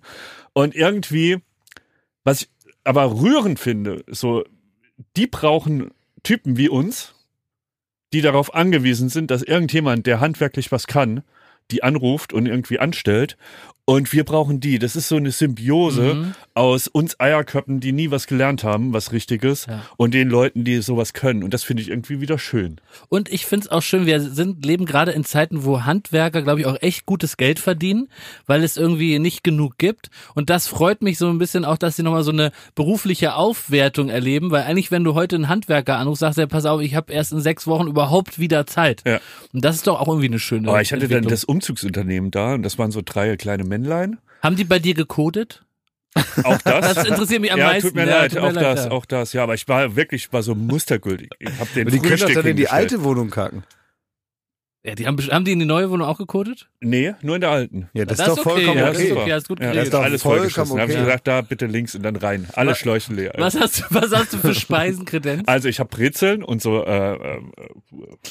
Und 0.53 0.73
irgendwie, 0.75 1.37
was 2.23 2.43
ich 2.43 2.49
aber 2.83 3.19
rührend 3.19 3.59
finde, 3.59 4.03
so, 4.07 4.45
die 5.17 5.27
brauchen 5.27 5.91
Typen 6.23 6.57
wie 6.57 6.69
uns, 6.69 7.13
die 8.13 8.21
darauf 8.21 8.53
angewiesen 8.53 9.09
sind, 9.09 9.31
dass 9.31 9.43
irgendjemand, 9.43 10.07
der 10.07 10.21
handwerklich 10.21 10.71
was 10.71 10.87
kann, 10.87 11.23
die 11.71 11.83
anruft 11.83 12.31
und 12.31 12.45
irgendwie 12.45 12.79
anstellt. 12.79 13.37
Und 13.87 14.11
wir 14.13 14.23
brauchen 14.23 14.59
die. 14.59 14.79
Das 14.79 14.95
ist 14.95 15.07
so 15.09 15.15
eine 15.17 15.29
Symbiose 15.29 16.15
Mhm. 16.15 16.33
aus 16.55 16.87
uns 16.87 17.19
Eierköppen, 17.19 17.79
die 17.79 17.91
nie 17.91 18.09
was 18.09 18.25
gelernt 18.25 18.63
haben, 18.63 18.93
was 18.93 19.11
Richtiges, 19.11 19.67
Ja. 19.67 19.83
und 19.97 20.15
den 20.15 20.27
Leuten, 20.27 20.63
die 20.63 20.81
sowas 20.81 21.13
können. 21.13 21.43
Und 21.43 21.53
das 21.53 21.63
finde 21.63 21.83
ich 21.83 21.89
irgendwie 21.89 22.19
wieder 22.19 22.39
schön. 22.39 22.81
Und 23.09 23.31
ich 23.31 23.45
find's 23.45 23.67
auch 23.67 23.83
schön, 23.83 24.07
wir 24.07 24.21
sind, 24.21 24.65
leben 24.65 24.85
gerade 24.87 25.11
in 25.11 25.23
Zeiten, 25.23 25.65
wo 25.65 25.83
Handwerker, 25.83 26.41
glaube 26.41 26.61
ich, 26.61 26.65
auch 26.65 26.77
echt 26.81 27.05
gutes 27.05 27.37
Geld 27.37 27.59
verdienen, 27.59 28.07
weil 28.47 28.63
es 28.63 28.75
irgendwie 28.75 29.19
nicht 29.19 29.43
genug 29.43 29.77
gibt. 29.77 30.09
Und 30.33 30.49
das 30.49 30.65
freut 30.65 31.03
mich 31.03 31.19
so 31.19 31.27
ein 31.29 31.37
bisschen 31.37 31.63
auch, 31.63 31.77
dass 31.77 31.95
sie 31.95 32.01
nochmal 32.03 32.23
so 32.23 32.31
eine 32.31 32.51
berufliche 32.73 33.35
Aufwertung 33.35 34.09
erleben, 34.09 34.49
weil 34.49 34.63
eigentlich, 34.63 34.89
wenn 34.89 35.03
du 35.03 35.13
heute 35.13 35.35
einen 35.35 35.47
Handwerker 35.47 35.97
anrufst, 35.97 36.21
sagst 36.21 36.39
du, 36.39 36.47
pass 36.47 36.65
auf, 36.65 36.81
ich 36.81 36.95
habe 36.95 37.13
erst 37.13 37.33
in 37.33 37.39
sechs 37.39 37.67
Wochen 37.67 37.85
überhaupt 37.87 38.39
wieder 38.39 38.65
Zeit. 38.65 39.03
Ja. 39.05 39.19
Und 39.53 39.63
das 39.63 39.75
ist 39.75 39.85
doch 39.85 39.99
auch 39.99 40.07
irgendwie 40.07 40.25
eine 40.27 40.39
schöne 40.39 40.69
Aber 40.69 40.81
ich 40.81 40.91
hatte 40.91 41.07
dann 41.07 41.25
das 41.25 41.43
Umzugsunternehmen 41.43 42.31
da 42.31 42.55
und 42.55 42.63
das 42.63 42.79
waren 42.79 42.89
so 42.89 43.01
drei 43.05 43.35
kleine 43.37 43.63
Männlein. 43.75 44.19
Haben 44.41 44.55
die 44.55 44.63
bei 44.63 44.79
dir 44.79 44.93
gecodet? 44.93 45.65
Auch 46.43 46.57
das. 46.61 46.95
Das 46.95 47.07
interessiert 47.07 47.41
mich 47.41 47.51
am 47.51 47.59
ja, 47.59 47.67
meisten. 47.67 47.89
tut 47.89 47.95
mir 47.95 48.07
Ja, 48.07 48.21
leid, 48.21 48.31
tut 48.31 48.41
mir 48.41 48.47
auch 48.47 48.53
leid, 48.53 48.63
das, 48.63 48.85
ja. 48.85 48.91
auch 48.91 49.05
das. 49.05 49.33
Ja, 49.33 49.43
aber 49.43 49.53
ich 49.53 49.67
war 49.67 49.95
wirklich, 49.97 50.25
ich 50.25 50.33
war 50.33 50.43
so 50.43 50.55
mustergültig. 50.55 51.29
Ich 51.39 51.49
habe 51.59 51.69
den 51.75 51.87
Aber 51.87 51.91
die 51.91 51.99
können 51.99 52.19
doch 52.19 52.31
dann 52.31 52.45
in 52.45 52.55
die 52.55 52.69
alte 52.69 53.03
Wohnung 53.03 53.29
kacken. 53.29 53.63
Ja, 54.85 54.93
die 54.93 55.07
haben, 55.07 55.17
haben 55.17 55.45
die 55.45 55.51
in 55.51 55.57
die 55.57 55.65
neue 55.65 55.89
Wohnung 55.89 56.07
auch 56.07 56.19
gecodet? 56.19 56.67
Nee, 56.79 57.15
nur 57.23 57.35
in 57.35 57.41
der 57.41 57.49
alten. 57.49 57.89
Ja, 57.93 58.05
das, 58.05 58.19
Das 58.19 58.27
ist 58.27 58.37
doch 58.37 58.45
okay, 58.45 58.65
vollkommen 58.65 58.77
ja, 58.77 58.89
okay. 58.89 58.93
das 58.93 59.01
ist 59.01 59.11
okay, 59.11 59.29
das 59.29 59.43
ist 59.43 59.47
gut 59.47 59.59
Ja, 59.59 59.73
das 59.73 59.87
ist 59.87 59.95
alles 59.95 60.21
vollkommen 60.21 60.39
vollgeschossen. 60.41 60.75
Da 60.75 60.81
habe 60.83 60.91
ich 60.91 60.97
okay. 60.97 61.05
gesagt, 61.05 61.27
da 61.27 61.41
bitte 61.41 61.65
links 61.65 61.95
und 61.95 62.03
dann 62.03 62.15
rein. 62.15 62.47
Alle 62.53 62.75
Schläuchen 62.75 63.15
leer. 63.15 63.33
Was 63.35 63.59
hast 63.59 63.79
du, 63.79 63.83
was 63.89 64.11
hast 64.11 64.33
du 64.33 64.37
für 64.37 64.53
Speisenkredenz? 64.53 65.43
Also 65.47 65.69
ich 65.69 65.79
habe 65.79 65.89
Brezeln 65.89 66.43
und 66.43 66.61
so 66.61 66.85
äh, 66.85 67.15
äh, 67.15 67.39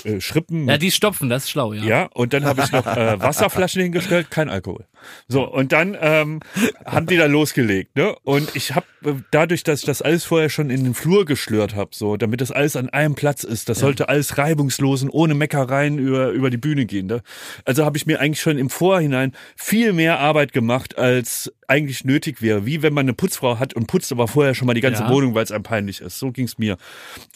äh, 0.05 0.21
Schrippen. 0.21 0.69
Ja, 0.69 0.79
die 0.79 0.93
stopfen, 0.93 1.29
das 1.29 1.45
ist 1.45 1.51
schlau, 1.51 1.73
ja. 1.73 1.83
Ja, 1.83 2.05
und 2.15 2.33
dann 2.33 2.45
habe 2.45 2.63
ich 2.63 2.71
noch 2.71 2.87
äh, 2.87 3.21
Wasserflaschen 3.21 3.83
hingestellt, 3.83 4.31
kein 4.31 4.49
Alkohol. 4.49 4.87
So, 5.29 5.43
und 5.43 5.73
dann 5.73 5.97
ähm, 6.01 6.41
haben 6.85 7.07
die 7.07 7.17
da 7.17 7.27
losgelegt, 7.27 7.97
ne? 7.97 8.15
Und 8.23 8.55
ich 8.55 8.75
habe 8.75 8.87
äh, 9.05 9.15
dadurch, 9.31 9.65
dass 9.65 9.81
ich 9.81 9.87
das 9.87 10.03
alles 10.03 10.25
vorher 10.25 10.49
schon 10.49 10.71
in 10.71 10.85
den 10.85 10.95
Flur 10.95 11.25
geschlürt 11.25 11.75
habe, 11.75 11.91
so, 11.95 12.17
damit 12.17 12.41
das 12.41 12.51
alles 12.51 12.77
an 12.77 12.91
einem 12.91 13.15
Platz 13.15 13.45
ist, 13.45 13.69
das 13.69 13.81
sollte 13.81 14.09
alles 14.09 14.39
reibungslos 14.39 15.03
und 15.03 15.11
ohne 15.11 15.35
Meckereien 15.35 15.99
über, 15.99 16.31
über 16.31 16.44
die 16.51 16.57
Bühne 16.57 16.87
gehen. 16.87 17.07
Ne? 17.07 17.23
Also 17.65 17.85
habe 17.85 17.97
ich 17.97 18.07
mir 18.07 18.21
eigentlich 18.21 18.41
schon 18.41 18.59
im 18.59 18.71
Vorhinein 18.71 19.33
viel 19.57 19.93
mehr 19.93 20.19
Arbeit 20.19 20.53
gemacht, 20.53 20.99
als 20.99 21.53
eigentlich 21.69 22.05
nötig 22.05 22.43
wäre. 22.43 22.67
Wie 22.67 22.83
wenn 22.83 22.95
man 22.95 23.05
eine 23.07 23.15
Putzfrau 23.15 23.59
hat 23.59 23.75
und 23.75 23.87
putzt 23.87 24.13
aber 24.13 24.29
vorher 24.29 24.55
schon 24.55 24.67
mal 24.67 24.75
die 24.75 24.81
ganze 24.81 25.03
Ja. 25.05 25.11
Wohnung, 25.11 25.35
weil 25.35 25.45
es 25.45 25.53
einem 25.53 25.63
peinlich 25.63 26.01
ist. 26.01 26.19
So 26.19 26.31
ging's 26.31 26.59
mir. 26.59 26.77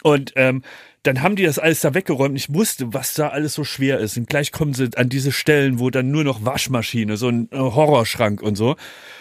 Und 0.02 0.32
ähm, 0.36 0.62
dann 1.08 1.22
haben 1.22 1.36
die 1.36 1.44
das 1.44 1.58
alles 1.58 1.80
da 1.80 1.94
weggeräumt. 1.94 2.36
Ich 2.36 2.52
wusste, 2.52 2.92
was 2.92 3.14
da 3.14 3.28
alles 3.28 3.54
so 3.54 3.64
schwer 3.64 3.98
ist. 3.98 4.16
Und 4.18 4.28
gleich 4.28 4.52
kommen 4.52 4.74
sie 4.74 4.90
an 4.96 5.08
diese 5.08 5.32
Stellen, 5.32 5.78
wo 5.78 5.88
dann 5.90 6.10
nur 6.10 6.22
noch 6.22 6.44
Waschmaschine, 6.44 7.16
so 7.16 7.28
ein 7.28 7.48
äh, 7.50 7.56
Horrorschrank 7.56 8.42
und 8.42 8.56
so. 8.56 8.76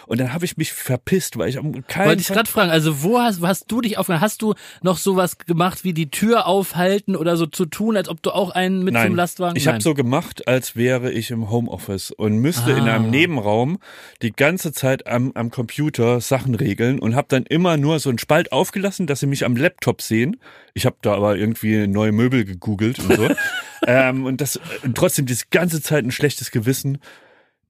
Und 0.05 0.19
dann 0.21 0.31
habe 0.33 0.45
ich 0.45 0.55
mich 0.55 0.71
verpisst, 0.71 1.37
weil 1.37 1.49
ich 1.49 1.57
am 1.57 1.85
keinen 1.87 2.07
Wollte 2.07 2.21
ich 2.21 2.27
gerade 2.29 2.49
fragen, 2.49 2.69
also 2.71 3.03
wo 3.03 3.19
hast, 3.19 3.41
hast 3.41 3.69
du 3.69 3.81
dich 3.81 3.97
aufgenommen? 3.97 4.21
Hast 4.21 4.41
du 4.41 4.53
noch 4.81 4.97
sowas 4.97 5.37
gemacht 5.37 5.83
wie 5.83 5.91
die 5.93 6.09
Tür 6.09 6.45
aufhalten 6.47 7.15
oder 7.15 7.35
so 7.35 7.45
zu 7.45 7.65
tun, 7.65 7.97
als 7.97 8.07
ob 8.07 8.21
du 8.21 8.31
auch 8.31 8.51
einen 8.51 8.83
mit 8.83 8.93
Nein, 8.93 9.07
zum 9.07 9.15
Lastwagen? 9.15 9.57
ich 9.57 9.67
habe 9.67 9.81
so 9.81 9.93
gemacht, 9.93 10.47
als 10.47 10.75
wäre 10.77 11.11
ich 11.11 11.29
im 11.31 11.49
Homeoffice 11.49 12.11
und 12.11 12.37
müsste 12.37 12.71
in 12.71 12.87
Ah. 12.87 12.95
einem 12.95 13.09
Nebenraum 13.09 13.79
die 14.21 14.31
ganze 14.31 14.71
Zeit 14.71 15.07
am, 15.07 15.31
am 15.35 15.51
Computer 15.51 16.21
Sachen 16.21 16.55
regeln 16.55 16.99
und 16.99 17.15
habe 17.15 17.27
dann 17.29 17.43
immer 17.43 17.75
nur 17.75 17.99
so 17.99 18.07
einen 18.09 18.17
Spalt 18.19 18.53
aufgelassen, 18.53 19.07
dass 19.07 19.19
sie 19.19 19.27
mich 19.27 19.43
am 19.43 19.57
Laptop 19.57 20.01
sehen. 20.01 20.37
Ich 20.77 20.85
habe 20.85 20.95
da 21.01 21.15
aber 21.15 21.35
irgendwie 21.37 21.87
neue 21.87 22.11
Möbel 22.11 22.45
gegoogelt 22.45 22.99
und 22.99 23.15
so. 23.15 23.29
ähm, 23.87 24.25
und 24.25 24.41
das 24.41 24.59
und 24.83 24.95
trotzdem 24.95 25.25
diese 25.25 25.45
ganze 25.49 25.81
Zeit 25.81 26.05
ein 26.05 26.11
schlechtes 26.11 26.51
Gewissen. 26.51 26.99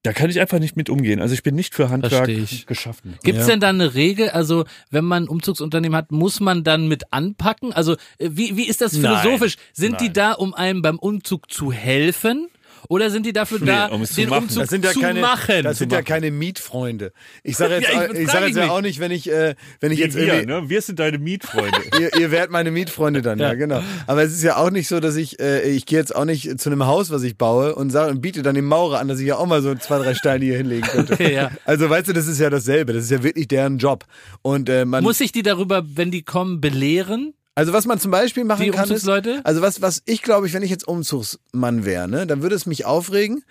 Da 0.03 0.11
kann 0.11 0.29
ich 0.29 0.41
einfach 0.41 0.59
nicht 0.59 0.75
mit 0.75 0.89
umgehen. 0.89 1.21
Also 1.21 1.33
ich 1.33 1.41
bin 1.41 1.55
nicht 1.55 1.73
für 1.73 1.89
Handwerk 1.89 2.29
geschaffen. 2.67 3.17
Gibt's 3.23 3.41
Ja. 3.41 3.47
denn 3.47 3.59
da 3.61 3.69
eine 3.69 3.93
Regel? 3.93 4.29
Also 4.29 4.65
wenn 4.91 5.05
man 5.05 5.23
ein 5.23 5.29
Umzugsunternehmen 5.29 5.95
hat, 5.95 6.11
muss 6.11 6.41
man 6.41 6.65
dann 6.65 6.89
mit 6.89 7.13
anpacken? 7.13 7.71
Also 7.71 7.93
äh, 8.17 8.29
wie, 8.31 8.57
wie 8.57 8.67
ist 8.67 8.81
das 8.81 8.91
Nein. 8.91 9.17
philosophisch? 9.21 9.55
Sind 9.71 10.01
die 10.01 10.05
Nein. 10.05 10.13
da, 10.13 10.31
um 10.33 10.53
einem 10.53 10.81
beim 10.81 10.99
Umzug 10.99 11.49
zu 11.49 11.71
helfen? 11.71 12.47
Oder 12.89 13.09
sind 13.09 13.25
die 13.25 13.33
dafür 13.33 13.59
Nee, 13.59 13.65
da, 13.65 13.87
um 13.87 14.01
es 14.01 14.11
zu 14.11 14.21
den 14.21 14.29
machen. 14.29 14.43
Umzug 14.43 14.61
Das 14.61 14.69
sind 14.69 14.85
ja 14.85 14.91
zu 14.91 14.99
keine, 15.01 15.19
machen? 15.19 15.63
das 15.63 15.77
sind 15.77 15.91
ja 15.91 16.01
keine 16.01 16.31
Mietfreunde. 16.31 17.11
Ich 17.43 17.57
sage 17.57 17.75
jetzt, 17.79 17.91
Ja, 17.91 18.05
ich 18.05 18.19
ich, 18.19 18.31
sag 18.31 18.45
jetzt 18.47 18.57
ja 18.57 18.69
auch 18.69 18.81
nicht, 18.81 18.99
wenn 18.99 19.11
ich, 19.11 19.29
äh, 19.29 19.55
wenn 19.79 19.91
ich 19.91 19.99
Wie 19.99 20.03
jetzt 20.03 20.15
wir, 20.15 20.45
ne? 20.45 20.69
Wir 20.69 20.81
sind 20.81 20.99
deine 20.99 21.17
Mietfreunde. 21.17 21.77
ihr, 21.99 22.15
ihr 22.15 22.31
werdet 22.31 22.51
meine 22.51 22.71
Mietfreunde 22.71 23.21
dann, 23.21 23.39
ja. 23.39 23.49
Ja. 23.49 23.53
genau. 23.55 23.81
Aber 24.05 24.23
es 24.23 24.33
ist 24.33 24.43
ja 24.43 24.57
auch 24.57 24.71
nicht 24.71 24.87
so, 24.87 24.99
dass 24.99 25.15
ich, 25.15 25.39
äh, 25.39 25.69
ich 25.69 25.85
gehe 25.85 25.99
jetzt 25.99 26.15
auch 26.15 26.25
nicht 26.25 26.59
zu 26.59 26.69
einem 26.69 26.85
Haus, 26.85 27.09
was 27.11 27.23
ich 27.23 27.37
baue 27.37 27.75
und 27.75 27.89
sage 27.89 28.11
und 28.11 28.21
biete 28.21 28.41
dann 28.41 28.55
dem 28.55 28.65
Maurer 28.65 28.99
an, 28.99 29.07
dass 29.07 29.19
ich 29.19 29.27
ja 29.27 29.37
auch 29.37 29.45
mal 29.45 29.61
so 29.61 29.73
zwei, 29.75 29.99
drei 29.99 30.13
Steine 30.13 30.45
hier 30.45 30.57
hinlegen 30.57 30.87
könnte. 30.87 31.17
Ja. 31.27 31.51
Also 31.65 31.89
weißt 31.89 32.07
du, 32.07 32.13
das 32.13 32.27
ist 32.27 32.39
ja 32.39 32.49
dasselbe. 32.49 32.93
Das 32.93 33.03
ist 33.03 33.11
ja 33.11 33.21
wirklich 33.21 33.47
deren 33.47 33.79
Job. 33.79 34.05
Und 34.43 34.69
äh, 34.69 34.85
man 34.85 35.03
Muss 35.03 35.19
ich 35.19 35.31
die 35.31 35.43
darüber, 35.43 35.83
wenn 35.95 36.09
die 36.09 36.21
kommen, 36.23 36.61
belehren? 36.61 37.33
Also 37.57 37.73
was 37.73 37.87
man 37.87 37.99
zum 37.99 38.11
Beispiel 38.11 38.43
machen 38.43 38.65
Die 38.65 38.69
kann 38.69 38.91
ist, 38.91 39.07
also 39.07 39.61
was, 39.63 39.81
was 39.81 40.03
ich 40.05 40.21
glaube 40.21 40.45
ich, 40.45 40.53
wenn 40.53 40.61
ich 40.61 40.69
jetzt 40.69 40.87
Umzugsmann 40.87 41.85
wäre, 41.85 42.07
ne, 42.07 42.27
dann 42.27 42.43
würde 42.43 42.53
es 42.53 42.67
mich 42.67 42.85
aufregen, 42.85 43.43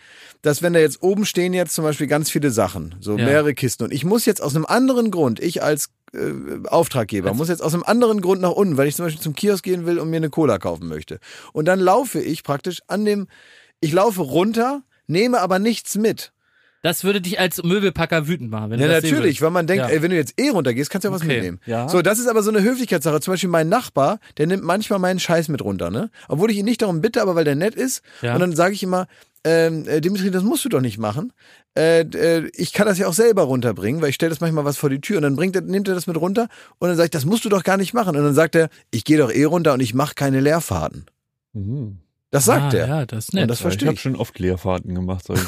dass 0.43 0.63
wenn 0.63 0.73
da 0.73 0.79
jetzt 0.79 1.03
oben 1.03 1.27
stehen 1.27 1.53
jetzt 1.53 1.75
zum 1.75 1.83
Beispiel 1.83 2.07
ganz 2.07 2.31
viele 2.31 2.53
Sachen, 2.53 2.95
so 3.01 3.19
Ja. 3.19 3.25
mehrere 3.25 3.53
Kisten 3.53 3.83
und 3.83 3.93
ich 3.93 4.05
muss 4.05 4.25
jetzt 4.25 4.41
aus 4.41 4.55
einem 4.55 4.65
anderen 4.65 5.11
Grund, 5.11 5.41
ich 5.41 5.61
als 5.61 5.89
äh, 6.13 6.19
Auftraggeber, 6.69 7.35
muss 7.35 7.49
jetzt 7.49 7.65
aus 7.65 7.75
einem 7.75 7.83
anderen 7.83 8.21
Grund 8.21 8.41
nach 8.41 8.53
unten, 8.53 8.77
weil 8.77 8.87
ich 8.87 8.95
zum 8.95 9.07
Beispiel 9.07 9.23
zum 9.23 9.35
Kiosk 9.35 9.65
gehen 9.65 9.87
will 9.87 9.99
und 9.99 10.09
mir 10.09 10.19
eine 10.19 10.31
Cola 10.31 10.59
kaufen 10.59 10.87
möchte. 10.87 11.19
Und 11.53 11.65
dann 11.65 11.81
laufe 11.81 12.21
ich 12.21 12.45
praktisch 12.45 12.83
an 12.87 13.05
dem, 13.05 13.27
ich 13.81 13.93
laufe 13.93 14.23
runter, 14.23 14.85
nehme 15.09 15.41
aber 15.41 15.59
nichts 15.59 15.97
mit. 15.97 16.33
Das 16.87 17.03
würde 17.03 17.20
dich 17.20 17.41
als 17.41 17.61
Möbelpacker 17.64 18.28
wütend 18.28 18.49
machen. 18.49 18.70
Wenn 18.70 18.78
Ja, 18.78 18.87
du 18.87 18.93
das 18.93 19.03
natürlich, 19.03 19.43
weil 19.43 19.51
man 19.51 19.66
denkt, 19.66 19.87
Ja. 19.87 19.91
ey, 19.91 20.03
wenn 20.03 20.11
du 20.11 20.16
jetzt 20.16 20.34
eh 20.41 20.51
runtergehst, 20.51 20.89
kannst 20.89 21.05
du 21.05 21.09
ja 21.09 21.12
was 21.14 21.22
Okay. 21.22 21.34
mitnehmen. 21.34 21.59
Ja. 21.66 21.89
So, 21.89 22.01
das 22.01 22.20
ist 22.20 22.28
aber 22.28 22.45
so 22.45 22.51
eine 22.51 22.62
Höflichkeitssache. 22.62 23.20
Zum 23.20 23.32
Beispiel 23.34 23.51
mein 23.51 23.68
Nachbar, 23.68 24.20
der 24.39 24.47
nimmt 24.47 24.62
manchmal 24.62 25.01
meinen 25.01 25.18
Scheiß 25.18 25.49
mit 25.49 25.62
runter, 25.62 25.91
ne? 25.91 26.11
Obwohl 26.28 26.49
ich 26.53 26.59
ihn 26.59 26.64
nicht 26.64 26.82
darum 26.82 27.01
bitte, 27.01 27.22
aber 27.22 27.34
weil 27.34 27.43
der 27.45 27.57
nett 27.57 27.74
ist. 27.74 28.03
Ja. 28.22 28.34
Und 28.34 28.41
dann 28.41 28.55
sage 28.55 28.72
ich 28.74 28.84
immer, 28.84 29.09
ähm, 29.43 29.89
äh, 29.89 30.01
Dimitri, 30.01 30.30
das 30.30 30.45
musst 30.45 30.64
du 30.64 30.68
doch 30.68 30.80
nicht 30.80 30.99
machen. 30.99 31.32
Äh, 31.76 32.03
äh, 32.03 32.51
ich 32.55 32.72
kann 32.72 32.87
das 32.87 32.99
ja 32.99 33.09
auch 33.09 33.12
selber 33.14 33.43
runterbringen, 33.43 34.01
weil 34.01 34.11
ich 34.11 34.14
stelle 34.14 34.30
das 34.30 34.41
manchmal 34.41 34.64
was 34.64 34.76
vor 34.76 34.89
die 34.89 35.01
Tür 35.01 35.16
und 35.16 35.24
dann 35.24 35.34
bringt 35.37 35.57
er, 35.57 35.62
nimmt 35.62 35.89
er 35.89 35.95
das 35.97 36.07
mit 36.07 36.16
runter 36.16 36.47
und 36.78 36.89
dann 36.89 36.97
sage 36.97 37.07
ich, 37.07 37.11
das 37.11 37.24
musst 37.24 37.45
du 37.45 37.49
doch 37.49 37.64
gar 37.64 37.76
nicht 37.76 37.95
machen. 37.95 38.16
Und 38.16 38.22
dann 38.24 38.34
sagt 38.34 38.55
er, 38.55 38.68
ich 38.93 39.05
gehe 39.05 39.18
doch 39.18 39.32
eh 39.32 39.45
runter 39.45 39.72
und 39.74 39.80
ich 39.80 39.93
mache 39.93 40.14
keine 40.14 40.41
Leerfahrten. 40.41 41.07
Mhm. 41.53 41.99
Das 42.30 42.45
sagt 42.45 42.74
ah, 42.74 42.76
er. 42.78 42.89
Ja, 42.89 43.07
das 43.07 43.24
ist 43.26 43.34
Und 43.34 43.41
nett. 43.41 43.51
das 43.51 43.59
Ich 43.59 43.62
verstehe 43.62 43.89
habe 43.89 43.97
ich. 43.97 44.01
schon 44.03 44.14
oft 44.16 44.39
Leerfahrten 44.39 44.95
gemacht. 44.95 45.24
solche. 45.26 45.45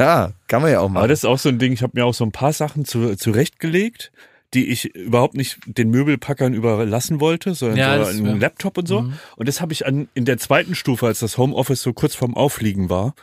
Ja, 0.00 0.32
kann 0.48 0.62
man 0.62 0.72
ja 0.72 0.80
auch 0.80 0.88
machen. 0.88 0.98
Aber 0.98 1.08
das 1.08 1.20
ist 1.20 1.24
auch 1.26 1.38
so 1.38 1.50
ein 1.50 1.58
Ding, 1.58 1.72
ich 1.72 1.82
habe 1.82 1.92
mir 1.94 2.06
auch 2.06 2.14
so 2.14 2.24
ein 2.24 2.32
paar 2.32 2.52
Sachen 2.54 2.86
zu, 2.86 3.16
zurechtgelegt, 3.16 4.12
die 4.54 4.68
ich 4.68 4.94
überhaupt 4.94 5.34
nicht 5.34 5.58
den 5.66 5.90
Möbelpackern 5.90 6.54
überlassen 6.54 7.20
wollte, 7.20 7.54
sondern 7.54 7.78
Ja, 7.78 8.04
so 8.04 8.10
einen 8.10 8.26
ja. 8.26 8.32
Laptop 8.34 8.78
und 8.78 8.88
so. 8.88 9.02
Mhm. 9.02 9.12
Und 9.36 9.46
das 9.46 9.60
habe 9.60 9.72
ich 9.72 9.86
an, 9.86 10.08
in 10.14 10.24
der 10.24 10.38
zweiten 10.38 10.74
Stufe, 10.74 11.06
als 11.06 11.20
das 11.20 11.36
Homeoffice 11.36 11.82
so 11.82 11.92
kurz 11.92 12.14
vorm 12.14 12.34
Aufliegen 12.34 12.88
war, 12.88 13.14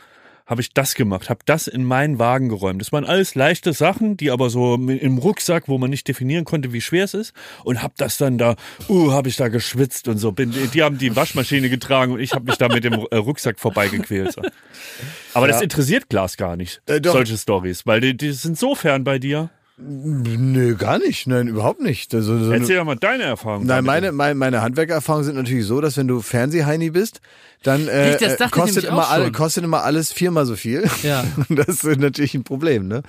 habe 0.48 0.62
ich 0.62 0.72
das 0.72 0.94
gemacht, 0.94 1.28
habe 1.28 1.40
das 1.44 1.66
in 1.66 1.84
meinen 1.84 2.18
Wagen 2.18 2.48
geräumt. 2.48 2.80
Das 2.80 2.90
waren 2.90 3.04
alles 3.04 3.34
leichte 3.34 3.74
Sachen, 3.74 4.16
die 4.16 4.30
aber 4.30 4.48
so 4.48 4.74
im 4.76 5.18
Rucksack, 5.18 5.68
wo 5.68 5.76
man 5.76 5.90
nicht 5.90 6.08
definieren 6.08 6.46
konnte, 6.46 6.72
wie 6.72 6.80
schwer 6.80 7.04
es 7.04 7.12
ist, 7.12 7.34
und 7.64 7.82
habe 7.82 7.92
das 7.98 8.16
dann 8.16 8.38
da, 8.38 8.56
uh, 8.88 9.12
habe 9.12 9.28
ich 9.28 9.36
da 9.36 9.48
geschwitzt 9.48 10.08
und 10.08 10.16
so. 10.16 10.32
Bin, 10.32 10.54
die 10.72 10.82
haben 10.82 10.96
die 10.96 11.14
Waschmaschine 11.14 11.68
getragen 11.68 12.12
und 12.12 12.20
ich 12.20 12.32
habe 12.32 12.46
mich 12.46 12.56
da 12.56 12.68
mit 12.68 12.82
dem 12.82 12.94
äh, 12.94 13.16
Rucksack 13.16 13.60
vorbeigequält. 13.60 14.32
So. 14.32 14.42
Aber 15.34 15.48
das 15.48 15.58
Ja. 15.58 15.62
interessiert 15.64 16.08
Glas 16.08 16.38
gar 16.38 16.56
nicht, 16.56 16.80
Äh, 16.86 17.00
solche 17.04 17.36
Stories, 17.36 17.86
weil 17.86 18.00
die, 18.00 18.16
die 18.16 18.32
sind 18.32 18.58
so 18.58 18.74
fern 18.74 19.04
bei 19.04 19.18
dir. 19.18 19.50
Nö, 19.80 20.74
gar 20.74 20.98
nicht. 20.98 21.26
Nein, 21.28 21.46
überhaupt 21.46 21.80
nicht. 21.80 22.12
Also, 22.12 22.36
so 22.38 22.52
Erzähl 22.52 22.76
doch 22.76 22.84
mal 22.84 22.96
deine 22.96 23.22
Erfahrung. 23.22 23.64
Nein, 23.64 23.84
meine, 23.84 24.10
meine, 24.10 24.34
meine 24.34 24.60
Handwerkererfahrungen 24.62 25.24
sind 25.24 25.36
natürlich 25.36 25.66
so, 25.66 25.80
dass 25.80 25.96
wenn 25.96 26.08
du 26.08 26.20
Fernsehheini 26.20 26.90
bist, 26.90 27.20
dann 27.62 27.86
äh, 27.86 28.10
Richtig, 28.10 28.28
das 28.28 28.38
dachte 28.38 28.42
äh, 28.42 28.46
ich 28.46 28.50
kostet, 28.52 28.76
nämlich 28.76 28.90
immer 28.92 29.02
auch 29.04 29.10
alle, 29.10 29.24
schon. 29.24 29.32
kostet 29.32 29.64
immer 29.64 29.82
alles 29.84 30.12
viermal 30.12 30.46
so 30.46 30.56
viel. 30.56 30.88
Ja. 31.04 31.24
Und 31.48 31.56
das 31.56 31.84
ist 31.84 32.00
natürlich 32.00 32.34
ein 32.34 32.42
Problem, 32.44 32.88
ne? 32.88 33.02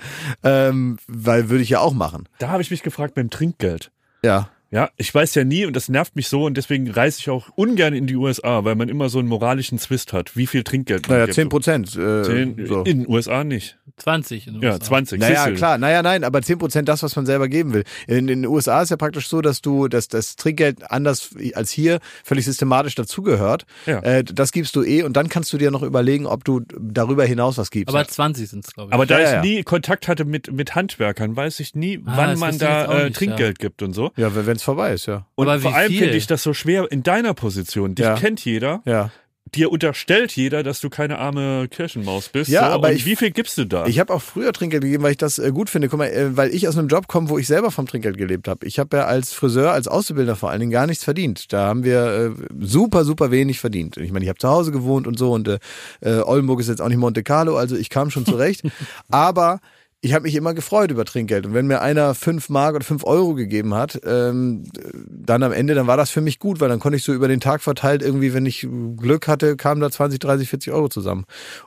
Ähm, 0.44 0.98
weil 1.08 1.50
würde 1.50 1.62
ich 1.62 1.70
ja 1.70 1.80
auch 1.80 1.92
machen. 1.92 2.28
Da 2.38 2.48
habe 2.50 2.62
ich 2.62 2.70
mich 2.70 2.82
gefragt 2.82 3.14
beim 3.14 3.30
Trinkgeld. 3.30 3.90
Ja. 4.22 4.48
Ja, 4.72 4.90
ich 4.96 5.12
weiß 5.12 5.34
ja 5.34 5.42
nie 5.44 5.66
und 5.66 5.74
das 5.74 5.88
nervt 5.88 6.14
mich 6.14 6.28
so 6.28 6.44
und 6.44 6.56
deswegen 6.56 6.88
reise 6.90 7.18
ich 7.20 7.28
auch 7.30 7.48
ungern 7.56 7.92
in 7.92 8.06
die 8.06 8.14
USA, 8.14 8.64
weil 8.64 8.76
man 8.76 8.88
immer 8.88 9.08
so 9.08 9.18
einen 9.18 9.26
moralischen 9.28 9.78
Zwist 9.78 10.12
hat, 10.12 10.36
wie 10.36 10.46
viel 10.46 10.62
Trinkgeld 10.62 11.08
man 11.08 11.16
Naja, 11.16 11.24
gibt. 11.26 11.34
10 11.34 11.48
Prozent. 11.48 11.96
Äh, 11.96 12.22
Zehn- 12.22 12.66
so. 12.66 12.82
In 12.84 13.00
den 13.00 13.08
USA 13.08 13.42
nicht. 13.42 13.78
20 13.96 14.46
in 14.46 14.54
den 14.54 14.62
Ja, 14.62 14.70
USA. 14.74 14.80
20. 14.84 15.20
Naja, 15.20 15.46
du. 15.48 15.54
klar, 15.54 15.76
naja, 15.76 16.02
nein, 16.02 16.22
aber 16.24 16.40
10 16.40 16.58
Prozent 16.58 16.88
das, 16.88 17.02
was 17.02 17.16
man 17.16 17.26
selber 17.26 17.48
geben 17.48 17.72
will. 17.74 17.84
In, 18.06 18.18
in 18.28 18.42
den 18.42 18.46
USA 18.46 18.80
ist 18.80 18.90
ja 18.90 18.96
praktisch 18.96 19.28
so, 19.28 19.40
dass 19.42 19.60
du, 19.60 19.88
dass 19.88 20.06
das 20.08 20.36
Trinkgeld 20.36 20.90
anders 20.90 21.30
als 21.54 21.70
hier 21.72 21.98
völlig 22.24 22.44
systematisch 22.44 22.94
dazugehört. 22.94 23.66
Ja. 23.86 23.98
Äh, 24.00 24.22
das 24.24 24.52
gibst 24.52 24.76
du 24.76 24.84
eh 24.84 25.02
und 25.02 25.16
dann 25.16 25.28
kannst 25.28 25.52
du 25.52 25.58
dir 25.58 25.70
noch 25.72 25.82
überlegen, 25.82 26.26
ob 26.26 26.44
du 26.44 26.60
darüber 26.78 27.24
hinaus 27.24 27.58
was 27.58 27.70
gibst. 27.70 27.94
Aber 27.94 28.06
20 28.06 28.48
sind 28.48 28.64
es, 28.64 28.72
glaube 28.72 28.90
ich. 28.90 28.94
Aber 28.94 29.04
da 29.04 29.16
Ja, 29.18 29.24
ich 29.24 29.30
ja, 29.30 29.34
ja. 29.36 29.40
nie 29.42 29.62
Kontakt 29.64 30.06
hatte 30.08 30.24
mit, 30.24 30.50
mit 30.52 30.74
Handwerkern, 30.76 31.34
weiß 31.36 31.58
ich 31.60 31.74
nie, 31.74 31.98
Ah, 32.06 32.12
wann 32.16 32.38
man 32.38 32.56
da 32.58 32.84
äh, 33.00 33.04
nicht, 33.06 33.16
Trinkgeld 33.16 33.58
gibt 33.58 33.82
und 33.82 33.92
so. 33.92 34.12
ja, 34.16 34.34
wenn 34.34 34.59
es 34.60 34.64
vorbei 34.64 34.92
ist, 34.92 35.06
ja. 35.06 35.26
Und 35.34 35.48
Aber 35.48 35.60
vor 35.60 35.74
allem 35.74 35.92
finde 35.92 36.16
ich 36.16 36.26
das 36.26 36.42
so 36.42 36.54
schwer 36.54 36.90
in 36.90 37.02
deiner 37.02 37.34
Position. 37.34 37.94
Dich 37.94 38.04
Ja. 38.06 38.14
kennt 38.14 38.44
jeder, 38.44 38.80
Ja. 38.84 39.10
dir 39.54 39.72
unterstellt 39.72 40.30
jeder, 40.36 40.62
dass 40.62 40.80
du 40.80 40.90
keine 40.90 41.18
arme 41.18 41.66
Kirchenmaus 41.68 42.28
bist. 42.28 42.48
Ja, 42.50 42.68
so. 42.68 42.74
aber 42.74 42.88
und 42.88 42.94
ich- 42.94 43.04
wie 43.06 43.16
viel 43.16 43.32
gibst 43.32 43.58
du 43.58 43.64
da? 43.64 43.86
Ich 43.86 43.98
habe 43.98 44.14
auch 44.14 44.22
früher 44.22 44.52
Trinkgeld 44.52 44.84
gegeben, 44.84 45.02
weil 45.02 45.10
ich 45.12 45.16
das 45.16 45.38
äh, 45.40 45.50
gut 45.50 45.68
finde. 45.70 45.88
Guck 45.88 45.98
mal, 45.98 46.06
äh, 46.06 46.36
weil 46.36 46.54
ich 46.54 46.68
aus 46.68 46.78
einem 46.78 46.86
Job 46.86 47.08
komme, 47.08 47.28
wo 47.30 47.36
ich 47.38 47.48
selber 47.48 47.72
vom 47.72 47.86
Trinkgeld 47.88 48.16
gelebt 48.16 48.46
habe. 48.46 48.64
Ich 48.64 48.78
habe 48.78 48.98
ja 48.98 49.04
als 49.06 49.32
Friseur, 49.32 49.72
als 49.72 49.88
Auszubildender 49.88 50.36
vor 50.36 50.50
allen 50.50 50.60
Dingen 50.60 50.70
gar 50.72 50.86
nichts 50.86 51.02
verdient. 51.02 51.52
Da 51.52 51.66
haben 51.66 51.82
wir 51.82 52.04
äh, 52.06 52.30
super, 52.60 53.04
super 53.04 53.32
wenig 53.32 53.58
verdient. 53.58 53.96
Ich 53.96 54.12
meine, 54.12 54.24
ich 54.24 54.28
habe 54.28 54.38
zu 54.38 54.48
Hause 54.48 54.70
gewohnt 54.70 55.08
und 55.08 55.18
so 55.18 55.32
und 55.32 55.48
äh, 55.48 55.58
äh, 56.00 56.20
Oldenburg 56.20 56.60
ist 56.60 56.68
jetzt 56.68 56.80
auch 56.80 56.88
nicht 56.88 56.98
Monte 56.98 57.24
Carlo, 57.24 57.56
also 57.56 57.74
ich 57.76 57.90
kam 57.90 58.10
schon 58.10 58.24
zurecht. 58.26 58.62
Aber 59.10 59.58
ich 60.02 60.14
habe 60.14 60.22
mich 60.22 60.34
immer 60.34 60.54
gefreut 60.54 60.90
über 60.90 61.04
Trinkgeld. 61.04 61.44
Und 61.46 61.54
wenn 61.54 61.66
mir 61.66 61.82
einer 61.82 62.14
fünf 62.14 62.48
Mark 62.48 62.74
oder 62.74 62.84
fünf 62.84 63.04
Euro 63.04 63.34
gegeben 63.34 63.74
hat, 63.74 64.00
ähm, 64.04 64.64
dann 65.06 65.42
am 65.42 65.52
Ende, 65.52 65.74
dann 65.74 65.86
war 65.86 65.98
das 65.98 66.10
für 66.10 66.22
mich 66.22 66.38
gut, 66.38 66.60
weil 66.60 66.70
dann 66.70 66.80
konnte 66.80 66.96
ich 66.96 67.04
so 67.04 67.12
über 67.12 67.28
den 67.28 67.40
Tag 67.40 67.60
verteilt 67.60 68.02
irgendwie, 68.02 68.32
wenn 68.32 68.46
ich 68.46 68.66
Glück 68.96 69.28
hatte, 69.28 69.56
kamen 69.56 69.80
da 69.80 69.90
20, 69.90 70.18
30, 70.18 70.48
40 70.48 70.72
Euro 70.72 70.88
zusammen. 70.88 71.26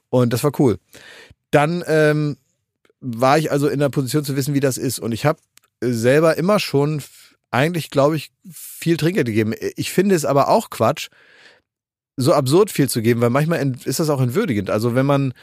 Und 0.09 0.33
das 0.33 0.43
war 0.43 0.51
cool. 0.57 0.79
Dann 1.51 1.83
ähm, 1.87 2.37
war 2.99 3.37
ich 3.37 3.51
also 3.51 3.67
in 3.67 3.79
der 3.79 3.89
Position 3.89 4.23
zu 4.23 4.35
wissen, 4.35 4.55
wie 4.55 4.59
das 4.59 4.77
ist. 4.77 4.97
Und 4.97 5.11
ich 5.11 5.25
habe 5.25 5.39
selber 5.81 6.35
immer 6.37 6.59
schon 6.59 7.03
eigentlich, 7.51 7.91
glaube 7.91 8.15
ich, 8.15 8.31
viel 8.51 8.97
Trinkgeld 8.97 9.27
gegeben. 9.27 9.53
Ich 9.75 9.91
finde 9.91 10.15
es 10.15 10.25
aber 10.25 10.47
auch 10.47 10.71
Quatsch, 10.71 11.09
so 12.15 12.33
absurd 12.33 12.69
viel 12.69 12.87
zu 12.89 13.01
geben, 13.01 13.21
weil 13.21 13.31
manchmal 13.31 13.73
ist 13.85 13.99
das 13.99 14.09
auch 14.09 14.21
entwürdigend. 14.21 14.69
Also 14.69 14.93
wenn 14.93 15.05
man 15.05 15.33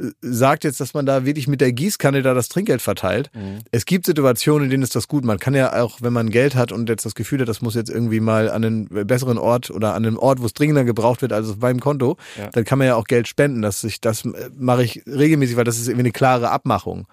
äh, 0.00 0.04
sagt 0.22 0.64
jetzt, 0.64 0.80
dass 0.80 0.94
man 0.94 1.04
da 1.04 1.26
wirklich 1.26 1.48
mit 1.48 1.60
der 1.60 1.72
Gießkanne 1.72 2.22
da 2.22 2.32
das 2.32 2.48
Trinkgeld 2.48 2.80
verteilt, 2.80 3.30
Mhm. 3.34 3.58
es 3.72 3.84
gibt 3.84 4.06
Situationen, 4.06 4.64
in 4.64 4.70
denen 4.70 4.82
ist 4.82 4.94
das 4.96 5.06
gut. 5.08 5.24
Man 5.24 5.38
kann 5.38 5.54
ja 5.54 5.82
auch, 5.82 5.98
wenn 6.00 6.12
man 6.14 6.30
Geld 6.30 6.54
hat 6.54 6.72
und 6.72 6.88
jetzt 6.88 7.04
das 7.04 7.14
Gefühl 7.14 7.40
hat, 7.40 7.48
das 7.48 7.60
muss 7.60 7.74
jetzt 7.74 7.90
irgendwie 7.90 8.20
mal 8.20 8.48
an 8.50 8.64
einen 8.64 8.86
besseren 9.06 9.36
Ort 9.36 9.70
oder 9.70 9.94
an 9.94 10.06
einen 10.06 10.16
Ort, 10.16 10.40
wo 10.40 10.46
es 10.46 10.54
dringender 10.54 10.84
gebraucht 10.84 11.20
wird 11.20 11.32
als 11.34 11.48
auf 11.50 11.58
meinem 11.58 11.80
Konto, 11.80 12.16
Ja. 12.38 12.48
dann 12.50 12.64
kann 12.64 12.78
man 12.78 12.86
ja 12.86 12.94
auch 12.96 13.04
Geld 13.04 13.28
spenden. 13.28 13.60
Das, 13.60 13.84
ich, 13.84 14.00
das 14.00 14.24
äh, 14.24 14.30
mache 14.56 14.82
ich 14.84 15.02
regelmäßig, 15.06 15.56
weil 15.56 15.64
das 15.64 15.76
ist 15.78 15.88
irgendwie 15.88 16.04
eine 16.04 16.12
klare 16.12 16.50
Abmachung. 16.50 17.06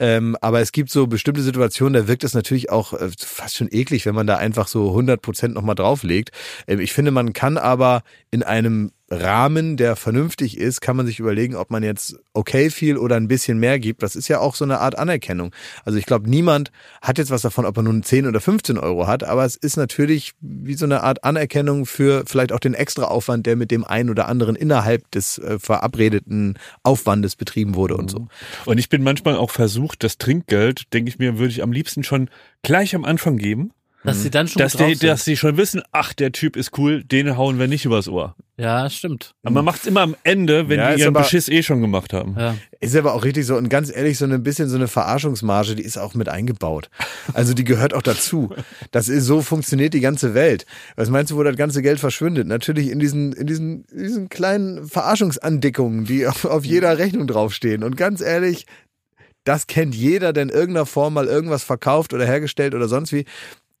Ähm, 0.00 0.36
aber 0.40 0.60
es 0.60 0.72
gibt 0.72 0.90
so 0.90 1.06
bestimmte 1.06 1.42
Situationen, 1.42 1.92
da 1.94 2.08
wirkt 2.08 2.24
es 2.24 2.34
natürlich 2.34 2.70
auch 2.70 2.92
äh, 2.92 3.08
fast 3.18 3.56
schon 3.56 3.68
eklig, 3.70 4.04
wenn 4.06 4.14
man 4.16 4.26
da 4.26 4.36
einfach 4.36 4.66
so 4.68 4.88
100 4.88 5.22
Prozent 5.22 5.54
nochmal 5.54 5.74
drauflegt. 5.76 6.30
Ähm, 6.66 6.80
ich 6.80 6.92
finde, 6.92 7.12
man 7.12 7.32
kann 7.32 7.56
aber 7.56 8.02
in 8.30 8.42
einem 8.48 8.90
Rahmen, 9.10 9.78
der 9.78 9.96
vernünftig 9.96 10.58
ist, 10.58 10.80
kann 10.82 10.96
man 10.96 11.06
sich 11.06 11.18
überlegen, 11.18 11.54
ob 11.54 11.70
man 11.70 11.82
jetzt 11.82 12.16
okay 12.34 12.68
viel 12.68 12.98
oder 12.98 13.16
ein 13.16 13.28
bisschen 13.28 13.58
mehr 13.58 13.78
gibt. 13.78 14.02
Das 14.02 14.14
ist 14.14 14.28
ja 14.28 14.38
auch 14.38 14.54
so 14.54 14.64
eine 14.64 14.80
Art 14.80 14.98
Anerkennung. 14.98 15.54
Also 15.84 15.98
ich 15.98 16.04
glaube, 16.04 16.28
niemand 16.28 16.70
hat 17.00 17.16
jetzt 17.16 17.30
was 17.30 17.40
davon, 17.40 17.64
ob 17.64 17.76
er 17.78 17.84
nun 17.84 18.02
10 18.02 18.26
oder 18.26 18.40
15 18.40 18.76
Euro 18.76 19.06
hat, 19.06 19.24
aber 19.24 19.46
es 19.46 19.56
ist 19.56 19.76
natürlich 19.76 20.34
wie 20.40 20.74
so 20.74 20.84
eine 20.84 21.02
Art 21.02 21.24
Anerkennung 21.24 21.86
für 21.86 22.24
vielleicht 22.26 22.52
auch 22.52 22.60
den 22.60 22.74
Extraaufwand, 22.74 23.46
der 23.46 23.56
mit 23.56 23.70
dem 23.70 23.84
einen 23.84 24.10
oder 24.10 24.28
anderen 24.28 24.56
innerhalb 24.56 25.10
des 25.10 25.38
äh, 25.38 25.58
verabredeten 25.58 26.58
Aufwandes 26.82 27.34
betrieben 27.34 27.76
wurde 27.76 27.96
und 27.96 28.10
so. 28.10 28.28
Und 28.66 28.76
ich 28.76 28.90
bin 28.90 29.02
manchmal 29.02 29.36
auch 29.36 29.50
versucht, 29.50 30.04
das 30.04 30.18
Trinkgeld, 30.18 30.92
denke 30.92 31.08
ich 31.08 31.18
mir, 31.18 31.38
würde 31.38 31.52
ich 31.52 31.62
am 31.62 31.72
liebsten 31.72 32.04
schon 32.04 32.28
gleich 32.62 32.94
am 32.94 33.06
Anfang 33.06 33.38
geben, 33.38 33.72
Dass 34.04 34.22
sie 34.22 34.30
dann 34.30 34.46
schon 34.46 34.60
dass 34.60 34.74
drauf 34.74 34.86
die, 34.86 34.94
sind. 34.94 35.08
dass 35.10 35.24
die 35.24 35.36
schon 35.36 35.56
wissen, 35.56 35.82
ach, 35.90 36.12
der 36.12 36.30
Typ 36.30 36.56
ist 36.56 36.78
cool, 36.78 37.02
den 37.02 37.36
hauen 37.36 37.58
wir 37.58 37.66
nicht 37.66 37.84
übers 37.84 38.08
Ohr. 38.08 38.36
Ja, 38.56 38.88
stimmt. 38.88 39.34
Aber 39.42 39.54
man 39.54 39.64
macht's 39.64 39.86
immer 39.86 40.02
am 40.02 40.14
Ende, 40.22 40.68
wenn 40.68 40.78
Ja, 40.78 40.88
die 40.88 40.94
ist 40.94 41.00
ihren 41.00 41.16
aber- 41.16 41.24
Beschiss 41.24 41.48
eh 41.48 41.62
schon 41.64 41.80
gemacht 41.80 42.12
haben. 42.12 42.36
Ja. 42.38 42.54
Ist 42.80 42.94
aber 42.96 43.14
auch 43.14 43.24
richtig 43.24 43.44
so 43.44 43.56
und 43.56 43.68
ganz 43.68 43.94
ehrlich, 43.94 44.16
so 44.16 44.24
ein 44.24 44.42
bisschen 44.44 44.68
so 44.68 44.76
eine 44.76 44.86
Verarschungsmarge, 44.88 45.74
die 45.74 45.82
ist 45.82 45.98
auch 45.98 46.14
mit 46.14 46.28
eingebaut. 46.28 46.90
Also 47.34 47.54
die 47.54 47.64
gehört 47.64 47.92
auch 47.92 48.02
dazu. 48.02 48.50
Das 48.92 49.08
ist 49.08 49.24
so 49.24 49.42
funktioniert 49.42 49.94
die 49.94 50.00
ganze 50.00 50.32
Welt. 50.32 50.64
Was 50.96 51.10
meinst 51.10 51.32
du, 51.32 51.36
wo 51.36 51.42
das 51.42 51.56
ganze 51.56 51.82
Geld 51.82 51.98
verschwindet? 51.98 52.46
Natürlich 52.46 52.90
in 52.90 53.00
diesen, 53.00 53.32
in 53.32 53.46
diesen, 53.48 53.84
in 53.92 53.98
diesen 54.04 54.28
kleinen 54.28 54.86
Verarschungsandickungen, 54.88 56.04
die 56.04 56.26
auf, 56.26 56.44
auf 56.44 56.64
jeder 56.64 56.98
Rechnung 56.98 57.26
draufstehen. 57.26 57.82
Und 57.82 57.96
ganz 57.96 58.20
ehrlich, 58.20 58.64
das 59.44 59.66
kennt 59.66 59.94
jeder, 59.94 60.32
der 60.32 60.44
in 60.44 60.48
irgendeiner 60.50 60.86
Form 60.86 61.14
mal 61.14 61.26
irgendwas 61.26 61.64
verkauft 61.64 62.12
oder 62.14 62.24
hergestellt 62.26 62.74
oder 62.74 62.86
sonst 62.88 63.12
wie. 63.12 63.24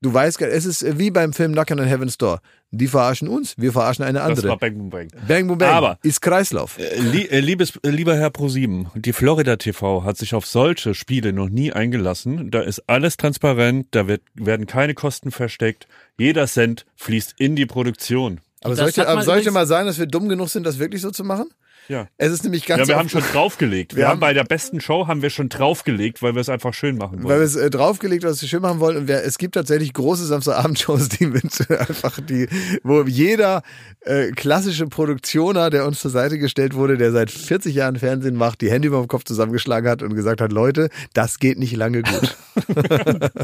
Du 0.00 0.14
weißt, 0.14 0.40
es 0.42 0.64
ist 0.64 0.98
wie 0.98 1.10
beim 1.10 1.32
Film 1.32 1.52
Knockin' 1.52 1.80
on 1.80 1.86
Heaven's 1.86 2.18
Door. 2.18 2.40
Die 2.70 2.86
verarschen 2.86 3.26
uns, 3.26 3.54
wir 3.56 3.72
verarschen 3.72 4.04
eine 4.04 4.18
Das 4.20 4.28
andere. 4.28 4.48
war 4.50 4.56
Bang 4.58 4.76
Boom 4.78 4.90
Bang. 4.90 5.08
Bang, 5.26 5.48
boom, 5.48 5.58
bang. 5.58 5.70
Aber- 5.74 5.98
ist 6.02 6.20
Kreislauf. 6.22 6.78
Äh, 6.78 6.84
äh, 7.26 7.40
liebes, 7.40 7.72
äh, 7.82 7.88
lieber 7.90 8.14
Herr 8.14 8.30
ProSieben, 8.30 8.88
die 8.94 9.12
Florida 9.12 9.56
TV 9.56 10.04
hat 10.04 10.16
sich 10.16 10.34
auf 10.34 10.46
solche 10.46 10.94
Spiele 10.94 11.32
noch 11.32 11.48
nie 11.48 11.72
eingelassen. 11.72 12.50
Da 12.52 12.60
ist 12.60 12.82
alles 12.86 13.16
transparent, 13.16 13.88
da 13.90 14.06
wird, 14.06 14.20
werden 14.34 14.66
keine 14.66 14.94
Kosten 14.94 15.30
versteckt. 15.32 15.88
Jeder 16.18 16.46
Cent 16.46 16.84
fließt 16.96 17.34
in 17.38 17.56
die 17.56 17.66
Produktion. 17.66 18.40
Aber 18.60 18.70
Das 18.74 18.78
soll 18.80 18.88
ich, 18.90 18.94
dir- 18.96 19.00
hat 19.02 19.08
man 19.08 19.16
aber 19.16 19.24
soll 19.24 19.38
ich 19.38 19.44
dir 19.44 19.50
übrigens- 19.50 19.54
mal 19.54 19.66
sagen, 19.66 19.86
dass 19.86 19.98
wir 19.98 20.06
dumm 20.06 20.28
genug 20.28 20.48
sind, 20.50 20.64
das 20.64 20.78
wirklich 20.78 21.00
so 21.02 21.10
zu 21.10 21.24
machen? 21.24 21.48
Ja. 21.88 22.06
Es 22.18 22.32
ist 22.32 22.44
nämlich 22.44 22.66
ganz 22.66 22.80
Ja, 22.80 22.88
wir 22.88 22.96
haben 22.98 23.08
schon 23.08 23.22
draufgelegt. 23.32 23.92
Wir, 23.94 23.98
Wir 24.00 24.04
haben 24.06 24.12
haben- 24.12 24.20
bei 24.20 24.34
der 24.34 24.44
besten 24.44 24.80
Show 24.80 25.06
haben 25.06 25.22
wir 25.22 25.30
schon 25.30 25.48
draufgelegt, 25.48 26.20
weil 26.22 26.34
wir 26.34 26.40
es 26.40 26.48
einfach 26.48 26.74
schön 26.74 26.98
machen 26.98 27.18
weil 27.18 27.24
wir 27.24 27.28
wollen. 27.36 27.42
es 27.42 27.56
äh, 27.56 27.70
draufgelegt, 27.70 28.24
was 28.24 28.40
wir 28.42 28.48
schön 28.48 28.60
machen 28.62 28.78
wollen. 28.80 28.96
Und 28.98 29.08
wir, 29.08 29.22
es 29.24 29.38
gibt 29.38 29.54
tatsächlich 29.54 29.92
große 29.94 30.26
Samstagabendshows, 30.26 31.08
die 31.08 31.26
mit 31.26 31.68
äh, 31.70 31.78
einfach 31.78 32.20
die, 32.20 32.46
wo 32.82 33.02
jeder 33.04 33.62
äh, 34.02 34.30
klassische 34.32 34.86
Produktioner, 34.86 35.70
der 35.70 35.86
uns 35.86 36.00
zur 36.00 36.10
Seite 36.10 36.38
gestellt 36.38 36.74
wurde, 36.74 36.98
der 36.98 37.10
seit 37.12 37.30
40 37.30 37.74
Jahren 37.74 37.96
Fernsehen 37.96 38.34
macht, 38.36 38.60
die 38.60 38.70
Hände 38.70 38.88
über 38.88 38.98
dem 38.98 39.08
Kopf 39.08 39.24
zusammengeschlagen 39.24 39.88
hat 39.90 40.02
und 40.02 40.14
gesagt 40.14 40.40
hat, 40.40 40.52
Leute, 40.52 40.90
das 41.14 41.38
geht 41.38 41.58
nicht 41.58 41.74
lange 41.74 42.02
gut. 42.02 42.36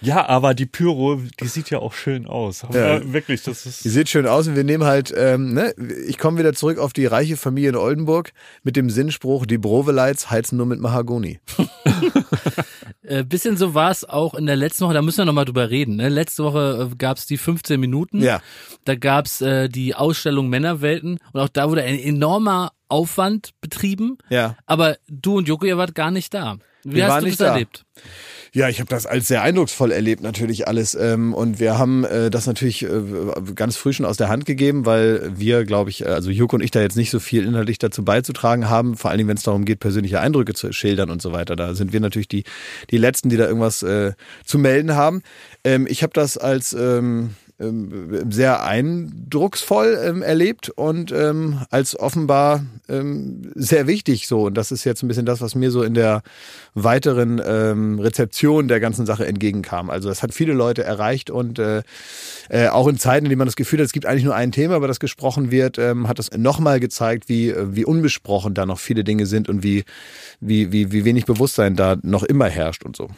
Ja, 0.00 0.26
aber 0.28 0.54
die 0.54 0.66
Pyro, 0.66 1.20
die 1.40 1.46
sieht 1.46 1.70
ja 1.70 1.78
auch 1.78 1.92
schön 1.92 2.26
aus. 2.26 2.64
Ja. 2.72 2.98
Ja. 2.98 3.12
wirklich, 3.12 3.42
das 3.42 3.66
ist. 3.66 3.84
Die 3.84 3.88
sieht 3.88 4.08
schön 4.08 4.26
aus 4.26 4.48
und 4.48 4.56
wir 4.56 4.64
nehmen 4.64 4.84
halt, 4.84 5.12
ähm, 5.16 5.52
ne, 5.54 5.74
ich 6.06 6.18
komme 6.18 6.38
wieder 6.38 6.52
zurück 6.54 6.78
auf 6.78 6.92
die 6.92 7.06
reiche 7.06 7.36
Familie 7.36 7.70
in 7.70 7.76
Oldenburg 7.76 8.32
mit 8.62 8.76
dem 8.76 8.90
Sinnspruch, 8.90 9.46
die 9.46 9.58
Brovelites 9.58 10.30
heizen 10.30 10.56
nur 10.56 10.66
mit 10.66 10.80
Mahagoni. 10.80 11.40
Äh, 13.02 13.24
bisschen 13.24 13.56
so 13.56 13.74
war 13.74 13.90
es 13.90 14.04
auch 14.04 14.34
in 14.34 14.46
der 14.46 14.54
letzten 14.56 14.84
Woche, 14.84 14.94
da 14.94 15.02
müssen 15.02 15.18
wir 15.18 15.24
nochmal 15.24 15.44
drüber 15.44 15.68
reden. 15.68 15.96
Ne? 15.96 16.08
Letzte 16.08 16.44
Woche 16.44 16.90
äh, 16.92 16.96
gab 16.96 17.16
es 17.16 17.26
die 17.26 17.38
15 17.38 17.80
Minuten. 17.80 18.20
Ja. 18.20 18.40
Da 18.84 18.94
gab 18.94 19.26
es 19.26 19.40
äh, 19.40 19.68
die 19.68 19.96
Ausstellung 19.96 20.48
Männerwelten 20.48 21.18
und 21.32 21.40
auch 21.40 21.48
da 21.48 21.68
wurde 21.68 21.82
ein 21.82 21.98
enormer 21.98 22.72
Aufwand 22.88 23.50
betrieben. 23.60 24.18
Ja. 24.28 24.56
Aber 24.66 24.96
du 25.08 25.38
und 25.38 25.48
Joko, 25.48 25.64
ihr 25.64 25.76
wart 25.76 25.94
gar 25.94 26.10
nicht 26.10 26.34
da. 26.34 26.58
Wie 26.84 26.96
Wir 26.96 27.04
hast 27.04 27.10
waren 27.10 27.20
du 27.20 27.26
nicht 27.26 27.40
das 27.40 27.46
da. 27.46 27.52
erlebt? 27.52 27.84
Ja, 28.52 28.68
ich 28.68 28.80
habe 28.80 28.88
das 28.88 29.06
als 29.06 29.28
sehr 29.28 29.42
eindrucksvoll 29.42 29.92
erlebt, 29.92 30.22
natürlich 30.22 30.66
alles. 30.66 30.96
Ähm, 30.96 31.34
und 31.34 31.60
wir 31.60 31.78
haben 31.78 32.04
äh, 32.04 32.30
das 32.30 32.46
natürlich 32.46 32.82
äh, 32.82 32.88
ganz 33.54 33.76
früh 33.76 33.92
schon 33.92 34.06
aus 34.06 34.16
der 34.16 34.28
Hand 34.28 34.44
gegeben, 34.44 34.86
weil 34.86 35.30
wir, 35.38 35.64
glaube 35.64 35.90
ich, 35.90 36.02
äh, 36.02 36.08
also 36.08 36.30
Juk 36.30 36.52
und 36.52 36.60
ich 36.60 36.72
da 36.72 36.80
jetzt 36.80 36.96
nicht 36.96 37.10
so 37.10 37.20
viel 37.20 37.46
inhaltlich 37.46 37.78
dazu 37.78 38.04
beizutragen 38.04 38.68
haben, 38.68 38.96
vor 38.96 39.10
allen 39.10 39.18
Dingen, 39.18 39.28
wenn 39.28 39.36
es 39.36 39.44
darum 39.44 39.64
geht, 39.64 39.78
persönliche 39.78 40.20
Eindrücke 40.20 40.54
zu 40.54 40.72
schildern 40.72 41.10
und 41.10 41.22
so 41.22 41.30
weiter. 41.30 41.54
Da 41.54 41.74
sind 41.74 41.92
wir 41.92 42.00
natürlich 42.00 42.26
die, 42.26 42.42
die 42.90 42.98
Letzten, 42.98 43.28
die 43.28 43.36
da 43.36 43.46
irgendwas 43.46 43.84
äh, 43.84 44.14
zu 44.44 44.58
melden 44.58 44.96
haben. 44.96 45.22
Ähm, 45.62 45.86
ich 45.88 46.02
habe 46.02 46.12
das 46.12 46.36
als 46.36 46.72
ähm, 46.72 47.36
ähm, 47.60 48.30
sehr 48.30 48.64
eindrucksvoll 48.64 49.98
ähm, 50.02 50.22
erlebt 50.22 50.70
und 50.70 51.12
ähm, 51.12 51.60
als 51.70 51.98
offenbar 51.98 52.64
ähm, 52.88 53.52
sehr 53.54 53.86
wichtig 53.86 54.26
so. 54.26 54.46
Und 54.46 54.54
das 54.54 54.72
ist 54.72 54.84
jetzt 54.84 55.02
ein 55.02 55.08
bisschen 55.08 55.26
das, 55.26 55.40
was 55.40 55.54
mir 55.54 55.70
so 55.70 55.82
in 55.82 55.94
der 55.94 56.22
weiteren 56.74 57.40
ähm, 57.44 57.98
Rezeption 57.98 58.68
der 58.68 58.80
ganzen 58.80 59.06
Sache 59.06 59.26
entgegenkam. 59.26 59.90
Also 59.90 60.10
es 60.10 60.22
hat 60.22 60.34
viele 60.34 60.52
Leute 60.52 60.82
erreicht 60.82 61.30
und 61.30 61.58
äh, 61.58 61.82
äh, 62.48 62.68
auch 62.68 62.88
in 62.88 62.98
Zeiten, 62.98 63.26
in 63.26 63.30
denen 63.30 63.38
man 63.38 63.48
das 63.48 63.56
Gefühl 63.56 63.78
hat, 63.80 63.86
es 63.86 63.92
gibt 63.92 64.06
eigentlich 64.06 64.24
nur 64.24 64.34
ein 64.34 64.52
Thema, 64.52 64.76
über 64.76 64.88
das 64.88 65.00
gesprochen 65.00 65.50
wird, 65.50 65.78
ähm, 65.78 66.08
hat 66.08 66.18
das 66.18 66.30
nochmal 66.36 66.80
gezeigt, 66.80 67.28
wie, 67.28 67.50
äh, 67.50 67.74
wie 67.74 67.84
unbesprochen 67.84 68.54
da 68.54 68.66
noch 68.66 68.78
viele 68.78 69.04
Dinge 69.04 69.26
sind 69.26 69.48
und 69.48 69.62
wie, 69.62 69.84
wie, 70.40 70.72
wie, 70.72 70.92
wie 70.92 71.04
wenig 71.04 71.26
Bewusstsein 71.26 71.76
da 71.76 71.96
noch 72.02 72.22
immer 72.22 72.46
herrscht 72.46 72.84
und 72.84 72.96
so. 72.96 73.08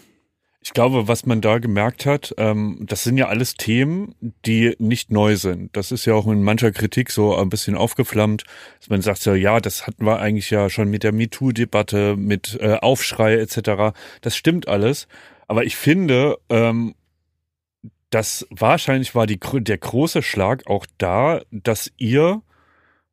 Ich 0.65 0.73
glaube, 0.73 1.09
was 1.09 1.27
man 1.27 1.41
da 1.41 1.59
gemerkt 1.59 2.07
hat, 2.07 2.35
ähm, 2.39 2.79
das 2.83 3.03
sind 3.03 3.17
ja 3.17 3.27
alles 3.27 3.55
Themen, 3.55 4.15
die 4.47 4.77
nicht 4.79 5.11
neu 5.11 5.35
sind. 5.35 5.77
Das 5.77 5.91
ist 5.91 6.05
ja 6.05 6.15
auch 6.15 6.29
in 6.29 6.45
mancher 6.45 6.71
Kritik 6.71 7.11
so 7.11 7.35
ein 7.37 7.49
bisschen 7.49 7.75
aufgeflammt, 7.75 8.45
dass 8.79 8.89
man 8.89 9.03
sagt 9.03 9.23
so, 9.23 9.35
ja, 9.35 9.59
das 9.59 9.89
hatten 9.89 10.07
wir 10.07 10.21
eigentlich 10.21 10.51
ja 10.51 10.71
schon 10.71 10.89
mit 10.89 11.03
der 11.03 11.13
MeToo-Debatte, 11.13 12.15
mit 12.17 12.59
äh, 12.61 12.77
Aufschrei 12.77 13.35
etc. 13.39 13.93
Das 14.21 14.37
stimmt 14.37 14.69
alles. 14.69 15.09
Aber 15.49 15.65
ich 15.65 15.75
finde, 15.75 16.39
ähm, 16.49 16.95
dass 18.11 18.47
wahrscheinlich 18.51 19.17
war 19.17 19.27
die, 19.27 19.41
der 19.41 19.79
große 19.79 20.23
Schlag 20.23 20.69
auch 20.69 20.87
da, 20.97 21.41
dass 21.51 21.91
ihr 21.97 22.41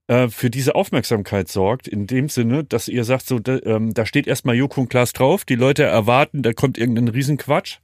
äh, 0.09 0.27
für 0.29 0.49
diese 0.49 0.73
Aufmerksamkeit 0.73 1.49
sorgt, 1.49 1.87
in 1.87 2.07
dem 2.07 2.29
Sinne, 2.29 2.63
dass 2.63 2.87
ihr 2.87 3.03
sagt, 3.03 3.27
so, 3.27 3.37
da, 3.37 3.59
ähm, 3.63 3.93
da 3.93 4.07
steht 4.07 4.25
erstmal 4.25 4.55
Joko 4.55 4.81
und 4.81 4.89
Klaas 4.89 5.13
drauf, 5.13 5.45
die 5.45 5.55
Leute 5.55 5.83
erwarten, 5.83 6.41
da 6.41 6.51
kommt 6.51 6.79
irgendein 6.79 7.09
Riesenquatsch. 7.09 7.77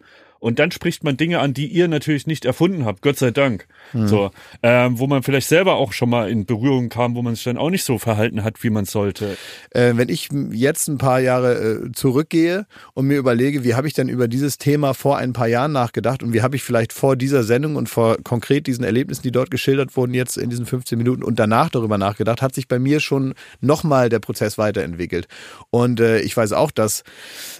Und 0.46 0.60
dann 0.60 0.70
spricht 0.70 1.04
man 1.04 1.18
Dinge 1.18 1.40
an, 1.40 1.56
die 1.56 1.66
ihr 1.66 1.88
natürlich 1.88 2.28
nicht 2.28 2.46
erfunden 2.46 2.86
habt, 2.86 3.02
Gott 3.02 3.18
sei 3.18 3.32
Dank. 3.32 3.66
So, 3.94 4.30
ähm, 4.62 5.00
wo 5.00 5.08
man 5.08 5.24
vielleicht 5.24 5.48
selber 5.48 5.76
auch 5.76 5.92
schon 5.92 6.10
mal 6.10 6.30
in 6.30 6.46
Berührung 6.46 6.90
kam, 6.90 7.16
wo 7.16 7.24
man 7.24 7.34
sich 7.34 7.46
dann 7.46 7.58
auch 7.58 7.72
nicht 7.72 7.84
so 7.84 7.98
verhalten 7.98 8.44
hat, 8.44 8.64
wie 8.64 8.70
man 8.70 8.86
sollte. 8.86 9.38
Äh, 9.72 9.94
wenn 9.96 10.10
ich 10.10 10.30
jetzt 10.52 10.88
ein 10.88 11.00
paar 11.00 11.20
Jahre 11.20 11.86
äh, 11.86 11.92
zurückgehe 11.94 12.68
und 12.94 13.08
mir 13.08 13.18
überlege, 13.18 13.64
wie 13.64 13.74
habe 13.74 13.88
ich 13.88 13.94
denn 13.94 14.08
über 14.08 14.28
dieses 14.28 14.60
Thema 14.60 14.94
vor 14.94 15.18
ein 15.18 15.34
paar 15.34 15.48
Jahren 15.48 15.72
nachgedacht 15.72 16.22
und 16.22 16.34
wie 16.34 16.44
habe 16.44 16.56
ich 16.56 16.64
vielleicht 16.64 16.94
vor 16.94 17.16
dieser 17.16 17.44
Sendung 17.44 17.76
und 17.76 17.90
vor 17.90 18.18
konkret 18.24 18.68
diesen 18.68 18.84
Erlebnissen, 18.84 19.24
die 19.24 19.32
dort 19.32 19.50
geschildert 19.50 19.96
wurden, 19.96 20.14
jetzt 20.14 20.38
in 20.38 20.52
diesen 20.52 20.68
15 20.68 20.98
Minuten 20.98 21.24
und 21.24 21.40
danach 21.40 21.70
darüber 21.70 21.98
nachgedacht, 21.98 22.42
hat 22.42 22.54
sich 22.54 22.68
bei 22.68 22.78
mir 22.78 23.00
schon 23.00 23.34
nochmal 23.62 24.10
der 24.10 24.20
Prozess 24.20 24.58
weiterentwickelt. 24.60 25.28
Und 25.72 26.00
äh, 26.00 26.20
ich 26.20 26.38
weiß 26.38 26.54
auch, 26.54 26.70
dass 26.70 27.04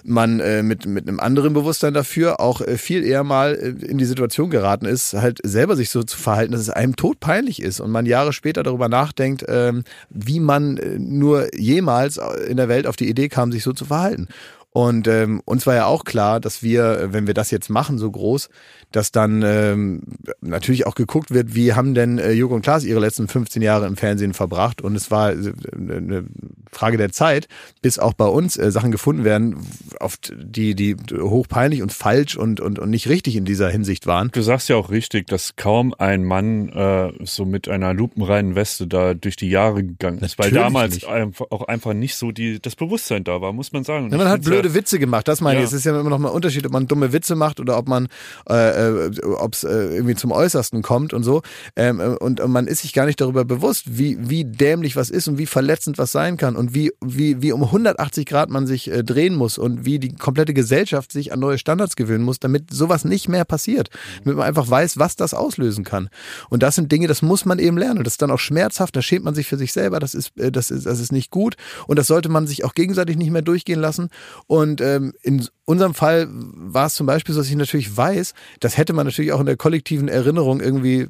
man 0.04 0.38
äh, 0.38 0.62
mit, 0.62 0.86
mit 0.86 1.08
einem 1.08 1.18
anderen 1.18 1.52
Bewusstsein 1.52 1.94
dafür 1.94 2.38
auch 2.40 2.60
äh, 2.60 2.75
viel 2.78 3.04
eher 3.04 3.24
mal 3.24 3.54
äh, 3.54 3.84
in 3.86 3.98
die 3.98 4.04
Situation 4.04 4.50
geraten 4.50 4.86
ist, 4.86 5.14
halt 5.14 5.40
selber 5.44 5.76
sich 5.76 5.90
so 5.90 6.02
zu 6.02 6.16
verhalten, 6.16 6.52
dass 6.52 6.60
es 6.60 6.70
einem 6.70 6.96
todpeinlich 6.96 7.62
ist 7.62 7.80
und 7.80 7.90
man 7.90 8.06
Jahre 8.06 8.32
später 8.32 8.62
darüber 8.62 8.88
nachdenkt, 8.88 9.44
ähm, 9.48 9.84
wie 10.10 10.40
man 10.40 10.76
äh, 10.76 10.98
nur 10.98 11.54
jemals 11.56 12.18
in 12.48 12.56
der 12.56 12.68
Welt 12.68 12.86
auf 12.86 12.96
die 12.96 13.08
Idee 13.08 13.28
kam, 13.28 13.52
sich 13.52 13.62
so 13.62 13.72
zu 13.72 13.84
verhalten. 13.84 14.28
Und 14.76 15.08
ähm, 15.08 15.40
uns 15.46 15.66
war 15.66 15.74
ja 15.74 15.86
auch 15.86 16.04
klar, 16.04 16.38
dass 16.38 16.62
wir, 16.62 17.08
wenn 17.10 17.26
wir 17.26 17.32
das 17.32 17.50
jetzt 17.50 17.70
machen, 17.70 17.96
so 17.96 18.10
groß, 18.10 18.50
dass 18.92 19.10
dann 19.10 19.42
ähm, 19.42 20.02
natürlich 20.42 20.86
auch 20.86 20.94
geguckt 20.94 21.30
wird, 21.30 21.54
wie 21.54 21.72
haben 21.72 21.94
denn 21.94 22.18
äh, 22.18 22.32
Joko 22.32 22.56
und 22.56 22.60
Klaas 22.60 22.84
ihre 22.84 23.00
letzten 23.00 23.26
15 23.26 23.62
Jahre 23.62 23.86
im 23.86 23.96
Fernsehen 23.96 24.34
verbracht. 24.34 24.82
Und 24.82 24.94
es 24.94 25.10
war 25.10 25.32
äh, 25.32 25.52
eine 25.72 26.26
Frage 26.70 26.98
der 26.98 27.10
Zeit, 27.10 27.48
bis 27.80 27.98
auch 27.98 28.12
bei 28.12 28.26
uns 28.26 28.58
äh, 28.58 28.70
Sachen 28.70 28.90
gefunden 28.90 29.24
werden, 29.24 29.56
auf 29.98 30.18
die, 30.18 30.74
die 30.74 30.94
hochpeinlich 31.10 31.80
und 31.80 31.90
falsch 31.90 32.36
und, 32.36 32.60
und, 32.60 32.78
und 32.78 32.90
nicht 32.90 33.08
richtig 33.08 33.34
in 33.36 33.46
dieser 33.46 33.70
Hinsicht 33.70 34.06
waren. 34.06 34.30
Du 34.32 34.42
sagst 34.42 34.68
ja 34.68 34.76
auch 34.76 34.90
richtig, 34.90 35.26
dass 35.26 35.56
kaum 35.56 35.94
ein 35.94 36.22
Mann 36.22 36.68
äh, 36.68 37.12
so 37.24 37.46
mit 37.46 37.70
einer 37.70 37.94
lupenreinen 37.94 38.54
Weste 38.54 38.86
da 38.86 39.14
durch 39.14 39.36
die 39.36 39.48
Jahre 39.48 39.82
gegangen 39.84 40.18
ist, 40.18 40.38
weil 40.38 40.50
Natürlich 40.50 40.64
damals 40.64 40.94
nicht. 40.96 41.06
auch 41.08 41.62
einfach 41.62 41.94
nicht 41.94 42.16
so 42.16 42.30
die, 42.30 42.60
das 42.60 42.76
Bewusstsein 42.76 43.24
da 43.24 43.40
war, 43.40 43.54
muss 43.54 43.72
man 43.72 43.82
sagen. 43.82 44.10
Ja, 44.10 44.18
man 44.18 44.28
hat 44.28 44.44
find's 44.44 44.65
blöde 44.66 44.74
Witze 44.74 44.98
gemacht, 44.98 45.28
das 45.28 45.40
meine 45.40 45.58
Ja. 45.60 45.64
ich. 45.64 45.70
Es 45.70 45.72
ist 45.72 45.84
ja 45.84 45.98
immer 45.98 46.10
noch 46.10 46.18
mal 46.18 46.28
ein 46.28 46.34
Unterschied, 46.34 46.66
ob 46.66 46.72
man 46.72 46.86
dumme 46.86 47.12
Witze 47.12 47.34
macht 47.34 47.60
oder 47.60 47.76
ob 47.78 47.88
man, 47.88 48.08
äh, 48.48 49.06
äh, 49.06 49.22
ob 49.24 49.54
es 49.54 49.64
äh, 49.64 49.68
irgendwie 49.68 50.14
zum 50.14 50.32
Äußersten 50.32 50.82
kommt 50.82 51.12
und 51.12 51.22
so. 51.22 51.42
Ähm, 51.76 52.00
äh, 52.00 52.06
und, 52.16 52.40
und 52.40 52.50
man 52.50 52.66
ist 52.66 52.82
sich 52.82 52.92
gar 52.92 53.06
nicht 53.06 53.20
darüber 53.20 53.44
bewusst, 53.44 53.84
wie, 53.98 54.16
wie 54.28 54.44
dämlich 54.44 54.96
was 54.96 55.10
ist 55.10 55.28
und 55.28 55.38
wie 55.38 55.46
verletzend 55.46 55.98
was 55.98 56.12
sein 56.12 56.36
kann 56.36 56.56
und 56.56 56.74
wie, 56.74 56.92
wie, 57.04 57.42
wie 57.42 57.52
um 57.52 57.62
180 57.62 58.26
Grad 58.26 58.50
man 58.50 58.66
sich 58.66 58.90
äh, 58.90 59.02
drehen 59.04 59.34
muss 59.34 59.58
und 59.58 59.84
wie 59.84 59.98
die 59.98 60.14
komplette 60.14 60.54
Gesellschaft 60.54 61.12
sich 61.12 61.32
an 61.32 61.40
neue 61.40 61.58
Standards 61.58 61.96
gewöhnen 61.96 62.24
muss, 62.24 62.40
damit 62.40 62.72
sowas 62.72 63.04
nicht 63.04 63.28
mehr 63.28 63.44
passiert. 63.44 63.90
Damit 64.24 64.38
man 64.38 64.46
einfach 64.46 64.68
weiß, 64.68 64.98
was 64.98 65.16
das 65.16 65.34
auslösen 65.34 65.84
kann. 65.84 66.08
Und 66.50 66.62
das 66.62 66.74
sind 66.74 66.90
Dinge, 66.92 67.06
das 67.06 67.22
muss 67.22 67.44
man 67.44 67.58
eben 67.58 67.78
lernen. 67.78 67.98
Und 67.98 68.06
das 68.06 68.14
ist 68.14 68.22
dann 68.22 68.30
auch 68.30 68.38
schmerzhaft, 68.38 68.96
da 68.96 69.02
schämt 69.02 69.24
man 69.24 69.34
sich 69.34 69.46
für 69.46 69.56
sich 69.56 69.72
selber, 69.72 70.00
das 70.00 70.14
ist, 70.14 70.36
äh, 70.38 70.50
das 70.50 70.70
ist, 70.70 70.86
das 70.86 71.00
ist 71.00 71.12
nicht 71.12 71.30
gut. 71.30 71.56
Und 71.86 71.98
das 71.98 72.06
sollte 72.06 72.28
man 72.28 72.46
sich 72.46 72.64
auch 72.64 72.74
gegenseitig 72.74 73.16
nicht 73.16 73.30
mehr 73.30 73.42
durchgehen 73.42 73.80
lassen. 73.80 74.08
Und 74.46 74.55
ähm, 74.80 75.12
in 75.22 75.46
unserem 75.64 75.94
Fall 75.94 76.28
war 76.30 76.86
es 76.86 76.94
zum 76.94 77.06
Beispiel 77.06 77.34
so, 77.34 77.40
dass 77.40 77.48
ich 77.48 77.56
natürlich 77.56 77.96
weiß, 77.96 78.34
das 78.60 78.76
hätte 78.76 78.92
man 78.92 79.06
natürlich 79.06 79.32
auch 79.32 79.40
in 79.40 79.46
der 79.46 79.56
kollektiven 79.56 80.08
Erinnerung 80.08 80.60
irgendwie, 80.60 81.06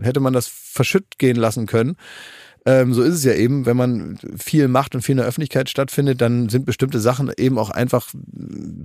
hätte 0.00 0.20
man 0.20 0.32
das 0.32 0.48
verschütt 0.48 1.18
gehen 1.18 1.36
lassen 1.36 1.66
können. 1.66 1.96
Ähm, 2.66 2.94
so 2.94 3.02
ist 3.02 3.14
es 3.14 3.24
ja 3.24 3.34
eben, 3.34 3.66
wenn 3.66 3.76
man 3.76 4.18
viel 4.36 4.68
macht 4.68 4.94
und 4.94 5.02
viel 5.02 5.12
in 5.12 5.18
der 5.18 5.26
Öffentlichkeit 5.26 5.68
stattfindet, 5.68 6.20
dann 6.22 6.48
sind 6.48 6.64
bestimmte 6.64 6.98
Sachen 6.98 7.30
eben 7.36 7.58
auch 7.58 7.68
einfach, 7.68 8.08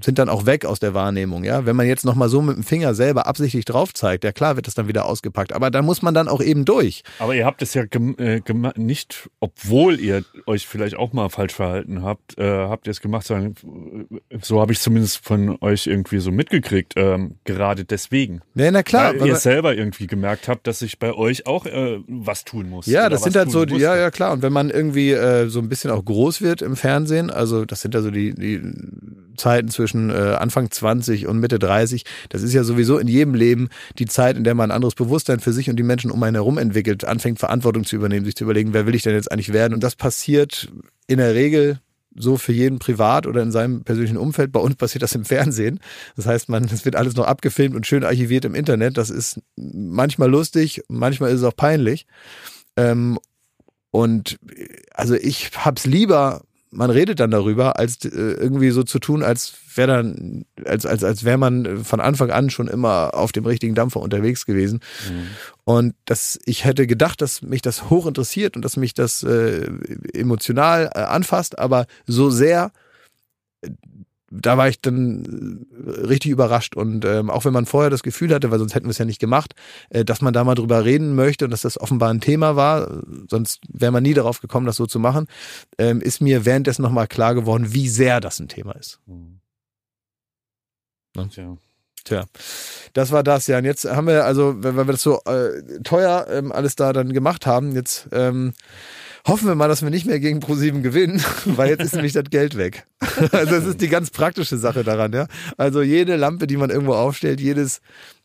sind 0.04 0.20
dann 0.20 0.28
auch 0.28 0.46
weg 0.46 0.66
aus 0.66 0.80
der 0.80 0.94
Wahrnehmung. 0.94 1.46
Ja, 1.46 1.66
Wenn 1.66 1.78
man 1.78 1.88
jetzt 1.88 2.04
nochmal 2.04 2.28
so 2.28 2.42
mit 2.42 2.58
dem 2.58 2.64
Finger 2.64 2.94
selber 2.94 3.26
absichtlich 3.26 3.64
drauf 3.64 3.94
zeigt, 3.94 4.26
ja 4.26 4.34
klar 4.34 4.58
wird 4.58 4.68
das 4.68 4.74
dann 4.74 4.90
wieder 4.90 5.06
ausgepackt, 5.06 5.54
aber 5.54 5.72
da 5.72 5.82
muss 5.82 6.02
man 6.02 6.14
dann 6.14 6.28
auch 6.28 6.42
eben 6.42 6.66
durch. 6.66 7.04
Aber 7.20 7.36
ihr 7.36 7.46
habt 7.46 7.62
es 7.62 7.74
ja 7.74 7.84
äh, 7.84 8.42
nicht, 8.76 9.30
obwohl 9.40 10.00
ihr 10.00 10.26
euch 10.46 10.68
vielleicht 10.68 10.98
auch 10.98 11.14
mal 11.14 11.30
falsch 11.30 11.54
verhalten 11.54 12.04
habt, 12.04 12.38
äh, 12.38 12.44
habt 12.44 12.88
ihr 12.88 12.92
es 12.92 13.00
gemacht, 13.00 13.26
sagen, 13.26 13.56
so 14.42 14.60
habe 14.60 14.74
ich 14.74 14.80
zumindest 14.82 15.26
von 15.26 15.58
euch 15.62 15.88
irgendwie 15.88 16.20
so 16.20 16.32
mitgekriegt, 16.32 16.94
ähm, 16.98 17.36
gerade 17.46 17.86
deswegen. 17.86 18.42
Ja, 18.56 18.72
na 18.72 18.84
klar. 18.84 19.14
Weil 19.14 19.30
weil 19.30 19.36
ihr 19.36 19.36
selber 19.36 19.76
irgendwie 19.76 20.08
gemerkt 20.08 20.48
habt, 20.48 20.68
dass 20.68 20.82
ich 20.82 21.00
bei 21.00 21.14
euch 21.14 21.46
auch 21.46 21.66
äh, 21.66 22.00
was 22.08 22.46
tun 22.46 22.70
muss. 22.70 22.86
Ja, 22.88 23.10
das 23.10 23.24
sind 23.24 23.36
halt 23.36 23.52
so, 23.52 23.66
die, 23.70 23.74
musste. 23.76 23.86
ja, 23.86 23.96
ja, 23.96 24.12
klar. 24.12 24.34
Und 24.34 24.42
wenn 24.42 24.54
man 24.54 24.70
irgendwie 24.70 25.12
äh, 25.12 25.48
so 25.48 25.60
ein 25.60 25.70
bisschen 25.70 25.92
auch 25.92 26.04
groß 26.04 26.42
wird 26.42 26.62
im 26.62 26.76
Fernsehen, 26.76 27.30
also 27.30 27.66
das 27.66 27.82
sind 27.82 27.94
ja 27.94 28.02
so 28.02 28.12
die, 28.12 28.34
die 28.34 28.62
Zeiten 29.38 29.70
zwischen 29.70 30.10
äh, 30.10 30.14
Anfang 30.14 30.70
20 30.70 31.28
und 31.28 31.40
Mitte 31.40 31.60
30, 31.60 32.04
das 32.30 32.42
ist 32.42 32.54
ja 32.54 32.64
sowieso 32.64 32.98
in 32.98 33.08
jedem 33.08 33.34
Leben 33.34 33.70
die 33.98 34.06
Zeit, 34.06 34.38
in 34.38 34.44
der 34.44 34.56
man 34.56 34.72
ein 34.72 34.76
anderes 34.76 34.96
Bewusstsein 34.96 35.40
für 35.40 35.54
sich 35.54 35.70
und 35.70 35.78
die 35.78 35.84
Menschen 35.84 36.12
um 36.12 36.22
einen 36.24 36.36
herum 36.36 36.58
entwickelt, 36.58 37.06
anfängt 37.06 37.40
Verantwortung 37.40 37.86
zu 37.86 37.96
übernehmen, 37.96 38.26
sich 38.26 38.36
zu 38.36 38.44
überlegen, 38.44 38.74
wer 38.74 38.86
will 38.86 38.96
ich 38.96 39.04
denn 39.04 39.14
jetzt 39.14 39.32
eigentlich 39.32 39.54
werden? 39.54 39.74
Und 39.74 39.84
das 39.84 39.96
passiert 39.96 40.70
in 41.08 41.18
der 41.18 41.34
Regel 41.34 41.80
so 42.16 42.38
für 42.38 42.52
jeden 42.52 42.80
privat 42.80 43.28
oder 43.28 43.42
in 43.42 43.52
seinem 43.52 43.84
persönlichen 43.84 44.18
Umfeld. 44.18 44.52
Bei 44.52 44.60
uns 44.60 44.76
passiert 44.76 45.04
das 45.04 45.16
im 45.16 45.26
Fernsehen. 45.26 45.80
Das 46.16 46.26
heißt, 46.26 46.50
man, 46.50 46.66
es 46.66 46.86
wird 46.86 46.96
alles 46.96 47.16
noch 47.16 47.26
abgefilmt 47.26 47.76
und 47.76 47.88
schön 47.88 48.04
archiviert 48.04 48.46
im 48.46 48.56
Internet. 48.56 48.98
Das 48.98 49.10
ist 49.10 49.40
manchmal 49.56 50.30
lustig, 50.30 50.82
manchmal 50.88 51.32
ist 51.32 51.40
es 51.40 51.44
auch 51.44 51.56
peinlich. 51.56 52.08
Ähm, 52.76 53.20
und 53.92 54.38
also 54.94 55.16
ich 55.16 55.52
hab's 55.56 55.86
lieber, 55.86 56.42
man 56.72 56.92
redet 56.92 57.20
dann 57.20 57.32
darüber, 57.32 57.80
als 57.80 58.06
äh, 58.06 58.10
irgendwie 58.10 58.70
so 58.70 58.84
zu 58.84 59.00
tun, 59.00 59.24
als 59.24 59.54
wäre 59.74 59.88
dann, 59.88 60.46
als, 60.66 60.86
als, 60.86 61.04
als 61.04 61.24
wäre 61.24 61.38
man 61.38 61.84
von 61.84 62.00
Anfang 62.00 62.30
an 62.30 62.50
schon 62.50 62.68
immer 62.68 63.16
auf 63.16 63.32
dem 63.32 63.46
richtigen 63.46 63.74
Dampfer 63.76 64.02
unterwegs 64.02 64.46
gewesen. 64.46 64.82
Und 65.64 65.96
das, 66.06 66.40
ich 66.46 66.66
hätte 66.66 66.86
gedacht, 66.86 67.22
dass 67.22 67.42
mich 67.42 67.62
das 67.62 67.90
hoch 67.90 68.06
interessiert 68.06 68.56
und 68.56 68.64
dass 68.64 68.78
mich 68.78 68.94
das 68.94 69.24
äh, 69.24 69.68
emotional 70.14 70.92
äh, 70.94 71.00
anfasst, 71.00 71.58
aber 71.58 71.88
so 72.06 72.30
sehr, 72.30 72.72
da 74.32 74.58
war 74.58 74.70
ich 74.70 74.82
dann 74.82 75.66
äh, 75.72 75.90
richtig 75.90 76.32
überrascht. 76.32 76.76
Und 76.76 77.06
ähm, 77.06 77.30
auch 77.30 77.46
wenn 77.46 77.54
man 77.54 77.66
vorher 77.66 77.90
das 77.90 78.04
Gefühl 78.04 78.34
hatte, 78.34 78.52
weil 78.52 78.60
sonst 78.60 78.76
hätten 78.76 78.86
wir 78.86 78.92
es 78.92 78.98
ja 78.98 79.06
nicht 79.06 79.20
gemacht, 79.20 79.54
äh, 79.90 80.06
dass 80.06 80.22
man 80.22 80.34
da 80.34 80.44
mal 80.44 80.56
drüber 80.56 80.86
reden 80.86 81.16
möchte 81.16 81.46
und 81.46 81.52
dass 81.52 81.62
das 81.62 81.80
offenbar 81.80 82.10
ein 82.10 82.22
Thema 82.22 82.56
war, 82.56 83.02
sonst 83.30 83.62
wäre 83.72 83.92
man 83.92 84.04
nie 84.04 84.14
darauf 84.14 84.42
gekommen, 84.42 84.66
das 84.66 84.76
so 84.76 84.86
zu 84.86 85.00
machen, 85.00 85.28
ähm, 85.78 86.02
ist 86.02 86.22
mir 86.22 86.46
währenddessen 86.46 86.82
nochmal 86.82 87.08
klar 87.08 87.36
geworden, 87.36 87.74
wie 87.74 87.90
sehr 87.90 88.20
das 88.20 88.40
ein 88.40 88.48
Thema 88.48 88.74
ist. 88.74 89.00
Tja. 91.30 91.58
Tja, 92.06 92.26
das 92.94 93.12
war 93.12 93.24
das 93.24 93.48
ja. 93.48 93.58
Und 93.58 93.66
jetzt 93.66 93.86
haben 93.86 94.08
wir, 94.08 94.26
also, 94.26 94.64
wenn 94.64 94.76
wir 94.76 94.86
das 94.86 95.02
so 95.02 95.22
äh, 95.26 95.82
teuer 95.84 96.28
ähm, 96.30 96.52
alles 96.52 96.76
da 96.76 96.94
dann 96.94 97.12
gemacht 97.12 97.46
haben, 97.46 97.74
jetzt 97.74 98.08
ähm, 98.12 98.54
hoffen 99.28 99.48
wir 99.48 99.56
mal, 99.56 99.68
dass 99.68 99.82
wir 99.82 99.90
nicht 99.90 100.06
mehr 100.06 100.20
gegen 100.20 100.40
ProSieben 100.40 100.84
gewinnen, 100.84 101.22
weil 101.46 101.70
jetzt 101.70 101.84
ist 101.84 101.94
nämlich 101.94 102.14
das 102.14 102.30
Geld 102.30 102.58
weg. 102.58 102.86
also 103.32 103.52
das 103.52 103.66
ist 103.66 103.82
die 103.82 103.90
ganz 103.90 104.10
praktische 104.12 104.58
Sache 104.58 104.84
daran, 104.84 105.14
ja. 105.14 105.28
Also 105.58 105.82
jede 105.82 106.16
Lampe, 106.16 106.48
die 106.48 106.58
man 106.58 106.70
irgendwo 106.70 106.94
aufstellt, 106.94 107.40
jedes, 107.40 107.82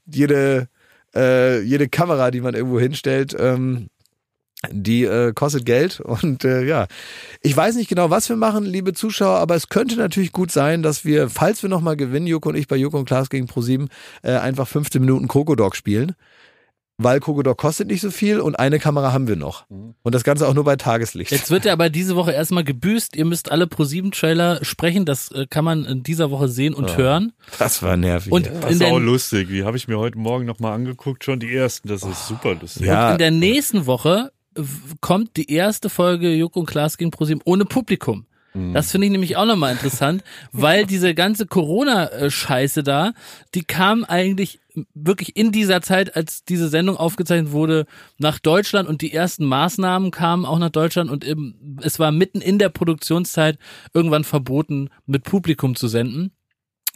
jede, 0.06 0.68
äh, 1.14 1.60
jede 1.60 1.88
Kamera, 1.88 2.30
die 2.30 2.40
man 2.40 2.54
irgendwo 2.54 2.80
hinstellt, 2.80 3.34
ähm, 3.38 3.88
die 4.70 5.04
äh, 5.04 5.32
kostet 5.32 5.66
Geld 5.66 6.00
und 6.00 6.44
äh, 6.44 6.62
ja, 6.64 6.86
ich 7.42 7.56
weiß 7.56 7.74
nicht 7.76 7.88
genau, 7.88 8.10
was 8.10 8.28
wir 8.28 8.36
machen, 8.36 8.64
liebe 8.64 8.92
Zuschauer, 8.92 9.38
aber 9.38 9.54
es 9.54 9.68
könnte 9.68 9.96
natürlich 9.96 10.32
gut 10.32 10.50
sein, 10.50 10.82
dass 10.82 11.04
wir, 11.04 11.28
falls 11.28 11.62
wir 11.62 11.68
nochmal 11.68 11.96
gewinnen, 11.96 12.26
Joko 12.26 12.48
und 12.48 12.54
ich 12.54 12.68
bei 12.68 12.76
Joko 12.76 12.98
und 12.98 13.04
Klaas 13.04 13.28
gegen 13.28 13.46
Pro7, 13.46 13.88
äh, 14.22 14.32
einfach 14.32 14.66
15 14.68 15.00
Minuten 15.00 15.28
Krokodok 15.28 15.76
spielen. 15.76 16.14
Weil 16.96 17.18
Krokodok 17.18 17.58
kostet 17.58 17.88
nicht 17.88 18.00
so 18.00 18.10
viel 18.12 18.38
und 18.38 18.56
eine 18.56 18.78
Kamera 18.78 19.12
haben 19.12 19.26
wir 19.26 19.34
noch. 19.34 19.66
Und 19.68 20.14
das 20.14 20.22
Ganze 20.22 20.46
auch 20.46 20.54
nur 20.54 20.62
bei 20.62 20.76
Tageslicht. 20.76 21.32
Jetzt 21.32 21.50
wird 21.50 21.66
er 21.66 21.72
aber 21.72 21.90
diese 21.90 22.14
Woche 22.14 22.30
erstmal 22.30 22.62
gebüßt. 22.62 23.16
Ihr 23.16 23.24
müsst 23.24 23.50
alle 23.50 23.64
Pro7-Trailer 23.64 24.64
sprechen. 24.64 25.04
Das 25.04 25.32
äh, 25.32 25.46
kann 25.50 25.64
man 25.64 25.84
in 25.84 26.04
dieser 26.04 26.30
Woche 26.30 26.46
sehen 26.46 26.72
und 26.72 26.96
hören. 26.96 27.32
Das 27.58 27.82
war 27.82 27.96
nervig. 27.96 28.32
Und 28.32 28.46
ja. 28.46 28.52
Das 28.52 28.70
in 28.70 28.76
ist 28.76 28.84
auch 28.84 28.98
der, 28.98 29.00
lustig. 29.00 29.48
Die 29.48 29.64
habe 29.64 29.76
ich 29.76 29.88
mir 29.88 29.98
heute 29.98 30.18
Morgen 30.18 30.46
nochmal 30.46 30.72
angeguckt, 30.72 31.24
schon 31.24 31.40
die 31.40 31.52
ersten. 31.52 31.88
Das 31.88 32.04
ist 32.04 32.28
super 32.28 32.54
lustig. 32.54 32.86
Ja. 32.86 33.12
in 33.12 33.18
der 33.18 33.32
nächsten 33.32 33.86
Woche 33.86 34.30
kommt 35.00 35.36
die 35.36 35.50
erste 35.50 35.90
Folge 35.90 36.32
Joko 36.32 36.60
und 36.60 36.66
Klaas 36.66 36.96
gegen 36.96 37.10
ProSieben 37.10 37.42
ohne 37.44 37.64
Publikum. 37.64 38.26
Das 38.72 38.92
finde 38.92 39.08
ich 39.08 39.10
nämlich 39.10 39.36
auch 39.36 39.46
nochmal 39.46 39.72
interessant, 39.72 40.22
weil 40.52 40.86
diese 40.86 41.12
ganze 41.12 41.44
Corona-Scheiße 41.44 42.84
da, 42.84 43.12
die 43.56 43.64
kam 43.64 44.04
eigentlich 44.04 44.60
wirklich 44.94 45.36
in 45.36 45.52
dieser 45.52 45.82
Zeit, 45.82 46.16
als 46.16 46.44
diese 46.44 46.68
Sendung 46.68 46.96
aufgezeichnet 46.96 47.52
wurde, 47.52 47.86
nach 48.18 48.38
Deutschland 48.38 48.88
und 48.88 49.02
die 49.02 49.12
ersten 49.12 49.44
Maßnahmen 49.44 50.10
kamen 50.10 50.44
auch 50.44 50.58
nach 50.58 50.70
Deutschland 50.70 51.10
und 51.10 51.24
im, 51.24 51.78
es 51.82 51.98
war 51.98 52.12
mitten 52.12 52.40
in 52.40 52.58
der 52.58 52.68
Produktionszeit 52.68 53.58
irgendwann 53.92 54.24
verboten, 54.24 54.90
mit 55.06 55.24
Publikum 55.24 55.76
zu 55.76 55.88
senden. 55.88 56.32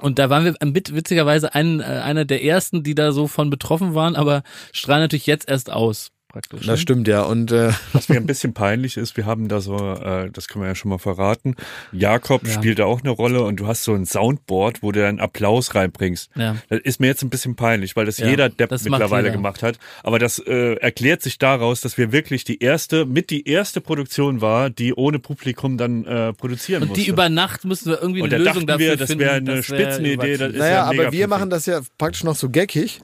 Und 0.00 0.18
da 0.18 0.30
waren 0.30 0.44
wir 0.44 0.54
mit, 0.64 0.94
witzigerweise 0.94 1.54
ein, 1.54 1.80
äh, 1.80 1.84
einer 1.84 2.24
der 2.24 2.44
ersten, 2.44 2.84
die 2.84 2.94
da 2.94 3.12
so 3.12 3.26
von 3.26 3.50
betroffen 3.50 3.94
waren, 3.94 4.14
aber 4.14 4.42
strahlen 4.72 5.02
natürlich 5.02 5.26
jetzt 5.26 5.48
erst 5.48 5.70
aus 5.70 6.10
praktisch. 6.28 6.60
Das 6.60 6.66
ne? 6.68 6.76
stimmt 6.76 7.08
ja. 7.08 7.22
Und 7.22 7.50
äh, 7.52 7.72
Was 7.92 8.08
mir 8.08 8.16
ein 8.16 8.26
bisschen 8.26 8.54
peinlich 8.54 8.96
ist, 8.96 9.16
wir 9.16 9.26
haben 9.26 9.48
da 9.48 9.60
so, 9.60 9.76
äh, 9.76 10.30
das 10.30 10.48
können 10.48 10.62
wir 10.64 10.68
ja 10.68 10.74
schon 10.74 10.90
mal 10.90 10.98
verraten, 10.98 11.56
Jakob 11.92 12.46
Ja. 12.46 12.52
spielt 12.52 12.78
da 12.78 12.84
auch 12.84 13.00
eine 13.00 13.10
Rolle 13.10 13.42
und 13.42 13.56
du 13.60 13.66
hast 13.66 13.84
so 13.84 13.94
ein 13.94 14.06
Soundboard, 14.06 14.82
wo 14.82 14.92
du 14.92 15.06
einen 15.06 15.20
Applaus 15.20 15.74
reinbringst. 15.74 16.30
Ja. 16.36 16.56
Das 16.68 16.80
ist 16.80 17.00
mir 17.00 17.06
jetzt 17.08 17.22
ein 17.22 17.30
bisschen 17.30 17.56
peinlich, 17.56 17.96
weil 17.96 18.06
das 18.06 18.18
Ja, 18.18 18.28
jeder 18.28 18.48
Depp 18.48 18.68
das 18.70 18.84
mittlerweile 18.84 19.28
jeder. 19.28 19.36
gemacht 19.36 19.62
hat. 19.62 19.78
Aber 20.02 20.18
das 20.18 20.38
äh, 20.38 20.74
erklärt 20.74 21.22
sich 21.22 21.38
daraus, 21.38 21.80
dass 21.80 21.96
wir 21.98 22.12
wirklich 22.12 22.44
die 22.44 22.58
erste, 22.62 23.06
mit 23.06 23.30
die 23.30 23.48
erste 23.48 23.80
Produktion 23.80 24.40
war, 24.40 24.70
die 24.70 24.94
ohne 24.94 25.18
Publikum 25.18 25.76
dann 25.78 26.04
äh, 26.04 26.32
produzieren 26.34 26.82
Und 26.82 26.88
musste. 26.90 27.04
die 27.04 27.10
über 27.10 27.28
Nacht 27.28 27.64
müssen 27.64 27.90
wir 27.90 28.00
irgendwie 28.00 28.22
und 28.22 28.32
eine 28.32 28.44
da 28.44 28.50
Lösung 28.50 28.66
dachten 28.66 28.78
dafür 28.78 28.90
wir, 28.90 28.96
das 28.96 29.08
finden. 29.08 29.20
wäre 29.24 29.34
eine 29.34 29.56
das 29.56 29.70
wär 29.70 29.78
Spitzenidee. 29.78 30.36
Das 30.36 30.52
ist 30.52 30.58
naja, 30.58 30.74
ja 30.74 30.84
aber 30.84 31.12
wir 31.12 31.28
machen 31.28 31.50
das 31.50 31.66
ja 31.66 31.80
praktisch 31.98 32.24
noch 32.24 32.36
so 32.36 32.50
geckig. 32.50 33.00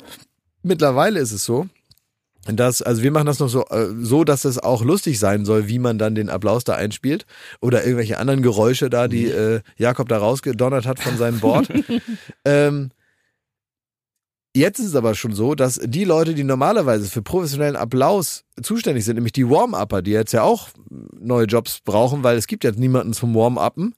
Mittlerweile 0.62 1.20
ist 1.20 1.32
es 1.32 1.44
so. 1.44 1.66
Dass, 2.46 2.82
also 2.82 3.02
wir 3.02 3.10
machen 3.10 3.26
das 3.26 3.38
noch 3.38 3.48
so, 3.48 3.66
äh, 3.66 3.88
so, 4.00 4.24
dass 4.24 4.44
es 4.44 4.58
auch 4.58 4.84
lustig 4.84 5.18
sein 5.18 5.44
soll, 5.44 5.68
wie 5.68 5.78
man 5.78 5.98
dann 5.98 6.14
den 6.14 6.28
Applaus 6.28 6.64
da 6.64 6.74
einspielt. 6.74 7.26
Oder 7.60 7.84
irgendwelche 7.84 8.18
anderen 8.18 8.42
Geräusche 8.42 8.90
da, 8.90 9.08
die 9.08 9.26
äh, 9.26 9.60
Jakob 9.76 10.08
da 10.08 10.18
rausgedonnert 10.18 10.86
hat 10.86 11.00
von 11.00 11.16
seinem 11.16 11.40
Board. 11.40 11.68
ähm, 12.44 12.90
Jetzt 14.56 14.78
ist 14.78 14.86
es 14.86 14.94
aber 14.94 15.16
schon 15.16 15.32
so, 15.32 15.56
dass 15.56 15.80
die 15.82 16.04
Leute, 16.04 16.32
die 16.32 16.44
normalerweise 16.44 17.10
für 17.10 17.22
professionellen 17.22 17.74
Applaus 17.74 18.44
zuständig 18.62 19.04
sind, 19.04 19.16
nämlich 19.16 19.32
die 19.32 19.50
Warm-Upper, 19.50 20.00
die 20.00 20.12
jetzt 20.12 20.32
ja 20.32 20.42
auch 20.42 20.68
neue 21.20 21.46
Jobs 21.46 21.80
brauchen, 21.84 22.22
weil 22.22 22.36
es 22.36 22.46
gibt 22.46 22.62
jetzt 22.62 22.78
niemanden 22.78 23.12
zum 23.14 23.34
Warm-Uppen, 23.34 23.96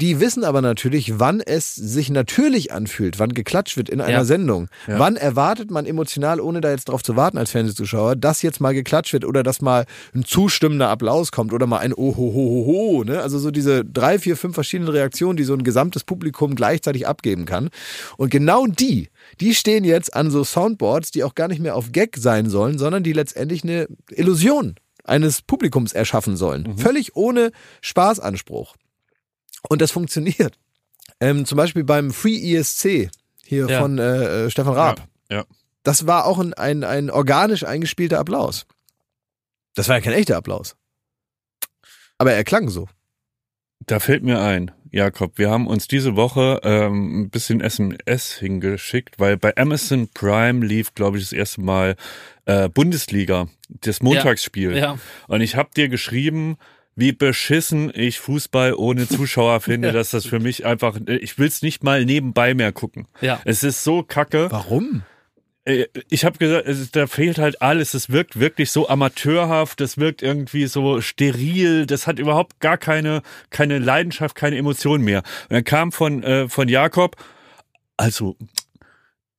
die 0.00 0.18
wissen 0.18 0.44
aber 0.44 0.62
natürlich, 0.62 1.18
wann 1.18 1.42
es 1.42 1.74
sich 1.74 2.08
natürlich 2.08 2.72
anfühlt, 2.72 3.18
wann 3.18 3.34
geklatscht 3.34 3.76
wird 3.76 3.90
in 3.90 4.00
einer 4.00 4.10
Ja. 4.20 4.24
Sendung. 4.24 4.68
Ja. 4.86 4.98
Wann 4.98 5.16
erwartet 5.16 5.70
man 5.70 5.84
emotional, 5.84 6.40
ohne 6.40 6.62
da 6.62 6.70
jetzt 6.70 6.86
drauf 6.88 7.02
zu 7.02 7.16
warten 7.16 7.36
als 7.36 7.50
Fernsehzuschauer, 7.50 8.16
dass 8.16 8.40
jetzt 8.40 8.62
mal 8.62 8.72
geklatscht 8.72 9.12
wird 9.12 9.26
oder 9.26 9.42
dass 9.42 9.60
mal 9.60 9.84
ein 10.14 10.24
zustimmender 10.24 10.88
Applaus 10.88 11.32
kommt 11.32 11.52
oder 11.52 11.66
mal 11.66 11.80
ein 11.80 11.92
Ohohoho, 11.92 13.04
ne? 13.04 13.20
Also 13.20 13.38
so 13.38 13.50
diese 13.50 13.84
drei, 13.84 14.18
vier, 14.18 14.38
fünf 14.38 14.54
verschiedenen 14.54 14.90
Reaktionen, 14.90 15.36
die 15.36 15.44
so 15.44 15.52
ein 15.52 15.64
gesamtes 15.64 16.04
Publikum 16.04 16.54
gleichzeitig 16.54 17.06
abgeben 17.06 17.44
kann. 17.44 17.68
Und 18.16 18.30
genau 18.30 18.66
die, 18.66 19.10
die 19.40 19.54
stehen 19.54 19.84
jetzt 19.84 20.14
an 20.14 20.30
so 20.30 20.44
Soundboards, 20.44 21.10
die 21.10 21.24
auch 21.24 21.34
gar 21.34 21.48
nicht 21.48 21.60
mehr 21.60 21.76
auf 21.76 21.92
Gag 21.92 22.16
sein 22.16 22.48
sollen, 22.50 22.78
sondern 22.78 23.02
die 23.02 23.12
letztendlich 23.12 23.62
eine 23.64 23.88
Illusion 24.10 24.76
eines 25.04 25.42
Publikums 25.42 25.92
erschaffen 25.92 26.36
sollen. 26.36 26.76
Völlig 26.78 27.16
ohne 27.16 27.50
Spaßanspruch. 27.80 28.76
Und 29.68 29.80
das 29.82 29.90
funktioniert. 29.90 30.58
Ähm, 31.20 31.46
zum 31.46 31.56
Beispiel 31.56 31.84
beim 31.84 32.12
Free 32.12 32.54
ESC 32.54 33.10
hier 33.44 33.68
Ja. 33.68 33.80
von 33.80 33.98
äh, 33.98 34.44
äh, 34.46 34.50
Stefan 34.50 34.74
Raab. 34.74 35.08
Ja, 35.30 35.38
ja. 35.38 35.44
Das 35.82 36.06
war 36.06 36.26
auch 36.26 36.38
ein, 36.38 36.52
ein, 36.54 36.84
ein 36.84 37.10
organisch 37.10 37.64
eingespielter 37.64 38.18
Applaus. 38.18 38.66
Das 39.74 39.88
war 39.88 39.96
ja 39.96 40.02
kein 40.02 40.12
echter 40.12 40.36
Applaus. 40.36 40.76
Aber 42.18 42.32
er 42.32 42.44
klang 42.44 42.68
so. 42.68 42.88
Da 43.86 44.00
fällt 44.00 44.22
mir 44.22 44.40
ein, 44.40 44.70
Jakob, 44.90 45.38
wir 45.38 45.50
haben 45.50 45.66
uns 45.66 45.88
diese 45.88 46.16
Woche 46.16 46.60
ähm, 46.62 47.22
ein 47.22 47.30
bisschen 47.30 47.60
SMS 47.60 48.34
hingeschickt, 48.34 49.18
weil 49.18 49.36
bei 49.36 49.56
Amazon 49.56 50.08
Prime 50.12 50.64
lief, 50.64 50.94
glaube 50.94 51.18
ich, 51.18 51.24
das 51.24 51.32
erste 51.32 51.60
Mal 51.60 51.96
äh, 52.46 52.68
Bundesliga, 52.68 53.48
das 53.68 54.02
Montagsspiel. 54.02 54.76
Ja. 54.76 54.98
Und 55.26 55.40
ich 55.40 55.56
habe 55.56 55.70
dir 55.76 55.88
geschrieben, 55.88 56.56
wie 56.96 57.12
beschissen 57.12 57.92
ich 57.94 58.18
Fußball 58.18 58.74
ohne 58.74 59.06
Zuschauer 59.06 59.60
finde, 59.60 59.92
dass 59.92 60.10
das 60.10 60.26
für 60.26 60.40
mich 60.40 60.66
einfach, 60.66 60.98
ich 61.06 61.38
will's 61.38 61.62
nicht 61.62 61.84
mal 61.84 62.04
nebenbei 62.04 62.54
mehr 62.54 62.72
gucken. 62.72 63.06
Ja. 63.20 63.40
Es 63.44 63.62
ist 63.62 63.84
so 63.84 64.02
kacke. 64.02 64.48
Warum? 64.50 65.02
Äh, 65.68 65.86
Ich 66.08 66.24
habe 66.24 66.38
gesagt, 66.38 66.66
es 66.66 66.90
da 66.90 67.06
fehlt 67.06 67.38
halt 67.38 67.60
alles. 67.62 67.94
Es 67.94 68.10
wirkt 68.10 68.40
wirklich 68.40 68.70
so 68.72 68.88
amateurhaft, 68.88 69.80
das 69.80 69.98
wirkt 69.98 70.22
irgendwie 70.22 70.66
so 70.66 71.00
steril, 71.00 71.86
das 71.86 72.06
hat 72.06 72.18
überhaupt 72.18 72.60
gar 72.60 72.78
keine, 72.78 73.22
keine 73.50 73.78
Leidenschaft, 73.78 74.34
keine 74.34 74.56
Emotion 74.56 75.02
mehr. 75.02 75.22
Und 75.48 75.52
dann 75.54 75.64
kam 75.64 75.92
von, 75.92 76.22
äh, 76.22 76.48
von 76.48 76.68
Jakob, 76.68 77.16
also, 77.96 78.36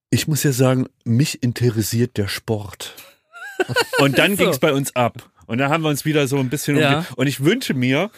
ich 0.10 0.28
muss 0.28 0.44
ja 0.44 0.52
sagen, 0.52 0.88
mich 1.04 1.42
interessiert 1.44 2.18
der 2.18 2.28
Sport. 2.28 2.96
Und 4.00 4.18
dann 4.18 4.36
So. 4.38 4.44
ging's 4.44 4.60
bei 4.60 4.74
uns 4.74 4.96
ab. 4.96 5.30
Und 5.48 5.58
dann 5.58 5.70
haben 5.72 5.84
wir 5.84 5.90
uns 5.90 6.06
wieder 6.06 6.28
so 6.28 6.38
ein 6.38 6.50
bisschen 6.50 6.76
um 6.78 6.82
Ja. 6.82 7.02
die, 7.02 7.14
und 7.16 7.28
ich 7.28 7.44
wünsche 7.44 7.74
mir, 7.74 8.12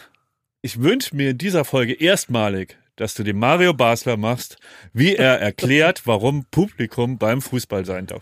ich 0.61 0.81
wünsche 0.81 1.15
mir 1.15 1.29
in 1.31 1.37
dieser 1.37 1.63
Folge 1.63 1.93
erstmalig, 1.93 2.77
dass 3.01 3.15
du 3.15 3.23
dem 3.23 3.39
Mario 3.39 3.73
Basler 3.73 4.15
machst, 4.15 4.57
wie 4.93 5.15
er 5.15 5.39
erklärt, 5.41 6.03
warum 6.05 6.45
Publikum 6.51 7.17
beim 7.17 7.41
Fußball 7.41 7.83
sein 7.83 8.05
darf. 8.05 8.21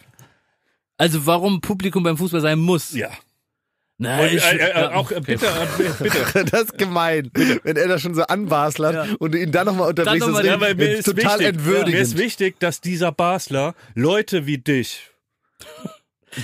Also 0.98 1.26
warum 1.26 1.60
Publikum 1.60 2.02
beim 2.04 2.18
Fußball 2.18 2.40
sein 2.42 2.60
muss. 2.60 2.94
Ja. 2.94 3.10
Und, 3.98 4.10
ich, 4.32 4.42
äh, 4.42 4.56
äh, 4.56 4.86
auch 4.94 5.12
äh, 5.12 5.16
okay. 5.18 5.34
bitte, 5.36 5.46
äh, 5.48 6.04
bitte. 6.04 6.46
Das 6.52 6.62
ist 6.64 6.78
gemein, 6.78 7.30
wenn 7.34 7.76
er 7.76 7.90
das 7.90 8.02
schon 8.02 8.16
so 8.16 8.24
anbaslert 8.24 8.94
Ja. 8.96 9.16
und 9.20 9.34
du 9.34 9.38
ihn 9.42 9.52
dann 9.52 9.66
nochmal 9.66 9.90
unterbrichst. 9.90 10.22
Dann 10.22 10.32
noch 10.32 10.38
das 10.42 10.46
mal- 10.60 10.68
ist 10.70 10.78
Ja, 10.80 10.86
mir 10.86 10.92
ist 10.98 11.06
total 11.06 11.18
wichtig, 11.18 11.40
mir 11.40 11.50
ist 11.50 11.56
entwürdigend. 11.58 12.18
wichtig, 12.18 12.60
dass 12.60 12.80
dieser 12.80 13.12
Basler 13.12 13.76
Leute 13.96 14.46
wie 14.46 14.58
dich 14.60 15.10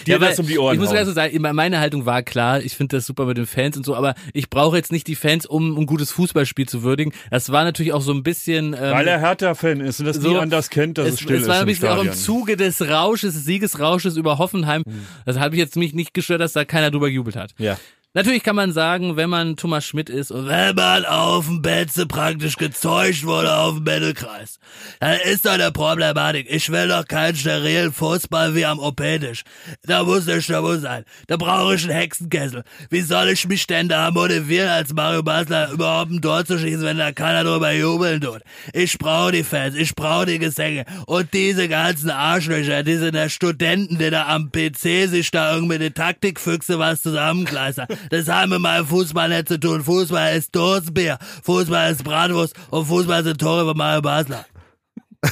dir 0.06 0.14
Ja, 0.14 0.20
das 0.20 0.40
um 0.40 0.48
die 0.48 0.58
Ohren 0.60 0.74
Ich 0.74 0.80
muss 0.80 0.90
hauen. 0.90 0.96
gleich 0.96 1.06
so 1.06 1.12
sagen, 1.14 1.40
meine 1.42 1.80
Haltung 1.80 2.06
war 2.06 2.24
klar, 2.24 2.62
ich 2.62 2.76
finde 2.76 2.98
das 2.98 3.06
super 3.06 3.26
mit 3.26 3.38
den 3.38 3.46
Fans 3.46 3.78
und 3.78 3.86
so, 3.86 3.96
aber 3.96 4.16
ich 4.34 4.50
brauche 4.50 4.78
jetzt 4.78 4.92
nicht 4.92 5.08
die 5.08 5.16
Fans, 5.16 5.46
um 5.46 5.78
ein 5.78 5.86
gutes 5.86 6.12
Fußballspiel 6.12 6.68
zu 6.68 6.84
würdigen. 6.84 7.14
Das 7.32 7.52
war 7.52 7.64
natürlich 7.64 7.94
auch 7.94 8.02
so 8.02 8.14
ein 8.14 8.24
bisschen. 8.24 8.74
Ähm, 8.74 8.80
Weil 8.80 9.08
er 9.08 9.20
Hertha-Fan 9.20 9.80
ist 9.82 10.00
und 10.00 10.06
das 10.06 10.18
so- 10.18 10.30
nie 10.30 10.38
anders 10.38 10.70
kennt, 10.70 10.98
dass 10.98 11.08
es, 11.08 11.14
es, 11.16 11.20
still 11.22 11.36
es 11.38 11.42
ist 11.44 11.48
war 11.48 11.60
ein 11.60 11.66
bisschen 11.66 11.88
auch 11.90 12.04
im. 12.04 12.14
Zuge 12.14 12.58
des 12.58 12.82
Rausches, 12.82 13.34
des 13.34 13.46
Siegesrausches 13.46 14.16
über 14.18 14.38
Hoffenheim. 14.38 14.84
Das 15.26 15.38
habe 15.40 15.56
ich 15.56 15.60
jetzt 15.60 15.76
mich 15.76 15.94
nicht 15.94 16.14
gestört, 16.14 16.42
dass 16.42 16.54
da 16.54 16.66
keiner 16.66 16.92
drüber 16.92 17.08
gejubelt 17.10 17.36
hat. 17.36 17.52
Ja. 17.58 17.78
Natürlich 18.16 18.44
kann 18.44 18.56
man 18.56 18.72
sagen, 18.72 19.18
wenn 19.18 19.30
man 19.30 19.58
Thomas 19.58 19.86
Schmidt 19.86 20.10
ist 20.10 20.32
und 20.32 20.48
wenn 20.48 20.74
man 20.74 21.04
auf 21.04 21.48
dem 21.48 21.62
Betze 21.62 22.06
praktisch 22.06 22.56
gezeugt 22.56 23.26
wurde 23.26 23.54
auf 23.54 23.74
dem 23.74 23.84
Mittelkreis, 23.84 24.58
dann 25.02 25.20
ist 25.20 25.46
doch 25.46 25.52
eine 25.52 25.74
Problematik. 25.74 26.48
Ich 26.50 26.72
will 26.72 26.88
doch 26.88 27.06
keinen 27.06 27.36
sterilen 27.36 27.92
Fußball 27.92 28.56
wie 28.56 28.66
am 28.66 28.80
OP-Tisch. 28.80 29.44
Da 29.84 30.06
muss 30.06 30.30
eine 30.30 30.42
Stimmung 30.42 30.80
sein. 30.80 31.04
Da 31.28 31.36
brauche 31.36 31.76
ich 31.76 31.84
einen 31.84 31.92
Hexenkessel. 31.92 32.64
Wie 32.90 33.02
soll 33.02 33.28
ich 33.28 33.50
mich 33.50 33.68
denn 33.68 33.90
da 33.90 34.10
motivieren, 34.12 34.70
als 34.70 34.94
Mario 34.94 35.22
Basler 35.22 35.72
überhaupt 35.72 36.12
ein 36.12 36.22
Tor 36.22 36.46
zu 36.46 36.58
schießen, 36.58 36.86
wenn 36.86 36.98
da 36.98 37.12
keiner 37.12 37.44
drüber 37.44 37.74
jubeln 37.74 38.22
tut? 38.22 38.44
Ich 38.72 38.98
brauche 38.98 39.34
die 39.34 39.44
Fans, 39.44 39.76
ich 39.76 39.94
brauche 39.94 40.28
die 40.28 40.40
Gesänge 40.40 40.86
und 41.06 41.34
diese 41.34 41.68
ganzen 41.68 42.12
Arschlöcher, 42.12 42.84
diese 42.84 43.12
der 43.12 43.28
Studenten, 43.28 43.98
die 43.98 44.10
da 44.10 44.28
am 44.28 44.54
PC 44.54 45.10
sich 45.10 45.32
da 45.32 45.54
irgendwie 45.54 45.80
die 45.80 45.92
Taktikfüchse 45.92 46.80
was 46.80 47.02
zusammenkleistern. 47.02 47.88
Das 48.10 48.28
haben 48.28 48.52
mit 48.52 48.60
meinem 48.60 48.86
Fußball 48.86 49.30
nicht 49.30 49.48
zu 49.48 49.60
tun. 49.60 49.84
Fußball 49.84 50.36
ist 50.36 50.56
Dosenbier, 50.56 51.18
Fußball 51.44 51.92
ist 51.92 52.04
Bratwurst 52.04 52.56
und 52.70 52.86
Fußball 52.86 53.24
sind 53.24 53.40
Tore 53.40 53.66
von 53.66 53.78
Mario 53.78 54.02
Basler. 54.02 54.46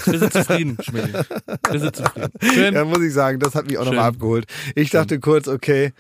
Wir 0.06 0.20
sind 0.20 0.34
zufrieden, 0.34 0.78
Schmidt. 0.82 1.14
Wir 1.70 1.80
sind 1.80 1.96
zufrieden. 1.96 2.32
Schön. 2.42 2.74
Ja, 2.74 2.86
muss 2.86 3.02
ich 3.02 3.14
sagen, 3.14 3.40
das 3.40 3.56
hat 3.56 3.68
mich 3.68 3.78
auch 3.78 3.84
Schön. 3.84 3.94
nochmal 3.94 4.10
abgeholt. 4.10 4.46
Ich 4.76 4.90
dachte 4.90 5.20
kurz, 5.20 5.48
okay, 5.48 5.94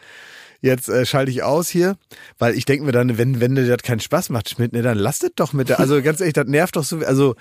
jetzt 0.62 0.90
äh, 0.90 1.06
schalte 1.06 1.32
ich 1.32 1.44
aus 1.44 1.70
hier, 1.70 1.98
weil 2.40 2.56
ich 2.56 2.66
denke 2.66 2.86
mir 2.86 2.92
dann, 2.92 3.18
wenn, 3.18 3.40
wenn 3.40 3.56
dir 3.56 3.68
das 3.68 3.84
keinen 3.84 4.00
Spaß 4.00 4.30
macht, 4.30 4.50
Schmidt, 4.50 4.74
ne, 4.74 4.82
dann 4.82 4.98
lasst 4.98 5.24
es 5.24 5.32
doch 5.36 5.54
mit 5.54 5.70
der, 5.70 5.80
also 5.80 6.02
ganz 6.02 6.20
ehrlich, 6.22 6.34
das 6.34 6.48
nervt 6.48 6.76
doch 6.76 6.84
so, 6.84 7.00
also 7.00 7.36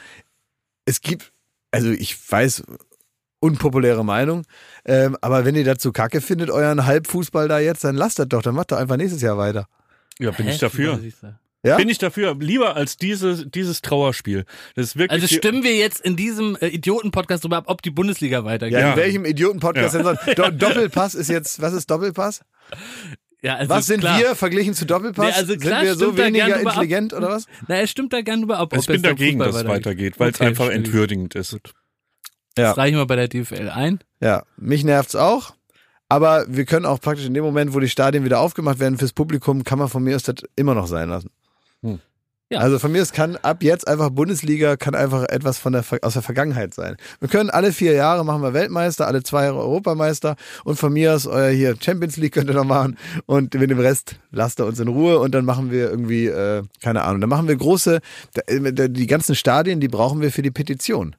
es 0.84 1.00
gibt, 1.00 1.32
also 1.70 1.90
ich 1.90 2.16
weiß, 2.30 2.64
unpopuläre 3.42 4.04
Meinung, 4.04 4.44
ähm, 4.84 5.16
aber 5.20 5.44
wenn 5.44 5.54
ihr 5.56 5.74
so 5.78 5.92
kacke 5.92 6.20
findet, 6.20 6.50
euren 6.50 6.86
Halbfußball 6.86 7.48
da 7.48 7.58
jetzt, 7.58 7.84
dann 7.84 7.96
lasst 7.96 8.18
das 8.18 8.28
doch, 8.28 8.42
dann 8.42 8.54
macht 8.54 8.72
doch 8.72 8.78
einfach 8.78 8.96
nächstes 8.96 9.20
Jahr 9.22 9.36
weiter. 9.36 9.66
Ja, 10.18 10.30
bin 10.30 10.46
Hä? 10.46 10.52
ich 10.52 10.58
dafür. 10.58 11.00
Ja? 11.64 11.76
Bin 11.76 11.88
ich 11.88 11.98
dafür. 11.98 12.34
Lieber 12.40 12.74
als 12.76 12.96
dieses, 12.96 13.44
dieses 13.48 13.82
Trauerspiel. 13.82 14.44
Das 14.74 14.86
ist 14.86 14.96
wirklich. 14.96 15.22
Also 15.22 15.32
stimmen 15.34 15.62
wir 15.62 15.76
jetzt 15.76 16.00
in 16.00 16.16
diesem 16.16 16.56
äh, 16.60 16.66
Idioten-Podcast 16.66 17.44
drüber 17.44 17.56
ab, 17.58 17.64
ob 17.68 17.82
die 17.82 17.90
Bundesliga 17.90 18.44
weitergeht? 18.44 18.80
Ja, 18.80 18.90
in 18.92 18.96
welchem 18.96 19.24
Idioten-Podcast 19.24 19.94
Ja. 19.94 20.02
denn 20.02 20.16
sonst? 20.24 20.38
Do 20.38 20.50
Doppelpass 20.50 21.14
ist 21.14 21.28
jetzt, 21.30 21.60
was 21.62 21.72
ist 21.72 21.88
Doppelpass? 21.90 22.40
Ja, 23.42 23.56
also 23.56 23.70
Was 23.70 23.86
sind 23.86 24.00
klar. 24.00 24.18
wir 24.18 24.34
verglichen 24.36 24.74
zu 24.74 24.86
Doppelpass? 24.86 25.26
Nee, 25.26 25.32
also 25.34 25.56
klar, 25.56 25.80
sind 25.80 25.88
wir 25.88 25.94
so 25.94 26.16
weniger 26.16 26.46
drüber 26.46 26.56
ab. 26.70 26.76
intelligent 26.82 27.12
oder 27.14 27.28
was? 27.30 27.46
Na, 27.68 27.76
er 27.76 27.86
stimmt 27.86 28.12
da 28.12 28.20
gern 28.22 28.40
drüber 28.40 28.58
ab. 28.58 28.72
ob 28.72 28.78
ich 28.78 28.86
bin 28.86 29.02
dagegen, 29.02 29.38
dass 29.40 29.54
es 29.56 29.64
weitergeht, 29.64 30.18
weil 30.20 30.30
es 30.30 30.36
Okay, 30.40 30.46
einfach 30.48 30.66
schwierig. 30.66 30.78
entwürdigend 30.86 31.34
ist. 31.36 31.58
Ja. 32.56 32.68
Das 32.68 32.78
reichen 32.78 32.96
wir 32.96 33.06
bei 33.06 33.16
der 33.16 33.28
DFL 33.28 33.70
ein. 33.70 34.00
Ja, 34.20 34.44
mich 34.56 34.84
nervt's 34.84 35.16
auch. 35.16 35.54
Aber 36.08 36.44
wir 36.46 36.66
können 36.66 36.84
auch 36.84 37.00
praktisch 37.00 37.24
in 37.24 37.32
dem 37.32 37.42
Moment, 37.42 37.72
wo 37.72 37.80
die 37.80 37.88
Stadien 37.88 38.24
wieder 38.24 38.40
aufgemacht 38.40 38.78
werden 38.78 38.98
fürs 38.98 39.14
Publikum, 39.14 39.64
kann 39.64 39.78
man 39.78 39.88
von 39.88 40.02
mir 40.02 40.14
aus 40.14 40.24
das 40.24 40.36
immer 40.56 40.74
noch 40.74 40.86
sein 40.86 41.08
lassen. 41.08 41.30
Hm. 41.82 42.00
Ja. 42.50 42.58
Also 42.58 42.78
von 42.78 42.92
mir 42.92 43.00
aus 43.00 43.12
kann 43.12 43.36
ab 43.36 43.62
jetzt 43.62 43.88
einfach 43.88 44.10
Bundesliga 44.10 44.76
kann 44.76 44.94
einfach 44.94 45.22
etwas 45.30 45.56
von 45.56 45.72
der 45.72 45.82
aus 46.02 46.12
der 46.12 46.20
Vergangenheit 46.20 46.74
sein. 46.74 46.96
Wir 47.18 47.30
können 47.30 47.48
alle 47.48 47.72
vier 47.72 47.94
Jahre 47.94 48.26
machen 48.26 48.42
wir 48.42 48.52
Weltmeister, 48.52 49.06
alle 49.06 49.22
zwei 49.22 49.44
Jahre 49.44 49.60
Europameister 49.60 50.36
und 50.64 50.78
von 50.78 50.92
mir 50.92 51.14
aus 51.14 51.26
euer 51.26 51.48
hier 51.48 51.76
Champions 51.80 52.18
League 52.18 52.34
könnt 52.34 52.50
ihr 52.50 52.54
noch 52.54 52.66
machen 52.66 52.98
und 53.24 53.54
mit 53.54 53.70
dem 53.70 53.80
Rest 53.80 54.16
lasst 54.32 54.60
ihr 54.60 54.66
uns 54.66 54.78
in 54.80 54.88
Ruhe 54.88 55.18
und 55.18 55.34
dann 55.34 55.46
machen 55.46 55.70
wir 55.70 55.88
irgendwie 55.88 56.26
äh, 56.26 56.62
keine 56.82 57.04
Ahnung, 57.04 57.22
dann 57.22 57.30
machen 57.30 57.48
wir 57.48 57.56
große 57.56 58.00
äh, 58.46 58.90
die 58.90 59.06
ganzen 59.06 59.34
Stadien, 59.34 59.80
die 59.80 59.88
brauchen 59.88 60.20
wir 60.20 60.30
für 60.30 60.42
die 60.42 60.50
Petition. 60.50 61.16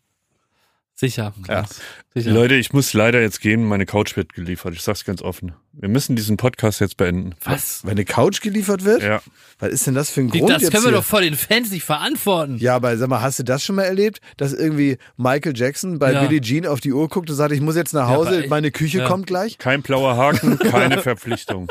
Sicher. 0.95 1.34
Ja. 1.48 1.65
Sicher. 2.14 2.30
Leute, 2.32 2.53
ich 2.56 2.72
muss 2.72 2.94
leider 2.94 3.20
jetzt 3.20 3.41
gehen. 3.41 3.65
Meine 3.65 3.86
Couch 3.88 4.15
wird 4.15 4.34
geliefert. 4.34 4.74
Ich 4.76 4.84
sag's 4.84 5.03
ganz 5.03 5.22
offen. 5.24 5.53
Wir 5.74 5.90
müssen 5.90 6.15
diesen 6.15 6.38
Podcast 6.38 6.80
jetzt 6.82 6.98
beenden. 6.98 7.34
Was? 7.44 7.84
Wenn 7.84 7.91
eine 7.94 8.06
Couch 8.06 8.41
geliefert 8.41 8.84
wird? 8.86 9.02
Ja. 9.02 9.22
Was 9.57 9.70
ist 9.72 9.88
denn 9.88 9.95
das 9.95 10.11
für 10.11 10.22
ein 10.22 10.32
Wie, 10.32 10.40
Grund 10.40 10.52
das 10.52 10.61
jetzt 10.61 10.72
können 10.72 10.84
wir 10.84 10.90
hier? 10.91 10.98
doch 10.99 11.03
vor 11.03 11.22
den 11.22 11.36
Fans 11.36 11.72
nicht 11.72 11.84
verantworten. 11.84 12.57
Ja, 12.60 12.76
aber 12.76 12.95
sag 12.98 13.10
mal, 13.10 13.22
hast 13.22 13.40
du 13.40 13.44
das 13.44 13.64
schon 13.64 13.76
mal 13.76 13.84
erlebt, 13.84 14.20
dass 14.38 14.53
irgendwie 14.53 14.98
Michael 15.18 15.53
Jackson 15.57 15.98
bei 15.98 16.14
Ja. 16.14 16.24
Billie 16.26 16.41
Jean 16.41 16.68
auf 16.68 16.80
die 16.80 16.94
Uhr 16.94 17.10
guckt 17.10 17.28
und 17.30 17.36
sagt, 17.36 17.52
ich 17.53 17.61
muss 17.61 17.76
jetzt 17.76 17.94
nach 17.94 18.07
Ja, 18.10 18.15
Hause, 18.15 18.30
aber 18.30 18.40
ich- 18.44 18.49
meine 18.49 18.70
Küche 18.72 18.99
ja. 18.99 19.07
kommt 19.07 19.26
gleich? 19.26 19.57
Kein 19.57 19.82
blauer 19.82 20.15
Haken, 20.15 20.60
keine 20.60 21.02
Verpflichtung. 21.02 21.70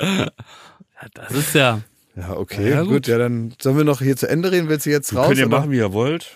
Ja, 0.00 0.28
Das 1.12 1.30
ist 1.32 1.54
ja. 1.54 1.82
Ja, 2.16 2.30
okay, 2.36 2.70
Ja, 2.70 2.80
gut. 2.82 2.90
gut. 2.90 3.06
Ja, 3.08 3.18
dann 3.18 3.54
sollen 3.60 3.76
wir 3.76 3.84
noch 3.84 4.00
hier 4.00 4.16
zu 4.16 4.28
Ende 4.28 4.50
reden. 4.50 4.68
Willst 4.68 4.86
du 4.86 4.90
jetzt 4.90 5.12
Ihr 5.12 5.18
raus? 5.18 5.26
könnt 5.28 5.38
ihr 5.40 5.46
oder? 5.46 5.58
machen, 5.58 5.70
wie 5.72 5.76
ihr 5.78 5.92
wollt. 5.92 6.30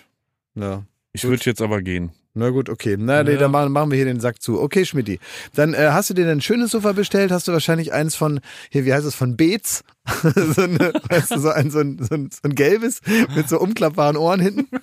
Ja. 0.55 0.85
Ich 1.19 1.24
würde 1.24 1.43
jetzt 1.47 1.61
aber 1.61 1.82
gehen. 1.82 2.12
Na 2.35 2.51
gut, 2.51 2.69
okay. 2.69 2.95
Na, 2.97 3.24
nee, 3.24 3.32
Ja. 3.32 3.39
dann 3.39 3.51
machen, 3.51 3.73
machen 3.73 3.90
wir 3.90 3.97
hier 3.97 4.05
den 4.05 4.20
Sack 4.20 4.40
zu. 4.40 4.61
Okay, 4.61 4.85
Schmidti. 4.85 5.19
Dann 5.53 5.74
äh, 5.74 5.89
hast 5.90 6.09
du 6.11 6.15
dir 6.15 6.31
ein 6.31 6.40
schönes 6.40 6.70
Sofa 6.70 6.93
bestellt, 6.93 7.32
hast 7.32 7.49
du 7.49 7.53
wahrscheinlich 7.53 7.93
eins 7.93 8.15
von, 8.15 8.39
hier, 8.70 8.85
wie 8.85 8.95
heißt 8.95 9.05
es, 9.05 9.16
von 9.16 9.36
Beetz? 9.36 9.82
so, 10.23 10.62
eine, 10.62 10.93
weißt 11.09 11.32
du, 11.32 11.40
so, 11.40 11.49
ein, 11.51 11.73
so, 11.73 11.81
ein, 11.81 11.99
so, 12.01 12.15
ein, 12.15 12.31
so 12.31 12.39
ein 12.45 12.55
gelbes 12.55 13.01
mit 13.35 13.49
so 13.49 13.59
umklappbaren 13.59 14.16
Ohren 14.16 14.39
hinten. 14.39 14.69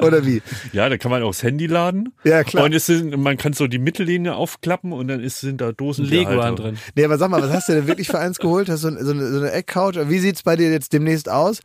Oder 0.00 0.24
wie? 0.24 0.42
Ja, 0.72 0.88
da 0.88 0.96
kann 0.96 1.10
man 1.10 1.22
auch 1.24 1.32
das 1.32 1.42
Handy 1.42 1.66
laden. 1.66 2.14
Ja, 2.22 2.44
klar. 2.44 2.64
Und 2.64 2.72
es 2.72 2.86
sind, 2.86 3.16
man 3.16 3.36
kann 3.36 3.52
so 3.52 3.66
die 3.66 3.80
Mittellinie 3.80 4.36
aufklappen 4.36 4.92
und 4.92 5.08
dann 5.08 5.20
ist, 5.20 5.40
sind 5.40 5.60
da 5.60 5.72
Dosen. 5.72 6.04
Lego 6.06 6.40
an 6.40 6.54
drin. 6.54 6.78
Nee, 6.94 7.04
aber 7.04 7.18
sag 7.18 7.28
mal, 7.30 7.42
was 7.42 7.50
hast 7.50 7.68
du 7.68 7.72
denn 7.72 7.88
wirklich 7.88 8.06
für 8.06 8.20
eins 8.20 8.38
geholt? 8.38 8.68
Hast 8.68 8.84
du 8.84 8.90
so, 9.04 9.10
eine, 9.12 9.26
so 9.32 9.40
eine 9.40 9.50
Eckcouch? 9.50 9.94
Wie 10.08 10.18
sieht's 10.20 10.44
bei 10.44 10.54
dir 10.56 10.70
jetzt 10.70 10.92
demnächst 10.92 11.28
aus? 11.28 11.60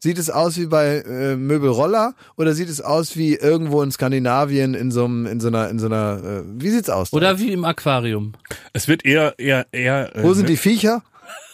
Sieht 0.00 0.18
es 0.18 0.30
aus 0.30 0.56
wie 0.56 0.66
bei 0.66 0.98
äh, 0.98 1.34
Möbelroller 1.36 2.14
oder 2.36 2.54
sieht 2.54 2.68
es 2.68 2.80
aus 2.80 3.16
wie 3.16 3.34
irgendwo 3.34 3.82
in 3.82 3.90
Skandinavien 3.90 4.74
in 4.74 4.92
so 4.92 5.04
einem, 5.04 5.26
in 5.26 5.40
so 5.40 5.48
einer, 5.48 5.68
in 5.70 5.78
so 5.80 5.86
einer, 5.86 6.22
äh, 6.22 6.42
wie 6.62 6.70
sieht's 6.70 6.88
aus? 6.88 7.10
da? 7.10 7.16
Oder 7.16 7.38
wie 7.40 7.52
im 7.52 7.64
Aquarium. 7.64 8.34
Es 8.72 8.86
wird 8.86 9.04
eher, 9.04 9.34
eher, 9.38 9.66
eher. 9.72 10.14
äh, 10.14 10.22
Wo 10.22 10.34
sind 10.34 10.48
die 10.48 10.56
Viecher? 10.56 11.02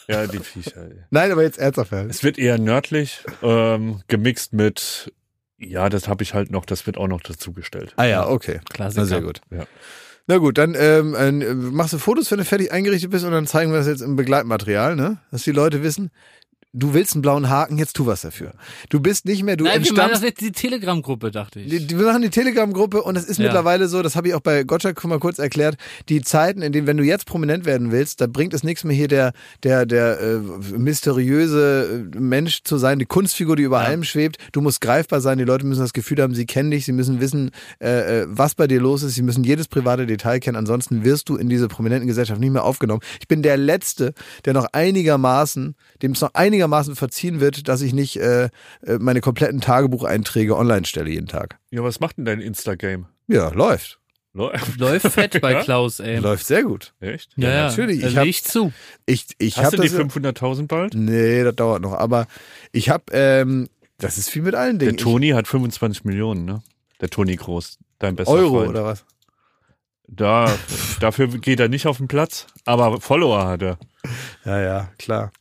Ja, 0.08 0.26
die 0.26 0.40
Viecher. 0.40 0.82
ey. 0.82 0.96
Nein, 1.10 1.32
aber 1.32 1.42
jetzt 1.42 1.58
ernsthaft. 1.58 1.90
Es 1.92 2.22
wird 2.22 2.36
eher 2.38 2.58
nördlich, 2.58 3.24
ähm, 3.42 4.02
gemixt 4.08 4.52
mit, 4.52 5.10
ja, 5.56 5.88
das 5.88 6.08
habe 6.08 6.22
ich 6.22 6.34
halt 6.34 6.50
noch, 6.50 6.66
das 6.66 6.86
wird 6.86 6.98
auch 6.98 7.08
noch 7.08 7.22
dazugestellt. 7.22 7.94
Ah 7.96 8.04
ja, 8.04 8.28
okay. 8.28 8.60
Klassiker. 8.70 9.00
Na 9.02 9.06
sehr 9.06 9.22
gut. 9.22 9.40
Ja. 9.50 9.64
Na 10.26 10.36
gut, 10.38 10.56
dann 10.58 10.74
ähm, 10.78 11.14
äh, 11.14 11.32
machst 11.54 11.94
du 11.94 11.98
Fotos, 11.98 12.30
wenn 12.30 12.38
du 12.38 12.44
fertig 12.44 12.72
eingerichtet 12.72 13.10
bist 13.10 13.24
und 13.24 13.32
dann 13.32 13.46
zeigen 13.46 13.70
wir 13.72 13.78
das 13.78 13.86
jetzt 13.86 14.00
im 14.02 14.16
Begleitmaterial, 14.16 14.96
ne? 14.96 15.18
Dass 15.30 15.42
die 15.44 15.52
Leute 15.52 15.82
wissen, 15.82 16.10
du 16.74 16.92
willst 16.92 17.14
einen 17.14 17.22
blauen 17.22 17.48
Haken, 17.48 17.78
jetzt 17.78 17.94
tu 17.96 18.04
was 18.06 18.20
dafür. 18.22 18.52
Du 18.90 19.00
bist 19.00 19.24
nicht 19.24 19.42
mehr, 19.44 19.56
du 19.56 19.64
Nein, 19.64 19.82
wir 19.84 19.92
machen 19.94 20.10
das 20.12 20.22
jetzt 20.22 20.40
die 20.40 20.52
Telegram-Gruppe, 20.52 21.30
dachte 21.30 21.60
ich. 21.60 21.70
Die, 21.70 21.86
die, 21.86 21.98
wir 21.98 22.04
machen 22.06 22.22
die 22.22 22.30
Telegram-Gruppe 22.30 23.02
und 23.02 23.16
es 23.16 23.24
ist 23.24 23.38
Ja. 23.38 23.44
mittlerweile 23.44 23.88
so, 23.88 24.02
das 24.02 24.16
habe 24.16 24.28
ich 24.28 24.34
auch 24.34 24.40
bei 24.40 24.64
Gottschalk 24.64 25.02
mal 25.04 25.18
kurz 25.20 25.38
erklärt, 25.38 25.76
die 26.08 26.20
Zeiten, 26.20 26.60
in 26.62 26.72
denen, 26.72 26.86
wenn 26.86 26.96
du 26.96 27.04
jetzt 27.04 27.26
prominent 27.26 27.64
werden 27.64 27.92
willst, 27.92 28.20
da 28.20 28.26
bringt 28.26 28.52
es 28.54 28.62
nichts 28.64 28.84
mehr 28.84 28.94
hier 28.96 29.08
der, 29.08 29.32
der, 29.62 29.86
der 29.86 30.20
äh, 30.20 30.38
mysteriöse 30.76 32.08
äh, 32.14 32.18
Mensch 32.18 32.62
zu 32.64 32.76
sein, 32.78 32.98
die 32.98 33.06
Kunstfigur, 33.06 33.56
die 33.56 33.62
über 33.62 33.80
Ja. 33.80 33.86
allem 33.88 34.02
schwebt. 34.04 34.38
Du 34.52 34.60
musst 34.60 34.80
greifbar 34.80 35.20
sein, 35.20 35.38
die 35.38 35.44
Leute 35.44 35.66
müssen 35.66 35.80
das 35.80 35.92
Gefühl 35.92 36.20
haben, 36.20 36.34
sie 36.34 36.46
kennen 36.46 36.70
dich, 36.70 36.84
sie 36.84 36.92
müssen 36.92 37.20
wissen, 37.20 37.50
äh, 37.80 38.22
äh, 38.22 38.26
was 38.28 38.54
bei 38.54 38.66
dir 38.66 38.80
los 38.80 39.02
ist, 39.02 39.14
sie 39.14 39.22
müssen 39.22 39.44
jedes 39.44 39.68
private 39.68 40.06
Detail 40.06 40.40
kennen, 40.40 40.56
ansonsten 40.56 41.04
wirst 41.04 41.28
du 41.28 41.36
in 41.36 41.48
diese 41.48 41.68
prominenten 41.68 42.08
Gesellschaft 42.08 42.40
nicht 42.40 42.50
mehr 42.52 42.64
aufgenommen. 42.64 43.00
Ich 43.20 43.28
bin 43.28 43.42
der 43.42 43.56
Letzte, 43.56 44.12
der 44.44 44.54
noch 44.54 44.66
einigermaßen, 44.72 45.74
dem 46.02 46.12
es 46.12 46.20
noch 46.20 46.34
einigermaßen 46.34 46.63
verziehen 46.68 47.40
wird, 47.40 47.68
dass 47.68 47.80
ich 47.82 47.92
nicht 47.92 48.16
äh, 48.16 48.44
äh, 48.44 48.98
meine 48.98 49.20
kompletten 49.20 49.60
Tagebucheinträge 49.60 50.56
online 50.56 50.84
stelle 50.86 51.10
jeden 51.10 51.26
Tag. 51.28 51.58
Ja, 51.70 51.82
was 51.82 52.00
macht 52.00 52.16
denn 52.18 52.24
dein 52.24 52.40
Insta-Game? 52.40 53.06
Ja, 53.28 53.48
läuft. 53.50 53.98
Läuft. 54.32 54.78
Läuft 54.78 55.08
fett 55.12 55.40
bei 55.40 55.52
Ja? 55.54 55.62
Klaus, 55.62 56.00
ey. 56.00 56.18
Läuft 56.18 56.46
sehr 56.46 56.64
gut. 56.64 56.92
Echt? 57.00 57.30
Ja, 57.36 57.50
ja, 57.50 57.68
natürlich. 57.68 58.00
Da 58.00 58.08
Ich 58.08 58.16
hab- 58.16 58.24
leg 58.24 58.30
ich 58.30 58.44
zu. 58.44 58.72
Ich, 59.06 59.26
ich 59.38 59.56
Hast 59.58 59.66
habe 59.66 59.76
du 59.76 59.82
die 59.82 59.88
das. 59.88 59.98
500.000 59.98 60.66
bald? 60.66 60.94
nee, 60.94 61.44
das 61.44 61.54
dauert 61.54 61.82
noch. 61.82 61.92
Aber 61.92 62.26
ich 62.72 62.88
habe, 62.90 63.04
ähm, 63.12 63.68
das 63.98 64.18
ist 64.18 64.34
wie 64.34 64.40
mit 64.40 64.54
allen 64.56 64.78
Der 64.80 64.88
Dingen. 64.88 64.98
Toni 64.98 65.28
hat 65.30 65.46
25 65.46 66.04
Millionen, 66.04 66.44
ne? 66.44 66.62
Der 67.00 67.10
Toni 67.10 67.36
Groß, 67.36 67.78
dein 68.00 68.14
Ich, 68.14 68.16
bester 68.18 68.32
Euro 68.34 68.56
Freund. 68.58 68.70
oder 68.70 68.84
was? 68.84 69.04
Da, 70.06 70.52
dafür 71.00 71.28
geht 71.28 71.60
er 71.60 71.68
nicht 71.68 71.86
auf 71.86 71.96
den 71.98 72.08
Platz, 72.08 72.46
aber 72.64 73.00
Follower 73.00 73.46
hat 73.46 73.62
er. 73.62 73.78
Ja, 74.44 74.60
ja, 74.60 74.88
klar. 74.98 75.32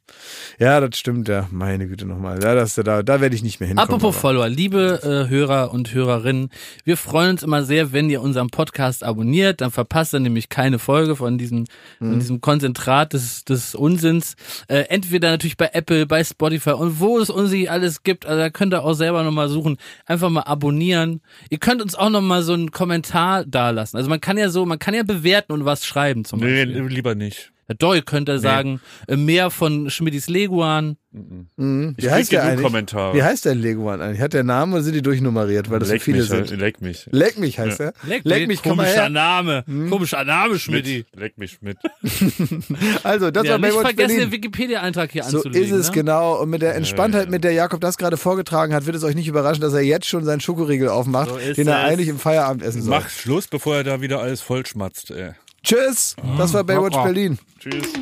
Ja, 0.60 0.80
das 0.80 0.98
stimmt, 0.98 1.28
ja. 1.28 1.48
Meine 1.52 1.88
Güte 1.88 2.06
nochmal. 2.06 2.42
Ja, 2.42 2.56
das, 2.56 2.76
da, 2.76 3.04
da 3.04 3.20
werde 3.20 3.36
ich 3.36 3.44
nicht 3.44 3.60
mehr 3.60 3.68
hinkommen. 3.68 3.90
Apropos 3.90 4.14
aber- 4.16 4.22
Follower, 4.22 4.48
liebe 4.48 5.02
äh, 5.04 5.30
Hörer 5.30 5.72
und 5.74 5.94
Hörerinnen, 5.94 6.50
wir 6.86 6.96
freuen 6.98 7.32
uns 7.32 7.44
immer 7.44 7.64
sehr, 7.64 7.92
wenn 7.92 8.10
ihr 8.10 8.22
unseren 8.22 8.50
Podcast 8.50 9.04
abonniert, 9.04 9.60
dann 9.62 9.72
verpasst 9.72 10.14
ihr 10.14 10.20
nämlich 10.20 10.50
keine 10.50 10.80
Folge 10.80 11.16
von 11.16 11.38
diesem, 11.38 11.60
Mhm. 12.00 12.10
von 12.12 12.20
diesem 12.20 12.42
Konzentrat 12.42 13.14
des, 13.14 13.44
des 13.44 13.76
Unsinns. 13.76 14.36
Äh, 14.68 14.84
entweder 14.90 15.32
natürlich 15.32 15.58
bei 15.58 15.70
Apple, 15.74 16.06
bei 16.06 16.24
Spotify 16.24 16.72
und 16.72 17.00
wo 17.00 17.20
es 17.20 17.30
uns 17.30 17.52
nicht 17.52 17.70
alles 17.72 18.04
gibt, 18.04 18.26
also 18.26 18.40
da 18.40 18.50
könnt 18.50 18.74
ihr 18.74 18.84
auch 18.84 18.94
selber 18.94 19.24
nochmal 19.24 19.50
suchen, 19.50 19.78
einfach 20.06 20.30
mal 20.30 20.42
abonnieren. 20.44 21.22
Ihr 21.50 21.58
könnt 21.58 21.82
uns 21.82 21.96
auch 21.96 22.10
nochmal 22.10 22.44
so 22.44 22.54
einen 22.54 22.72
Kommentar 22.72 23.46
dalassen. 23.46 23.98
Also 23.98 24.10
man 24.10 24.22
kann 24.22 24.38
ja 24.38 24.50
so, 24.50 24.66
man 24.66 24.80
kann 24.80 24.94
ja 24.94 25.04
bewerten 25.04 25.52
und 25.54 25.66
was 25.66 25.86
schreiben 25.86 26.24
zum 26.24 26.40
Nee, 26.40 26.66
Beispiel. 26.66 26.88
lieber 26.88 27.16
nicht. 27.16 27.50
Herr 27.68 27.76
Doll 27.76 28.02
könnte 28.02 28.40
sagen, 28.40 28.80
äh, 29.08 29.16
mehr 29.16 29.50
von 29.50 29.90
Schmidis 29.90 30.28
Leguan. 30.30 30.98
Mhm. 31.12 31.94
Ich 31.98 32.06
Wie 32.06 32.10
heißt 32.10 32.32
der? 32.32 32.56
Kommentare. 32.56 33.16
Wie 33.16 33.22
heißt 33.22 33.46
der 33.46 33.54
Leguan 33.54 34.02
eigentlich? 34.02 34.20
Hat 34.20 34.34
der 34.34 34.44
Namen 34.44 34.74
oder 34.74 34.82
sind 34.82 34.94
die 34.96 35.04
durchnummeriert, 35.04 35.70
weil 35.70 35.78
das 35.80 35.90
so 35.90 35.94
Leck 35.94 36.02
viele 36.02 36.20
mich, 36.20 36.28
sind? 36.28 36.50
leck 36.60 36.82
mich. 36.82 37.08
Leck 37.12 37.38
mich 37.38 37.60
heißt 37.60 37.80
er. 37.82 37.94
Leck 38.24 38.48
mich, 38.48 38.64
komm 38.64 38.78
mal 38.78 38.84
komischer 38.86 39.02
her. 39.04 39.10
Name. 39.10 39.64
Komischer 39.90 40.24
Name, 40.24 40.58
Schmidti. 40.58 41.06
Leck 41.16 41.38
mich 41.38 41.62
mit. 41.62 41.78
Also, 43.04 43.32
das 43.32 43.46
Ja, 43.46 43.54
war 43.54 43.60
Baywatch 43.60 43.82
vergessen, 43.82 44.08
Berlin. 44.16 44.20
den 44.20 44.32
Wikipedia-Eintrag 44.32 45.12
hier 45.12 45.24
So 45.24 45.38
anzulegen. 45.38 45.64
ist 45.68 45.72
es 45.72 45.88
ne? 45.90 45.94
genau. 45.94 46.42
Und 46.42 46.50
mit 46.50 46.62
der 46.62 46.76
Entspanntheit, 46.76 47.26
ja. 47.26 47.32
mit 47.32 47.44
der 47.44 47.52
Jakob 47.54 47.82
das 47.82 47.98
gerade 47.98 48.18
vorgetragen 48.18 48.74
hat, 48.74 48.86
wird 48.86 48.96
es 48.96 49.04
euch 49.04 49.16
nicht 49.16 49.28
überraschen, 49.28 49.62
dass 49.62 49.74
er 49.74 49.82
jetzt 49.82 50.08
schon 50.08 50.24
seinen 50.26 50.40
Schokoriegel 50.42 50.90
aufmacht, 50.90 51.30
So 51.30 51.38
den 51.54 51.68
er 51.68 51.80
eigentlich 51.84 52.08
im 52.10 52.20
Feierabend 52.20 52.64
essen 52.64 52.82
soll. 52.82 52.90
Mach 53.00 53.10
Schluss, 53.10 53.48
bevor 53.48 53.76
er 53.78 53.84
da 53.84 54.02
wieder 54.02 54.20
alles 54.20 54.42
vollschmatzt, 54.42 55.12
ey. 55.12 55.32
Tschüss. 55.64 56.16
Das 56.38 56.54
war 56.54 56.64
Baywatch 56.64 56.96
Ah. 56.98 57.04
Berlin. 57.06 57.40
Tschüss. 57.60 57.94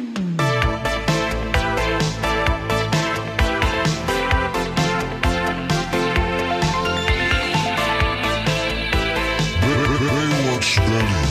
Baywatch 9.61 10.75
Berlin. 10.79 11.30